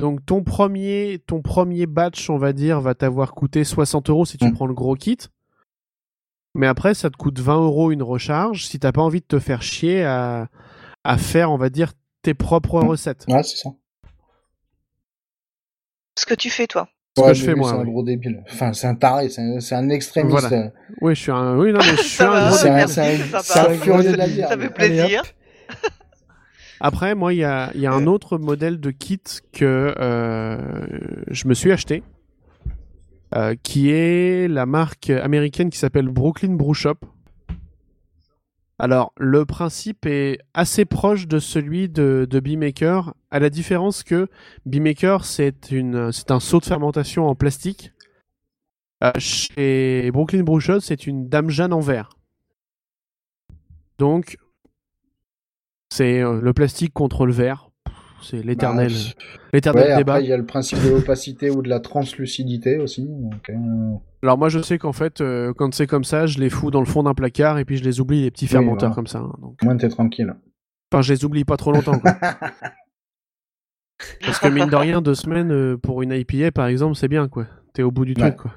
Donc 0.00 0.24
ton 0.26 0.42
premier, 0.42 1.22
ton 1.26 1.42
premier 1.42 1.86
batch, 1.86 2.28
on 2.28 2.38
va 2.38 2.52
dire, 2.52 2.80
va 2.80 2.94
t'avoir 2.96 3.34
coûté 3.34 3.62
60 3.62 4.10
euros 4.10 4.24
si 4.24 4.36
tu 4.36 4.46
Mm. 4.46 4.52
prends 4.54 4.66
le 4.66 4.74
gros 4.74 4.96
kit. 4.96 5.18
Mais 6.54 6.66
après, 6.66 6.94
ça 6.94 7.08
te 7.08 7.16
coûte 7.16 7.38
20 7.38 7.60
euros 7.62 7.92
une 7.92 8.02
recharge 8.02 8.66
si 8.66 8.78
t'as 8.80 8.90
pas 8.92 9.00
envie 9.02 9.20
de 9.20 9.26
te 9.26 9.38
faire 9.38 9.62
chier 9.62 10.02
à, 10.04 10.48
à 11.04 11.18
faire, 11.18 11.52
on 11.52 11.56
va 11.56 11.70
dire, 11.70 11.92
tes 12.22 12.34
propres 12.34 12.82
Mm. 12.82 12.88
recettes. 12.88 13.24
Ouais, 13.28 13.42
c'est 13.44 13.58
ça. 13.58 13.70
Ce 16.16 16.26
que 16.26 16.34
tu 16.34 16.50
fais, 16.50 16.66
toi. 16.66 16.88
Ce 17.16 17.22
Ouais, 17.22 17.28
que 17.28 17.34
je 17.34 17.44
fais 17.44 17.54
moi. 17.54 17.70
C'est 17.70 17.76
un 17.76 17.84
gros 17.84 18.02
débile. 18.02 18.42
Enfin, 18.50 18.72
c'est 18.72 18.86
un 18.86 18.94
taré, 18.94 19.28
c'est 19.28 19.42
un, 19.42 19.60
c'est 19.60 19.74
un 19.74 19.88
extrémiste. 19.90 20.38
Voilà. 20.48 20.70
Oui, 21.02 21.14
je 21.14 21.20
suis 21.20 21.30
un, 21.32 21.56
oui, 21.58 21.72
non, 21.72 21.78
mais 21.80 21.96
je 21.96 22.02
suis 22.02 22.08
Ça 22.16 22.46
un 22.48 22.50
c'est 22.52 22.68
un- 22.70 22.72
débile. 22.72 22.76
merci, 22.76 22.94
c'est 22.94 23.00
un- 23.02 23.16
c'est 23.16 23.22
sympa. 23.24 23.42
c'est 23.42 23.58
un 23.60 23.74
furieux 23.78 24.12
de 24.12 24.16
la. 24.16 24.48
Ça 24.48 24.58
fait 24.58 24.70
plaisir. 24.70 25.04
Allez. 25.04 25.20
Après, 26.80 27.14
moi, 27.14 27.32
il 27.32 27.38
y 27.38 27.44
a, 27.44 27.70
il 27.74 27.80
y 27.80 27.86
a 27.86 27.92
un 27.92 28.06
autre 28.06 28.38
modèle 28.38 28.80
de 28.80 28.90
kit 28.90 29.20
que 29.52 29.94
euh, 29.98 30.58
je 31.30 31.46
me 31.46 31.54
suis 31.54 31.70
acheté, 31.70 32.02
euh, 33.36 33.54
qui 33.62 33.90
est 33.92 34.48
la 34.48 34.66
marque 34.66 35.10
américaine 35.10 35.70
qui 35.70 35.78
s'appelle 35.78 36.08
Brooklyn 36.08 36.54
Brew 36.54 36.74
Shop. 36.74 36.96
Alors, 38.82 39.12
le 39.16 39.44
principe 39.46 40.06
est 40.06 40.38
assez 40.54 40.84
proche 40.84 41.28
de 41.28 41.38
celui 41.38 41.88
de, 41.88 42.26
de 42.28 42.40
Beemaker, 42.40 43.14
à 43.30 43.38
la 43.38 43.48
différence 43.48 44.02
que 44.02 44.26
Beemaker, 44.66 45.24
c'est 45.24 45.54
un 45.70 46.40
seau 46.40 46.58
de 46.58 46.64
fermentation 46.64 47.28
en 47.28 47.36
plastique. 47.36 47.92
Euh, 49.04 49.12
chez 49.18 50.10
Brooklyn 50.10 50.42
Brew 50.42 50.58
Shop, 50.58 50.80
c'est 50.80 51.06
une 51.06 51.28
Dame 51.28 51.48
Jeanne 51.48 51.72
en 51.72 51.78
verre. 51.78 52.18
Donc, 54.00 54.36
c'est 55.88 56.20
euh, 56.20 56.40
le 56.40 56.52
plastique 56.52 56.92
contre 56.92 57.24
le 57.24 57.32
verre. 57.32 57.70
C'est 58.20 58.42
l'éternel, 58.42 58.90
Bah, 59.52 59.52
ouais, 59.52 59.60
débat. 59.60 60.14
après, 60.14 60.24
il 60.24 60.28
y 60.28 60.32
a 60.32 60.36
le 60.36 60.44
principe 60.46 60.82
de 60.82 60.88
l'opacité 60.88 61.50
ou 61.50 61.62
de 61.62 61.68
la 61.68 61.78
translucidité 61.78 62.78
aussi. 62.78 63.06
Donc, 63.06 63.48
euh, 63.48 63.54
Alors 64.22 64.38
moi, 64.38 64.48
je 64.48 64.60
sais 64.60 64.78
qu'en 64.78 64.92
fait, 64.92 65.20
euh, 65.20 65.52
quand 65.52 65.74
c'est 65.74 65.86
comme 65.88 66.04
ça, 66.04 66.26
je 66.26 66.38
les 66.38 66.48
fous 66.50 66.70
dans 66.70 66.78
le 66.80 66.86
fond 66.86 67.02
d'un 67.02 67.14
placard 67.14 67.58
et 67.58 67.64
puis 67.64 67.76
je 67.76 67.82
les 67.84 68.00
oublie 68.00 68.22
les 68.22 68.30
petits 68.30 68.44
Oui, 68.44 68.50
fermenteurs 68.52 68.90
voilà. 68.90 68.94
comme 68.94 69.06
ça. 69.08 69.18
hein, 69.18 69.34
donc, 69.40 69.56
au 69.60 69.64
moins, 69.64 69.76
t'es 69.76 69.88
tranquille. 69.88 70.32
enfin, 70.92 71.02
je 71.02 71.12
les 71.12 71.24
oublie 71.24 71.44
pas 71.44 71.56
trop 71.56 71.72
longtemps. 71.72 71.98
quoi. 71.98 72.14
Parce 74.24 74.38
que 74.40 74.48
mine 74.48 74.68
de 74.68 74.76
rien, 74.76 75.00
deux 75.00 75.14
semaines 75.14 75.52
euh, 75.52 75.76
pour 75.76 76.02
une 76.02 76.12
IPA, 76.12 76.52
par 76.52 76.66
exemple, 76.66 76.94
c'est 76.96 77.08
bien, 77.08 77.28
quoi. 77.28 77.46
T'es 77.72 77.82
au 77.82 77.90
bout 77.90 78.04
du 78.04 78.12
Ouais. 78.12 78.30
truc, 78.32 78.36
quoi. 78.36 78.52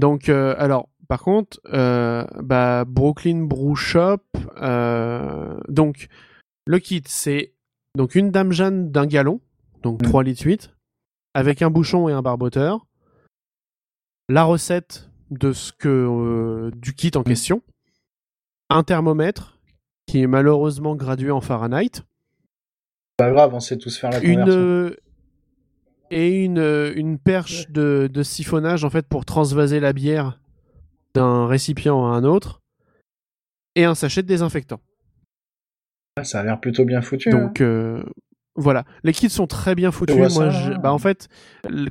Donc, 0.00 0.28
euh, 0.28 0.54
alors, 0.58 0.88
par 1.08 1.20
contre, 1.22 1.60
euh, 1.72 2.24
bah, 2.42 2.84
Brooklyn 2.86 3.44
Brew 3.44 3.74
Shop, 3.76 4.18
euh, 4.60 5.58
donc, 5.68 6.08
le 6.66 6.78
kit, 6.78 7.02
c'est 7.06 7.52
donc 7.96 8.14
une 8.14 8.30
Dame 8.30 8.52
Jeanne 8.52 8.90
d'un 8.90 9.06
gallon, 9.06 9.40
donc 9.82 10.00
Mm. 10.02 10.04
3 10.04 10.22
litres 10.24 10.44
8, 10.44 10.74
avec 11.34 11.62
un 11.62 11.70
bouchon 11.70 12.08
et 12.08 12.12
un 12.12 12.22
barboteur, 12.22 12.86
la 14.28 14.44
recette 14.44 15.08
de 15.30 15.52
ce 15.52 15.72
que 15.72 15.88
euh, 15.88 16.70
du 16.76 16.94
kit 16.94 17.10
en 17.14 17.20
Mm. 17.20 17.24
question, 17.24 17.62
un 18.70 18.82
thermomètre 18.82 19.58
qui 20.06 20.22
est 20.22 20.26
malheureusement 20.26 20.96
gradué 20.96 21.30
en 21.30 21.40
Fahrenheit, 21.40 22.02
Pas 23.16 23.30
grave, 23.30 23.54
on 23.54 23.60
sait 23.60 23.78
tous 23.78 23.96
faire 23.98 24.10
la 24.10 24.20
conversion. 24.20 24.44
euh, 24.60 24.96
et 26.10 26.44
une, 26.44 26.58
euh, 26.58 26.92
une 26.96 27.18
perche 27.18 27.70
de, 27.70 28.08
de 28.12 28.22
siphonnage 28.22 28.84
en 28.84 28.90
fait 28.90 29.06
pour 29.08 29.24
transvaser 29.24 29.80
la 29.80 29.92
bière 29.92 30.38
d'un 31.14 31.46
récipient 31.46 32.04
à 32.04 32.08
un 32.16 32.24
autre 32.24 32.60
et 33.76 33.84
un 33.84 33.94
sachet 33.94 34.22
de 34.22 34.28
désinfectant. 34.28 34.80
Ouais, 36.18 36.24
Ça 36.24 36.40
a 36.40 36.44
l'air 36.44 36.60
plutôt 36.60 36.84
bien 36.84 37.00
foutu. 37.02 37.30
hein. 37.30 37.38
Donc 37.46 37.60
euh, 37.60 38.04
voilà, 38.56 38.84
les 39.02 39.12
kits 39.12 39.30
sont 39.30 39.46
très 39.46 39.74
bien 39.74 39.90
foutus. 39.90 40.16
Moi, 40.16 40.50
je- 40.50 40.72
bah, 40.74 40.92
en 40.92 40.98
fait, 40.98 41.28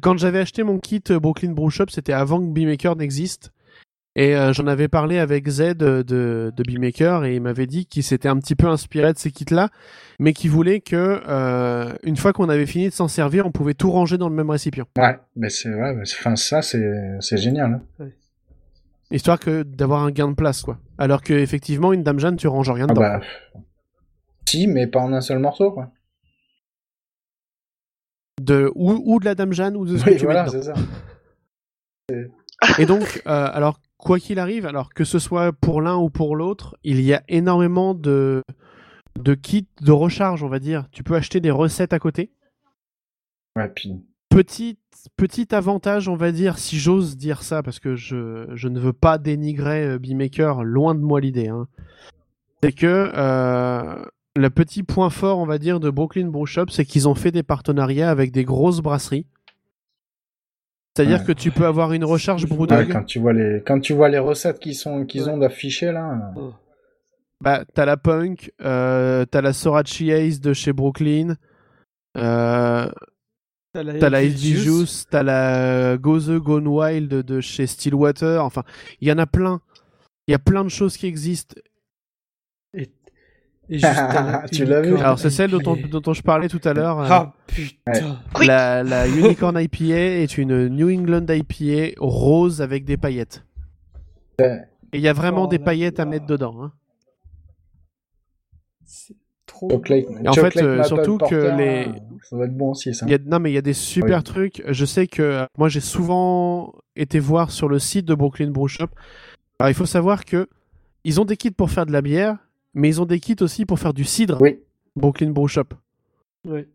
quand 0.01 0.17
j'avais 0.17 0.39
acheté 0.39 0.63
mon 0.63 0.79
kit 0.79 1.03
euh, 1.11 1.19
Brooklyn 1.19 1.51
Brew 1.51 1.69
Shop, 1.69 1.85
c'était 1.89 2.13
avant 2.13 2.39
que 2.39 2.45
Beemaker 2.51 2.95
n'existe. 2.95 3.51
Et 4.15 4.35
euh, 4.35 4.53
j'en 4.53 4.67
avais 4.67 4.87
parlé 4.87 5.17
avec 5.17 5.49
Z 5.49 5.73
de, 5.73 6.03
de, 6.03 6.53
de 6.55 6.63
Beemaker 6.63 7.25
et 7.25 7.35
il 7.35 7.41
m'avait 7.41 7.65
dit 7.65 7.87
qu'il 7.87 8.03
s'était 8.03 8.29
un 8.29 8.37
petit 8.37 8.53
peu 8.55 8.67
inspiré 8.67 9.11
de 9.11 9.17
ces 9.17 9.31
kits-là, 9.31 9.69
mais 10.19 10.33
qu'il 10.33 10.51
voulait 10.51 10.81
que 10.81 11.19
euh, 11.27 11.91
une 12.03 12.15
fois 12.15 12.31
qu'on 12.31 12.47
avait 12.47 12.67
fini 12.67 12.89
de 12.89 12.93
s'en 12.93 13.07
servir, 13.07 13.47
on 13.47 13.51
pouvait 13.51 13.73
tout 13.73 13.89
ranger 13.89 14.19
dans 14.19 14.29
le 14.29 14.35
même 14.35 14.51
récipient, 14.51 14.85
Ouais, 14.99 15.17
mais 15.35 15.49
c'est 15.49 15.73
ouais, 15.73 15.95
mais 15.95 16.05
c'est- 16.05 16.17
enfin 16.19 16.35
ça 16.35 16.61
c'est 16.61 17.17
c'est 17.21 17.37
génial. 17.37 17.81
hein. 17.99 18.05
histoire 19.09 19.39
que 19.39 19.63
d'avoir 19.63 20.03
un 20.03 20.11
gain 20.11 20.27
de 20.27 20.35
place, 20.35 20.61
quoi. 20.61 20.77
Alors 20.99 21.23
que 21.23 21.33
effectivement, 21.33 21.91
une 21.91 22.03
Dame 22.03 22.19
Jeanne, 22.19 22.35
tu 22.35 22.47
ranges 22.47 22.69
rien 22.69 22.85
Ah 22.89 22.93
dedans. 22.93 23.01
bah 23.01 23.19
si, 24.45 24.67
mais 24.67 24.85
pas 24.85 24.99
en 24.99 25.11
un 25.13 25.21
seul 25.21 25.39
morceau 25.39 25.71
quoi. 25.71 25.89
De 28.41 28.71
ou, 28.75 28.99
ou 29.05 29.19
de 29.19 29.25
la 29.25 29.35
Dame 29.35 29.53
Jeanne 29.53 29.75
ou 29.77 29.85
de 29.85 29.97
ce 29.97 30.05
Oui, 30.05 30.13
que 30.13 30.19
tu 30.19 30.25
voilà, 30.25 30.43
mets 30.45 30.61
ça. 30.61 30.73
Et 32.79 32.85
donc, 32.85 33.21
euh, 33.27 33.49
alors, 33.53 33.79
quoi 33.97 34.19
qu'il 34.19 34.39
arrive, 34.39 34.65
alors 34.65 34.93
que 34.93 35.03
ce 35.03 35.19
soit 35.19 35.51
pour 35.53 35.81
l'un 35.81 35.95
ou 35.97 36.09
pour 36.09 36.35
l'autre, 36.35 36.75
il 36.83 37.01
y 37.01 37.13
a 37.13 37.23
énormément 37.27 37.93
de, 37.93 38.41
de 39.19 39.33
kits 39.35 39.67
de 39.81 39.91
recharge, 39.91 40.43
on 40.43 40.47
va 40.49 40.59
dire. 40.59 40.87
Tu 40.91 41.03
peux 41.03 41.15
acheter 41.15 41.39
des 41.39 41.51
recettes 41.51 41.93
à 41.93 41.99
côté. 41.99 42.31
Ouais, 43.55 43.69
puis 43.69 44.03
Petit, 44.29 44.79
petit 45.15 45.53
avantage, 45.53 46.07
on 46.09 46.15
va 46.15 46.31
dire, 46.31 46.57
si 46.57 46.79
j'ose 46.79 47.17
dire 47.17 47.43
ça, 47.43 47.61
parce 47.61 47.79
que 47.79 47.95
je, 47.95 48.47
je 48.55 48.67
ne 48.67 48.79
veux 48.79 48.93
pas 48.93 49.19
dénigrer 49.19 49.85
euh, 49.85 49.99
Beemaker, 49.99 50.63
loin 50.63 50.95
de 50.95 51.01
moi 51.01 51.21
l'idée. 51.21 51.49
hein. 51.49 51.67
C'est 52.63 52.71
que 52.71 53.11
euh, 53.13 54.03
le 54.35 54.49
petit 54.49 54.83
point 54.83 55.09
fort, 55.09 55.37
on 55.39 55.45
va 55.45 55.57
dire, 55.59 55.79
de 55.79 55.89
Brooklyn 55.89 56.27
Brew 56.27 56.45
Shop, 56.45 56.65
c'est 56.69 56.85
qu'ils 56.85 57.07
ont 57.07 57.15
fait 57.15 57.31
des 57.31 57.43
partenariats 57.43 58.09
avec 58.09 58.31
des 58.31 58.43
grosses 58.45 58.79
brasseries. 58.81 59.25
C'est-à-dire 60.95 61.19
Ouais. 61.21 61.25
que 61.25 61.31
tu 61.31 61.51
peux 61.51 61.65
avoir 61.65 61.93
une 61.93 62.03
recharge 62.03 62.43
ouais, 62.43 62.49
Brewdog. 62.55 62.91
quand 62.91 63.03
tu 63.03 63.19
vois 63.19 63.33
les 63.33 63.63
quand 63.65 63.79
tu 63.79 63.93
vois 63.93 64.09
les 64.09 64.19
recettes 64.19 64.59
qu'ils 64.59 64.75
sont 64.75 65.05
qu'ils 65.05 65.27
ont 65.29 65.37
d'afficher 65.37 65.91
là. 65.91 66.31
euh, 66.37 66.49
Bah, 67.41 67.63
t'as 67.73 67.85
la 67.85 67.97
Punk, 67.97 68.51
euh, 68.61 69.25
t'as 69.25 69.41
la 69.41 69.53
Sorachi 69.53 70.11
Ace 70.11 70.39
de 70.39 70.53
chez 70.53 70.71
Brooklyn, 70.73 71.35
euh, 72.17 72.87
T'as 73.73 73.81
la, 74.11 74.23
Juice, 74.27 75.07
t'as 75.09 75.23
la 75.23 75.97
Go 75.97 76.19
The 76.19 76.37
Gone 76.37 76.67
Wild 76.67 77.09
de 77.09 77.41
chez 77.41 77.65
Stillwater, 77.65 78.45
enfin, 78.45 78.63
il 79.01 79.07
y 79.07 79.11
en 79.11 79.17
a 79.17 79.25
plein. 79.25 79.61
Il 80.27 80.31
y 80.31 80.35
a 80.35 80.39
plein 80.39 80.63
de 80.63 80.69
choses 80.69 80.95
qui 80.95 81.07
existent. 81.07 81.55
Et, 83.69 83.79
juste 83.79 83.87
Tu 84.51 84.65
l'as 84.65 84.81
vu 84.81 84.97
Alors, 84.97 85.17
c'est 85.19 85.29
celle 85.29 85.51
dont, 85.51 85.61
on- 85.65 85.99
dont 85.99 86.13
je 86.13 86.21
parlais 86.21 86.49
tout 86.49 86.59
à 86.65 86.73
l'heure. 86.73 86.99
euh, 86.99 87.07
Ah 87.09 87.33
putain. 87.47 88.19
La, 88.45 88.83
la 88.83 89.07
Unicorn 89.07 89.57
IPA 89.59 89.95
est 90.21 90.37
une 90.37 90.67
New 90.67 90.89
England 90.89 91.25
IPA 91.29 91.93
rose 91.99 92.61
avec 92.61 92.83
des 92.85 92.97
paillettes. 92.97 93.45
Ouais. 94.39 94.63
Et 94.91 94.97
il 94.97 95.01
y 95.01 95.07
a 95.07 95.13
vraiment 95.13 95.43
Oh 95.45 95.47
des 95.47 95.57
là 95.57 95.63
paillettes 95.65 95.99
à 95.99 96.05
mettre 96.05 96.25
dedans. 96.25 96.55
hein. 96.61 96.71
C'est 98.85 99.15
trop. 99.45 99.69
Chocolate, 99.69 100.05
en 100.27 100.33
fait, 100.33 100.51
chocolate 100.53 100.57
euh, 100.57 100.83
surtout 100.83 101.17
que 101.17 101.35
les- 101.57 101.85
là, 101.85 101.91
ça 102.29 102.35
doit 102.35 102.45
être 102.45 102.57
bon 102.57 102.71
aussi 102.71 102.93
ça. 102.93 103.05
Il 103.07 103.11
y 103.11 103.15
a, 103.15 103.17
non, 103.25 103.39
mais 103.39 103.51
il 103.51 103.53
y 103.53 103.57
a 103.57 103.61
des 103.61 103.73
super 103.73 104.17
Oui. 104.19 104.23
trucs. 104.23 104.63
Je 104.67 104.85
sais 104.85 105.07
que 105.07 105.21
euh, 105.21 105.45
moi, 105.57 105.69
j'ai 105.69 105.79
souvent 105.79 106.73
été 106.95 107.19
voir 107.19 107.51
sur 107.51 107.69
le 107.69 107.79
site 107.79 108.05
de 108.05 108.13
Brooklyn 108.13 108.51
Brew 108.51 108.67
Shop. 108.67 108.87
Alors, 109.59 109.69
il 109.69 109.73
faut 109.73 109.85
savoir 109.85 110.25
que 110.25 110.47
ils 111.05 111.19
ont 111.21 111.25
des 111.25 111.37
kits 111.37 111.51
pour 111.51 111.69
faire 111.71 111.85
de 111.85 111.91
la 111.91 112.01
bière, 112.01 112.37
mais 112.73 112.89
ils 112.89 113.01
ont 113.01 113.05
des 113.05 113.19
kits 113.19 113.35
aussi 113.41 113.65
pour 113.65 113.79
faire 113.79 113.93
du 113.93 114.03
cidre. 114.03 114.37
Oui. 114.41 114.59
Brooklyn 114.95 115.31
Brew 115.31 115.47
Shop. 115.47 115.69
Ouais. 116.45 116.67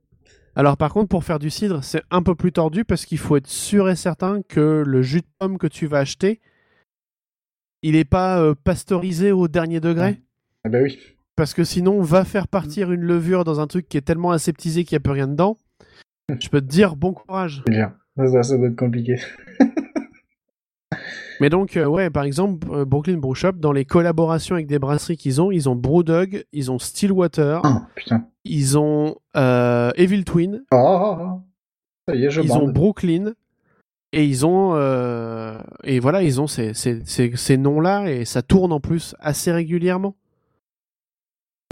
Alors, 0.54 0.76
par 0.76 0.92
contre, 0.92 1.08
pour 1.08 1.24
faire 1.24 1.38
du 1.38 1.50
cidre, 1.50 1.84
c'est 1.84 2.02
un 2.10 2.22
peu 2.22 2.34
plus 2.34 2.52
tordu 2.52 2.84
parce 2.84 3.06
qu'il 3.06 3.18
faut 3.18 3.36
être 3.36 3.46
sûr 3.46 3.88
et 3.88 3.96
certain 3.96 4.42
que 4.42 4.82
le 4.84 5.02
jus 5.02 5.20
de 5.20 5.26
pomme 5.38 5.58
que 5.58 5.68
tu 5.68 5.86
vas 5.86 5.98
acheter, 5.98 6.40
il 7.82 7.92
n'est 7.92 8.04
pas 8.04 8.40
euh, 8.40 8.54
pasteurisé 8.64 9.30
au 9.30 9.46
dernier 9.46 9.78
degré. 9.80 10.20
Ah 10.64 10.68
bah 10.68 10.80
oui. 10.82 10.98
parce 11.36 11.54
que 11.54 11.62
sinon, 11.62 12.00
va 12.02 12.24
faire 12.24 12.48
partir 12.48 12.90
une 12.90 13.02
levure 13.02 13.44
dans 13.44 13.60
un 13.60 13.68
truc 13.68 13.88
qui 13.88 13.96
est 13.96 14.02
tellement 14.02 14.32
aseptisé 14.32 14.84
qu'il 14.84 14.96
n'y 14.96 15.00
a 15.00 15.04
plus 15.04 15.12
rien 15.12 15.28
dedans. 15.28 15.56
Je 16.40 16.48
peux 16.48 16.60
te 16.60 16.66
dire 16.66 16.96
bon 16.96 17.12
courage. 17.12 17.62
Ça, 18.16 18.42
ça 18.42 18.58
doit 18.58 18.66
être 18.66 18.76
compliqué. 18.76 19.16
Mais 21.40 21.50
donc, 21.50 21.76
euh, 21.76 21.86
ouais, 21.86 22.10
par 22.10 22.24
exemple, 22.24 22.66
euh, 22.70 22.84
Brooklyn 22.84 23.18
Brew 23.18 23.34
Shop, 23.34 23.52
dans 23.52 23.72
les 23.72 23.84
collaborations 23.84 24.54
avec 24.54 24.66
des 24.66 24.78
brasseries 24.78 25.16
qu'ils 25.16 25.40
ont, 25.40 25.50
ils 25.50 25.68
ont 25.68 25.76
Brewdog, 25.76 26.44
ils 26.52 26.70
ont 26.70 26.78
Stillwater, 26.78 27.60
Ah, 27.64 27.86
ils 28.44 28.78
ont 28.78 29.16
euh, 29.36 29.90
Evil 29.96 30.24
Twin, 30.24 30.64
Oh. 30.72 31.40
Ça 32.08 32.14
y 32.14 32.24
est, 32.24 32.30
je 32.30 32.40
ils 32.40 32.52
ont. 32.52 32.68
Brooklyn, 32.68 33.34
et 34.12 34.24
ils 34.24 34.46
ont. 34.46 34.74
et 35.84 36.00
voilà, 36.00 36.22
ils 36.22 36.40
ont 36.40 36.46
ces, 36.46 36.74
ces, 36.74 37.02
ces, 37.04 37.36
ces 37.36 37.56
noms-là, 37.56 38.10
et 38.10 38.24
ça 38.24 38.42
tourne 38.42 38.72
en 38.72 38.80
plus 38.80 39.14
assez 39.20 39.52
régulièrement. 39.52 40.16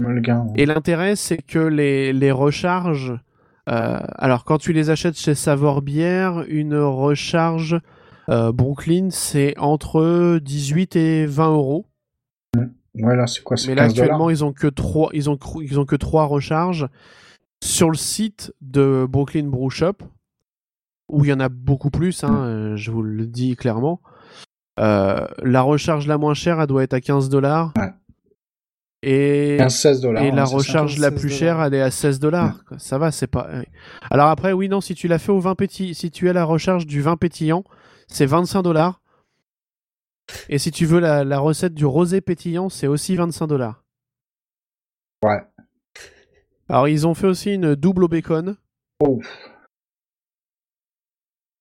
Gars. 0.03 0.45
Et 0.55 0.67
l'intérêt, 0.67 1.15
c'est 1.15 1.39
que 1.41 1.57
les, 1.57 2.13
les 2.13 2.31
recharges. 2.31 3.19
alors, 3.65 4.43
quand 4.43 4.59
tu 4.59 4.71
les 4.71 4.91
achètes 4.91 5.17
chez 5.17 5.33
Savor 5.33 5.81
Bière, 5.81 6.43
une 6.47 6.75
recharge 6.77 7.79
euh, 8.29 8.51
Brooklyn, 8.51 9.09
c'est 9.11 9.57
entre 9.57 10.39
18 10.39 10.95
et 10.95 11.25
20 11.25 11.51
euros. 11.51 11.85
Là, 12.95 13.27
c'est 13.27 13.43
quoi 13.43 13.57
Mais 13.67 13.75
là, 13.75 13.83
15 13.83 13.93
dollars 13.93 14.05
actuellement, 14.05 14.29
ils 14.29 14.43
ont 14.43 14.53
que 14.53 14.67
trois, 14.67 15.09
ils 15.13 15.29
ont, 15.29 15.37
ils 15.61 15.79
ont 15.79 15.85
que 15.85 15.95
trois 15.95 16.25
recharges 16.25 16.87
sur 17.63 17.89
le 17.89 17.97
site 17.97 18.53
de 18.61 19.05
Brooklyn 19.07 19.45
Brew 19.47 19.69
Shop, 19.69 19.97
où 21.09 21.23
il 21.23 21.29
y 21.29 21.33
en 21.33 21.39
a 21.39 21.49
beaucoup 21.49 21.89
plus. 21.89 22.23
hein, 22.23 22.35
euh, 22.43 22.75
je 22.75 22.91
vous 22.91 23.03
le 23.03 23.25
dis 23.27 23.55
clairement. 23.55 24.01
Euh, 24.79 25.27
la 25.43 25.61
recharge 25.61 26.07
la 26.07 26.17
moins 26.17 26.33
chère, 26.33 26.59
elle 26.59 26.67
doit 26.67 26.83
être 26.83 26.93
à 26.93 27.01
15 27.01 27.29
dollars. 27.29 27.73
Ouais. 27.77 27.91
Et 29.03 29.57
15-16 29.59 30.01
dollars. 30.01 30.23
et 30.23 30.31
la 30.31 30.43
recharge 30.43 30.97
la 30.97 31.11
16 31.11 31.19
plus 31.19 31.29
chère, 31.29 31.61
elle 31.61 31.75
est 31.75 31.81
à 31.81 31.91
16 31.91 32.19
dollars. 32.19 32.63
Ça 32.77 32.97
va, 32.97 33.11
c'est 33.11 33.27
pas. 33.27 33.47
Alors 34.09 34.27
après, 34.27 34.53
oui, 34.53 34.69
non, 34.69 34.81
si 34.81 34.95
tu 34.95 35.07
l'as 35.07 35.19
fait 35.19 35.31
au 35.31 35.39
20 35.39 35.53
pétillant, 35.55 35.93
si 35.93 36.09
tu 36.09 36.29
as 36.29 36.33
la 36.33 36.43
recharge 36.43 36.87
du 36.87 37.01
vin 37.01 37.15
pétillant, 37.15 37.63
c'est 38.07 38.25
25 38.25 38.61
dollars. 38.63 39.01
Et 40.49 40.57
si 40.59 40.71
tu 40.71 40.85
veux 40.85 40.99
la, 40.99 41.23
la 41.23 41.39
recette 41.39 41.73
du 41.73 41.85
rosé 41.85 42.19
pétillant, 42.21 42.69
c'est 42.69 42.87
aussi 42.87 43.15
25 43.15 43.47
dollars. 43.47 43.83
Ouais. 45.23 45.41
Alors 46.69 46.87
ils 46.87 47.07
ont 47.07 47.13
fait 47.13 47.27
aussi 47.27 47.53
une 47.53 47.75
double 47.75 48.03
au 48.03 48.07
bacon. 48.07 48.57
Oh. 48.99 49.21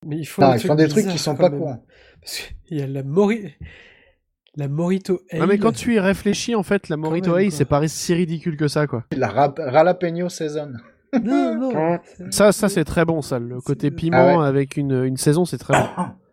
Mais 0.05 0.19
ils 0.19 0.25
font 0.27 0.43
Ah, 0.43 0.53
des 0.53 0.57
ils 0.57 0.59
trucs 0.61 0.69
font 0.69 0.75
des 0.75 0.89
trucs 0.89 1.07
qui 1.09 1.19
sont 1.19 1.37
pas 1.37 1.51
courants. 1.51 1.85
Parce 2.21 2.39
qu'il 2.67 2.79
y 2.79 2.83
a 2.83 2.87
la 2.87 3.03
mori... 3.03 3.55
La 4.59 4.69
Morito 4.69 5.21
Ale. 5.31 5.41
Non 5.41 5.47
mais 5.47 5.59
quand 5.59 5.73
tu 5.73 5.95
y 5.97 6.01
réfléchis, 6.01 6.55
en 6.55 6.63
fait, 6.63 6.89
la 6.89 6.97
Morito 6.97 7.35
Ale, 7.35 7.53
c'est 7.53 7.67
pas 7.67 7.87
si 7.89 8.15
ridicule 8.15 8.57
que 8.57 8.69
ça, 8.69 8.87
quoi. 8.87 9.05
La 9.15 9.29
Jalapeno 9.55 10.31
Season. 10.31 10.73
Non, 11.23 11.55
non. 11.59 11.99
Ça, 12.31 12.53
ça 12.53 12.71
c'est 12.71 12.85
très 12.87 13.05
bon, 13.05 13.21
ça. 13.21 13.39
Le 13.39 13.61
côté 13.61 13.89
C'est- 13.89 13.95
piment 13.95 14.17
Ah 14.17 14.39
ouais. 14.41 14.47
avec 14.47 14.79
une, 14.79 15.05
une 15.05 15.19
saison, 15.19 15.45
c'est 15.45 15.59
très 15.59 15.75
bon. 15.79 15.87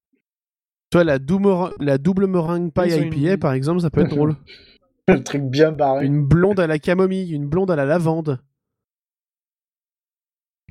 Toi, 0.94 1.04
la 1.04 1.18
double, 1.18 1.74
la 1.80 1.98
double 1.98 2.28
meringue 2.28 2.72
paille 2.72 2.92
IPA, 3.08 3.34
une- 3.34 3.38
par 3.40 3.54
exemple, 3.54 3.82
ça 3.82 3.90
peut 3.90 4.02
être 4.02 4.12
drôle. 4.12 4.36
Le 5.08 5.24
truc 5.24 5.42
bien 5.42 5.72
barré. 5.72 6.06
Une 6.06 6.24
blonde 6.24 6.60
à 6.60 6.68
la 6.68 6.78
camomille, 6.78 7.34
une 7.34 7.48
blonde 7.48 7.72
à 7.72 7.76
la 7.76 7.86
lavande. 7.86 8.40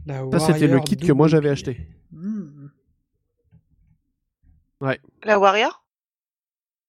La 0.07 0.21
Ça, 0.31 0.39
c'était 0.39 0.69
le 0.69 0.75
Warrior 0.75 0.85
kit 0.85 0.97
que 0.97 1.11
moi 1.11 1.27
j'avais 1.27 1.49
acheté. 1.49 1.89
Hmm. 2.13 2.69
La 5.25 5.41
Warrior? 5.41 5.85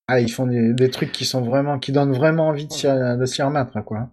Ah, 0.07 0.19
ils 0.19 0.31
font 0.31 0.45
des, 0.45 0.75
des 0.75 0.91
trucs 0.91 1.11
qui 1.11 1.25
sont 1.25 1.41
vraiment, 1.41 1.79
qui 1.79 1.91
donnent 1.91 2.13
vraiment 2.13 2.49
envie 2.49 2.67
de 2.67 2.71
s'y, 2.71 3.41
remettre, 3.41 3.83
quoi. 3.83 4.11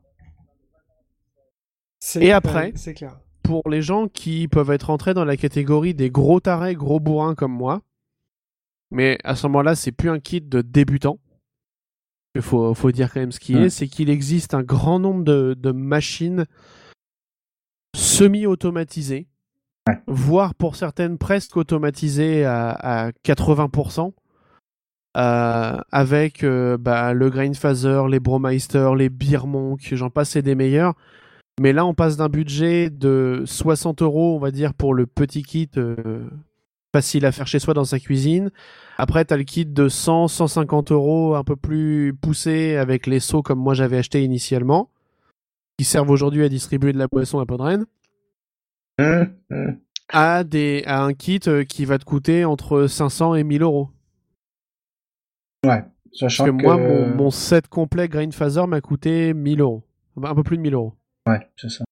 Et 2.18 2.32
après 2.32 2.54
ouais, 2.54 2.72
C'est 2.74 2.94
clair. 2.94 3.20
Pour 3.42 3.68
les 3.68 3.82
gens 3.82 4.08
qui 4.08 4.48
peuvent 4.48 4.70
être 4.70 4.88
entrés 4.88 5.12
dans 5.12 5.26
la 5.26 5.36
catégorie 5.36 5.92
des 5.92 6.10
gros 6.10 6.40
tarés, 6.40 6.74
gros 6.74 7.00
bourrins 7.00 7.34
comme 7.34 7.52
moi, 7.52 7.82
mais 8.91 9.18
à 9.24 9.34
ce 9.36 9.47
moment-là, 9.49 9.74
c'est 9.74 9.93
plus 9.93 10.11
un 10.11 10.18
kit 10.20 10.41
de 10.41 10.61
débutant. 10.62 11.18
Il 12.34 12.43
faut, 12.43 12.72
faut 12.74 12.93
dire 12.93 13.12
quand 13.12 13.20
même 13.20 13.32
ce 13.32 13.41
qui 13.41 13.55
Ouais. 13.57 13.62
est, 13.66 13.70
c'est 13.70 13.88
qu'il 13.88 14.09
existe 14.11 14.55
un 14.55 14.62
grand 14.62 14.99
nombre 15.01 15.24
de, 15.24 15.55
de 15.59 15.72
machines 15.72 16.47
semi-automatisées, 17.97 19.26
Ouais. 19.88 19.99
voire 20.07 20.55
pour 20.55 20.76
certaines 20.76 21.18
presque 21.18 21.57
automatisées 21.57 22.45
à, 22.45 22.70
à 22.70 23.11
80%, 23.24 24.12
euh, 25.16 25.76
avec 25.91 26.45
euh, 26.45 26.76
bah, 26.76 27.14
le 27.14 27.30
Grainphaser, 27.30 28.03
les 28.09 28.20
Bromeister, 28.20 28.91
les 28.97 29.09
Beermonk, 29.09 29.80
j'en 29.93 30.11
passe, 30.11 30.30
c'est 30.30 30.43
des 30.43 30.55
meilleurs. 30.55 30.95
Mais 31.61 31.72
là, 31.72 31.84
on 31.84 31.95
passe 31.95 32.16
d'un 32.16 32.28
budget 32.28 32.91
de 32.91 33.43
60 33.47 34.03
euros, 34.03 34.36
on 34.36 34.38
va 34.38 34.51
dire, 34.51 34.72
pour 34.74 34.95
le 34.95 35.07
petit 35.07 35.43
kit 35.43 35.68
euh, 35.78 36.28
facile 36.95 37.24
à 37.26 37.32
faire 37.32 37.47
chez 37.47 37.59
soi 37.59 37.74
dans 37.74 37.84
sa 37.84 37.99
cuisine. 38.01 38.51
Après, 38.99 39.24
tu 39.24 39.32
as 39.34 39.36
le 39.36 39.45
kit 39.45 39.66
de 39.66 39.88
100, 39.88 40.28
150 40.28 40.93
euros, 40.93 41.34
un 41.34 41.45
peu 41.45 41.57
plus 41.57 42.14
poussé, 42.14 42.76
avec 42.76 43.07
les 43.07 43.20
seaux 43.20 43.43
comme 43.43 43.59
moi 43.59 43.74
j'avais 43.74 43.99
acheté 43.99 44.22
initialement, 44.22 44.91
qui 45.78 45.84
servent 45.84 46.11
aujourd'hui 46.11 46.45
à 46.45 46.49
distribuer 46.49 46.93
de 46.93 46.99
la 46.99 47.07
boisson 47.09 47.38
à 47.41 47.47
Podren, 47.47 47.86
Hum, 49.01 49.32
hum. 49.51 49.78
à, 50.11 50.45
des, 50.45 50.82
à 50.84 51.03
un 51.03 51.14
kit 51.14 51.41
euh, 51.47 51.64
qui 51.64 51.86
va 51.86 51.99
te 51.99 52.05
coûter 52.05 52.45
entre 52.45 52.86
500 52.86 53.34
et 53.36 53.45
1000 53.45 53.62
euros. 53.62 53.88
Ouais. 55.64 55.84
Sachant 56.12 56.45
Parce 56.45 56.57
que 56.59 56.62
moi, 56.62 56.76
mon, 56.76 57.14
mon 57.14 57.30
set 57.30 57.68
complet 57.68 58.09
Grainphaser 58.09 58.66
m'a 58.66 58.80
coûté 58.82 59.32
1000 59.32 59.61
euros. 59.62 59.84
Un 60.22 60.34
peu 60.34 60.43
plus 60.43 60.57
de 60.59 60.62
1000 60.62 60.74
euros. 60.74 60.93
Ouais, 61.26 61.49
c'est 61.57 61.70
ça. 61.70 61.84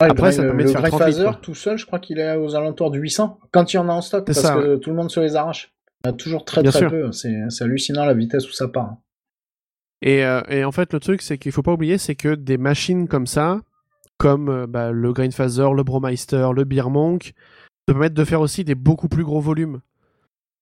Ouais, 0.00 0.10
Après, 0.10 0.26
le, 0.26 0.32
ça 0.32 0.42
permet 0.42 0.62
de 0.62 0.68
le 0.68 0.72
faire 0.72 0.80
Grey 0.82 0.90
30 0.90 1.06
litres, 1.08 1.22
Phaser, 1.24 1.38
tout 1.42 1.54
seul, 1.54 1.76
je 1.76 1.84
crois 1.84 1.98
qu'il 1.98 2.18
est 2.20 2.36
aux 2.36 2.54
alentours 2.54 2.90
de 2.90 2.98
800. 2.98 3.40
Quand 3.50 3.72
il 3.72 3.76
y 3.76 3.78
en 3.80 3.88
a 3.88 3.92
en 3.92 4.00
stock, 4.00 4.24
parce 4.26 4.40
ça, 4.40 4.54
que 4.54 4.76
tout 4.76 4.90
le 4.90 4.96
monde 4.96 5.10
se 5.10 5.18
les 5.18 5.34
arrache. 5.34 5.72
Il 6.04 6.08
y 6.08 6.10
en 6.10 6.12
a 6.12 6.16
toujours 6.16 6.44
très 6.44 6.62
Bien 6.62 6.70
très 6.70 6.80
sûr. 6.80 6.90
peu. 6.90 7.10
C'est 7.10 7.62
hallucinant 7.62 8.04
la 8.04 8.14
vitesse 8.14 8.48
où 8.48 8.52
ça 8.52 8.68
part. 8.68 8.96
Et, 10.00 10.24
euh, 10.24 10.40
et 10.48 10.64
en 10.64 10.70
fait, 10.70 10.92
le 10.92 11.00
truc, 11.00 11.22
c'est 11.22 11.38
qu'il 11.38 11.50
faut 11.50 11.62
pas 11.62 11.72
oublier, 11.72 11.98
c'est 11.98 12.14
que 12.14 12.36
des 12.36 12.58
machines 12.58 13.08
comme 13.08 13.26
ça, 13.26 13.60
comme 14.16 14.48
euh, 14.48 14.66
bah, 14.68 14.92
le 14.92 15.12
Grainphaser, 15.12 15.70
le 15.74 15.82
Bromeister, 15.82 16.50
le 16.54 16.62
Beermonk, 16.62 17.34
te 17.86 17.92
permettent 17.92 18.14
de 18.14 18.24
faire 18.24 18.40
aussi 18.40 18.62
des 18.64 18.76
beaucoup 18.76 19.08
plus 19.08 19.24
gros 19.24 19.40
volumes. 19.40 19.80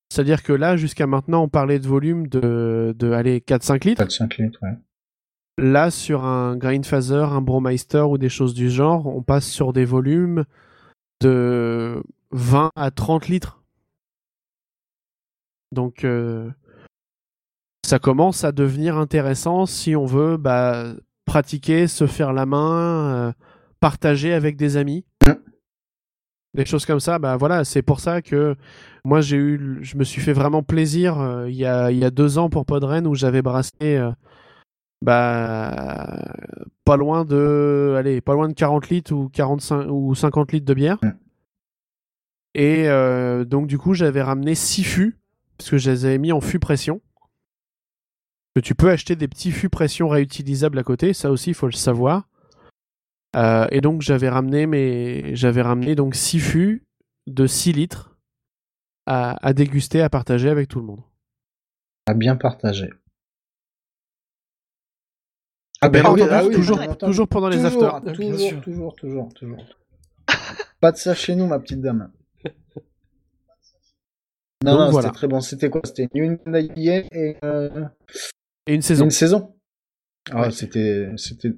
C'est-à-dire 0.09 0.43
que 0.43 0.55
là, 0.55 0.77
jusqu'à 0.77 1.07
maintenant, 1.07 1.43
on 1.43 1.49
parlait 1.49 1.79
de 1.79 1.87
volume 1.87 2.29
de, 2.29 2.95
de 2.97 3.11
allez, 3.13 3.41
4-5 3.41 3.87
litres. 3.87 4.05
4-5 4.05 4.43
litres, 4.43 4.59
ouais. 4.63 4.79
Là, 5.59 5.91
sur 5.91 6.25
un 6.25 6.57
Grainphaser, 6.57 7.33
un 7.33 7.41
Bromeister 7.41 8.03
ou 8.03 8.19
des 8.19 8.29
choses 8.29 8.53
du 8.53 8.69
genre, 8.69 9.07
on 9.07 9.23
passe 9.23 9.49
sur 9.49 9.73
des 9.73 9.87
volumes 9.87 10.45
de 11.23 12.03
20 12.31 12.71
à 12.77 12.91
30 12.91 13.29
litres. 13.29 13.63
Donc, 15.73 16.05
euh, 16.05 16.51
ça 17.87 17.99
commence 17.99 18.45
à 18.45 18.53
devenir 18.53 18.99
intéressant 18.99 19.65
si 19.65 19.97
on 19.97 20.05
veut 20.05 20.37
bah, 20.37 20.93
pratiquer, 21.25 21.87
se 21.87 22.07
faire 22.07 22.35
la 22.35 22.45
main, 22.45 23.29
euh, 23.29 23.33
partager 23.81 24.35
avec 24.35 24.57
des 24.57 24.77
amis. 24.77 25.05
Des 26.53 26.65
choses 26.65 26.87
comme 26.87 27.01
ça, 27.01 27.19
bah 27.19 27.37
voilà, 27.37 27.65
c'est 27.65 27.83
pour 27.83 28.01
ça 28.01 28.23
que 28.23 28.57
moi 29.05 29.21
j'ai 29.21 29.37
eu, 29.37 29.79
je 29.83 29.99
me 29.99 30.05
suis 30.05 30.23
fait 30.23 30.33
vraiment 30.33 30.63
plaisir 30.63 31.21
euh, 31.21 31.51
il 31.51 31.57
y, 31.57 31.67
a, 31.67 31.91
il 31.91 31.99
y 31.99 32.05
a 32.05 32.11
deux 32.11 32.39
ans 32.39 32.49
pour 32.49 32.65
Podren 32.65 33.07
où 33.07 33.15
j'avais 33.15 33.43
brassé 33.43 34.01
bah 35.03 36.23
pas 36.85 36.97
loin 36.97 37.25
de 37.25 37.95
allez 37.99 38.21
pas 38.21 38.35
loin 38.35 38.49
de 38.49 38.55
40 38.55 38.89
litres 38.89 39.13
ou 39.13 39.29
45 39.29 39.89
ou 39.91 40.15
50 40.15 40.53
litres 40.53 40.67
de 40.67 40.75
bière 40.75 40.99
Mm. 41.03 41.13
et 42.55 42.89
euh, 42.89 43.45
donc 43.45 43.67
du 43.67 43.79
coup 43.79 43.95
j'avais 43.95 44.23
ramené 44.23 44.55
6 44.55 44.85
fûts 44.85 45.17
parce 45.59 45.71
que 45.71 45.79
je 45.79 45.91
les 45.91 46.05
avais 46.07 46.19
mis 46.19 46.33
en 46.33 46.41
fût 46.41 46.59
pression 46.59 47.01
que 48.55 48.61
tu 48.61 48.75
peux 48.75 48.91
acheter 48.91 49.17
des 49.17 49.29
petits 49.29 49.53
fûts 49.53 49.69
pression 49.69 50.09
réutilisables 50.09 50.79
à 50.79 50.83
côté 50.83 51.13
ça 51.13 51.31
aussi 51.31 51.51
il 51.51 51.55
faut 51.55 51.67
le 51.67 51.73
savoir 51.73 52.29
Euh, 53.37 53.67
et 53.71 53.83
donc 53.83 54.01
j'avais 54.01 54.31
ramené 54.31 54.67
mes 54.67 55.35
j'avais 55.37 55.61
ramené 55.61 55.95
donc 55.95 56.15
6 56.15 56.41
fûts 56.41 56.85
de 57.27 57.47
6 57.47 57.73
litres 57.75 58.17
à, 59.05 59.37
à 59.47 59.53
déguster 59.53 60.01
à 60.01 60.09
partager 60.09 60.49
avec 60.49 60.69
tout 60.69 60.81
le 60.81 60.87
monde 60.87 61.03
À 62.07 62.15
bien 62.15 62.35
partager. 62.37 62.89
Ah, 65.87 65.89
bien 65.89 66.03
ben 66.03 66.13
oui, 66.13 66.23
ah 66.31 66.45
oui, 66.45 66.55
toujours, 66.55 66.97
toujours 66.99 67.29
pendant 67.29 67.49
les 67.49 67.57
toujours, 67.63 67.95
afters. 67.95 68.01
Bien 68.17 68.31
Toujours, 68.33 68.49
sûr. 68.49 68.61
toujours, 68.61 68.95
toujours, 68.95 69.35
toujours. 69.35 69.65
Pas 70.81 70.93
de 70.93 70.97
ça 70.97 71.15
chez 71.15 71.35
nous, 71.35 71.47
ma 71.47 71.59
petite 71.59 71.81
dame. 71.81 72.11
Non, 74.65 74.73
Donc 74.73 74.81
non, 74.81 74.91
voilà. 74.91 75.09
c'était 75.09 75.17
très 75.19 75.27
bon. 75.29 75.41
C'était 75.41 75.69
quoi? 75.71 75.83
C'était 75.85 76.09
une 76.15 76.39
et 76.55 77.37
euh, 77.45 77.85
Et 78.67 78.75
une 78.75 78.81
saison. 78.83 79.05
une 79.05 79.11
saison. 79.11 79.55
Ah, 80.33 80.43
Ouais. 80.43 80.51
c'était, 80.51 81.11
c'était. 81.17 81.51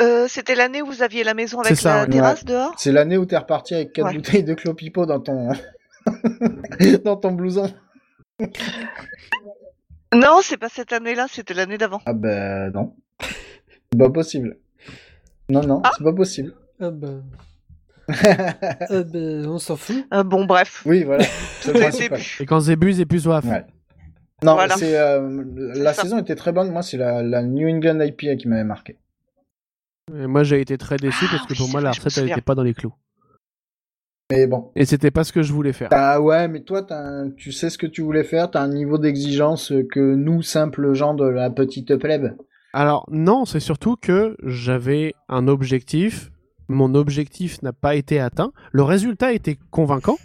Euh, 0.00 0.26
C'était 0.28 0.54
l'année 0.54 0.80
où 0.80 0.86
vous 0.86 1.02
aviez 1.02 1.24
la 1.24 1.34
maison 1.34 1.60
avec 1.60 1.76
ça, 1.76 1.96
la 1.96 2.02
ouais. 2.04 2.08
terrasse 2.08 2.44
dehors? 2.44 2.72
C'est 2.78 2.92
l'année 2.92 3.18
où 3.18 3.26
t'es 3.26 3.36
reparti 3.36 3.74
avec 3.74 3.92
quatre 3.92 4.06
Ouais. 4.06 4.14
bouteilles 4.14 4.44
de 4.44 4.54
clopipo 4.54 5.04
dans 5.06 5.20
ton, 5.20 5.50
dans 7.04 7.16
ton 7.16 7.32
blouson. 7.32 7.70
Non, 10.14 10.38
c'est 10.42 10.56
pas 10.56 10.68
cette 10.68 10.92
année-là, 10.92 11.26
c'était 11.28 11.52
l'année 11.52 11.78
d'avant. 11.78 12.00
Ah 12.06 12.12
ben 12.14 12.70
non. 12.72 12.94
C'est 13.92 13.98
pas 13.98 14.10
possible. 14.10 14.56
Non, 15.48 15.62
non, 15.66 15.80
Ah. 15.84 15.90
c'est 15.96 16.04
pas 16.04 16.12
possible. 16.12 16.54
Ah 16.80 16.90
bah, 16.90 17.08
ah 18.08 19.02
bah, 19.02 19.18
on 19.48 19.58
s'en 19.58 19.76
fout. 19.76 20.04
Euh, 20.14 20.22
bon, 20.22 20.44
bref. 20.44 20.82
oui, 20.86 21.02
voilà. 21.04 21.24
Et 22.40 22.46
quand 22.46 22.60
Zébu, 22.60 22.92
Zébu 22.92 23.18
soif. 23.18 23.44
Ouais. 23.44 23.64
Non, 24.44 24.54
Voilà. 24.54 24.76
c'est 24.76 24.96
euh, 24.96 25.44
la 25.74 25.92
ça. 25.92 26.02
saison 26.02 26.18
était 26.18 26.36
très 26.36 26.52
bonne. 26.52 26.70
Moi, 26.70 26.82
c'est 26.82 26.96
la, 26.96 27.22
la 27.22 27.42
New 27.42 27.68
England 27.68 28.00
IPA 28.00 28.36
qui 28.36 28.48
m'avait 28.48 28.64
marqué. 28.64 28.96
Et 30.16 30.26
moi, 30.26 30.44
j'ai 30.44 30.60
été 30.60 30.78
très 30.78 30.96
déçu 30.96 31.24
Ah 31.28 31.32
parce 31.32 31.46
que 31.46 31.52
oui, 31.52 31.58
pour 31.58 31.68
moi, 31.68 31.80
la 31.80 31.90
recette, 31.90 32.16
elle 32.18 32.26
n'était 32.26 32.40
pas 32.40 32.54
dans 32.54 32.62
les 32.62 32.74
clous. 32.74 32.94
Mais 34.32 34.46
bon. 34.46 34.70
Et 34.76 34.84
c'était 34.86 35.10
pas 35.10 35.24
ce 35.24 35.32
que 35.32 35.42
je 35.42 35.52
voulais 35.52 35.72
faire. 35.72 35.88
Ah 35.90 36.20
ouais, 36.20 36.46
mais 36.48 36.60
toi, 36.62 36.82
t'as 36.82 37.00
un- 37.00 37.30
tu 37.30 37.50
sais 37.52 37.68
ce 37.68 37.76
que 37.76 37.86
tu 37.86 38.00
voulais 38.02 38.22
faire. 38.24 38.50
T'as 38.50 38.62
un 38.62 38.68
niveau 38.68 38.96
d'exigence 38.98 39.72
que 39.92 40.14
nous, 40.14 40.42
simples 40.42 40.94
gens 40.94 41.14
de 41.14 41.24
la 41.26 41.50
petite 41.50 41.96
plèbe. 41.96 42.36
Alors, 42.72 43.04
non, 43.10 43.44
c'est 43.44 43.60
surtout 43.60 43.96
que 43.96 44.36
j'avais 44.44 45.14
un 45.28 45.48
objectif. 45.48 46.30
Mon 46.68 46.94
objectif 46.94 47.60
n'a 47.62 47.72
pas 47.72 47.96
été 47.96 48.20
atteint. 48.20 48.52
Le 48.72 48.82
résultat 48.82 49.32
était 49.32 49.58
convaincant. 49.70 50.16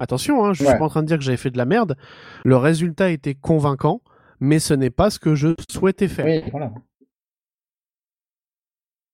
Attention, 0.00 0.44
hein, 0.44 0.52
je 0.52 0.62
Ouais. 0.64 0.70
suis 0.70 0.78
pas 0.78 0.84
en 0.84 0.88
train 0.88 1.02
de 1.02 1.06
dire 1.08 1.18
que 1.18 1.24
j'avais 1.24 1.36
fait 1.36 1.50
de 1.50 1.58
la 1.58 1.64
merde. 1.64 1.96
Le 2.44 2.56
résultat 2.56 3.10
était 3.10 3.34
convaincant, 3.34 4.00
mais 4.40 4.58
ce 4.58 4.74
n'est 4.74 4.90
pas 4.90 5.10
ce 5.10 5.18
que 5.18 5.34
je 5.34 5.54
souhaitais 5.70 6.08
faire. 6.08 6.24
Oui, 6.26 6.42
voilà. 6.50 6.72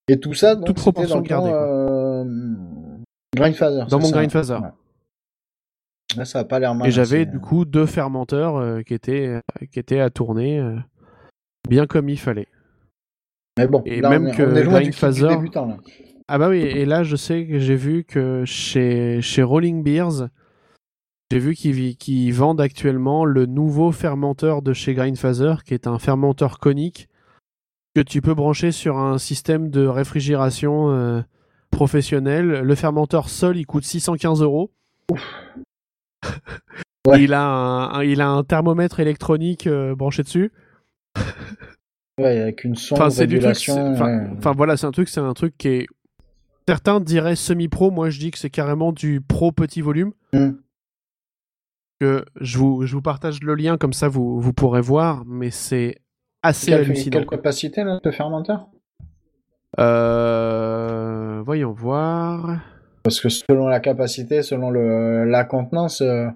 Et 0.09 0.21
tout 0.21 0.35
ça, 0.35 0.55
donc, 0.55 0.67
Toute 0.67 0.77
proportion 0.77 1.21
gardée, 1.23 1.51
euh, 1.53 2.25
Grindfather. 3.35 3.87
Dans 3.89 3.99
mon 3.99 4.07
ça 4.07 4.13
Grindfather. 4.13 4.61
Ouais. 4.63 4.69
Là, 6.17 6.25
ça 6.27 6.41
a 6.41 6.45
pas 6.45 6.59
l'air 6.59 6.75
mal. 6.75 6.87
Et 6.87 6.91
j'avais 6.91 7.25
c'est- 7.25 7.27
du 7.27 7.41
coup 7.41 7.65
deux 7.65 7.87
fermenteurs 7.87 8.57
euh, 8.57 8.83
qui, 8.83 8.93
étaient, 8.95 9.41
qui 9.73 9.79
étaient 9.79 10.01
à 10.01 10.11
tourner 10.11 10.61
euh, 10.61 10.77
bien 11.69 11.87
comme 11.87 12.09
il 12.11 12.19
fallait. 12.19 12.49
Mais 13.59 13.67
bon, 13.69 13.83
et 13.87 14.01
là, 14.01 14.11
même 14.11 14.25
on 14.25 14.29
est, 14.29 14.37
que 14.37 14.43
on 14.43 14.55
est 14.57 14.63
loin 14.65 14.81
du, 14.81 14.91
kit 14.91 14.97
du 14.97 14.97
Grindfather- 15.07 15.37
débutant, 15.37 15.67
là. 15.67 15.77
Ah 16.27 16.39
bah 16.39 16.49
oui, 16.49 16.59
et 16.61 16.87
là 16.87 17.03
je 17.05 17.17
sais 17.17 17.47
que 17.47 17.59
j'ai 17.59 17.77
vu 17.77 18.05
que 18.05 18.45
chez, 18.47 19.21
chez 19.21 19.43
Rolling 19.43 19.83
Beers, 19.83 20.29
j'ai 21.31 21.39
vu 21.39 21.55
qu'ils 21.55 22.33
vendent 22.35 22.61
actuellement 22.61 23.25
le 23.25 23.47
nouveau 23.47 23.93
fermenteur 23.93 24.63
de 24.63 24.73
chez 24.73 24.95
Grindfather, 24.95 25.57
qui 25.65 25.75
est 25.75 25.87
un 25.87 25.99
fermenteur 25.99 26.59
conique 26.59 27.09
que 27.95 28.01
tu 28.01 28.23
peux 28.23 28.35
brancher 28.35 28.73
sur 28.73 28.97
un 28.99 29.19
système 29.19 29.69
de 29.71 29.87
réfrigération 29.87 30.91
euh, 30.91 31.21
professionnel. 31.71 32.47
Le 32.63 32.75
fermenteur 32.75 33.29
seul, 33.29 33.57
il 33.57 33.67
coûte 33.67 33.85
615 33.85 34.43
euros. 34.43 34.73
Ouais. 35.11 35.19
Il, 37.23 37.35
a 37.35 37.45
un, 37.47 37.91
un- 37.97 38.03
il 38.03 38.23
a 38.23 38.29
un 38.31 38.43
thermomètre 38.45 38.99
électronique 38.99 39.67
euh, 39.67 39.95
branché 39.95 40.23
dessus. 40.23 40.51
Ouais, 42.19 42.39
avec 42.39 42.63
une 42.65 42.77
sonde 42.77 42.99
Enfin, 42.99 43.11
c'est 43.11 43.27
du 43.27 43.39
truc. 43.41 43.57
Enfin, 43.71 44.29
ouais. 44.35 44.53
voilà, 44.57 44.77
c'est 44.77 44.87
un 44.87 44.93
truc, 44.93 45.09
c'est 45.09 45.21
un 45.21 45.35
truc 45.35 45.57
qui 45.59 45.69
est. 45.69 45.87
Certains 46.69 47.01
diraient 47.01 47.37
semi-pro. 47.37 47.91
Moi, 47.91 48.09
je 48.11 48.19
dis 48.21 48.31
que 48.31 48.39
c'est 48.39 48.51
carrément 48.51 48.93
du 48.93 49.21
pro 49.21 49.53
petit 49.53 49.81
volume. 49.81 50.13
Hmm. 50.33 50.53
Que 52.01 52.25
je 52.41 52.59
vous, 52.59 52.87
je 52.87 52.95
vous 52.95 53.03
partage 53.03 53.43
le 53.43 53.55
lien 53.55 53.77
comme 53.77 53.93
ça, 53.93 54.09
vous, 54.09 54.41
vous 54.41 54.53
pourrez 54.53 54.81
voir, 54.81 55.25
mais 55.27 55.51
c'est 55.51 55.97
assez 56.43 56.67
Quelle, 56.73 56.81
hallucinant. 56.85 57.11
quelle 57.19 57.27
capacité, 57.27 57.85
là, 57.85 57.99
ce 58.05 58.11
fermenteur? 58.11 58.69
Euh, 59.79 61.43
voyons 61.45 61.73
voir. 61.73 62.59
Parce 63.03 63.21
que 63.21 63.29
selon 63.29 63.69
la 63.69 63.81
capacité, 63.81 64.43
selon 64.43 64.71
le, 64.71 65.25
la 65.25 65.45
contenance. 65.45 66.01
euh, 66.01 66.27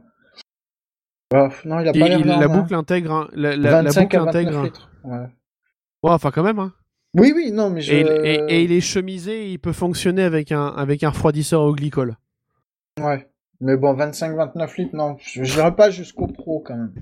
non, 1.65 1.81
il 1.81 1.89
a 1.89 1.93
pas 1.93 1.99
il- 1.99 2.25
la 2.27 2.37
hein. 2.39 2.49
boucle 2.49 2.75
intègre. 2.75 3.29
La, 3.35 3.57
la- 3.57 3.83
la 3.83 3.91
25 3.91 4.03
boucle 4.03 4.17
à 4.17 4.25
29 4.25 4.29
intègre. 4.37 4.65
litres. 4.65 4.91
Ouais. 5.05 5.27
Ouais, 6.03 6.11
enfin, 6.13 6.31
quand 6.31 6.43
même. 6.43 6.59
Hein. 6.59 6.73
Oui, 7.15 7.33
oui, 7.35 7.51
non, 7.53 7.71
mais 7.71 7.81
je. 7.81 7.93
Et, 7.93 8.01
il- 8.01 8.27
et- 8.27 8.45
et 8.57 8.63
il 8.65 8.73
est 8.73 8.81
chemisé, 8.81 9.51
il 9.51 9.59
peut 9.59 9.73
fonctionner 9.73 10.23
avec 10.23 10.53
un, 10.53 10.67
avec 10.67 11.03
un 11.03 11.11
refroidisseur 11.11 11.63
au 11.63 11.75
glycol. 11.75 12.17
Ouais. 13.01 13.29
Mais 13.61 13.77
bon, 13.77 13.95
25-29 13.95 14.77
litres, 14.77 14.95
non. 14.95 15.17
Je 15.21 15.43
n'irai 15.43 15.75
pas 15.75 15.91
jusqu'au 15.91 16.27
pro 16.29 16.61
quand 16.61 16.77
même. 16.77 16.95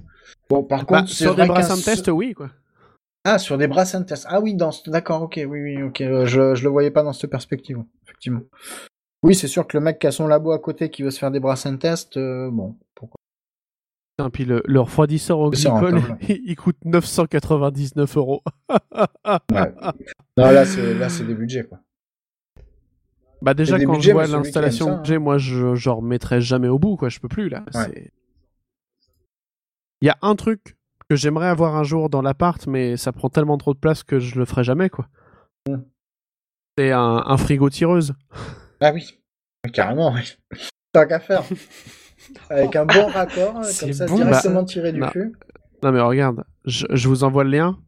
Bon, 0.49 0.63
par 0.63 0.87
Bah, 0.87 1.01
contre, 1.01 1.11
sur 1.11 1.35
des 1.35 1.45
brassins 1.47 1.77
de 1.77 1.83
test, 1.83 2.09
oui, 2.09 2.33
quoi. 2.33 2.51
Ah, 3.25 3.39
sur 3.39 3.59
des 3.59 3.67
brassins 3.67 4.01
de 4.01 4.07
test. 4.07 4.25
Ah 4.29 4.41
oui, 4.41 4.55
dans 4.55 4.71
ce... 4.71 4.89
d'accord, 4.89 5.23
ok, 5.23 5.35
oui, 5.47 5.61
oui, 5.61 5.83
ok. 5.83 6.01
euh, 6.01 6.25
Je, 6.25 6.55
je 6.55 6.63
le 6.65 6.71
voyais 6.71 6.91
pas 6.93 7.03
dans 7.03 7.13
cette 7.13 7.31
perspective, 7.31 7.79
effectivement. 8.05 8.41
Oui, 9.23 9.35
c'est 9.35 9.49
sûr 9.49 9.67
que 9.67 9.77
le 9.77 9.83
mec 9.83 9.99
qui 9.99 10.07
a 10.07 10.13
son 10.13 10.27
labo 10.29 10.53
à 10.53 10.59
côté 10.59 10.89
qui 10.91 11.03
veut 11.03 11.11
se 11.11 11.19
faire 11.19 11.31
des 11.33 11.41
brassins 11.41 11.73
de 11.73 11.79
test, 11.79 12.17
euh, 12.17 12.49
bon, 12.51 12.77
pourquoi 12.95 13.17
Putain, 14.17 14.31
puis 14.31 14.45
le, 14.45 14.63
le 14.65 14.81
refroidisseur 14.81 15.39
au 15.39 15.51
glycol, 15.51 16.01
il, 16.29 16.41
il 16.47 16.57
coûte 16.57 16.77
999 16.85 18.17
euros. 18.17 18.43
Ouais. 18.71 18.77
Non, 20.39 20.51
là, 20.51 20.67
c'est 20.67 20.93
là, 20.95 21.09
c'est 21.09 21.25
des 21.25 21.35
budgets, 21.35 21.65
quoi. 21.65 21.79
Bah 23.43 23.55
déjà 23.55 23.79
quand 23.79 23.95
budgets, 23.95 24.11
je 24.11 24.13
vois 24.13 24.27
l'installation 24.27 24.99
que 24.99 25.07
j'ai, 25.07 25.19
moi 25.19 25.39
je 25.39 25.75
j'en 25.75 25.97
remettrai 25.97 26.41
jamais 26.41 26.69
au 26.69 26.79
bout 26.79 26.97
quoi, 26.97 27.09
je 27.09 27.21
peux 27.21 27.29
plus 27.29 27.49
là. 27.49 27.65
Ouais. 27.75 28.11
Il 30.01 30.07
y 30.07 30.11
a 30.11 30.17
un 30.23 30.35
truc 30.35 30.77
que 31.09 31.17
j'aimerais 31.17 31.49
avoir 31.49 31.77
un 31.77 31.83
jour 31.83 32.11
dans 32.11 32.23
l'appart, 32.23 32.67
mais 32.67 32.97
ça 32.97 33.13
prend 33.13 33.29
tellement 33.29 33.59
trop 33.59 33.75
de 33.75 33.79
place 33.79 34.03
que 34.03 34.19
je 34.19 34.39
le 34.39 34.47
ferai 34.47 34.65
jamais 34.65 34.89
quoi. 34.89 35.09
Mm. 35.69 35.77
C'est 36.79 36.93
un, 36.93 37.23
un 37.27 37.37
frigo 37.37 37.71
tireuse. 37.71 38.15
Ah 38.81 38.93
oui, 38.93 39.21
carrément, 39.73 40.13
oui. 40.13 40.37
Tant 40.93 41.07
qu'à 41.07 41.21
faire. 41.21 41.45
Avec 42.51 42.77
un 42.77 42.87
bon 42.87 43.07
raccord, 43.09 43.55
comme 43.55 43.93
ça, 43.93 44.07
bon, 44.07 44.17
directement 44.17 44.61
bah, 44.63 44.67
tiré 44.67 44.93
du 44.93 45.01
non. 45.01 45.11
fût. 45.11 45.35
Non 45.83 45.93
mais 45.93 46.01
regarde, 46.01 46.45
je, 46.65 46.87
je 46.91 47.09
vous 47.09 47.25
envoie 47.25 47.45
le 47.45 47.51
lien. 47.51 47.79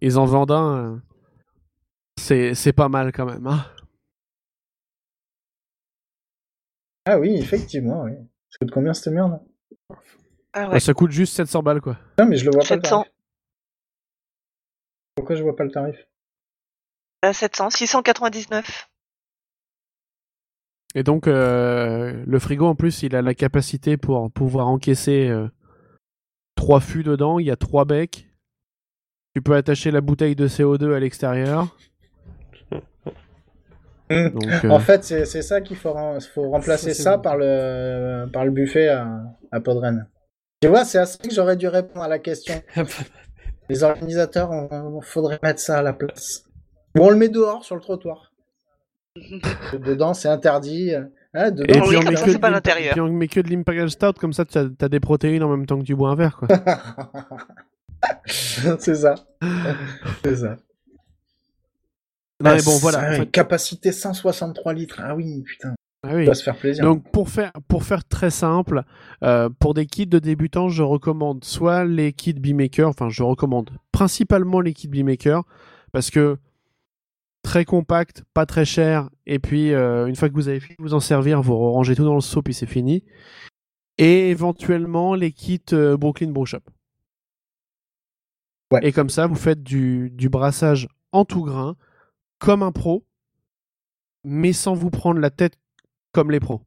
Ils 0.00 0.18
en 0.18 0.24
vendent 0.26 0.52
un. 0.52 0.76
euh, 0.94 0.96
C'est 2.18 2.54
c'est 2.54 2.72
pas 2.72 2.88
mal 2.88 3.12
quand 3.12 3.26
même. 3.26 3.46
Hein. 3.46 3.64
Ah 7.04 7.18
oui, 7.18 7.36
effectivement, 7.36 8.02
oui. 8.02 8.12
Ça 8.50 8.58
coûte 8.60 8.70
combien 8.72 8.92
cette 8.94 9.12
merde? 9.12 9.40
Ah 10.52 10.66
Bah, 10.66 10.68
ouais. 10.72 10.80
ça 10.80 10.94
coûte 10.94 11.10
juste 11.10 11.34
700 11.36 11.62
balles 11.62 11.80
quoi. 11.80 11.96
Non, 12.18 12.26
mais 12.26 12.36
je 12.36 12.44
le 12.46 12.50
vois 12.52 12.64
pas 12.66 12.76
le 12.76 12.82
700. 12.82 12.98
tarif. 13.02 13.12
Pourquoi 15.14 15.36
je 15.36 15.42
vois 15.42 15.56
pas 15.56 15.64
le 15.64 15.70
tarif? 15.70 15.96
À 17.22 17.32
700, 17.32 17.70
699. 17.70 18.88
Et 20.96 21.02
donc, 21.02 21.28
euh, 21.28 22.24
le 22.26 22.38
frigo, 22.38 22.66
en 22.66 22.74
plus, 22.74 23.02
il 23.02 23.14
a 23.14 23.20
la 23.22 23.34
capacité 23.34 23.96
pour 23.98 24.30
pouvoir 24.32 24.66
encaisser 24.68 25.28
euh, 25.28 25.46
trois 26.56 26.80
fûts 26.80 27.02
dedans. 27.04 27.38
Il 27.38 27.46
y 27.46 27.50
a 27.50 27.56
trois 27.56 27.84
becs. 27.84 28.26
Tu 29.34 29.42
peux 29.42 29.54
attacher 29.54 29.90
la 29.90 30.00
bouteille 30.00 30.34
de 30.34 30.48
CO2 30.48 30.94
à 30.94 30.98
l'extérieur. 30.98 31.76
Donc, 34.08 34.64
euh, 34.64 34.70
En 34.70 34.78
fait, 34.78 35.04
c'est 35.04 35.42
ça 35.42 35.60
qu'il 35.60 35.76
faut, 35.76 35.92
rem- 35.92 36.20
faut 36.20 36.48
remplacer 36.48 36.94
Ça, 36.94 37.16
bon. 37.16 37.22
par 37.22 37.36
le, 37.36 38.26
par 38.32 38.44
le 38.44 38.50
buffet 38.52 38.88
à, 38.88 39.20
à 39.52 39.60
Podren. 39.60 40.08
Tu 40.62 40.68
vois, 40.68 40.84
c'est 40.84 40.98
à 40.98 41.06
ça 41.06 41.18
que 41.18 41.34
j'aurais 41.34 41.56
dû 41.56 41.68
répondre 41.68 42.02
à 42.04 42.08
la 42.08 42.18
question. 42.18 42.54
Les 43.68 43.82
organisateurs, 43.82 44.50
on, 44.50 44.68
on- 44.70 45.00
faudrait 45.02 45.40
mettre 45.42 45.60
ça 45.60 45.78
à 45.78 45.82
la 45.82 45.92
place. 45.92 46.44
Ou 46.96 47.02
on 47.02 47.10
le 47.10 47.16
met 47.16 47.28
dehors 47.28 47.64
sur 47.64 47.74
le 47.74 47.82
trottoir. 47.82 48.32
Dedans, 49.72 50.14
c'est 50.14 50.28
interdit. 50.28 50.92
Hein, 51.34 51.50
dedans, 51.50 51.64
et 51.68 51.80
puis 51.80 51.96
on 51.96 52.02
met 52.02 52.14
que 52.14 52.30
c'est 52.30 52.38
pas 52.38 52.48
de 52.48 52.54
l'intérieur. 52.54 52.92
puis 52.92 53.00
on 53.00 53.12
met 53.12 53.28
que 53.28 53.40
de 53.40 53.48
l'Imperial 53.48 53.90
Stout, 53.90 54.14
comme 54.18 54.32
ça 54.32 54.44
tu 54.44 54.58
as, 54.58 54.88
des 54.88 55.00
protéines 55.00 55.42
en 55.42 55.48
même 55.50 55.66
temps 55.66 55.78
que 55.78 55.84
tu 55.84 55.94
bois 55.94 56.10
un 56.10 56.14
verre. 56.14 56.36
Quoi. 56.36 56.48
c'est 58.26 58.94
ça. 58.94 59.14
C'est 60.24 60.36
ça. 60.36 60.56
Non, 62.38 62.50
mais 62.52 62.58
Ah, 62.60 62.64
bon, 62.64 62.78
voilà. 62.78 62.98
en 62.98 63.12
fait- 63.16 63.30
Capacité 63.30 63.92
163 63.92 64.74
litres. 64.74 65.00
Ah 65.02 65.14
oui, 65.14 65.42
putain. 65.42 65.74
Ah 66.02 66.10
On 66.12 66.16
oui. 66.16 66.26
va 66.26 66.34
se 66.34 66.42
faire 66.42 66.56
plaisir. 66.56 66.84
Donc 66.84 67.10
pour 67.10 67.28
faire, 67.30 67.50
pour 67.66 67.82
faire 67.82 68.04
très 68.04 68.30
simple, 68.30 68.82
euh, 69.24 69.48
pour 69.58 69.74
des 69.74 69.86
kits 69.86 70.06
de 70.06 70.18
débutants, 70.18 70.68
je 70.68 70.82
recommande 70.82 71.42
soit 71.44 71.84
les 71.84 72.12
kits 72.12 72.34
B-Maker, 72.34 72.88
enfin 72.88 73.08
je 73.08 73.22
recommande 73.22 73.70
principalement 73.90 74.60
les 74.60 74.72
kits 74.74 74.88
B-Maker, 74.88 75.42
parce 75.92 76.10
que 76.10 76.36
très 77.46 77.64
compact, 77.64 78.24
pas 78.34 78.44
très 78.44 78.64
cher, 78.64 79.08
et 79.24 79.38
puis 79.38 79.72
euh, 79.72 80.06
une 80.08 80.16
fois 80.16 80.28
que 80.28 80.34
vous 80.34 80.48
avez 80.48 80.58
fini 80.58 80.74
de 80.76 80.82
vous 80.82 80.94
en 80.94 81.00
servir, 81.00 81.40
vous 81.42 81.56
rangez 81.56 81.94
tout 81.94 82.04
dans 82.04 82.16
le 82.16 82.20
seau, 82.20 82.42
puis 82.42 82.52
c'est 82.52 82.66
fini. 82.66 83.04
Et 83.98 84.30
éventuellement 84.30 85.14
les 85.14 85.30
kits 85.30 85.62
euh, 85.72 85.96
Brooklyn 85.96 86.32
Brew 86.32 86.44
Shop. 86.44 86.58
Ouais. 88.72 88.80
Et 88.82 88.90
comme 88.90 89.10
ça, 89.10 89.28
vous 89.28 89.36
faites 89.36 89.62
du, 89.62 90.10
du 90.10 90.28
brassage 90.28 90.88
en 91.12 91.24
tout 91.24 91.44
grain, 91.44 91.76
comme 92.40 92.64
un 92.64 92.72
pro, 92.72 93.06
mais 94.24 94.52
sans 94.52 94.74
vous 94.74 94.90
prendre 94.90 95.20
la 95.20 95.30
tête 95.30 95.54
comme 96.12 96.32
les 96.32 96.40
pros. 96.40 96.62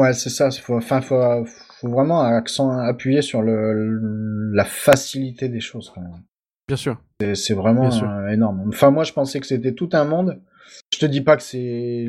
Ouais, 0.00 0.12
c'est 0.12 0.30
ça. 0.30 0.48
Faut, 0.52 0.76
enfin, 0.76 1.00
faut, 1.00 1.44
faut 1.80 1.88
vraiment 1.88 2.20
accent 2.20 2.70
appuyé 2.70 3.20
sur 3.20 3.42
le- 3.42 4.52
la 4.54 4.64
facilité 4.64 5.48
des 5.48 5.60
choses. 5.60 5.90
quand 5.92 6.02
même. 6.02 6.22
Bien 6.68 6.76
sûr. 6.76 6.96
C'est- 7.34 7.54
vraiment 7.54 7.90
sûr. 7.90 8.08
euh, 8.08 8.28
énorme. 8.28 8.64
Enfin, 8.68 8.90
moi, 8.90 9.04
je 9.04 9.12
pensais 9.12 9.40
que 9.40 9.46
c'était 9.46 9.74
tout 9.74 9.88
un 9.92 10.04
monde. 10.04 10.40
Je 10.92 10.98
te 10.98 11.06
dis 11.06 11.20
pas 11.20 11.36
que 11.36 11.42
c'est 11.42 12.06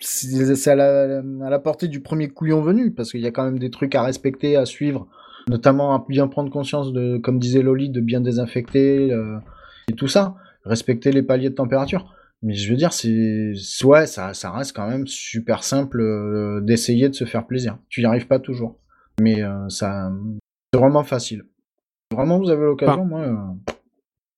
c'est 0.00 0.70
à 0.70 0.74
la, 0.74 1.22
à 1.46 1.50
la 1.50 1.58
portée 1.58 1.88
du 1.88 2.00
premier 2.00 2.28
couillon 2.28 2.60
venu, 2.60 2.90
parce 2.92 3.10
qu'il 3.12 3.20
y 3.20 3.26
a 3.26 3.30
quand 3.30 3.44
même 3.44 3.58
des 3.58 3.70
trucs 3.70 3.94
à 3.94 4.02
respecter, 4.02 4.56
à 4.56 4.66
suivre, 4.66 5.06
notamment 5.48 5.94
à 5.94 6.04
bien 6.08 6.28
prendre 6.28 6.50
conscience 6.50 6.92
de, 6.92 7.16
comme 7.18 7.38
disait 7.38 7.62
Loli, 7.62 7.88
de 7.88 8.00
bien 8.00 8.20
désinfecter 8.20 9.12
euh, 9.12 9.38
et 9.88 9.94
tout 9.94 10.08
ça. 10.08 10.34
respecter 10.64 11.12
les 11.12 11.22
paliers 11.22 11.50
de 11.50 11.54
température. 11.54 12.12
Mais 12.42 12.54
je 12.54 12.68
veux 12.70 12.76
dire, 12.76 12.92
c'est 12.92 13.52
ouais, 13.84 14.06
ça, 14.06 14.34
ça 14.34 14.50
reste 14.50 14.74
quand 14.76 14.88
même 14.88 15.06
super 15.06 15.62
simple 15.64 16.00
euh, 16.02 16.60
d'essayer 16.60 17.08
de 17.08 17.14
se 17.14 17.24
faire 17.24 17.46
plaisir. 17.46 17.78
Tu 17.88 18.02
y 18.02 18.04
arrives 18.04 18.26
pas 18.26 18.38
toujours, 18.40 18.78
mais 19.20 19.42
euh, 19.42 19.68
ça, 19.70 20.12
c'est 20.72 20.80
vraiment 20.80 21.04
facile. 21.04 21.44
Vraiment, 22.12 22.38
vous 22.38 22.50
avez 22.50 22.64
l'occasion, 22.64 23.06
moi. 23.06 23.54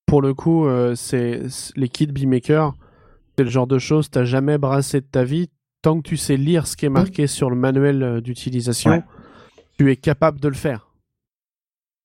Pour 0.07 0.23
le 0.23 0.35
coup, 0.35 0.67
euh, 0.67 0.95
c'est 0.95 1.43
les 1.75 1.89
kits 1.89 2.07
Beemaker, 2.07 2.75
c'est 3.37 3.45
le 3.45 3.51
genre 3.51 3.67
de 3.67 3.79
choses 3.79 4.09
t'as 4.11 4.25
jamais 4.25 4.57
brassé 4.59 5.01
de 5.01 5.07
ta 5.07 5.25
vie. 5.25 5.51
Tant 5.83 6.01
que 6.01 6.09
tu 6.09 6.17
sais 6.17 6.37
lire 6.37 6.67
ce 6.67 6.77
qui 6.77 6.87
est 6.87 6.91
marqué 6.91 7.27
sur 7.27 7.51
le 7.51 7.57
manuel 7.57 8.03
euh, 8.03 8.21
d'utilisation, 8.21 8.91
Ouais. 8.93 9.03
tu 9.79 9.91
es 9.91 9.97
capable 9.97 10.41
de 10.41 10.49
le 10.49 10.55
faire. 10.55 10.89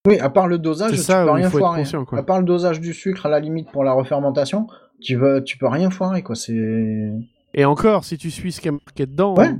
Oui, 0.08 0.18
à 0.20 0.30
part 0.30 0.48
le 0.48 0.58
dosage, 0.58 0.92
C'est 0.92 0.98
tu 0.98 1.02
ça 1.04 1.24
peux 1.24 1.32
rien 1.32 1.50
foirer. 1.50 1.84
À 2.14 2.24
part 2.24 2.40
le 2.40 2.46
dosage 2.46 2.80
du 2.80 2.94
sucre, 2.94 3.28
à 3.28 3.30
la 3.30 3.40
limite 3.40 3.72
pour 3.72 3.84
la 3.84 3.94
refermentation, 3.94 4.68
tu 5.00 5.16
veux, 5.16 5.44
tu 5.44 5.58
peux 5.58 5.68
rien 5.68 5.90
foirer, 5.92 6.22
quoi. 6.24 6.36
C'est. 6.36 7.12
Et 7.54 7.66
encore, 7.66 8.04
si 8.04 8.18
tu 8.18 8.32
suis 8.32 8.52
ce 8.52 8.62
qui 8.62 8.68
est 8.68 8.72
marqué 8.72 9.06
dedans, 9.06 9.36
Ouais. 9.36 9.52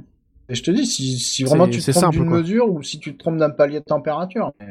Et 0.50 0.56
je 0.56 0.64
te 0.64 0.72
dis, 0.72 0.86
si, 0.86 1.18
si 1.18 1.44
vraiment 1.46 1.68
tu 1.68 1.80
te 1.80 1.92
trompes 1.92 2.12
d'une 2.12 2.26
mesure 2.26 2.70
ou 2.70 2.84
si 2.84 3.00
tu 3.00 3.14
te 3.14 3.18
trompes 3.20 3.38
d'un 3.38 3.52
palier 3.52 3.80
de 3.80 3.86
température. 3.86 4.52
mais- 4.60 4.68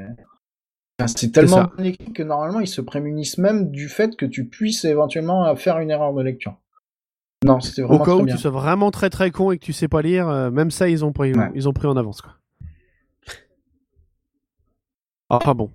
C'est 1.09 1.31
tellement 1.32 1.70
bien 1.77 1.86
écrit 1.86 2.12
que 2.12 2.22
normalement 2.22 2.60
ils 2.60 2.68
se 2.68 2.81
prémunissent 2.81 3.39
même 3.39 3.70
du 3.70 3.89
fait 3.89 4.16
que 4.16 4.27
tu 4.27 4.47
puisses 4.47 4.85
éventuellement 4.85 5.55
faire 5.56 5.78
une 5.78 5.90
erreur 5.90 6.12
de 6.14 6.22
lecture. 6.22 6.56
Non, 7.44 7.60
c'était 7.60 7.82
au 7.82 7.86
vraiment 7.89 8.05
cas 8.05 8.10
très 8.12 8.20
où 8.20 8.24
bien. 8.24 8.35
tu 8.35 8.40
sois 8.43 8.51
vraiment 8.51 8.90
très 8.90 9.09
très 9.10 9.31
con 9.31 9.51
et 9.51 9.59
que 9.59 9.64
tu 9.64 9.72
sais 9.72 9.89
pas 9.89 10.02
lire, 10.02 10.28
euh, 10.28 10.51
même 10.51 10.70
ça 10.70 10.89
ils 10.89 11.05
ont 11.05 11.12
pris, 11.12 11.32
Ouais. 11.32 11.51
ils 11.55 11.68
ont 11.68 11.72
pris 11.72 11.86
en 11.86 11.97
avance 11.97 12.20
quoi. 12.20 12.35
Enfin 15.31 15.55
bon. 15.55 15.70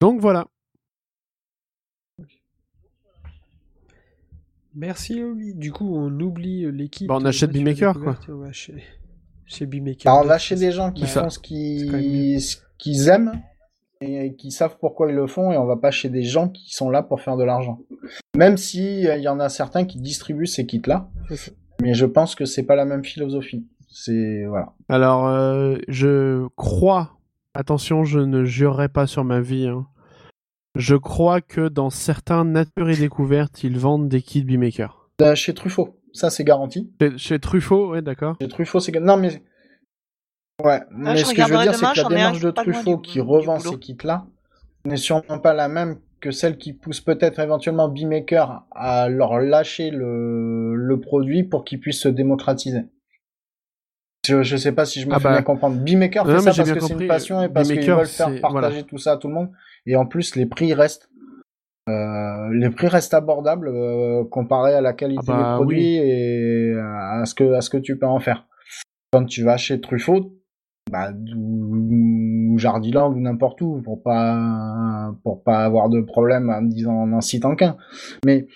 Donc 0.00 0.20
voilà. 0.20 0.46
Merci 4.74 5.22
Oli. 5.22 5.54
Du 5.54 5.72
coup, 5.72 5.94
on 5.96 6.10
oublie 6.20 6.64
euh, 6.64 6.70
l'équipe. 6.70 7.08
Bah, 7.08 7.16
on 7.20 7.24
achète 7.24 7.50
Beemaker, 7.52 7.98
quoi. 7.98 8.16
Chez. 8.52 8.74
Alors, 10.04 10.24
on 10.24 10.38
chez 10.38 10.54
des 10.54 10.70
gens 10.70 10.92
qui 10.92 11.02
Bah, 11.02 11.08
font 11.08 11.28
qu'ils 11.42 12.40
ce 12.40 12.56
qu'ils 12.78 13.08
aiment 13.08 13.32
et 14.00 14.34
qui 14.34 14.50
savent 14.50 14.76
pourquoi 14.80 15.10
ils 15.10 15.14
le 15.14 15.26
font 15.26 15.52
et 15.52 15.58
on 15.58 15.66
va 15.66 15.76
pas 15.76 15.90
chez 15.90 16.08
des 16.08 16.22
gens 16.22 16.48
qui 16.48 16.72
sont 16.72 16.90
là 16.90 17.02
pour 17.02 17.20
faire 17.20 17.36
de 17.36 17.44
l'argent. 17.44 17.80
Même 18.36 18.56
si 18.56 19.06
euh, 19.06 19.16
il 19.16 19.22
y 19.22 19.28
en 19.28 19.40
a 19.40 19.48
certains 19.48 19.84
qui 19.84 19.98
distribuent 19.98 20.46
ces 20.46 20.64
kits-là, 20.66 21.08
C'est 21.28 21.36
ça. 21.36 21.50
mais 21.82 21.92
je 21.94 22.06
pense 22.06 22.34
que 22.34 22.44
c'est 22.46 22.62
pas 22.62 22.76
la 22.76 22.84
même 22.86 23.04
philosophie. 23.04 23.66
C'est 23.90 24.44
voilà. 24.46 24.72
Alors 24.88 25.26
euh, 25.28 25.76
je 25.88 26.46
crois, 26.56 27.18
attention, 27.54 28.04
je 28.04 28.20
ne 28.20 28.44
jurerai 28.44 28.88
pas 28.88 29.06
sur 29.06 29.24
ma 29.24 29.40
vie. 29.40 29.66
hein. 29.66 29.86
Je 30.76 30.94
crois 30.96 31.40
que 31.40 31.68
dans 31.68 31.90
certains 31.90 32.44
Nature 32.44 32.88
et 32.90 32.96
Découverte, 32.96 33.64
ils 33.64 33.78
vendent 33.78 34.08
des 34.08 34.22
kits 34.22 34.44
Beemaker. 34.44 35.08
Euh, 35.20 35.34
chez 35.34 35.52
Truffaut, 35.52 35.98
ça 36.12 36.30
c'est 36.30 36.44
garanti. 36.44 36.90
Chez, 37.02 37.18
chez 37.18 37.38
Truffaut, 37.38 37.90
ouais 37.90 38.00
d'accord. 38.02 38.36
Chez 38.40 38.48
Truffaut, 38.48 38.80
c'est 38.80 38.98
non 38.98 39.18
mais 39.18 39.42
ouais, 40.64 40.80
mais 40.90 41.10
Ah, 41.10 41.16
je 41.16 41.24
ce 41.24 41.34
que 41.34 41.42
je 41.42 41.52
veux 41.52 41.58
dire 41.62 41.74
c'est 41.74 41.86
que 41.92 42.02
la 42.02 42.08
démarche 42.08 42.40
de 42.40 42.50
Truffaut 42.50 42.96
du- 42.96 43.02
qui 43.02 43.12
du 43.14 43.20
revend 43.20 43.58
ces 43.58 43.78
kits-là 43.78 44.24
n'est 44.84 44.96
sûrement 44.96 45.38
pas 45.38 45.52
la 45.54 45.68
même 45.68 45.96
que 46.20 46.30
celle 46.30 46.58
qui 46.58 46.72
pousse 46.74 47.00
peut-être 47.00 47.38
éventuellement 47.38 47.88
Beemaker 47.88 48.64
à 48.72 49.08
leur 49.08 49.38
lâcher 49.38 49.90
le, 49.90 50.74
le 50.74 51.00
produit 51.00 51.44
pour 51.44 51.64
qu'ils 51.64 51.80
puissent 51.80 52.00
se 52.00 52.08
démocratiser. 52.08 52.82
Je, 54.26 54.42
je 54.42 54.56
sais 54.58 54.72
pas 54.72 54.84
si 54.84 55.00
je 55.00 55.08
me 55.08 55.14
Ah 55.14 55.18
fais 55.18 55.24
bah. 55.24 55.32
bien 55.32 55.42
comprendre. 55.42 55.76
Beemaker 55.82 56.24
Non, 56.26 56.30
fait 56.38 56.44
mais 56.44 56.52
ça 56.52 56.62
parce 56.62 56.72
que 56.72 56.80
c'est 56.80 56.92
une 56.92 57.06
passion 57.08 57.42
et 57.42 57.48
parce 57.48 57.68
qu'ils 57.68 57.90
veulent 57.90 58.06
faire 58.06 58.40
partager 58.40 58.68
voilà. 58.68 58.82
tout 58.82 58.98
ça 58.98 59.12
à 59.12 59.16
tout 59.16 59.28
le 59.28 59.34
monde. 59.34 59.50
Et 59.86 59.96
en 59.96 60.04
plus, 60.06 60.36
les 60.36 60.44
prix 60.46 60.74
restent 60.74 61.08
euh, 61.88 62.48
les 62.52 62.68
prix 62.70 62.88
restent 62.88 63.14
abordables 63.14 63.68
euh, 63.68 64.22
comparé 64.24 64.74
à 64.74 64.82
la 64.82 64.92
qualité 64.92 65.24
Ah 65.28 65.32
bah 65.32 65.38
des 65.52 65.56
produits 65.56 65.96
et 65.96 66.74
à 66.78 67.22
ce 67.24 67.34
que 67.34 67.54
à 67.54 67.62
ce 67.62 67.70
que 67.70 67.78
tu 67.78 67.98
peux 67.98 68.06
en 68.06 68.20
faire. 68.20 68.46
Quand 69.12 69.24
tu 69.24 69.42
vas 69.42 69.56
chez 69.56 69.80
Truffaut, 69.80 70.34
bah, 70.90 71.12
ou 71.36 72.58
Jardiland 72.58 73.12
ou 73.12 73.20
n'importe 73.20 73.60
où 73.62 73.80
pour 73.82 74.02
pas 74.02 75.14
pour 75.22 75.42
pas 75.42 75.64
avoir 75.64 75.88
de 75.88 76.00
problème 76.00 76.50
en 76.50 76.62
disant 76.62 76.94
en 76.94 77.12
en 77.12 77.20
citant 77.20 77.54
qu'un. 77.56 77.76
Mais 78.24 78.46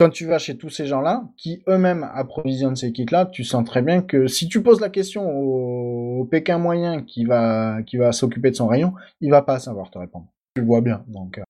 quand 0.00 0.10
tu 0.10 0.26
vas 0.26 0.38
chez 0.38 0.56
tous 0.56 0.70
ces 0.70 0.86
gens-là, 0.86 1.24
qui 1.36 1.62
eux-mêmes 1.68 2.08
approvisionnent 2.14 2.74
ces 2.76 2.92
kits-là, 2.92 3.26
tu 3.26 3.44
sens 3.44 3.64
très 3.64 3.80
bien 3.80 4.02
que 4.02 4.26
si 4.26 4.48
tu 4.48 4.62
poses 4.62 4.80
la 4.80 4.88
question 4.90 5.30
au, 5.30 6.24
Pékin 6.30 6.58
moyen 6.58 7.02
qui 7.02 7.24
va 7.26 7.82
qui 7.82 7.96
va 7.98 8.12
s'occuper 8.12 8.50
de 8.50 8.56
son 8.56 8.66
rayon, 8.66 8.94
il 9.20 9.30
va 9.30 9.42
pas 9.42 9.58
savoir 9.58 9.90
te 9.90 9.98
répondre. 9.98 10.26
Tu 10.54 10.62
le 10.62 10.66
vois 10.66 10.80
bien, 10.80 11.04
donc. 11.06 11.38
euh, 11.38 11.42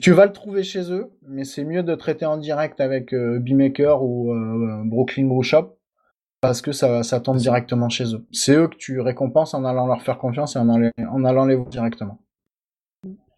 tu- 0.00 0.12
vas 0.12 0.26
le 0.26 0.32
trouver 0.32 0.64
chez 0.64 0.92
eux, 0.92 1.10
mais 1.26 1.44
c'est 1.44 1.64
mieux 1.64 1.82
de 1.82 1.94
traiter 1.94 2.26
en 2.26 2.36
direct 2.36 2.80
avec 2.80 3.14
euh, 3.14 3.38
ou 4.00 4.32
euh, 4.32 4.82
Brooklyn 4.84 5.26
Brew 5.26 5.42
parce 6.40 6.62
que 6.62 6.72
ça, 6.72 7.02
ça 7.02 7.20
tombe 7.20 7.36
directement 7.36 7.88
chez 7.88 8.14
eux. 8.14 8.26
C'est 8.32 8.54
eux 8.54 8.68
que 8.68 8.76
tu 8.76 9.00
récompenses 9.00 9.54
en 9.54 9.64
allant 9.64 9.86
leur 9.86 10.02
faire 10.02 10.18
confiance 10.18 10.56
et 10.56 10.58
en, 10.58 10.68
allant- 10.68 10.90
en 11.10 11.24
allant 11.24 11.44
les 11.46 11.54
voir 11.56 11.68
directement. 11.68 12.20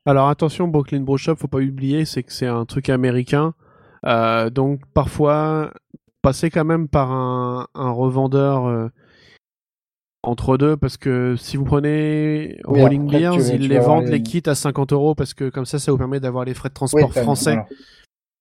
Alors 0.07 0.29
attention, 0.29 0.69
Brooklyn 0.69 1.01
Brew 1.01 1.19
Shop, 1.19 1.37
faut 1.37 1.49
pas 1.49 1.59
oublier, 1.59 2.05
c'est 2.05 2.23
que 2.23 2.33
c'est 2.33 2.47
un 2.47 2.65
truc 2.65 2.89
américain. 2.89 3.55
Euh, 4.07 4.49
donc 4.51 4.81
parfois, 4.95 5.73
passer 6.23 6.51
quand 6.51 6.65
même 6.65 6.89
par 6.89 7.13
un, 7.13 7.67
un 7.75 7.91
revendeur 7.91 8.67
euh, 8.67 8.89
entre 10.23 10.57
deux, 10.57 10.77
parce 10.77 10.97
que 10.97 11.37
si 11.37 11.57
vous 11.57 11.65
prenez 11.65 12.61
Oui, 12.67 12.81
Rolling 12.83 13.05
après, 13.07 13.19
Beers, 13.21 13.55
ils 13.55 13.69
les 13.69 13.79
vendent 13.79 14.05
les- 14.07 14.13
les 14.13 14.23
kits 14.23 14.43
à 14.47 14.55
50 14.55 14.93
euros, 14.93 15.15
parce 15.15 15.33
que 15.35 15.49
comme 15.49 15.65
ça, 15.67 15.79
ça 15.79 15.93
vous 15.93 15.99
permet 15.99 16.21
d'avoir 16.21 16.45
les 16.45 16.55
frais 16.55 16.69
de 16.71 16.75
transport 16.75 17.13
français. 17.13 17.53
voilà. 17.53 17.67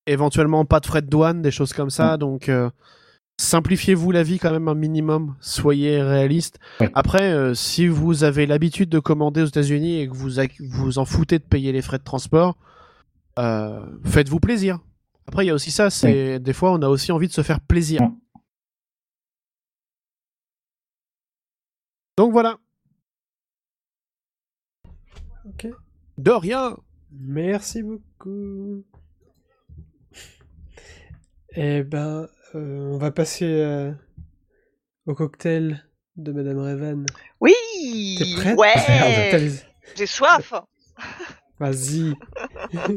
Éventuellement 0.06 0.64
pas 0.64 0.80
de 0.80 0.86
frais 0.86 1.02
de 1.02 1.06
douane, 1.08 1.40
des 1.42 1.50
choses 1.50 1.72
comme 1.72 1.90
ça. 1.90 2.16
Donc 2.16 2.48
euh, 2.48 2.70
simplifiez-vous 3.40 4.10
la 4.10 4.22
vie 4.22 4.38
quand 4.38 4.50
même 4.52 4.68
un 4.68 4.74
minimum. 4.74 5.34
Soyez 5.40 6.02
réaliste. 6.02 6.58
Après, 6.94 7.32
euh, 7.32 7.54
si 7.54 7.86
vous 7.86 8.22
avez 8.22 8.46
l'habitude 8.46 8.90
de 8.90 8.98
commander 8.98 9.42
aux 9.42 9.46
États-Unis 9.46 10.00
et 10.00 10.08
que 10.08 10.14
vous 10.14 10.30
vous 10.60 10.98
en 10.98 11.04
foutez 11.04 11.38
de 11.38 11.44
payer 11.44 11.72
les 11.72 11.82
frais 11.82 11.98
de 11.98 12.04
transport, 12.04 12.56
euh, 13.38 13.84
faites-vous 14.04 14.40
plaisir. 14.40 14.78
Après, 15.26 15.44
il 15.44 15.48
y 15.48 15.50
a 15.50 15.54
aussi 15.54 15.70
ça. 15.70 15.90
C'est 15.90 16.38
des 16.38 16.52
fois, 16.52 16.72
on 16.72 16.82
a 16.82 16.88
aussi 16.88 17.12
envie 17.12 17.28
de 17.28 17.32
se 17.32 17.42
faire 17.42 17.60
plaisir. 17.60 18.00
Donc 22.18 22.32
voilà. 22.32 22.58
Ok. 25.46 25.66
De 26.18 26.30
rien. 26.30 26.76
Merci 27.10 27.82
beaucoup. 27.82 28.84
Eh 31.56 31.82
ben, 31.82 32.28
on 32.54 32.98
va 32.98 33.10
passer 33.10 33.46
euh, 33.46 33.92
au 35.06 35.14
cocktail 35.14 35.84
de 36.16 36.32
Madame 36.32 36.58
Revan. 36.58 37.06
Oui 37.40 37.54
T'es 38.18 38.34
prête? 38.36 38.58
Ouais 38.58 38.74
J'ai 39.96 40.06
soif 40.06 40.52
Vas-y. 41.58 42.14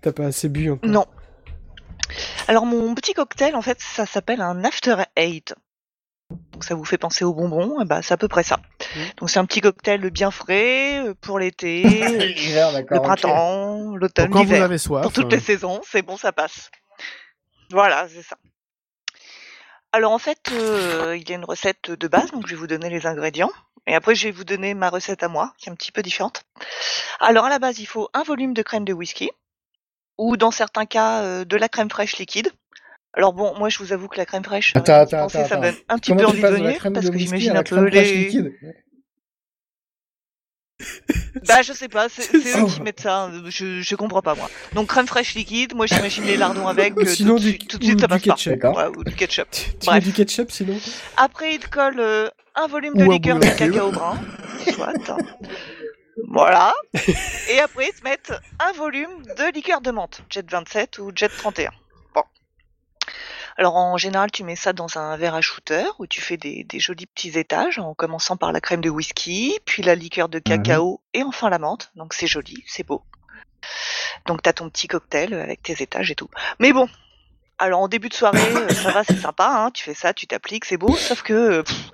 T'as 0.00 0.12
pas 0.12 0.26
assez 0.26 0.48
bu 0.48 0.70
encore? 0.70 0.88
Non. 0.90 1.06
Alors 2.48 2.66
mon 2.66 2.94
petit 2.94 3.14
cocktail, 3.14 3.54
en 3.54 3.62
fait, 3.62 3.78
ça 3.80 4.06
s'appelle 4.06 4.40
un 4.40 4.64
After 4.64 4.96
Eight. 5.16 5.54
Donc 6.52 6.64
ça 6.64 6.74
vous 6.74 6.84
fait 6.84 6.98
penser 6.98 7.24
aux 7.24 7.34
bonbons, 7.34 7.80
et 7.80 7.84
bah 7.84 8.00
c'est 8.02 8.14
à 8.14 8.16
peu 8.16 8.28
près 8.28 8.42
ça. 8.42 8.58
Donc 9.18 9.30
c'est 9.30 9.38
un 9.38 9.44
petit 9.44 9.60
cocktail 9.60 10.08
bien 10.10 10.30
frais 10.30 11.06
euh, 11.06 11.14
pour 11.20 11.38
l'été, 11.38 11.82
le 11.84 13.00
printemps, 13.00 13.94
l'automne, 13.94 14.30
quand 14.30 14.40
vous 14.42 14.44
l'hiver. 14.44 14.64
avez 14.64 14.78
soif, 14.78 15.02
Pour 15.02 15.12
toutes 15.12 15.32
euh, 15.32 15.36
les 15.36 15.42
saisons, 15.42 15.80
c'est 15.88 16.02
bon, 16.02 16.16
ça 16.16 16.32
passe. 16.32 16.70
Voilà, 17.70 18.08
c'est 18.08 18.22
ça. 18.22 18.36
Alors 19.92 20.12
en 20.12 20.18
fait, 20.18 20.50
euh, 20.52 21.16
il 21.16 21.28
y 21.28 21.32
a 21.32 21.36
une 21.36 21.44
recette 21.44 21.90
de 21.90 22.08
base, 22.08 22.32
donc 22.32 22.46
je 22.46 22.54
vais 22.54 22.58
vous 22.58 22.66
donner 22.66 22.90
les 22.90 23.06
ingrédients. 23.06 23.52
Et 23.86 23.94
après, 23.94 24.14
je 24.14 24.24
vais 24.24 24.32
vous 24.32 24.44
donner 24.44 24.74
ma 24.74 24.88
recette 24.88 25.22
à 25.22 25.28
moi, 25.28 25.52
qui 25.58 25.68
est 25.68 25.72
un 25.72 25.76
petit 25.76 25.92
peu 25.92 26.02
différente. 26.02 26.42
Alors 27.20 27.44
à 27.44 27.48
la 27.48 27.58
base, 27.58 27.78
il 27.78 27.86
faut 27.86 28.08
un 28.12 28.22
volume 28.22 28.54
de 28.54 28.62
crème 28.62 28.84
de 28.84 28.92
whisky, 28.92 29.30
ou 30.18 30.36
dans 30.36 30.50
certains 30.50 30.86
cas, 30.86 31.22
euh, 31.22 31.44
de 31.44 31.56
la 31.56 31.68
crème 31.68 31.90
fraîche 31.90 32.16
liquide. 32.16 32.50
Alors 33.12 33.32
bon, 33.32 33.56
moi 33.56 33.68
je 33.68 33.78
vous 33.78 33.92
avoue 33.92 34.08
que 34.08 34.16
la 34.16 34.26
crème 34.26 34.42
fraîche, 34.42 34.72
Attends, 34.74 34.94
attends, 34.94 35.28
ça 35.28 35.56
donne 35.56 35.76
un 35.88 35.98
petit 35.98 36.10
Comment 36.10 36.22
peu 36.22 36.26
envie 36.26 36.42
de 36.42 36.46
venir, 36.48 36.90
parce 36.92 37.10
que 37.10 37.18
j'imagine 37.18 37.56
un 37.56 37.62
peu 37.62 37.84
les... 37.84 38.24
liquide? 38.24 38.52
Bah 41.46 41.62
je 41.62 41.72
sais 41.72 41.88
pas, 41.88 42.08
c'est 42.08 42.34
eux 42.34 42.66
qui 42.66 42.80
mettent 42.82 43.00
ça, 43.00 43.24
hein, 43.24 43.42
je, 43.48 43.80
je 43.80 43.94
comprends 43.96 44.22
pas 44.22 44.34
moi. 44.34 44.50
Donc 44.72 44.88
crème 44.88 45.06
fraîche 45.06 45.34
liquide, 45.34 45.74
moi 45.74 45.86
j'imagine 45.86 46.24
les 46.24 46.36
lardons 46.36 46.66
avec, 46.66 46.96
euh, 46.98 47.04
sinon 47.06 47.36
tout, 47.36 47.44
de 47.44 47.50
du- 47.50 47.58
tout 47.58 47.78
de 47.78 47.84
suite 47.84 48.00
ça 48.00 48.08
passe 48.08 48.22
pas. 48.22 48.34
ketchup. 48.34 48.64
Ou 48.96 49.04
du 49.04 49.14
ketchup. 49.14 49.48
Tu, 49.52 49.60
tu 49.70 49.86
Bref. 49.86 49.94
mets 49.94 50.00
du 50.00 50.12
ketchup 50.12 50.50
sinon 50.50 50.76
Après, 51.16 51.54
il 51.54 51.58
te 51.60 51.68
colle 51.68 52.00
euh, 52.00 52.28
un 52.56 52.66
volume 52.66 52.94
de 52.94 53.04
Ou 53.04 53.12
liqueur 53.12 53.38
de 53.38 53.46
cacao 53.46 53.92
brun. 53.92 54.18
Soit. 54.72 54.92
Voilà. 56.28 56.72
Et 57.50 57.60
après, 57.60 57.88
ils 57.92 57.98
te 58.00 58.04
mettent 58.04 58.32
un 58.60 58.72
volume 58.72 59.10
de 59.38 59.52
liqueur 59.54 59.80
de 59.80 59.90
menthe. 59.90 60.22
Jet 60.30 60.48
27 60.50 60.98
ou 60.98 61.10
Jet 61.14 61.28
31. 61.28 61.70
Alors, 63.56 63.76
en 63.76 63.96
général, 63.96 64.30
tu 64.30 64.44
mets 64.44 64.56
ça 64.56 64.72
dans 64.72 64.98
un 64.98 65.16
verre 65.16 65.34
à 65.34 65.40
shooter 65.40 65.84
où 65.98 66.06
tu 66.06 66.20
fais 66.20 66.36
des, 66.36 66.64
des 66.64 66.80
jolis 66.80 67.06
petits 67.06 67.38
étages 67.38 67.78
en 67.78 67.94
commençant 67.94 68.36
par 68.36 68.52
la 68.52 68.60
crème 68.60 68.80
de 68.80 68.90
whisky, 68.90 69.56
puis 69.64 69.82
la 69.82 69.94
liqueur 69.94 70.28
de 70.28 70.38
cacao 70.38 71.00
et 71.12 71.22
enfin 71.22 71.50
la 71.50 71.58
menthe. 71.58 71.90
Donc, 71.94 72.14
c'est 72.14 72.26
joli, 72.26 72.64
c'est 72.66 72.86
beau. 72.86 73.02
Donc 74.26 74.42
t'as 74.42 74.52
ton 74.52 74.70
petit 74.70 74.88
cocktail 74.88 75.34
avec 75.34 75.62
tes 75.62 75.82
étages 75.82 76.10
et 76.10 76.14
tout. 76.14 76.28
Mais 76.58 76.72
bon, 76.72 76.88
alors 77.58 77.80
en 77.80 77.88
début 77.88 78.08
de 78.08 78.14
soirée, 78.14 78.40
euh, 78.40 78.68
ça 78.70 78.90
va, 78.90 79.04
c'est 79.04 79.16
sympa, 79.16 79.46
hein, 79.46 79.70
tu 79.70 79.84
fais 79.84 79.94
ça, 79.94 80.14
tu 80.14 80.26
t'appliques, 80.26 80.64
c'est 80.64 80.76
beau, 80.76 80.94
sauf 80.96 81.22
que 81.22 81.32
euh, 81.32 81.62
pff, 81.62 81.90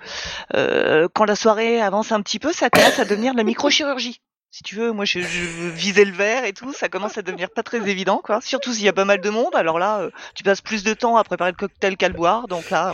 euh, 0.55 1.09
quand 1.12 1.24
la 1.24 1.37
soirée 1.37 1.81
avance 1.81 2.12
un 2.12 2.23
petit 2.23 2.39
peu, 2.39 2.53
ça 2.53 2.70
commence 2.70 2.99
à 2.99 3.05
devenir 3.05 3.32
de 3.32 3.39
la 3.39 3.45
microchirurgie. 3.45 4.20
Si 4.52 4.64
tu 4.64 4.74
veux, 4.74 4.90
moi 4.90 5.05
je, 5.05 5.20
je 5.20 5.68
visais 5.70 6.05
le 6.05 6.10
verre 6.12 6.44
et 6.44 6.52
tout, 6.52 6.72
ça 6.72 6.89
commence 6.89 7.16
à 7.16 7.22
devenir 7.22 7.51
pas 7.51 7.62
très 7.62 7.89
évident, 7.89 8.20
quoi. 8.22 8.40
Surtout 8.40 8.72
s'il 8.72 8.82
y 8.82 8.89
a 8.89 8.93
pas 8.93 9.05
mal 9.05 9.20
de 9.20 9.31
monde, 9.31 9.55
alors 9.55 9.78
là, 9.78 10.01
euh, 10.01 10.10
tu 10.35 10.43
passes 10.43 10.60
plus 10.60 10.82
de 10.82 10.93
temps 10.93 11.16
à 11.16 11.22
préparer 11.22 11.52
le 11.52 11.56
cocktail 11.56 11.97
qu'à 11.97 12.09
le 12.09 12.14
boire, 12.14 12.48
donc 12.48 12.68
là, 12.70 12.93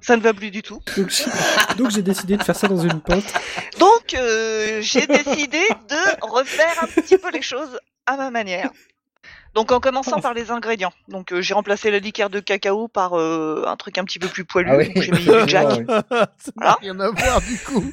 ça 0.00 0.16
ne 0.16 0.20
va 0.20 0.34
plus 0.34 0.50
du 0.50 0.62
tout. 0.62 0.82
Donc 0.96 1.08
j'ai- 1.10 1.24
donc 1.76 1.90
j'ai 1.90 2.02
décidé 2.02 2.36
de 2.36 2.42
faire 2.42 2.56
ça 2.56 2.66
dans 2.66 2.78
une 2.80 3.00
pinte. 3.00 3.32
Donc 3.78 4.14
euh, 4.14 4.80
j'ai 4.82 5.06
décidé 5.06 5.60
de 5.88 6.26
refaire 6.26 6.82
un 6.82 6.86
petit 6.88 7.18
peu 7.18 7.30
les 7.30 7.42
choses 7.42 7.78
à 8.06 8.16
ma 8.16 8.30
manière. 8.32 8.70
Donc 9.54 9.70
en 9.70 9.78
commençant 9.78 10.20
par 10.20 10.34
les 10.34 10.50
ingrédients. 10.50 10.92
Donc 11.06 11.32
euh, 11.32 11.40
j'ai 11.40 11.54
remplacé 11.54 11.92
la 11.92 12.00
liqueur 12.00 12.30
de 12.30 12.40
cacao 12.40 12.88
par 12.88 13.14
euh, 13.16 13.62
un 13.66 13.76
truc 13.76 13.96
un 13.98 14.04
petit 14.04 14.18
peu 14.18 14.26
plus 14.26 14.44
poilu. 14.44 14.70
Ah 14.72 14.76
oui. 14.76 14.90
J'ai 14.96 15.12
mis 15.12 15.18
du 15.24 15.48
jack. 15.48 15.68
Ah 15.88 16.02
ça 16.10 16.16
n'a 16.16 16.26
Voilà. 16.56 16.78
rien 16.80 16.98
à 16.98 17.10
voir 17.10 17.40
du 17.42 17.58
coup. 17.60 17.92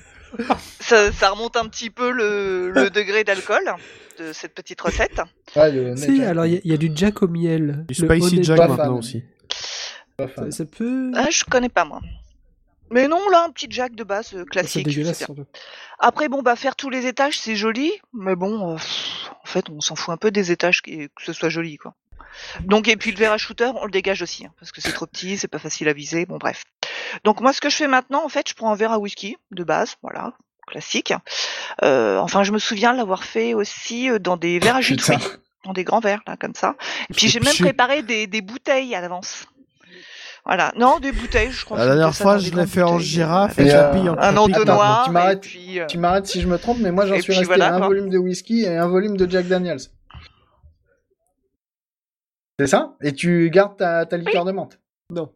Ça, 0.80 1.12
ça 1.12 1.30
remonte 1.32 1.56
un 1.58 1.68
petit 1.68 1.90
peu 1.90 2.12
le, 2.12 2.70
le 2.72 2.90
degré 2.92 3.24
d'alcool 3.24 3.64
de 4.20 4.34
cette 4.34 4.54
petite 4.54 4.82
recette. 4.82 5.22
Ouais, 5.56 5.72
le 5.72 5.96
Si, 5.96 6.24
alors 6.24 6.46
il 6.46 6.54
y, 6.54 6.58
a- 6.58 6.62
il 6.64 6.72
y 6.72 6.74
a 6.74 6.78
du 6.78 6.92
Jack 6.94 7.22
au 7.22 7.28
miel. 7.28 7.86
Du 7.88 8.02
le 8.02 8.08
Spicy 8.20 8.44
Jack 8.44 8.60
maintenant 8.60 8.76
fan. 8.78 8.90
aussi. 8.94 9.24
Ça, 10.20 10.52
ça 10.52 10.66
peut. 10.66 11.12
Ah, 11.16 11.28
je 11.30 11.44
connais 11.44 11.70
pas 11.70 11.86
moi. 11.86 12.02
Mais 12.90 13.08
non, 13.10 13.20
là, 13.30 13.44
un 13.46 13.50
petit 13.52 13.68
jack 13.70 13.96
de 13.96 14.04
base 14.06 14.34
euh, 14.34 14.40
c'est 14.40 14.84
classique. 14.84 14.88
Après, 16.00 16.30
bon, 16.30 16.42
bah, 16.42 16.56
faire 16.56 16.76
tous 16.78 16.90
les 16.90 17.06
étages, 17.06 17.38
c'est 17.38 17.56
joli, 17.58 17.92
mais 18.14 18.36
bon, 18.38 18.72
euh, 18.72 18.76
en 18.76 19.46
fait, 19.46 19.70
on 19.70 19.82
s'en 19.82 19.96
fout 19.96 20.14
un 20.14 20.18
peu 20.18 20.32
des 20.32 20.52
étages, 20.54 20.82
qui- 20.82 21.10
que 21.10 21.24
ce 21.24 21.34
soit 21.34 21.50
joli, 21.50 21.76
quoi. 21.78 21.96
Donc, 22.62 22.88
et 22.88 22.96
puis 22.98 23.12
le 23.12 23.18
verre 23.18 23.32
à 23.32 23.38
shooter, 23.38 23.72
on 23.76 23.86
le 23.86 23.92
dégage 23.92 24.22
aussi, 24.22 24.46
hein, 24.46 24.52
parce 24.60 24.72
que 24.72 24.82
c'est 24.82 24.92
trop 24.94 25.06
petit, 25.06 25.38
c'est 25.38 25.48
pas 25.48 25.60
facile 25.60 25.88
à 25.90 25.94
viser, 25.94 26.26
bon, 26.26 26.38
bref. 26.38 26.64
Donc, 27.24 27.42
moi, 27.42 27.54
ce 27.54 27.62
que 27.62 27.70
je 27.70 27.76
fais 27.76 27.88
maintenant, 27.88 28.24
en 28.24 28.30
fait, 28.30 28.48
je 28.50 28.54
prends 28.54 28.72
un 28.72 28.76
verre 28.76 28.92
à 28.92 29.00
whisky, 29.00 29.38
de 29.52 29.64
base, 29.64 29.96
voilà, 30.02 30.34
classique. 30.68 31.14
Euh, 31.84 32.18
enfin, 32.20 32.44
je 32.44 32.52
me 32.52 32.60
souviens 32.60 32.94
l'avoir 32.94 33.24
fait 33.24 33.54
aussi 33.54 34.10
euh, 34.10 34.20
dans 34.20 34.38
des 34.38 34.60
verres 34.60 34.78
à 34.78 34.82
jus 34.82 34.96
de 34.96 35.02
fruits, 35.02 35.18
dans 35.66 35.74
des 35.74 35.84
grands 35.84 36.00
verres, 36.00 36.22
là, 36.28 36.36
comme 36.40 36.56
ça. 36.56 36.76
Puis, 37.16 37.28
j'ai 37.28 37.40
même 37.40 37.56
préparé 37.56 38.02
des, 38.04 38.28
des 38.28 38.42
bouteilles 38.42 38.94
à 38.96 39.02
l'avance. 39.02 39.46
Voilà, 40.46 40.72
non, 40.78 41.00
des 41.00 41.12
bouteilles, 41.12 41.52
je 41.52 41.66
crois. 41.66 41.78
La 41.78 41.88
dernière 41.88 42.16
fois, 42.16 42.38
je 42.38 42.52
l'ai 42.52 42.66
fait 42.66 42.82
en 42.82 42.94
bouteilles, 42.94 43.06
girafe 43.06 43.60
euh, 43.60 43.64
et 43.64 43.68
Et, 43.68 43.74
euh, 43.74 44.12
en 44.14 44.18
un 44.18 44.32
tu 44.34 44.38
entonnoir, 44.40 45.08
et 45.08 45.12
m'arrêtes- 45.12 45.46
euh, 45.78 45.86
Tu 45.88 45.98
m'arrêtes 45.98 46.28
si 46.28 46.40
je 46.40 46.48
me 46.48 46.58
trompe, 46.58 46.78
mais 46.80 46.92
moi 46.92 47.06
j'en 47.06 47.16
Et 47.16 47.22
suis 47.22 47.32
puis 47.32 47.40
resté 47.40 47.48
voilà, 47.48 47.68
à 47.68 47.74
un 47.74 47.80
quoi. 47.80 47.88
volume 47.88 48.10
de 48.10 48.18
whisky 48.18 48.62
et 48.64 48.78
un 48.78 48.88
volume 48.88 49.18
de 49.18 49.30
Jack 49.30 49.48
Daniels. 49.48 49.80
C'est 52.60 52.68
ça? 52.68 52.96
Et 53.04 53.14
tu 53.14 53.50
gardes 53.52 53.78
ta, 53.78 54.06
ta 54.06 54.18
liqueur 54.18 54.44
de 54.46 54.52
menthe 54.52 54.80
Non. 55.12 55.32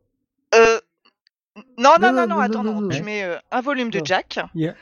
Euh, 0.55 0.79
non, 1.77 1.95
Non, 1.99 2.11
non, 2.11 2.11
non, 2.11 2.11
non, 2.11 2.27
non, 2.27 2.35
non, 2.35 2.39
attends, 2.41 2.63
non. 2.63 2.89
Tu 2.89 3.03
mets 3.03 3.23
euh, 3.23 3.37
un 3.51 3.61
volume 3.61 3.89
de 3.89 3.99
Non. 3.99 4.05
Jack. 4.05 4.39
Yeah. 4.55 4.73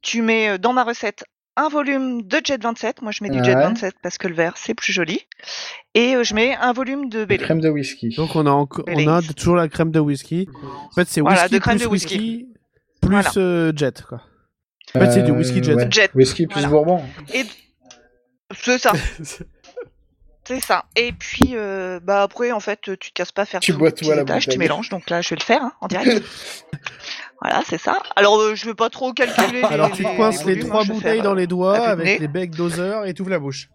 Tu 0.00 0.22
mets 0.22 0.50
euh, 0.50 0.58
dans 0.58 0.72
ma 0.72 0.84
recette 0.84 1.24
un 1.56 1.68
volume 1.68 2.22
de 2.22 2.40
Jet 2.42 2.62
27. 2.62 3.02
Moi, 3.02 3.12
je 3.12 3.22
mets 3.22 3.28
du 3.28 3.44
Jet 3.44 3.54
Ouais. 3.54 3.62
27 3.62 3.94
parce 4.02 4.16
que 4.16 4.26
le 4.26 4.34
vert, 4.34 4.54
c'est 4.56 4.72
plus 4.72 4.90
joli. 4.92 5.20
Et 5.94 6.16
euh, 6.16 6.24
je 6.24 6.34
mets 6.34 6.54
un 6.56 6.72
volume 6.72 7.10
de 7.10 7.26
Baileys. 7.26 7.44
crème 7.44 7.60
de 7.60 7.68
whisky. 7.68 8.08
Donc 8.16 8.34
on 8.36 8.46
a, 8.46 8.50
encore, 8.50 8.86
on 8.88 9.06
a 9.08 9.20
toujours 9.36 9.56
la 9.56 9.68
crème 9.68 9.90
de 9.90 10.00
whisky. 10.00 10.48
En 10.88 10.90
fait, 10.94 11.06
c'est 11.06 11.20
Voilà, 11.20 11.42
whisky 11.42 11.54
de 11.54 11.58
crème 11.60 11.76
plus 11.76 11.84
de 11.84 11.90
whisky. 11.90 12.14
whisky 12.18 12.46
plus 13.02 13.10
Voilà. 13.10 13.30
euh, 13.36 13.72
jet. 13.76 14.02
Quoi. 14.02 14.22
En 14.94 15.00
fait, 15.00 15.10
c'est 15.12 15.22
du 15.24 15.30
whisky 15.32 15.62
jet. 15.62 15.74
ouais. 15.74 15.88
Jet. 15.90 16.10
Whisky 16.14 16.46
plus 16.46 16.54
Voilà. 16.60 16.68
bourbon. 16.70 17.02
C'est 18.54 18.78
ça, 18.78 18.92
c'est 20.44 20.60
ça. 20.60 20.84
Et 20.96 21.12
puis, 21.12 21.50
euh, 21.54 22.00
bah 22.02 22.22
après, 22.22 22.52
en 22.52 22.60
fait, 22.60 22.80
tu 22.82 22.96
te 22.98 23.12
casses 23.12 23.32
pas 23.32 23.42
à 23.42 23.46
faire 23.46 23.60
Tu 23.60 23.72
bois 23.72 23.92
tout 23.92 24.10
à 24.10 24.14
la 24.16 24.22
étages, 24.22 24.48
tu 24.48 24.58
mélanges. 24.58 24.88
Donc 24.88 25.08
là, 25.10 25.20
je 25.20 25.30
vais 25.30 25.36
le 25.36 25.44
faire 25.44 25.62
hein, 25.62 25.72
en 25.80 25.86
direct. 25.88 26.22
voilà, 27.40 27.62
c'est 27.68 27.78
ça. 27.78 28.02
Alors, 28.16 28.40
euh, 28.40 28.54
je 28.54 28.64
vais 28.66 28.74
pas 28.74 28.90
trop 28.90 29.12
calculer. 29.12 29.60
les- 29.62 29.64
Alors 29.64 29.90
tu 29.92 30.02
les- 30.02 30.16
coinces 30.16 30.44
les 30.44 30.58
trois 30.58 30.82
hein, 30.82 30.84
bouteilles 30.86 31.14
faire, 31.16 31.22
dans 31.24 31.32
euh, 31.32 31.36
les 31.36 31.46
doigts 31.46 31.86
avec 31.86 32.18
les 32.20 32.28
becs 32.28 32.50
doseurs 32.54 33.06
et 33.06 33.14
t'ouvres 33.14 33.30
la 33.30 33.38
bouche. 33.38 33.68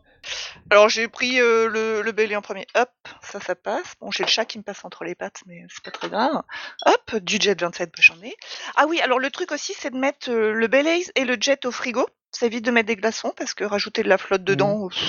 Alors 0.70 0.90
j'ai 0.90 1.08
pris 1.08 1.40
euh, 1.40 1.70
le, 1.70 2.02
le 2.02 2.36
en 2.36 2.42
premier, 2.42 2.68
hop, 2.76 2.90
ça 3.22 3.40
ça 3.40 3.56
passe. 3.56 3.94
Bon 4.02 4.12
j'ai 4.12 4.24
le 4.24 4.30
chat 4.30 4.44
qui 4.44 4.58
me 4.58 4.64
passe 4.64 4.84
entre 4.84 5.06
les 5.06 5.16
pattes, 5.16 5.42
mais 5.46 5.62
c'est 5.74 5.84
pas 5.84 5.92
très 5.92 6.10
grave. 6.10 6.42
Hop, 6.86 7.16
du 7.22 7.38
jet 7.40 7.58
27, 7.60 7.90
bah, 7.92 7.96
j'en 8.02 8.22
ai. 8.22 8.36
Ah 8.76 8.86
oui, 8.90 9.00
alors 9.00 9.20
le 9.20 9.30
truc 9.32 9.52
aussi 9.54 9.74
c'est 9.78 9.92
de 9.92 9.98
mettre 9.98 10.30
euh, 10.30 10.52
le 10.52 10.68
Bailey 10.68 11.02
et 11.16 11.24
le 11.24 11.38
jet 11.40 11.66
au 11.66 11.72
frigo. 11.72 12.06
Ça 12.32 12.46
évite 12.48 12.66
de 12.66 12.72
mettre 12.72 12.88
des 12.88 12.98
glaçons 12.98 13.34
parce 13.38 13.54
que 13.54 13.64
rajouter 13.64 14.04
de 14.04 14.10
la 14.10 14.18
flotte 14.18 14.44
dedans, 14.44 14.90
pff, 14.90 15.00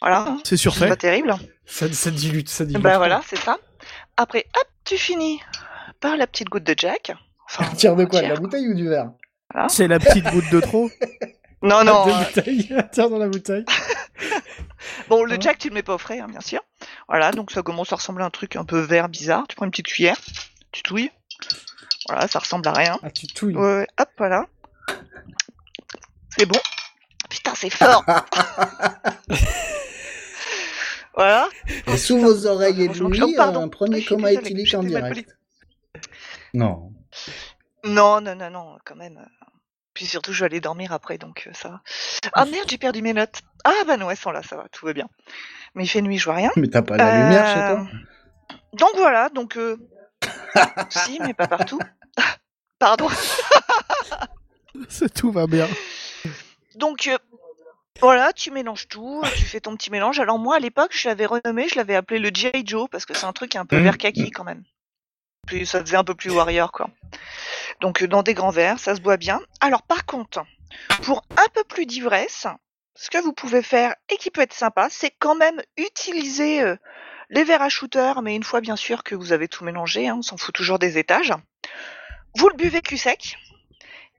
voilà, 0.00 0.20
hein, 0.20 0.38
C'est 0.44 0.50
c'est 0.50 0.56
surfait. 0.56 0.88
pas 0.88 0.96
terrible. 0.96 1.34
Ça, 1.66 1.92
ça 1.92 2.10
dilute, 2.10 2.48
ça 2.48 2.64
dilute. 2.64 2.82
Bah 2.82 2.98
voilà, 2.98 3.20
c'est 3.26 3.38
ça. 3.38 3.58
Après, 4.16 4.46
hop, 4.56 4.68
tu 4.84 4.96
finis 4.98 5.40
par 6.00 6.16
la 6.16 6.26
petite 6.26 6.48
goutte 6.48 6.64
de 6.64 6.74
Jack. 6.76 7.12
Enfin, 7.46 7.64
Tire 7.76 7.96
de 7.96 8.04
quoi 8.04 8.22
De 8.22 8.26
la 8.28 8.36
bouteille 8.36 8.68
ou 8.68 8.74
du 8.74 8.88
verre 8.88 9.10
C'est 9.68 9.88
la 9.88 9.98
petite 9.98 10.24
goutte 10.30 10.50
de 10.50 10.60
trop. 10.60 10.90
Non, 11.62 11.84
non. 11.84 12.06
Euh, 12.38 12.80
tiens 12.90 13.10
dans 13.10 13.18
la 13.18 13.28
bouteille. 13.28 13.66
Bon, 15.10 15.24
le 15.24 15.34
Ah. 15.34 15.40
Jack, 15.40 15.58
tu 15.58 15.68
le 15.68 15.74
mets 15.74 15.82
pas 15.82 15.94
au 15.94 15.98
frais, 15.98 16.18
hein, 16.18 16.26
bien 16.26 16.40
sûr. 16.40 16.62
Voilà, 17.06 17.32
donc 17.32 17.50
ça 17.50 17.60
commence 17.60 17.92
à 17.92 17.96
ressembler 17.96 18.24
à 18.24 18.28
un 18.28 18.30
truc 18.30 18.56
un 18.56 18.64
peu 18.64 18.78
vert, 18.80 19.10
bizarre. 19.10 19.44
Tu 19.46 19.56
prends 19.56 19.66
une 19.66 19.70
petite 19.70 19.88
cuillère, 19.88 20.16
tu 20.72 20.82
touilles. 20.82 21.10
Voilà, 22.08 22.28
ça 22.28 22.38
ressemble 22.38 22.66
à 22.66 22.72
rien. 22.72 22.98
Ah, 23.02 23.10
tu 23.10 23.26
touilles. 23.26 23.54
Ouais, 23.56 23.86
hop, 23.98 24.08
voilà. 24.16 24.46
C'est 26.30 26.46
bon. 26.46 26.58
Putain, 27.28 27.52
c'est 27.54 27.68
fort. 27.68 28.04
Voilà. 31.20 31.48
Et 31.86 31.98
sous 31.98 32.18
vos 32.18 32.46
oreilles 32.46 32.86
Franchement, 32.86 33.10
éblouies, 33.10 33.34
pardon. 33.36 33.62
un 33.64 33.68
premier 33.68 34.02
coma 34.02 34.32
éthylique 34.32 34.72
en 34.74 34.82
direct. 34.82 35.36
Non. 36.54 36.94
Non, 37.84 38.22
non, 38.22 38.34
non, 38.34 38.48
non, 38.50 38.78
quand 38.86 38.96
même. 38.96 39.26
Puis 39.92 40.06
surtout, 40.06 40.32
je 40.32 40.40
vais 40.40 40.46
aller 40.46 40.60
dormir 40.60 40.92
après, 40.92 41.18
donc 41.18 41.44
euh, 41.46 41.50
ça 41.52 41.68
va. 41.68 41.82
Ah 42.32 42.46
merde, 42.46 42.66
j'ai 42.70 42.78
perdu 42.78 43.02
mes 43.02 43.12
notes. 43.12 43.42
Ah 43.64 43.72
bah 43.86 43.98
non, 43.98 44.10
elles 44.10 44.16
sont 44.16 44.30
là, 44.30 44.42
ça 44.42 44.56
va, 44.56 44.66
tout 44.72 44.86
va 44.86 44.94
bien. 44.94 45.08
Mais 45.74 45.84
il 45.84 45.88
fait 45.88 46.00
nuit, 46.00 46.16
je 46.16 46.24
vois 46.24 46.36
rien. 46.36 46.50
Mais 46.56 46.68
t'as 46.68 46.80
pas 46.80 46.96
la 46.96 47.24
lumière 47.24 47.46
chez 47.46 47.60
Euh, 47.60 47.74
toi 47.74 47.86
Donc 48.72 48.96
voilà, 48.96 49.28
donc... 49.28 49.58
Euh... 49.58 49.76
si, 50.88 51.18
mais 51.20 51.34
pas 51.34 51.48
partout. 51.48 51.80
Pardon. 52.78 53.08
Tout 55.14 55.32
va 55.32 55.46
bien. 55.46 55.68
Donc 56.76 57.08
euh, 57.08 57.18
voilà, 58.02 58.32
tu 58.32 58.50
mélanges 58.50 58.88
tout, 58.88 59.22
tu 59.32 59.44
fais 59.44 59.60
ton 59.60 59.76
petit 59.76 59.90
mélange. 59.90 60.20
Alors 60.20 60.38
moi, 60.38 60.56
à 60.56 60.58
l'époque, 60.58 60.92
je 60.96 61.08
l'avais 61.08 61.26
renommé, 61.26 61.68
je 61.68 61.76
l'avais 61.76 61.94
appelé 61.96 62.18
le 62.18 62.30
G.I. 62.32 62.62
Joe, 62.66 62.88
parce 62.90 63.04
que 63.06 63.14
c'est 63.14 63.26
un 63.26 63.32
truc 63.32 63.56
un 63.56 63.66
peu 63.66 63.76
Mhm. 63.76 63.84
vert 63.84 63.98
kaki 63.98 64.30
quand 64.30 64.44
même. 64.44 64.64
Puis 65.46 65.66
ça 65.66 65.80
faisait 65.80 65.96
un 65.96 66.04
peu 66.04 66.14
plus 66.14 66.30
warrior, 66.30 66.72
quoi. 66.72 66.90
Donc 67.80 68.02
euh, 68.02 68.08
dans 68.08 68.22
des 68.22 68.34
grands 68.34 68.50
verres, 68.50 68.78
ça 68.78 68.94
se 68.94 69.00
boit 69.00 69.16
bien. 69.16 69.40
Alors 69.60 69.82
par 69.82 70.06
contre, 70.06 70.44
pour 71.02 71.24
un 71.36 71.46
peu 71.54 71.64
plus 71.64 71.86
d'ivresse, 71.86 72.46
ce 72.94 73.10
que 73.10 73.18
vous 73.18 73.32
pouvez 73.32 73.62
faire, 73.62 73.94
et 74.10 74.16
qui 74.16 74.30
peut 74.30 74.42
être 74.42 74.52
sympa, 74.54 74.88
c'est 74.90 75.12
quand 75.18 75.34
même 75.34 75.60
utiliser 75.76 76.62
euh, 76.62 76.76
les 77.30 77.44
verres 77.44 77.62
à 77.62 77.68
shooter, 77.68 78.14
mais 78.22 78.34
une 78.36 78.44
fois 78.44 78.60
bien 78.60 78.76
sûr 78.76 79.02
que 79.02 79.14
vous 79.14 79.32
avez 79.32 79.48
tout 79.48 79.64
mélangé, 79.64 80.08
hein, 80.08 80.16
on 80.18 80.22
s'en 80.22 80.36
fout 80.36 80.54
toujours 80.54 80.78
des 80.78 80.98
étages. 80.98 81.32
Vous 82.36 82.48
le 82.48 82.56
buvez 82.56 82.80
cul 82.80 82.96
sec. 82.98 83.36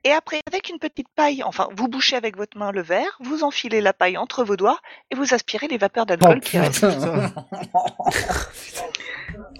Et 0.04 0.10
après, 0.10 0.40
avec 0.48 0.68
une 0.68 0.78
petite 0.80 1.06
paille, 1.14 1.42
enfin, 1.44 1.68
vous 1.76 1.86
bouchez 1.88 2.16
avec 2.16 2.36
votre 2.36 2.58
main 2.58 2.72
le 2.72 2.82
verre, 2.82 3.18
vous 3.20 3.44
enfilez 3.44 3.80
la 3.80 3.92
paille 3.92 4.16
entre 4.16 4.42
vos 4.42 4.56
doigts 4.56 4.80
et 5.10 5.14
vous 5.14 5.32
aspirez 5.32 5.68
les 5.68 5.78
vapeurs 5.78 6.04
Oh 6.08 6.16
d'alcool 6.16 6.40
qui 6.40 6.58
restent. 6.58 6.84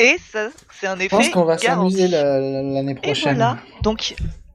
Et 0.01 0.16
ça, 0.32 0.48
c'est 0.81 0.86
un 0.86 0.97
Je 0.97 1.02
effet 1.02 1.16
pense 1.16 1.28
qu'on 1.31 1.44
va 1.44 1.59
s'amuser 1.59 2.09
la- 2.09 2.39
la- 2.40 2.62
l'année 2.62 2.93
Et 2.93 2.97
prochaine. 2.97 3.36
voilà. 3.36 3.59
Donc, 3.82 4.14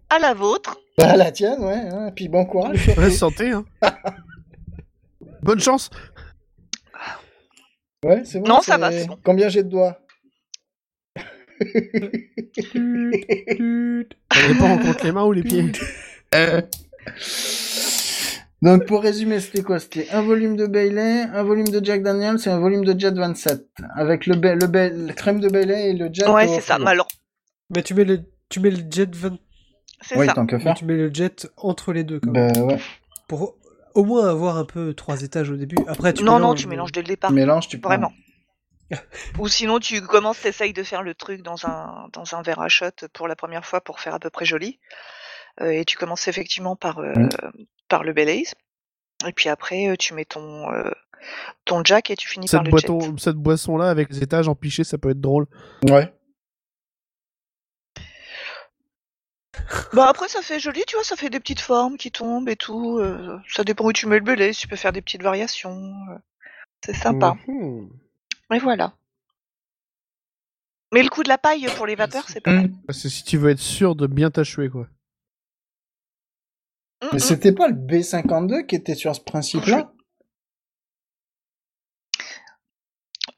à 0.10 0.20
la 0.20 0.34
vôtre. 0.34 0.78
Bah, 0.98 1.16
la 1.16 1.32
tienne, 1.32 1.64
ouais. 1.64 1.76
hein. 1.92 2.12
Puis 2.16 2.28
bon 2.28 2.46
courage. 2.46 2.88
Ouais, 2.98 3.12
santé. 3.12 3.52
Hein. 3.52 3.66
Bonne 5.42 5.60
chance. 5.60 5.90
Ouais, 8.04 8.24
c'est 8.26 8.40
bon. 8.40 8.48
Non, 8.48 8.62
ça 8.62 8.78
va, 8.78 8.90
bon. 8.92 9.18
Combien 9.24 9.50
j'ai 9.50 9.64
de 9.64 9.70
doigts? 9.70 9.98
Ça 14.32 14.48
dépend, 14.48 14.72
on 14.72 14.78
compte 14.80 15.04
les 15.04 15.12
mains 15.12 15.24
ou 15.26 15.32
les 15.32 15.44
pieds. 15.44 15.66
Donc 18.62 18.86
pour 18.86 19.04
résumer, 19.04 19.40
c'était 19.40 19.62
quoi? 19.62 19.80
C'était 19.80 20.10
un 20.12 20.22
volume 20.24 20.56
de 20.56 20.66
Bailey, 20.66 21.24
un 21.32 21.44
volume 21.44 21.68
de 21.68 21.84
Jack 21.84 22.02
Daniels 22.02 22.38
et 22.44 22.50
un 22.50 22.60
volume 22.60 22.84
de 22.84 23.00
Jet 23.00 23.12
27. 23.14 23.68
Avec 23.96 24.26
le, 24.26 24.36
Ba- 24.36 24.56
le, 24.56 24.66
Ba- 24.66 24.90
la 24.90 25.14
crème 25.14 25.40
de 25.40 25.48
Bailey 25.48 25.92
et 25.92 25.94
le 25.94 26.10
Jet. 26.12 26.28
Ouais, 26.28 26.48
c'est 26.48 26.62
ça. 26.62 26.80
Mais 26.80 26.88
alors, 26.90 27.08
Mais 27.70 27.84
tu 27.84 27.94
mets 27.94 28.04
le, 28.04 28.22
tu 28.50 28.60
mets 28.60 28.72
le 28.72 28.80
jet 28.90 29.14
20, 29.16 29.38
c'est 30.02 30.18
Oui, 30.18 30.26
ça. 30.26 30.34
tant 30.34 30.48
que 30.48 30.56
mais 30.56 30.62
faire. 30.64 30.74
tu 30.74 30.86
mets 30.86 30.96
le 30.96 31.14
jet 31.14 31.48
entre 31.58 31.94
les 31.94 32.04
deux 32.04 32.20
quand 32.20 32.32
même. 32.32 32.52
Bah 32.54 32.62
ouais. 32.62 32.80
Pour 33.28 33.56
au 33.94 34.04
moins 34.04 34.28
avoir 34.28 34.58
un 34.58 34.66
peu 34.66 34.96
trois 34.96 35.22
étages 35.22 35.52
au 35.52 35.56
début. 35.56 35.78
Après 35.88 36.14
tu 36.14 36.24
non, 36.24 36.34
non, 36.34 36.38
mélanges, 36.40 36.60
tu 36.62 36.66
mais- 36.68 36.72
mélanges 36.72 36.92
dès 36.92 37.02
le 37.02 37.08
départ. 37.08 37.32
Mélange, 37.32 37.68
tu 37.68 37.78
prends. 37.80 37.90
Vraiment. 37.92 38.12
Ou 39.40 39.48
sinon, 39.48 39.80
tu 39.80 40.02
commences, 40.02 40.42
t'essayes 40.42 40.74
de 40.74 40.84
faire 40.84 41.04
le 41.04 41.14
truc 41.14 41.42
dans 41.42 41.66
un, 41.66 42.08
dans 42.14 42.36
un 42.36 42.42
verre 42.42 42.60
à 42.62 42.70
shot 42.70 42.92
pour 43.14 43.28
la 43.28 43.36
première 43.36 43.66
fois 43.66 43.82
pour 43.82 44.00
faire 44.00 44.14
à 44.16 44.20
peu 44.20 44.30
près 44.30 44.46
joli. 44.46 44.80
Euh, 45.62 45.72
et 45.72 45.86
tu 45.86 45.98
commences 45.98 46.28
effectivement 46.28 46.76
par, 46.76 47.00
euh, 47.00 47.14
Mm. 47.14 47.30
par 47.90 48.04
le 48.04 48.14
Baileys. 48.14 48.46
Et 49.28 49.34
puis 49.34 49.50
après, 49.50 49.88
euh, 49.90 49.96
tu 49.98 50.14
mets 50.14 50.26
ton, 50.26 50.72
euh, 50.72 50.92
ton 51.66 51.84
jack 51.84 52.12
et 52.12 52.16
tu 52.16 52.28
finis 52.28 52.48
Cette, 52.48 52.60
par 52.60 52.64
le 52.66 52.70
boiton- 52.70 53.00
jet. 53.02 53.12
cette 53.20 53.36
boisson-là 53.36 53.90
avec 53.90 54.10
les 54.12 54.22
étages 54.24 54.48
empichés, 54.48 54.84
ça 54.84 54.98
peut 54.98 55.10
être 55.10 55.20
drôle. 55.22 55.48
Ouais. 55.84 56.14
Bah 59.94 60.08
après 60.08 60.28
ça 60.28 60.42
fait 60.42 60.60
joli, 60.60 60.84
tu 60.88 60.96
vois, 60.96 61.04
ça 61.04 61.16
fait 61.16 61.30
des 61.30 61.40
petites 61.40 61.60
formes 61.60 61.98
qui 61.98 62.12
tombent 62.12 62.48
et 62.48 62.56
tout. 62.56 63.00
euh, 63.00 63.38
ça 63.50 63.64
dépend 63.64 63.86
où 63.86 63.92
tu 63.94 64.06
mets 64.06 64.20
le 64.20 64.24
belay, 64.24 64.52
tu 64.54 64.68
peux 64.68 64.76
faire 64.76 64.94
des 64.94 65.02
petites 65.02 65.24
variations. 65.24 65.92
euh, 66.12 66.18
c'est 66.86 66.94
sympa. 66.96 67.36
Mhm. 67.48 67.90
Et 68.54 68.60
voilà. 68.60 68.94
Mais 70.94 71.04
le 71.04 71.10
coup 71.10 71.24
de 71.24 71.28
la 71.30 71.38
paille 71.38 71.68
pour 71.76 71.86
les 71.86 71.96
vapeurs, 71.96 72.30
c'est 72.30 72.40
pas 72.40 72.54
mal. 72.54 72.68
Mm. 72.70 72.92
C'est 72.94 73.10
si 73.10 73.24
tu 73.24 73.38
veux 73.38 73.50
être 73.50 73.60
sûr 73.60 73.96
de 73.96 74.08
bien 74.08 74.32
t'achever, 74.32 74.70
quoi. 74.70 74.88
Mm, 77.04 77.08
Mais 77.12 77.18
mm. 77.18 77.20
c'était 77.20 77.52
pas 77.52 77.68
le 77.68 77.76
B52 77.76 78.66
qui 78.66 78.76
était 78.76 78.96
sur 78.96 79.14
ce 79.16 79.22
principe-là? 79.22 79.92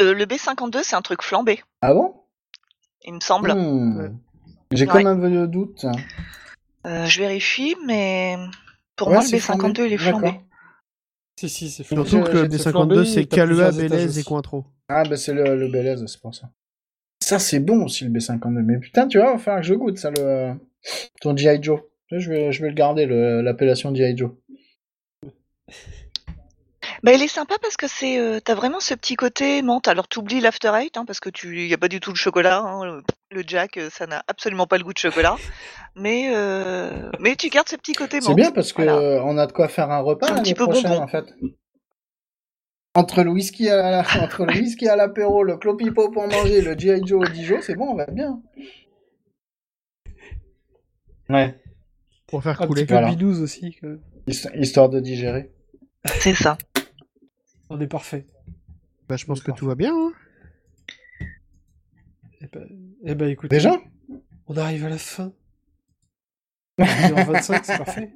Euh, 0.02 0.14
le 0.14 0.26
B52, 0.26 0.84
c'est 0.84 0.96
un 0.96 1.02
truc 1.02 1.22
flambé, 1.24 1.62
Ah 1.82 1.94
bon? 1.94 2.16
Il 3.04 3.16
me 3.16 3.20
semble. 3.20 3.52
Ouais. 3.52 4.12
J'ai 4.72 4.86
Ouais. 4.86 4.92
comme 4.92 5.08
un 5.08 5.20
peu 5.20 5.30
de 5.30 5.46
doute. 5.46 5.86
Euh, 6.86 7.06
je 7.06 7.20
vérifie, 7.20 7.76
mais 7.86 8.38
pour 8.96 9.08
Ouais, 9.08 9.16
moi, 9.16 9.24
le 9.24 9.28
c'est 9.28 9.38
B52, 9.40 9.88
il 9.88 9.94
est 9.94 9.98
flambé. 9.98 10.40
Si, 11.40 11.50
si, 11.50 11.70
c'est 11.72 11.84
Surtout 11.84 12.06
flambé. 12.24 12.32
que 12.32 12.38
le 12.38 12.50
C'est 12.52 12.70
B52, 12.70 12.72
flambé, 12.72 13.06
c'est 13.06 13.26
Calua, 13.26 13.72
Bélez 13.72 14.20
et. 14.20 14.24
Cointreau. 14.24 14.66
Ah, 14.90 15.04
bah 15.04 15.18
c'est 15.18 15.34
le, 15.34 15.56
le 15.56 15.68
Bélez, 15.68 15.96
c'est 16.08 16.20
pour 16.20 16.34
ça. 16.34 16.50
Ça, 17.22 17.38
c'est 17.40 17.60
bon 17.60 17.84
aussi, 17.86 18.06
le 18.06 18.10
B52. 18.12 18.50
Mais 18.64 18.80
putain, 18.80 19.08
tu 19.08 19.20
vois, 19.20 19.38
que 19.38 19.62
je 19.62 19.74
goûte 19.76 19.98
ça, 20.00 20.10
le... 20.10 20.54
ton 21.22 21.36
G.I. 21.38 21.62
Joe. 21.62 21.82
Je 22.12 22.30
vais, 22.30 22.52
je 22.52 22.62
vais 22.64 22.70
le 22.70 22.74
garder, 22.76 23.06
le- 23.06 23.42
l'appellation 23.42 23.94
G.I. 23.94 24.18
Joe. 24.18 24.32
Bah, 27.04 27.14
il 27.14 27.22
est 27.22 27.28
sympa 27.28 27.56
parce 27.62 27.78
que 27.78 27.88
c'est, 27.88 28.20
euh, 28.20 28.40
t'as 28.44 28.56
vraiment 28.56 28.80
ce 28.80 28.94
petit 28.94 29.16
côté 29.16 29.62
menthe. 29.62 29.88
Alors, 29.88 30.08
t'oublies 30.08 30.42
l'after 30.42 30.72
eight, 30.82 30.98
hein, 30.98 31.06
parce 31.06 31.20
que 31.20 31.30
tu, 31.30 31.68
y 31.68 31.74
a 31.74 31.78
pas 31.78 31.88
du 31.88 32.00
tout 32.00 32.12
de 32.12 32.18
chocolat. 32.18 32.60
hein, 32.60 32.84
le- 32.84 33.04
Le 33.32 33.44
Jack, 33.46 33.78
euh, 33.78 33.90
ça 33.92 34.08
n'a 34.08 34.24
absolument 34.28 34.66
pas 34.66 34.78
le 34.80 34.84
goût 34.84 34.92
de 34.94 34.98
chocolat. 34.98 35.36
Mais, 35.96 36.32
euh, 36.36 37.12
mais 37.20 37.36
tu 37.36 37.50
gardes 37.50 37.70
ce 37.70 37.76
petit 37.76 37.94
côté 37.94 38.18
menthe. 38.18 38.26
C'est 38.30 38.34
bien 38.34 38.52
parce 38.52 38.74
que 38.74 38.82
Voilà. 38.82 38.98
euh, 38.98 39.22
on 39.24 39.38
a 39.38 39.46
de 39.46 39.52
quoi 39.52 39.68
faire 39.68 39.92
un 39.92 40.00
repas 40.00 40.28
Un 40.32 40.42
petit 40.42 40.56
peu 40.56 40.64
prochaine, 40.66 40.90
bonbon. 40.92 41.04
en 41.04 41.08
fait. 41.08 41.26
Entre 43.00 43.24
le 43.24 43.32
whisky 43.32 43.70
à 43.70 43.78
la- 43.92 44.06
entre 44.24 44.46
le 44.46 44.54
whisky 44.60 44.90
à 44.90 44.96
l'apéro, 44.98 45.44
le 45.44 45.56
clopipo 45.58 46.10
pour 46.12 46.28
manger, 46.28 46.62
le 46.62 46.78
G.I. 46.78 47.02
Joe 47.08 47.22
au 47.28 47.32
Dijon, 47.32 47.60
c'est 47.62 47.76
bon, 47.76 47.92
on 47.92 47.96
va 47.96 48.06
bien. 48.08 48.42
Ouais, 51.30 51.58
Pour 52.28 52.44
faire 52.44 52.62
Un 52.62 52.68
couler. 52.68 52.82
petit 52.82 52.88
peu 52.88 52.94
Voilà. 52.96 53.10
bidouze 53.12 53.42
aussi. 53.42 53.74
histoire 54.56 54.90
de 54.90 55.00
digérer. 55.00 55.52
C'est 56.06 56.34
ça. 56.34 56.58
On 57.70 57.80
est 57.80 57.88
parfait. 57.88 58.26
Bah, 59.08 59.16
je 59.16 59.26
pense 59.26 59.42
que 59.42 59.52
tout 59.52 59.66
va 59.68 59.76
bien. 59.76 59.94
hein. 59.96 60.12
Eh 62.42 62.48
ben, 62.48 62.68
eh 63.06 63.16
ben, 63.16 63.30
écoutez, 63.30 63.56
Déjà? 63.58 63.80
on 64.48 64.58
arrive 64.58 64.86
à 64.86 64.90
la 64.90 64.98
fin. 64.98 65.32
1h25, 66.80 67.60
c'est 67.64 67.78
parfait. 67.78 68.12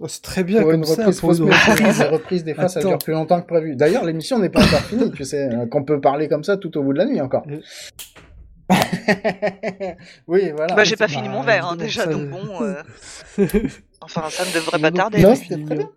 Oh, 0.00 0.08
c'est 0.08 0.22
très 0.22 0.42
bien 0.42 0.60
Pour 0.62 0.70
comme 0.72 0.80
une 0.80 0.86
ça. 0.86 1.02
reprise, 1.06 1.20
pour 1.20 1.32
une 1.34 1.52
reprise. 2.12 2.42
Des 2.44 2.54
fois, 2.54 2.68
ça 2.68 2.80
Attends. 2.80 2.88
dure 2.90 2.98
plus 2.98 3.12
longtemps 3.12 3.40
que 3.40 3.46
prévu. 3.46 3.76
D'ailleurs, 3.76 4.04
l'émission 4.04 4.38
n'est 4.40 4.48
pas 4.50 4.64
encore 4.64 4.80
finie, 4.80 5.12
tu 5.12 5.24
sais, 5.24 5.48
euh, 5.54 5.66
qu'on 5.66 5.84
peut 5.84 6.00
parler 6.00 6.26
comme 6.28 6.42
ça 6.42 6.56
tout 6.56 6.76
au 6.76 6.82
bout 6.82 6.92
de 6.92 6.98
la 6.98 7.04
nuit 7.06 7.20
encore. 7.20 7.46
Euh. 7.48 7.60
oui, 10.26 10.50
voilà. 10.50 10.74
Bah, 10.74 10.84
j'ai 10.84 10.96
pas 10.96 11.06
Bah, 11.06 11.12
fini 11.12 11.28
mon 11.28 11.42
verre, 11.42 11.66
hein, 11.68 11.76
déjà, 11.76 12.04
ça- 12.04 12.10
donc 12.10 12.28
bon. 12.28 12.62
euh, 12.62 12.82
Enfin, 14.00 14.28
ça 14.30 14.44
ne 14.44 14.52
devrait 14.54 14.78
pas 14.80 14.90
tarder. 14.90 15.22
Non, 15.22 15.34
j'ai 15.34 15.42
c'était 15.42 15.64
très 15.64 15.76
bien. 15.76 15.90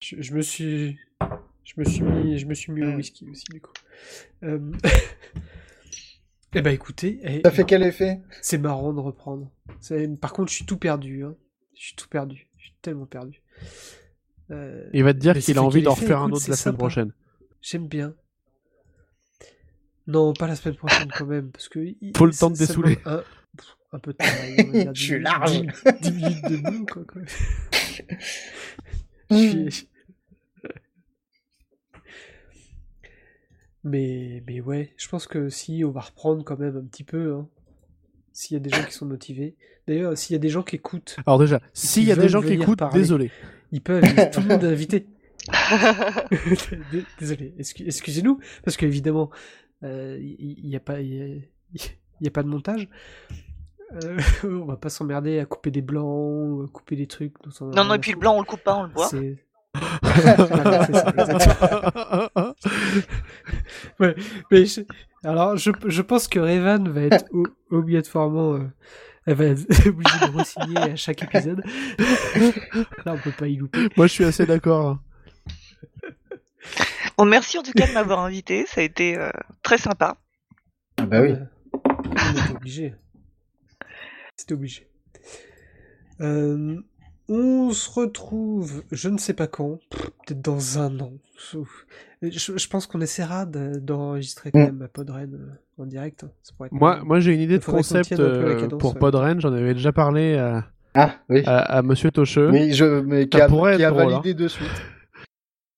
Je, 0.00 0.16
je 0.20 0.34
me 0.34 0.42
suis, 0.42 0.98
je 1.64 1.72
me 1.78 1.84
suis 1.84 2.02
mis, 2.02 2.38
je 2.38 2.46
me 2.46 2.54
suis 2.54 2.72
mis 2.72 2.82
au 2.82 2.88
Mm. 2.92 2.96
whisky 2.96 3.26
aussi 3.30 3.44
du 3.52 3.60
coup. 3.60 3.72
Euh... 4.42 4.58
eh 6.56 6.62
ben 6.62 6.72
écoutez, 6.74 7.20
eh, 7.22 7.40
Ça 7.44 7.50
fait 7.50 7.64
quel 7.64 7.82
effet? 7.82 8.20
C'est 8.42 8.58
marrant 8.58 8.92
de 8.92 9.00
reprendre. 9.00 9.50
Par 10.20 10.32
contre, 10.32 10.50
je 10.50 10.56
suis 10.56 10.64
tout 10.66 10.78
perdu. 10.78 11.22
Hein. 11.24 11.34
Je 11.76 11.84
suis 11.86 11.94
tout 11.96 12.08
perdu. 12.08 12.48
Je 12.58 12.64
suis 12.64 12.74
tellement 12.82 13.06
perdu. 13.06 13.42
Euh, 14.50 14.88
Il 14.92 15.04
va 15.04 15.12
te 15.12 15.18
dire 15.18 15.36
qu'il 15.38 15.58
a 15.58 15.62
envie 15.62 15.82
d'en 15.82 15.94
refaire 15.94 16.20
un 16.22 16.30
autre 16.30 16.48
la 16.48 16.56
semaine 16.56 16.74
sympa. 16.74 16.76
prochaine. 16.78 17.12
J'aime 17.60 17.86
bien. 17.88 18.14
Non, 20.06 20.32
pas 20.34 20.46
la 20.46 20.54
semaine 20.56 20.76
prochaine 20.76 21.10
quand 21.16 21.26
même, 21.26 21.50
parce 21.50 21.68
que 21.68 21.80
il- 21.80 22.12
Faut 22.16 22.26
le 22.26 22.32
temps 22.32 22.50
de 22.50 22.56
dessouler. 22.56 22.98
Un, 23.06 23.22
un 23.92 23.98
peu 23.98 24.12
de 24.12 24.18
travail. 24.18 24.88
Je 24.94 25.02
suis 25.02 25.18
large. 25.20 25.62
dix- 26.00 26.00
10 26.02 26.12
minutes 26.12 26.44
de 26.48 26.56
boulot, 26.58 26.86
quoi. 26.86 27.02
quoi. 27.04 27.22
Je 29.30 29.68
suis- 29.70 29.88
Mais, 33.88 34.42
mais 34.48 34.60
ouais, 34.60 34.92
je 34.96 35.06
pense 35.08 35.26
que 35.28 35.48
si 35.48 35.84
on 35.86 35.90
va 35.92 36.00
reprendre 36.00 36.42
quand 36.44 36.58
même 36.58 36.76
un 36.76 36.82
petit 36.84 37.04
peu, 37.04 37.34
hein, 37.34 37.46
s'il 38.32 38.54
y 38.54 38.56
a 38.56 38.60
des 38.60 38.68
gens 38.70 38.82
qui 38.84 38.92
sont 38.92 39.06
motivés. 39.06 39.54
D'ailleurs, 39.86 40.18
s'il 40.18 40.34
y 40.34 40.36
a 40.36 40.40
des 40.40 40.48
gens 40.48 40.62
qui 40.64 40.74
écoutent, 40.76 41.16
Alors 41.24 41.38
déjà, 41.38 41.60
s'il 41.72 42.02
y 42.04 42.10
a 42.12 42.16
des 42.16 42.28
gens 42.28 42.42
qui 42.42 42.54
écoutent, 42.54 42.80
parler. 42.80 42.98
désolé. 42.98 43.30
ils 43.70 43.80
peuvent, 43.80 44.02
tout 44.32 44.40
le 44.40 44.46
monde 44.48 44.64
est 44.64 44.72
invité. 44.72 45.06
Dé- 46.92 47.04
Désolé, 47.20 47.54
excu- 47.60 47.84
excusez-nous, 47.86 48.40
parce 48.64 48.76
qu'évidemment, 48.76 49.30
il 49.82 50.56
n'y 50.64 50.74
a, 50.74 50.80
pas- 50.80 51.00
y 51.00 51.22
a, 51.22 51.78
y 52.20 52.26
a 52.26 52.30
pas 52.32 52.42
de 52.42 52.48
montage. 52.48 52.88
Euh, 54.02 54.18
on 54.42 54.64
va 54.64 54.76
pas 54.76 54.88
s'emmerder 54.88 55.38
à 55.38 55.44
couper 55.46 55.70
des 55.70 55.82
blancs, 55.82 56.64
à 56.64 56.72
couper 56.72 56.96
des 56.96 57.06
trucs. 57.06 57.34
Non, 57.60 57.84
non, 57.84 57.94
et 57.94 57.98
puis 58.00 58.10
le 58.10 58.18
blanc, 58.18 58.34
on 58.36 58.40
le 58.40 58.46
coupe 58.46 58.64
pas, 58.64 58.74
on 58.76 58.82
le 58.82 58.88
boit. 58.88 59.06
C'est- 59.06 59.38
Ouais, 64.00 64.14
mais 64.50 64.66
je- 64.66 64.80
alors, 65.24 65.56
je, 65.56 65.70
je 65.86 66.02
pense 66.02 66.28
que 66.28 66.38
Revan 66.38 66.88
va 66.90 67.02
être 67.02 67.24
obligatoirement. 67.70 68.54
euh, 68.54 68.68
elle 69.26 69.34
va 69.34 69.44
être 69.46 69.66
obligée 69.88 70.18
de 70.20 70.38
re-signer 70.38 70.76
à 70.78 70.96
chaque 70.96 71.22
épisode. 71.24 71.62
Là, 73.04 73.14
on 73.14 73.18
peut 73.18 73.32
pas 73.36 73.48
y 73.48 73.56
louper. 73.56 73.88
Moi, 73.96 74.06
je 74.06 74.12
suis 74.12 74.24
assez 74.24 74.46
d'accord. 74.46 74.98
Bon, 77.18 77.24
merci 77.24 77.58
en 77.58 77.62
tout 77.62 77.72
cas 77.72 77.86
de 77.88 77.92
m'avoir 77.92 78.20
invité, 78.20 78.66
ça 78.66 78.80
a 78.80 78.84
été 78.84 79.16
euh, 79.16 79.30
très 79.62 79.78
sympa. 79.78 80.16
Ah 80.98 81.06
bah 81.06 81.22
oui. 81.22 81.32
Euh, 81.32 81.44
on 81.74 82.32
était 82.44 82.52
obligé. 82.54 82.94
C'était 84.36 84.54
obligé. 84.54 84.88
Euh, 86.20 86.80
on 87.28 87.70
se 87.72 87.90
retrouve, 87.90 88.82
je 88.92 89.08
ne 89.08 89.18
sais 89.18 89.32
pas 89.34 89.46
quand, 89.46 89.78
peut-être 89.90 90.40
dans 90.42 90.78
un 90.78 90.98
an. 91.00 91.12
Je, 92.22 92.28
je 92.56 92.68
pense 92.68 92.86
qu'on 92.86 93.00
essaiera 93.00 93.44
de- 93.46 93.78
d'enregistrer 93.78 94.50
quand 94.52 94.58
Mm. 94.60 94.64
même 94.64 94.82
à 94.82 94.88
Podren 94.88 95.34
euh, 95.34 95.82
en 95.82 95.86
direct. 95.86 96.24
hein. 96.24 96.30
Ça 96.42 96.52
pourrait 96.56 96.68
être 96.68 96.72
Moi, 96.72 97.00
moi 97.04 97.20
j'ai 97.20 97.34
une 97.34 97.40
idée 97.40 97.58
de 97.58 97.64
concept 97.64 98.12
euh, 98.12 98.60
cadence, 98.60 98.80
pour 98.80 98.94
ouais. 98.94 98.98
Podren. 99.00 99.40
J'en 99.40 99.52
avais 99.52 99.74
déjà 99.74 99.92
parlé 99.92 100.36
à, 100.36 100.66
Ah, 100.94 101.14
oui. 101.28 101.42
à, 101.46 101.58
à 101.58 101.82
Monsieur 101.82 102.10
Tocheux. 102.10 102.52
Je, 102.72 103.00
mais 103.00 103.28
qui 103.28 103.40
a, 103.40 103.48
pourrait 103.48 103.76
qui 103.76 103.82
être 103.82 103.88
a 103.88 103.90
drôle, 104.00 104.12
validé 104.12 104.34
de 104.34 104.48
suite. 104.48 104.68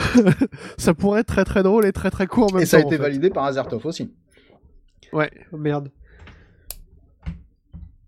Ça 0.78 0.94
pourrait 0.94 1.20
être 1.20 1.26
très 1.26 1.44
très 1.44 1.62
drôle 1.62 1.86
et 1.86 1.92
très 1.92 2.10
très 2.10 2.26
court 2.26 2.50
en 2.52 2.54
même 2.54 2.62
Et 2.62 2.66
ça 2.66 2.76
a 2.76 2.80
été 2.80 2.86
en 2.86 2.90
fait. 2.90 2.96
validé 2.98 3.30
par 3.30 3.44
Azertov 3.44 3.84
aussi. 3.86 4.12
Ouais. 5.12 5.30
Oh, 5.52 5.56
merde. 5.56 5.90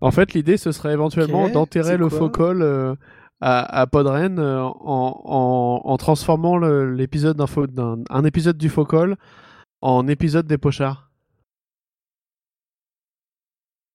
En 0.00 0.10
fait, 0.10 0.32
l'idée, 0.34 0.56
ce 0.56 0.72
serait 0.72 0.92
éventuellement 0.92 1.48
d'enterrer 1.50 1.96
le 1.98 2.08
faux 2.08 2.30
col 2.30 2.62
euh, 2.62 2.94
à, 3.40 3.80
à 3.80 3.86
Podren 3.86 4.38
euh, 4.38 4.62
en, 4.62 4.72
en, 5.24 5.80
en 5.84 5.96
transformant 5.96 6.56
l'épisode 6.58 7.36
d'un 7.36 7.46
faux- 7.46 7.66
d'un 7.66 7.98
un 8.10 8.24
épisode 8.24 8.56
du 8.58 8.68
faux 8.68 8.84
col 8.84 9.16
en 9.82 10.06
épisode 10.08 10.46
des 10.46 10.58
pochards. 10.58 11.10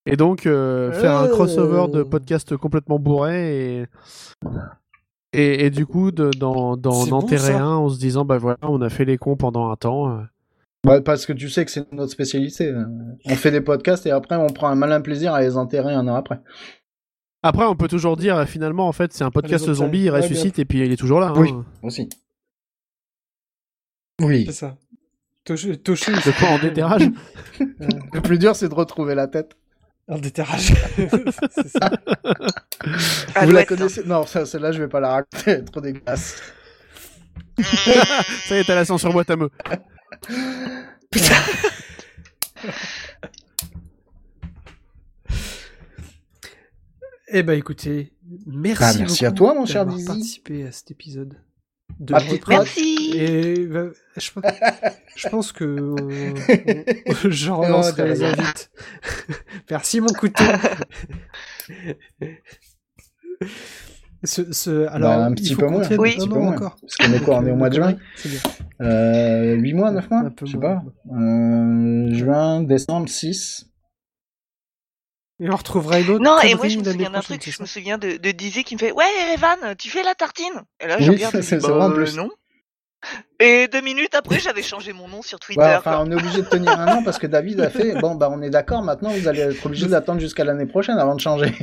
Et 0.07 0.17
donc 0.17 0.45
euh, 0.45 0.91
faire 0.91 1.17
un 1.17 1.27
crossover 1.27 1.91
de 1.91 2.01
Euh. 2.01 2.05
podcasts 2.05 2.55
complètement 2.57 2.99
bourré 2.99 3.79
et 3.81 3.85
et, 5.33 5.65
et 5.65 5.69
du 5.69 5.85
coup 5.85 6.11
de- 6.11 6.29
C'est 6.33 6.39
bon, 6.39 6.77
enterrer 7.11 7.53
un 7.55 7.75
en 7.75 7.89
se 7.89 7.97
disant 7.99 8.23
bah 8.23 8.37
voilà 8.37 8.57
on 8.61 8.81
a 8.81 8.89
fait 8.89 9.05
les 9.05 9.17
cons 9.17 9.35
pendant 9.35 9.69
un 9.71 9.75
temps. 9.75 10.21
Bah, 10.85 11.01
parce 11.01 11.25
que 11.25 11.33
tu 11.33 11.49
sais 11.49 11.65
que 11.65 11.71
c'est 11.71 11.91
notre 11.91 12.11
spécialité. 12.11 12.71
On 13.25 13.35
fait 13.35 13.49
des 13.49 13.61
podcasts 13.61 14.05
et 14.05 14.11
après 14.11 14.35
on 14.35 14.47
prend 14.47 14.67
un 14.67 14.75
malin 14.75 15.01
plaisir 15.01 15.33
à 15.33 15.41
les 15.41 15.57
enterrer 15.57 15.93
un 15.95 16.07
an 16.07 16.13
après. 16.13 16.39
Après 17.47 17.65
on 17.65 17.75
peut 17.75 17.87
toujours 17.87 18.17
dire 18.17 18.35
euh, 18.37 18.45
finalement 18.47 18.87
en 18.87 18.91
fait 18.91 19.13
c'est 19.13 19.23
un 19.23 19.29
podcast 19.29 19.71
zombie 19.71 20.05
il 20.05 20.09
Ouais, 20.11 20.19
ressuscite 20.19 20.57
et 20.57 20.65
puis 20.65 20.79
il 20.83 20.91
est 20.91 20.95
toujours 20.97 21.19
là. 21.19 21.27
hein. 21.27 21.33
Oui. 21.37 21.53
Aussi. 21.83 22.09
Oui. 24.19 24.45
C'est 24.47 24.53
ça. 24.53 24.75
Toshio, 25.43 25.73
il 25.73 25.77
De 25.83 26.39
quoi 26.39 26.47
en 26.49 26.57
déterrage 26.57 27.03
Le 27.59 28.19
plus 28.21 28.39
dur, 28.39 28.55
c'est 28.55 28.67
de 28.67 28.73
retrouver 28.73 29.13
la 29.13 29.27
tête. 29.27 29.55
un 30.07 30.17
déterrage. 30.17 30.73
c'est 31.51 31.67
ça. 31.67 31.91
Vous 33.43 33.51
la 33.51 33.63
connaissez 33.63 34.03
Non, 34.05 34.25
celle-là, 34.25 34.71
je 34.71 34.81
vais 34.81 34.87
pas 34.87 34.99
la 34.99 35.09
raconter. 35.11 35.51
Elle 35.51 35.59
est 35.59 35.63
trop 35.65 35.81
dégueulasse. 35.81 36.41
Ça 37.59 38.55
y 38.55 38.59
est, 38.59 38.63
t'as 38.63 38.73
la 38.73 38.85
censure 38.85 39.11
boîte 39.13 39.29
à 39.29 39.35
meux. 39.35 39.51
Eh 47.27 47.43
ben 47.43 47.57
écoutez, 47.57 48.13
merci, 48.45 48.79
Bah, 48.81 48.93
merci 48.99 49.25
à 49.25 49.31
toi, 49.31 49.53
mon 49.55 49.65
cher 49.65 49.81
d'avoir 49.85 49.97
Dizzy. 49.97 50.07
participé 50.07 50.63
à 50.67 50.71
cet 50.71 50.91
épisode. 50.91 51.35
de 51.99 52.13
reprendre. 52.13 52.63
Merci. 52.63 53.11
Et 53.15 53.65
bah, 53.67 53.85
je, 54.17 54.29
je 55.15 55.29
pense 55.29 55.51
que 55.51 55.63
on- 55.79 57.29
je 57.31 57.51
relancerai 57.51 58.03
Non, 58.03 58.09
les 58.09 58.23
invites. 58.23 58.71
Merci 59.71 60.01
mon 60.01 60.07
couteau. 60.13 60.43
ce, 64.23 64.51
ce, 64.51 64.87
alors, 64.87 65.17
Bah, 65.17 65.25
un 65.25 65.33
petit 65.33 65.55
peu 65.55 65.67
moins. 65.67 65.81
tienne- 65.81 65.99
Oui. 65.99 66.15
un 66.17 66.17
non, 66.17 66.19
petit 66.25 66.29
peu 66.29 66.35
non, 66.35 66.41
moins. 66.45 66.53
encore. 66.53 66.77
Parce 66.81 66.95
qu'on 66.97 67.13
est 67.15 67.23
quoi 67.23 67.37
On 67.39 67.45
est 67.45 67.51
au 67.51 67.55
mois 67.55 67.69
de 67.69 67.75
juin 67.75 67.95
C'est 68.17 68.29
bien. 68.29 68.39
euh, 68.81 69.55
8 69.55 69.73
mois, 69.73 69.91
9 69.91 70.09
mois 70.09 70.29
Je 70.43 70.51
sais 70.51 70.57
pas. 70.57 70.83
Euh, 71.11 72.13
juin, 72.13 72.61
décembre, 72.63 73.07
6. 73.09 73.67
Et 75.41 75.49
on 75.49 75.55
retrouvera 75.55 75.99
une 75.99 76.09
autre. 76.11 76.23
Non, 76.23 76.39
et 76.39 76.55
moi 76.55 76.67
je 76.69 76.77
me 76.79 76.83
souviens 76.83 77.09
d'un 77.09 77.19
truc, 77.19 77.43
je 77.45 77.51
ça 77.51 77.63
me 77.63 77.67
souviens 77.67 77.97
de, 77.97 78.17
de 78.17 78.31
Dizzy 78.31 78.63
qui 78.63 78.75
me 78.75 78.79
fait 78.79 78.91
Ouais, 78.93 79.03
Evan, 79.33 79.75
tu 79.77 79.89
fais 79.89 80.01
la 80.03 80.15
tartine 80.15 80.53
Et 80.79 80.87
là, 80.87 80.97
je 80.99 81.09
Oui, 81.09 81.15
regarde, 81.17 81.41
c'est- 81.41 81.57
bah, 81.61 81.77
en 81.77 81.91
plus. 81.91 82.15
non. 82.15 82.29
Et 83.39 83.67
deux 83.67 83.81
minutes 83.81 84.15
après, 84.15 84.39
j'avais 84.39 84.63
changé 84.63 84.93
mon 84.93 85.07
nom 85.09 85.21
sur 85.21 85.37
Twitter. 85.39 85.59
Ouais, 85.61 85.75
enfin, 85.75 85.91
quoi. 85.91 85.99
on 86.01 86.11
est 86.11 86.15
obligé 86.15 86.41
de 86.41 86.47
tenir 86.47 86.79
un 86.79 86.87
an 86.97 87.03
parce 87.03 87.19
que 87.19 87.27
David 87.27 87.59
a 87.59 87.69
fait 87.69 87.99
Bon, 87.99 88.15
bah, 88.15 88.29
on 88.31 88.41
est 88.41 88.49
d'accord, 88.49 88.81
maintenant 88.81 89.09
vous 89.11 89.27
allez 89.27 89.41
être 89.41 89.65
obligé 89.65 89.87
d'attendre 89.87 90.19
jusqu'à 90.21 90.43
l'année 90.45 90.65
prochaine 90.65 90.97
avant 90.97 91.15
de 91.15 91.19
changer. 91.21 91.53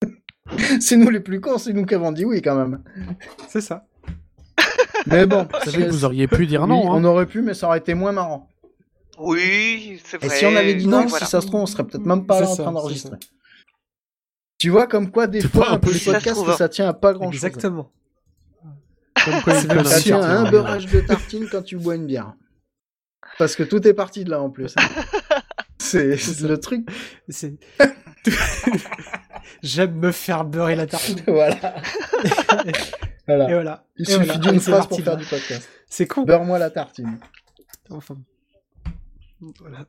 c'est 0.80 0.96
nous 0.96 1.10
les 1.10 1.20
plus 1.20 1.40
cons, 1.40 1.58
c'est 1.58 1.72
nous 1.72 1.84
qui 1.84 1.94
avons 1.94 2.12
dit 2.12 2.24
oui 2.24 2.40
quand 2.40 2.54
même. 2.54 2.82
C'est 3.48 3.60
ça. 3.60 3.84
Mais 5.06 5.26
bon, 5.26 5.48
Vous 5.64 5.70
savez 5.70 5.86
que 5.86 5.90
vous 5.90 6.04
auriez 6.04 6.28
pu 6.28 6.46
dire 6.46 6.62
Oui, 6.62 6.68
non. 6.68 6.92
hein. 6.92 6.96
on 6.96 7.04
aurait 7.04 7.26
pu, 7.26 7.42
mais 7.42 7.54
ça 7.54 7.66
aurait 7.66 7.78
été 7.78 7.94
moins 7.94 8.12
marrant. 8.12 8.48
Oui, 9.22 10.00
c'est 10.04 10.22
Et 10.22 10.26
vrai. 10.26 10.36
si 10.36 10.46
on 10.46 10.54
avait 10.56 10.74
dit 10.74 10.86
non, 10.86 11.00
Ouais, 11.00 11.06
voilà. 11.06 11.24
si 11.26 11.30
ça 11.30 11.40
se 11.40 11.46
trouve, 11.46 11.60
on 11.62 11.66
serait 11.66 11.84
peut-être 11.84 12.04
même 12.06 12.26
pas 12.26 12.40
là 12.40 12.48
en 12.48 12.56
train 12.56 12.72
d'enregistrer. 12.72 13.16
Tu 14.58 14.70
vois, 14.70 14.86
comme 14.86 15.10
quoi, 15.10 15.26
des 15.26 15.40
fois, 15.40 15.70
un 15.70 15.78
peu 15.78 15.90
le 15.90 15.96
impossible. 15.96 16.04
Ça 16.04 16.12
podcast, 16.12 16.36
trouve, 16.36 16.56
ça 16.56 16.68
tient 16.68 16.88
à 16.88 16.92
pas 16.94 17.12
grand 17.12 17.30
chose. 17.32 17.44
Exactement. 17.44 17.90
Comme 19.24 19.40
quoi, 19.44 19.54
Ça 19.84 20.00
tient 20.00 20.20
à 20.22 20.28
un 20.38 20.50
beurrage 20.50 20.86
de 20.86 21.00
tartine 21.00 21.48
quand 21.50 21.62
tu 21.62 21.76
bois 21.76 21.96
une 21.96 22.06
bière. 22.06 22.34
Parce 23.38 23.56
que 23.56 23.62
tout 23.62 23.86
est 23.88 23.94
parti 23.94 24.24
de 24.24 24.30
là 24.30 24.40
en 24.40 24.50
plus. 24.50 24.74
C'est 25.78 26.16
le 26.42 26.56
truc. 26.58 26.88
C'est- 27.28 27.54
J'aime 29.62 29.94
me 29.96 30.12
faire 30.12 30.44
beurrer 30.44 30.76
la 30.76 30.86
tartine. 30.86 31.20
Voilà. 31.26 31.74
Et 32.66 32.72
voilà. 33.26 33.84
Il 33.96 34.08
Et 34.08 34.12
suffit 34.12 34.26
voilà. 34.26 34.38
d'une 34.40 34.54
Et 34.56 34.60
phrase 34.60 34.86
pour 34.86 35.00
faire 35.00 35.16
du 35.16 35.24
podcast. 35.24 35.68
C'est 35.88 36.06
con. 36.06 36.22
Beurre-moi 36.22 36.58
la 36.58 36.70
tartine. 36.70 37.18
Enfin. 37.90 38.16
Voilà. 39.60 39.86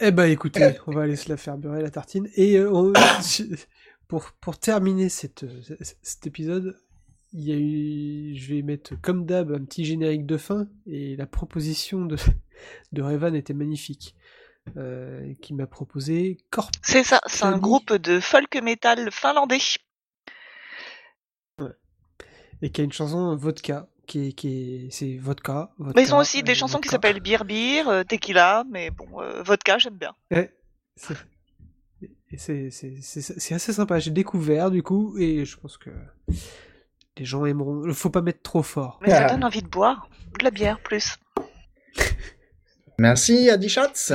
eh 0.00 0.10
ben 0.10 0.24
écoutez, 0.30 0.78
on 0.86 0.92
va 0.92 1.02
aller 1.02 1.16
se 1.16 1.28
la 1.28 1.36
faire 1.36 1.56
beurrer 1.58 1.82
la 1.82 1.90
tartine. 1.90 2.28
Et 2.34 2.56
euh, 2.56 2.70
on- 2.72 2.92
pour, 4.08 4.32
pour 4.40 4.58
terminer 4.58 5.08
cette, 5.08 5.44
cet 6.02 6.26
épisode, 6.26 6.78
il 7.32 7.44
y 7.44 7.52
a 7.52 7.56
eu, 7.56 8.34
je 8.36 8.54
vais 8.54 8.62
mettre 8.62 8.94
comme 9.00 9.24
d'hab 9.26 9.52
un 9.52 9.64
petit 9.64 9.84
générique 9.84 10.26
de 10.26 10.36
fin. 10.36 10.68
Et 10.86 11.16
la 11.16 11.26
proposition 11.26 12.04
de, 12.04 12.16
de 12.92 13.02
Revan 13.02 13.34
était 13.34 13.54
magnifique. 13.54 14.14
Euh, 14.76 15.34
qui 15.42 15.54
m'a 15.54 15.66
proposé 15.66 16.38
Corp. 16.50 16.70
C'est 16.84 17.02
ça, 17.02 17.20
c'est 17.26 17.42
un 17.42 17.58
groupe 17.58 17.92
de 17.94 18.20
folk 18.20 18.54
metal 18.62 19.10
finlandais. 19.10 19.58
Et 22.62 22.70
qui 22.70 22.80
a 22.80 22.84
une 22.84 22.92
chanson 22.92 23.34
Vodka. 23.34 23.88
Qui 24.06 24.28
est, 24.28 24.32
qui 24.32 24.48
est, 24.48 24.88
c'est 24.90 25.16
vodka, 25.16 25.70
vodka. 25.78 25.92
Mais 25.96 26.02
ils 26.06 26.14
ont 26.14 26.18
aussi 26.18 26.42
des 26.42 26.52
euh, 26.52 26.54
chansons 26.56 26.80
qui 26.80 26.88
s'appellent 26.88 27.20
Beer 27.20 27.44
Beer, 27.44 27.84
euh, 27.88 28.02
Tequila, 28.04 28.64
mais 28.70 28.90
bon, 28.90 29.06
euh, 29.20 29.42
vodka, 29.42 29.78
j'aime 29.78 29.96
bien. 29.96 30.12
Ouais, 30.30 30.52
c'est- 32.36 33.52
assez 33.54 33.72
sympa. 33.72 33.98
J'ai 34.00 34.10
découvert 34.10 34.70
du 34.70 34.82
coup, 34.82 35.16
et 35.18 35.44
je 35.44 35.56
pense 35.56 35.78
que 35.78 35.90
les 37.16 37.24
gens 37.24 37.44
aimeront. 37.46 37.92
Faut 37.92 38.10
pas 38.10 38.22
mettre 38.22 38.42
trop 38.42 38.62
fort. 38.62 38.98
Mais 39.02 39.10
ça 39.10 39.26
Ah. 39.26 39.30
donne 39.30 39.44
envie 39.44 39.62
de 39.62 39.68
boire. 39.68 40.08
De 40.38 40.44
la 40.44 40.50
bière, 40.50 40.80
plus. 40.80 41.16
Merci, 42.98 43.50
Adi 43.50 43.68
Schatz. 43.68 44.12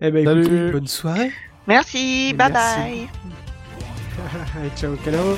Eh 0.00 0.10
ben 0.10 0.24
Salut. 0.24 0.40
écoutez, 0.42 0.70
bonne 0.72 0.86
soirée. 0.86 1.32
Merci, 1.66 2.34
bye 2.34 2.50
Merci. 2.52 2.80
bye. 2.80 4.70
Ciao, 4.76 4.96
Calao. 5.04 5.36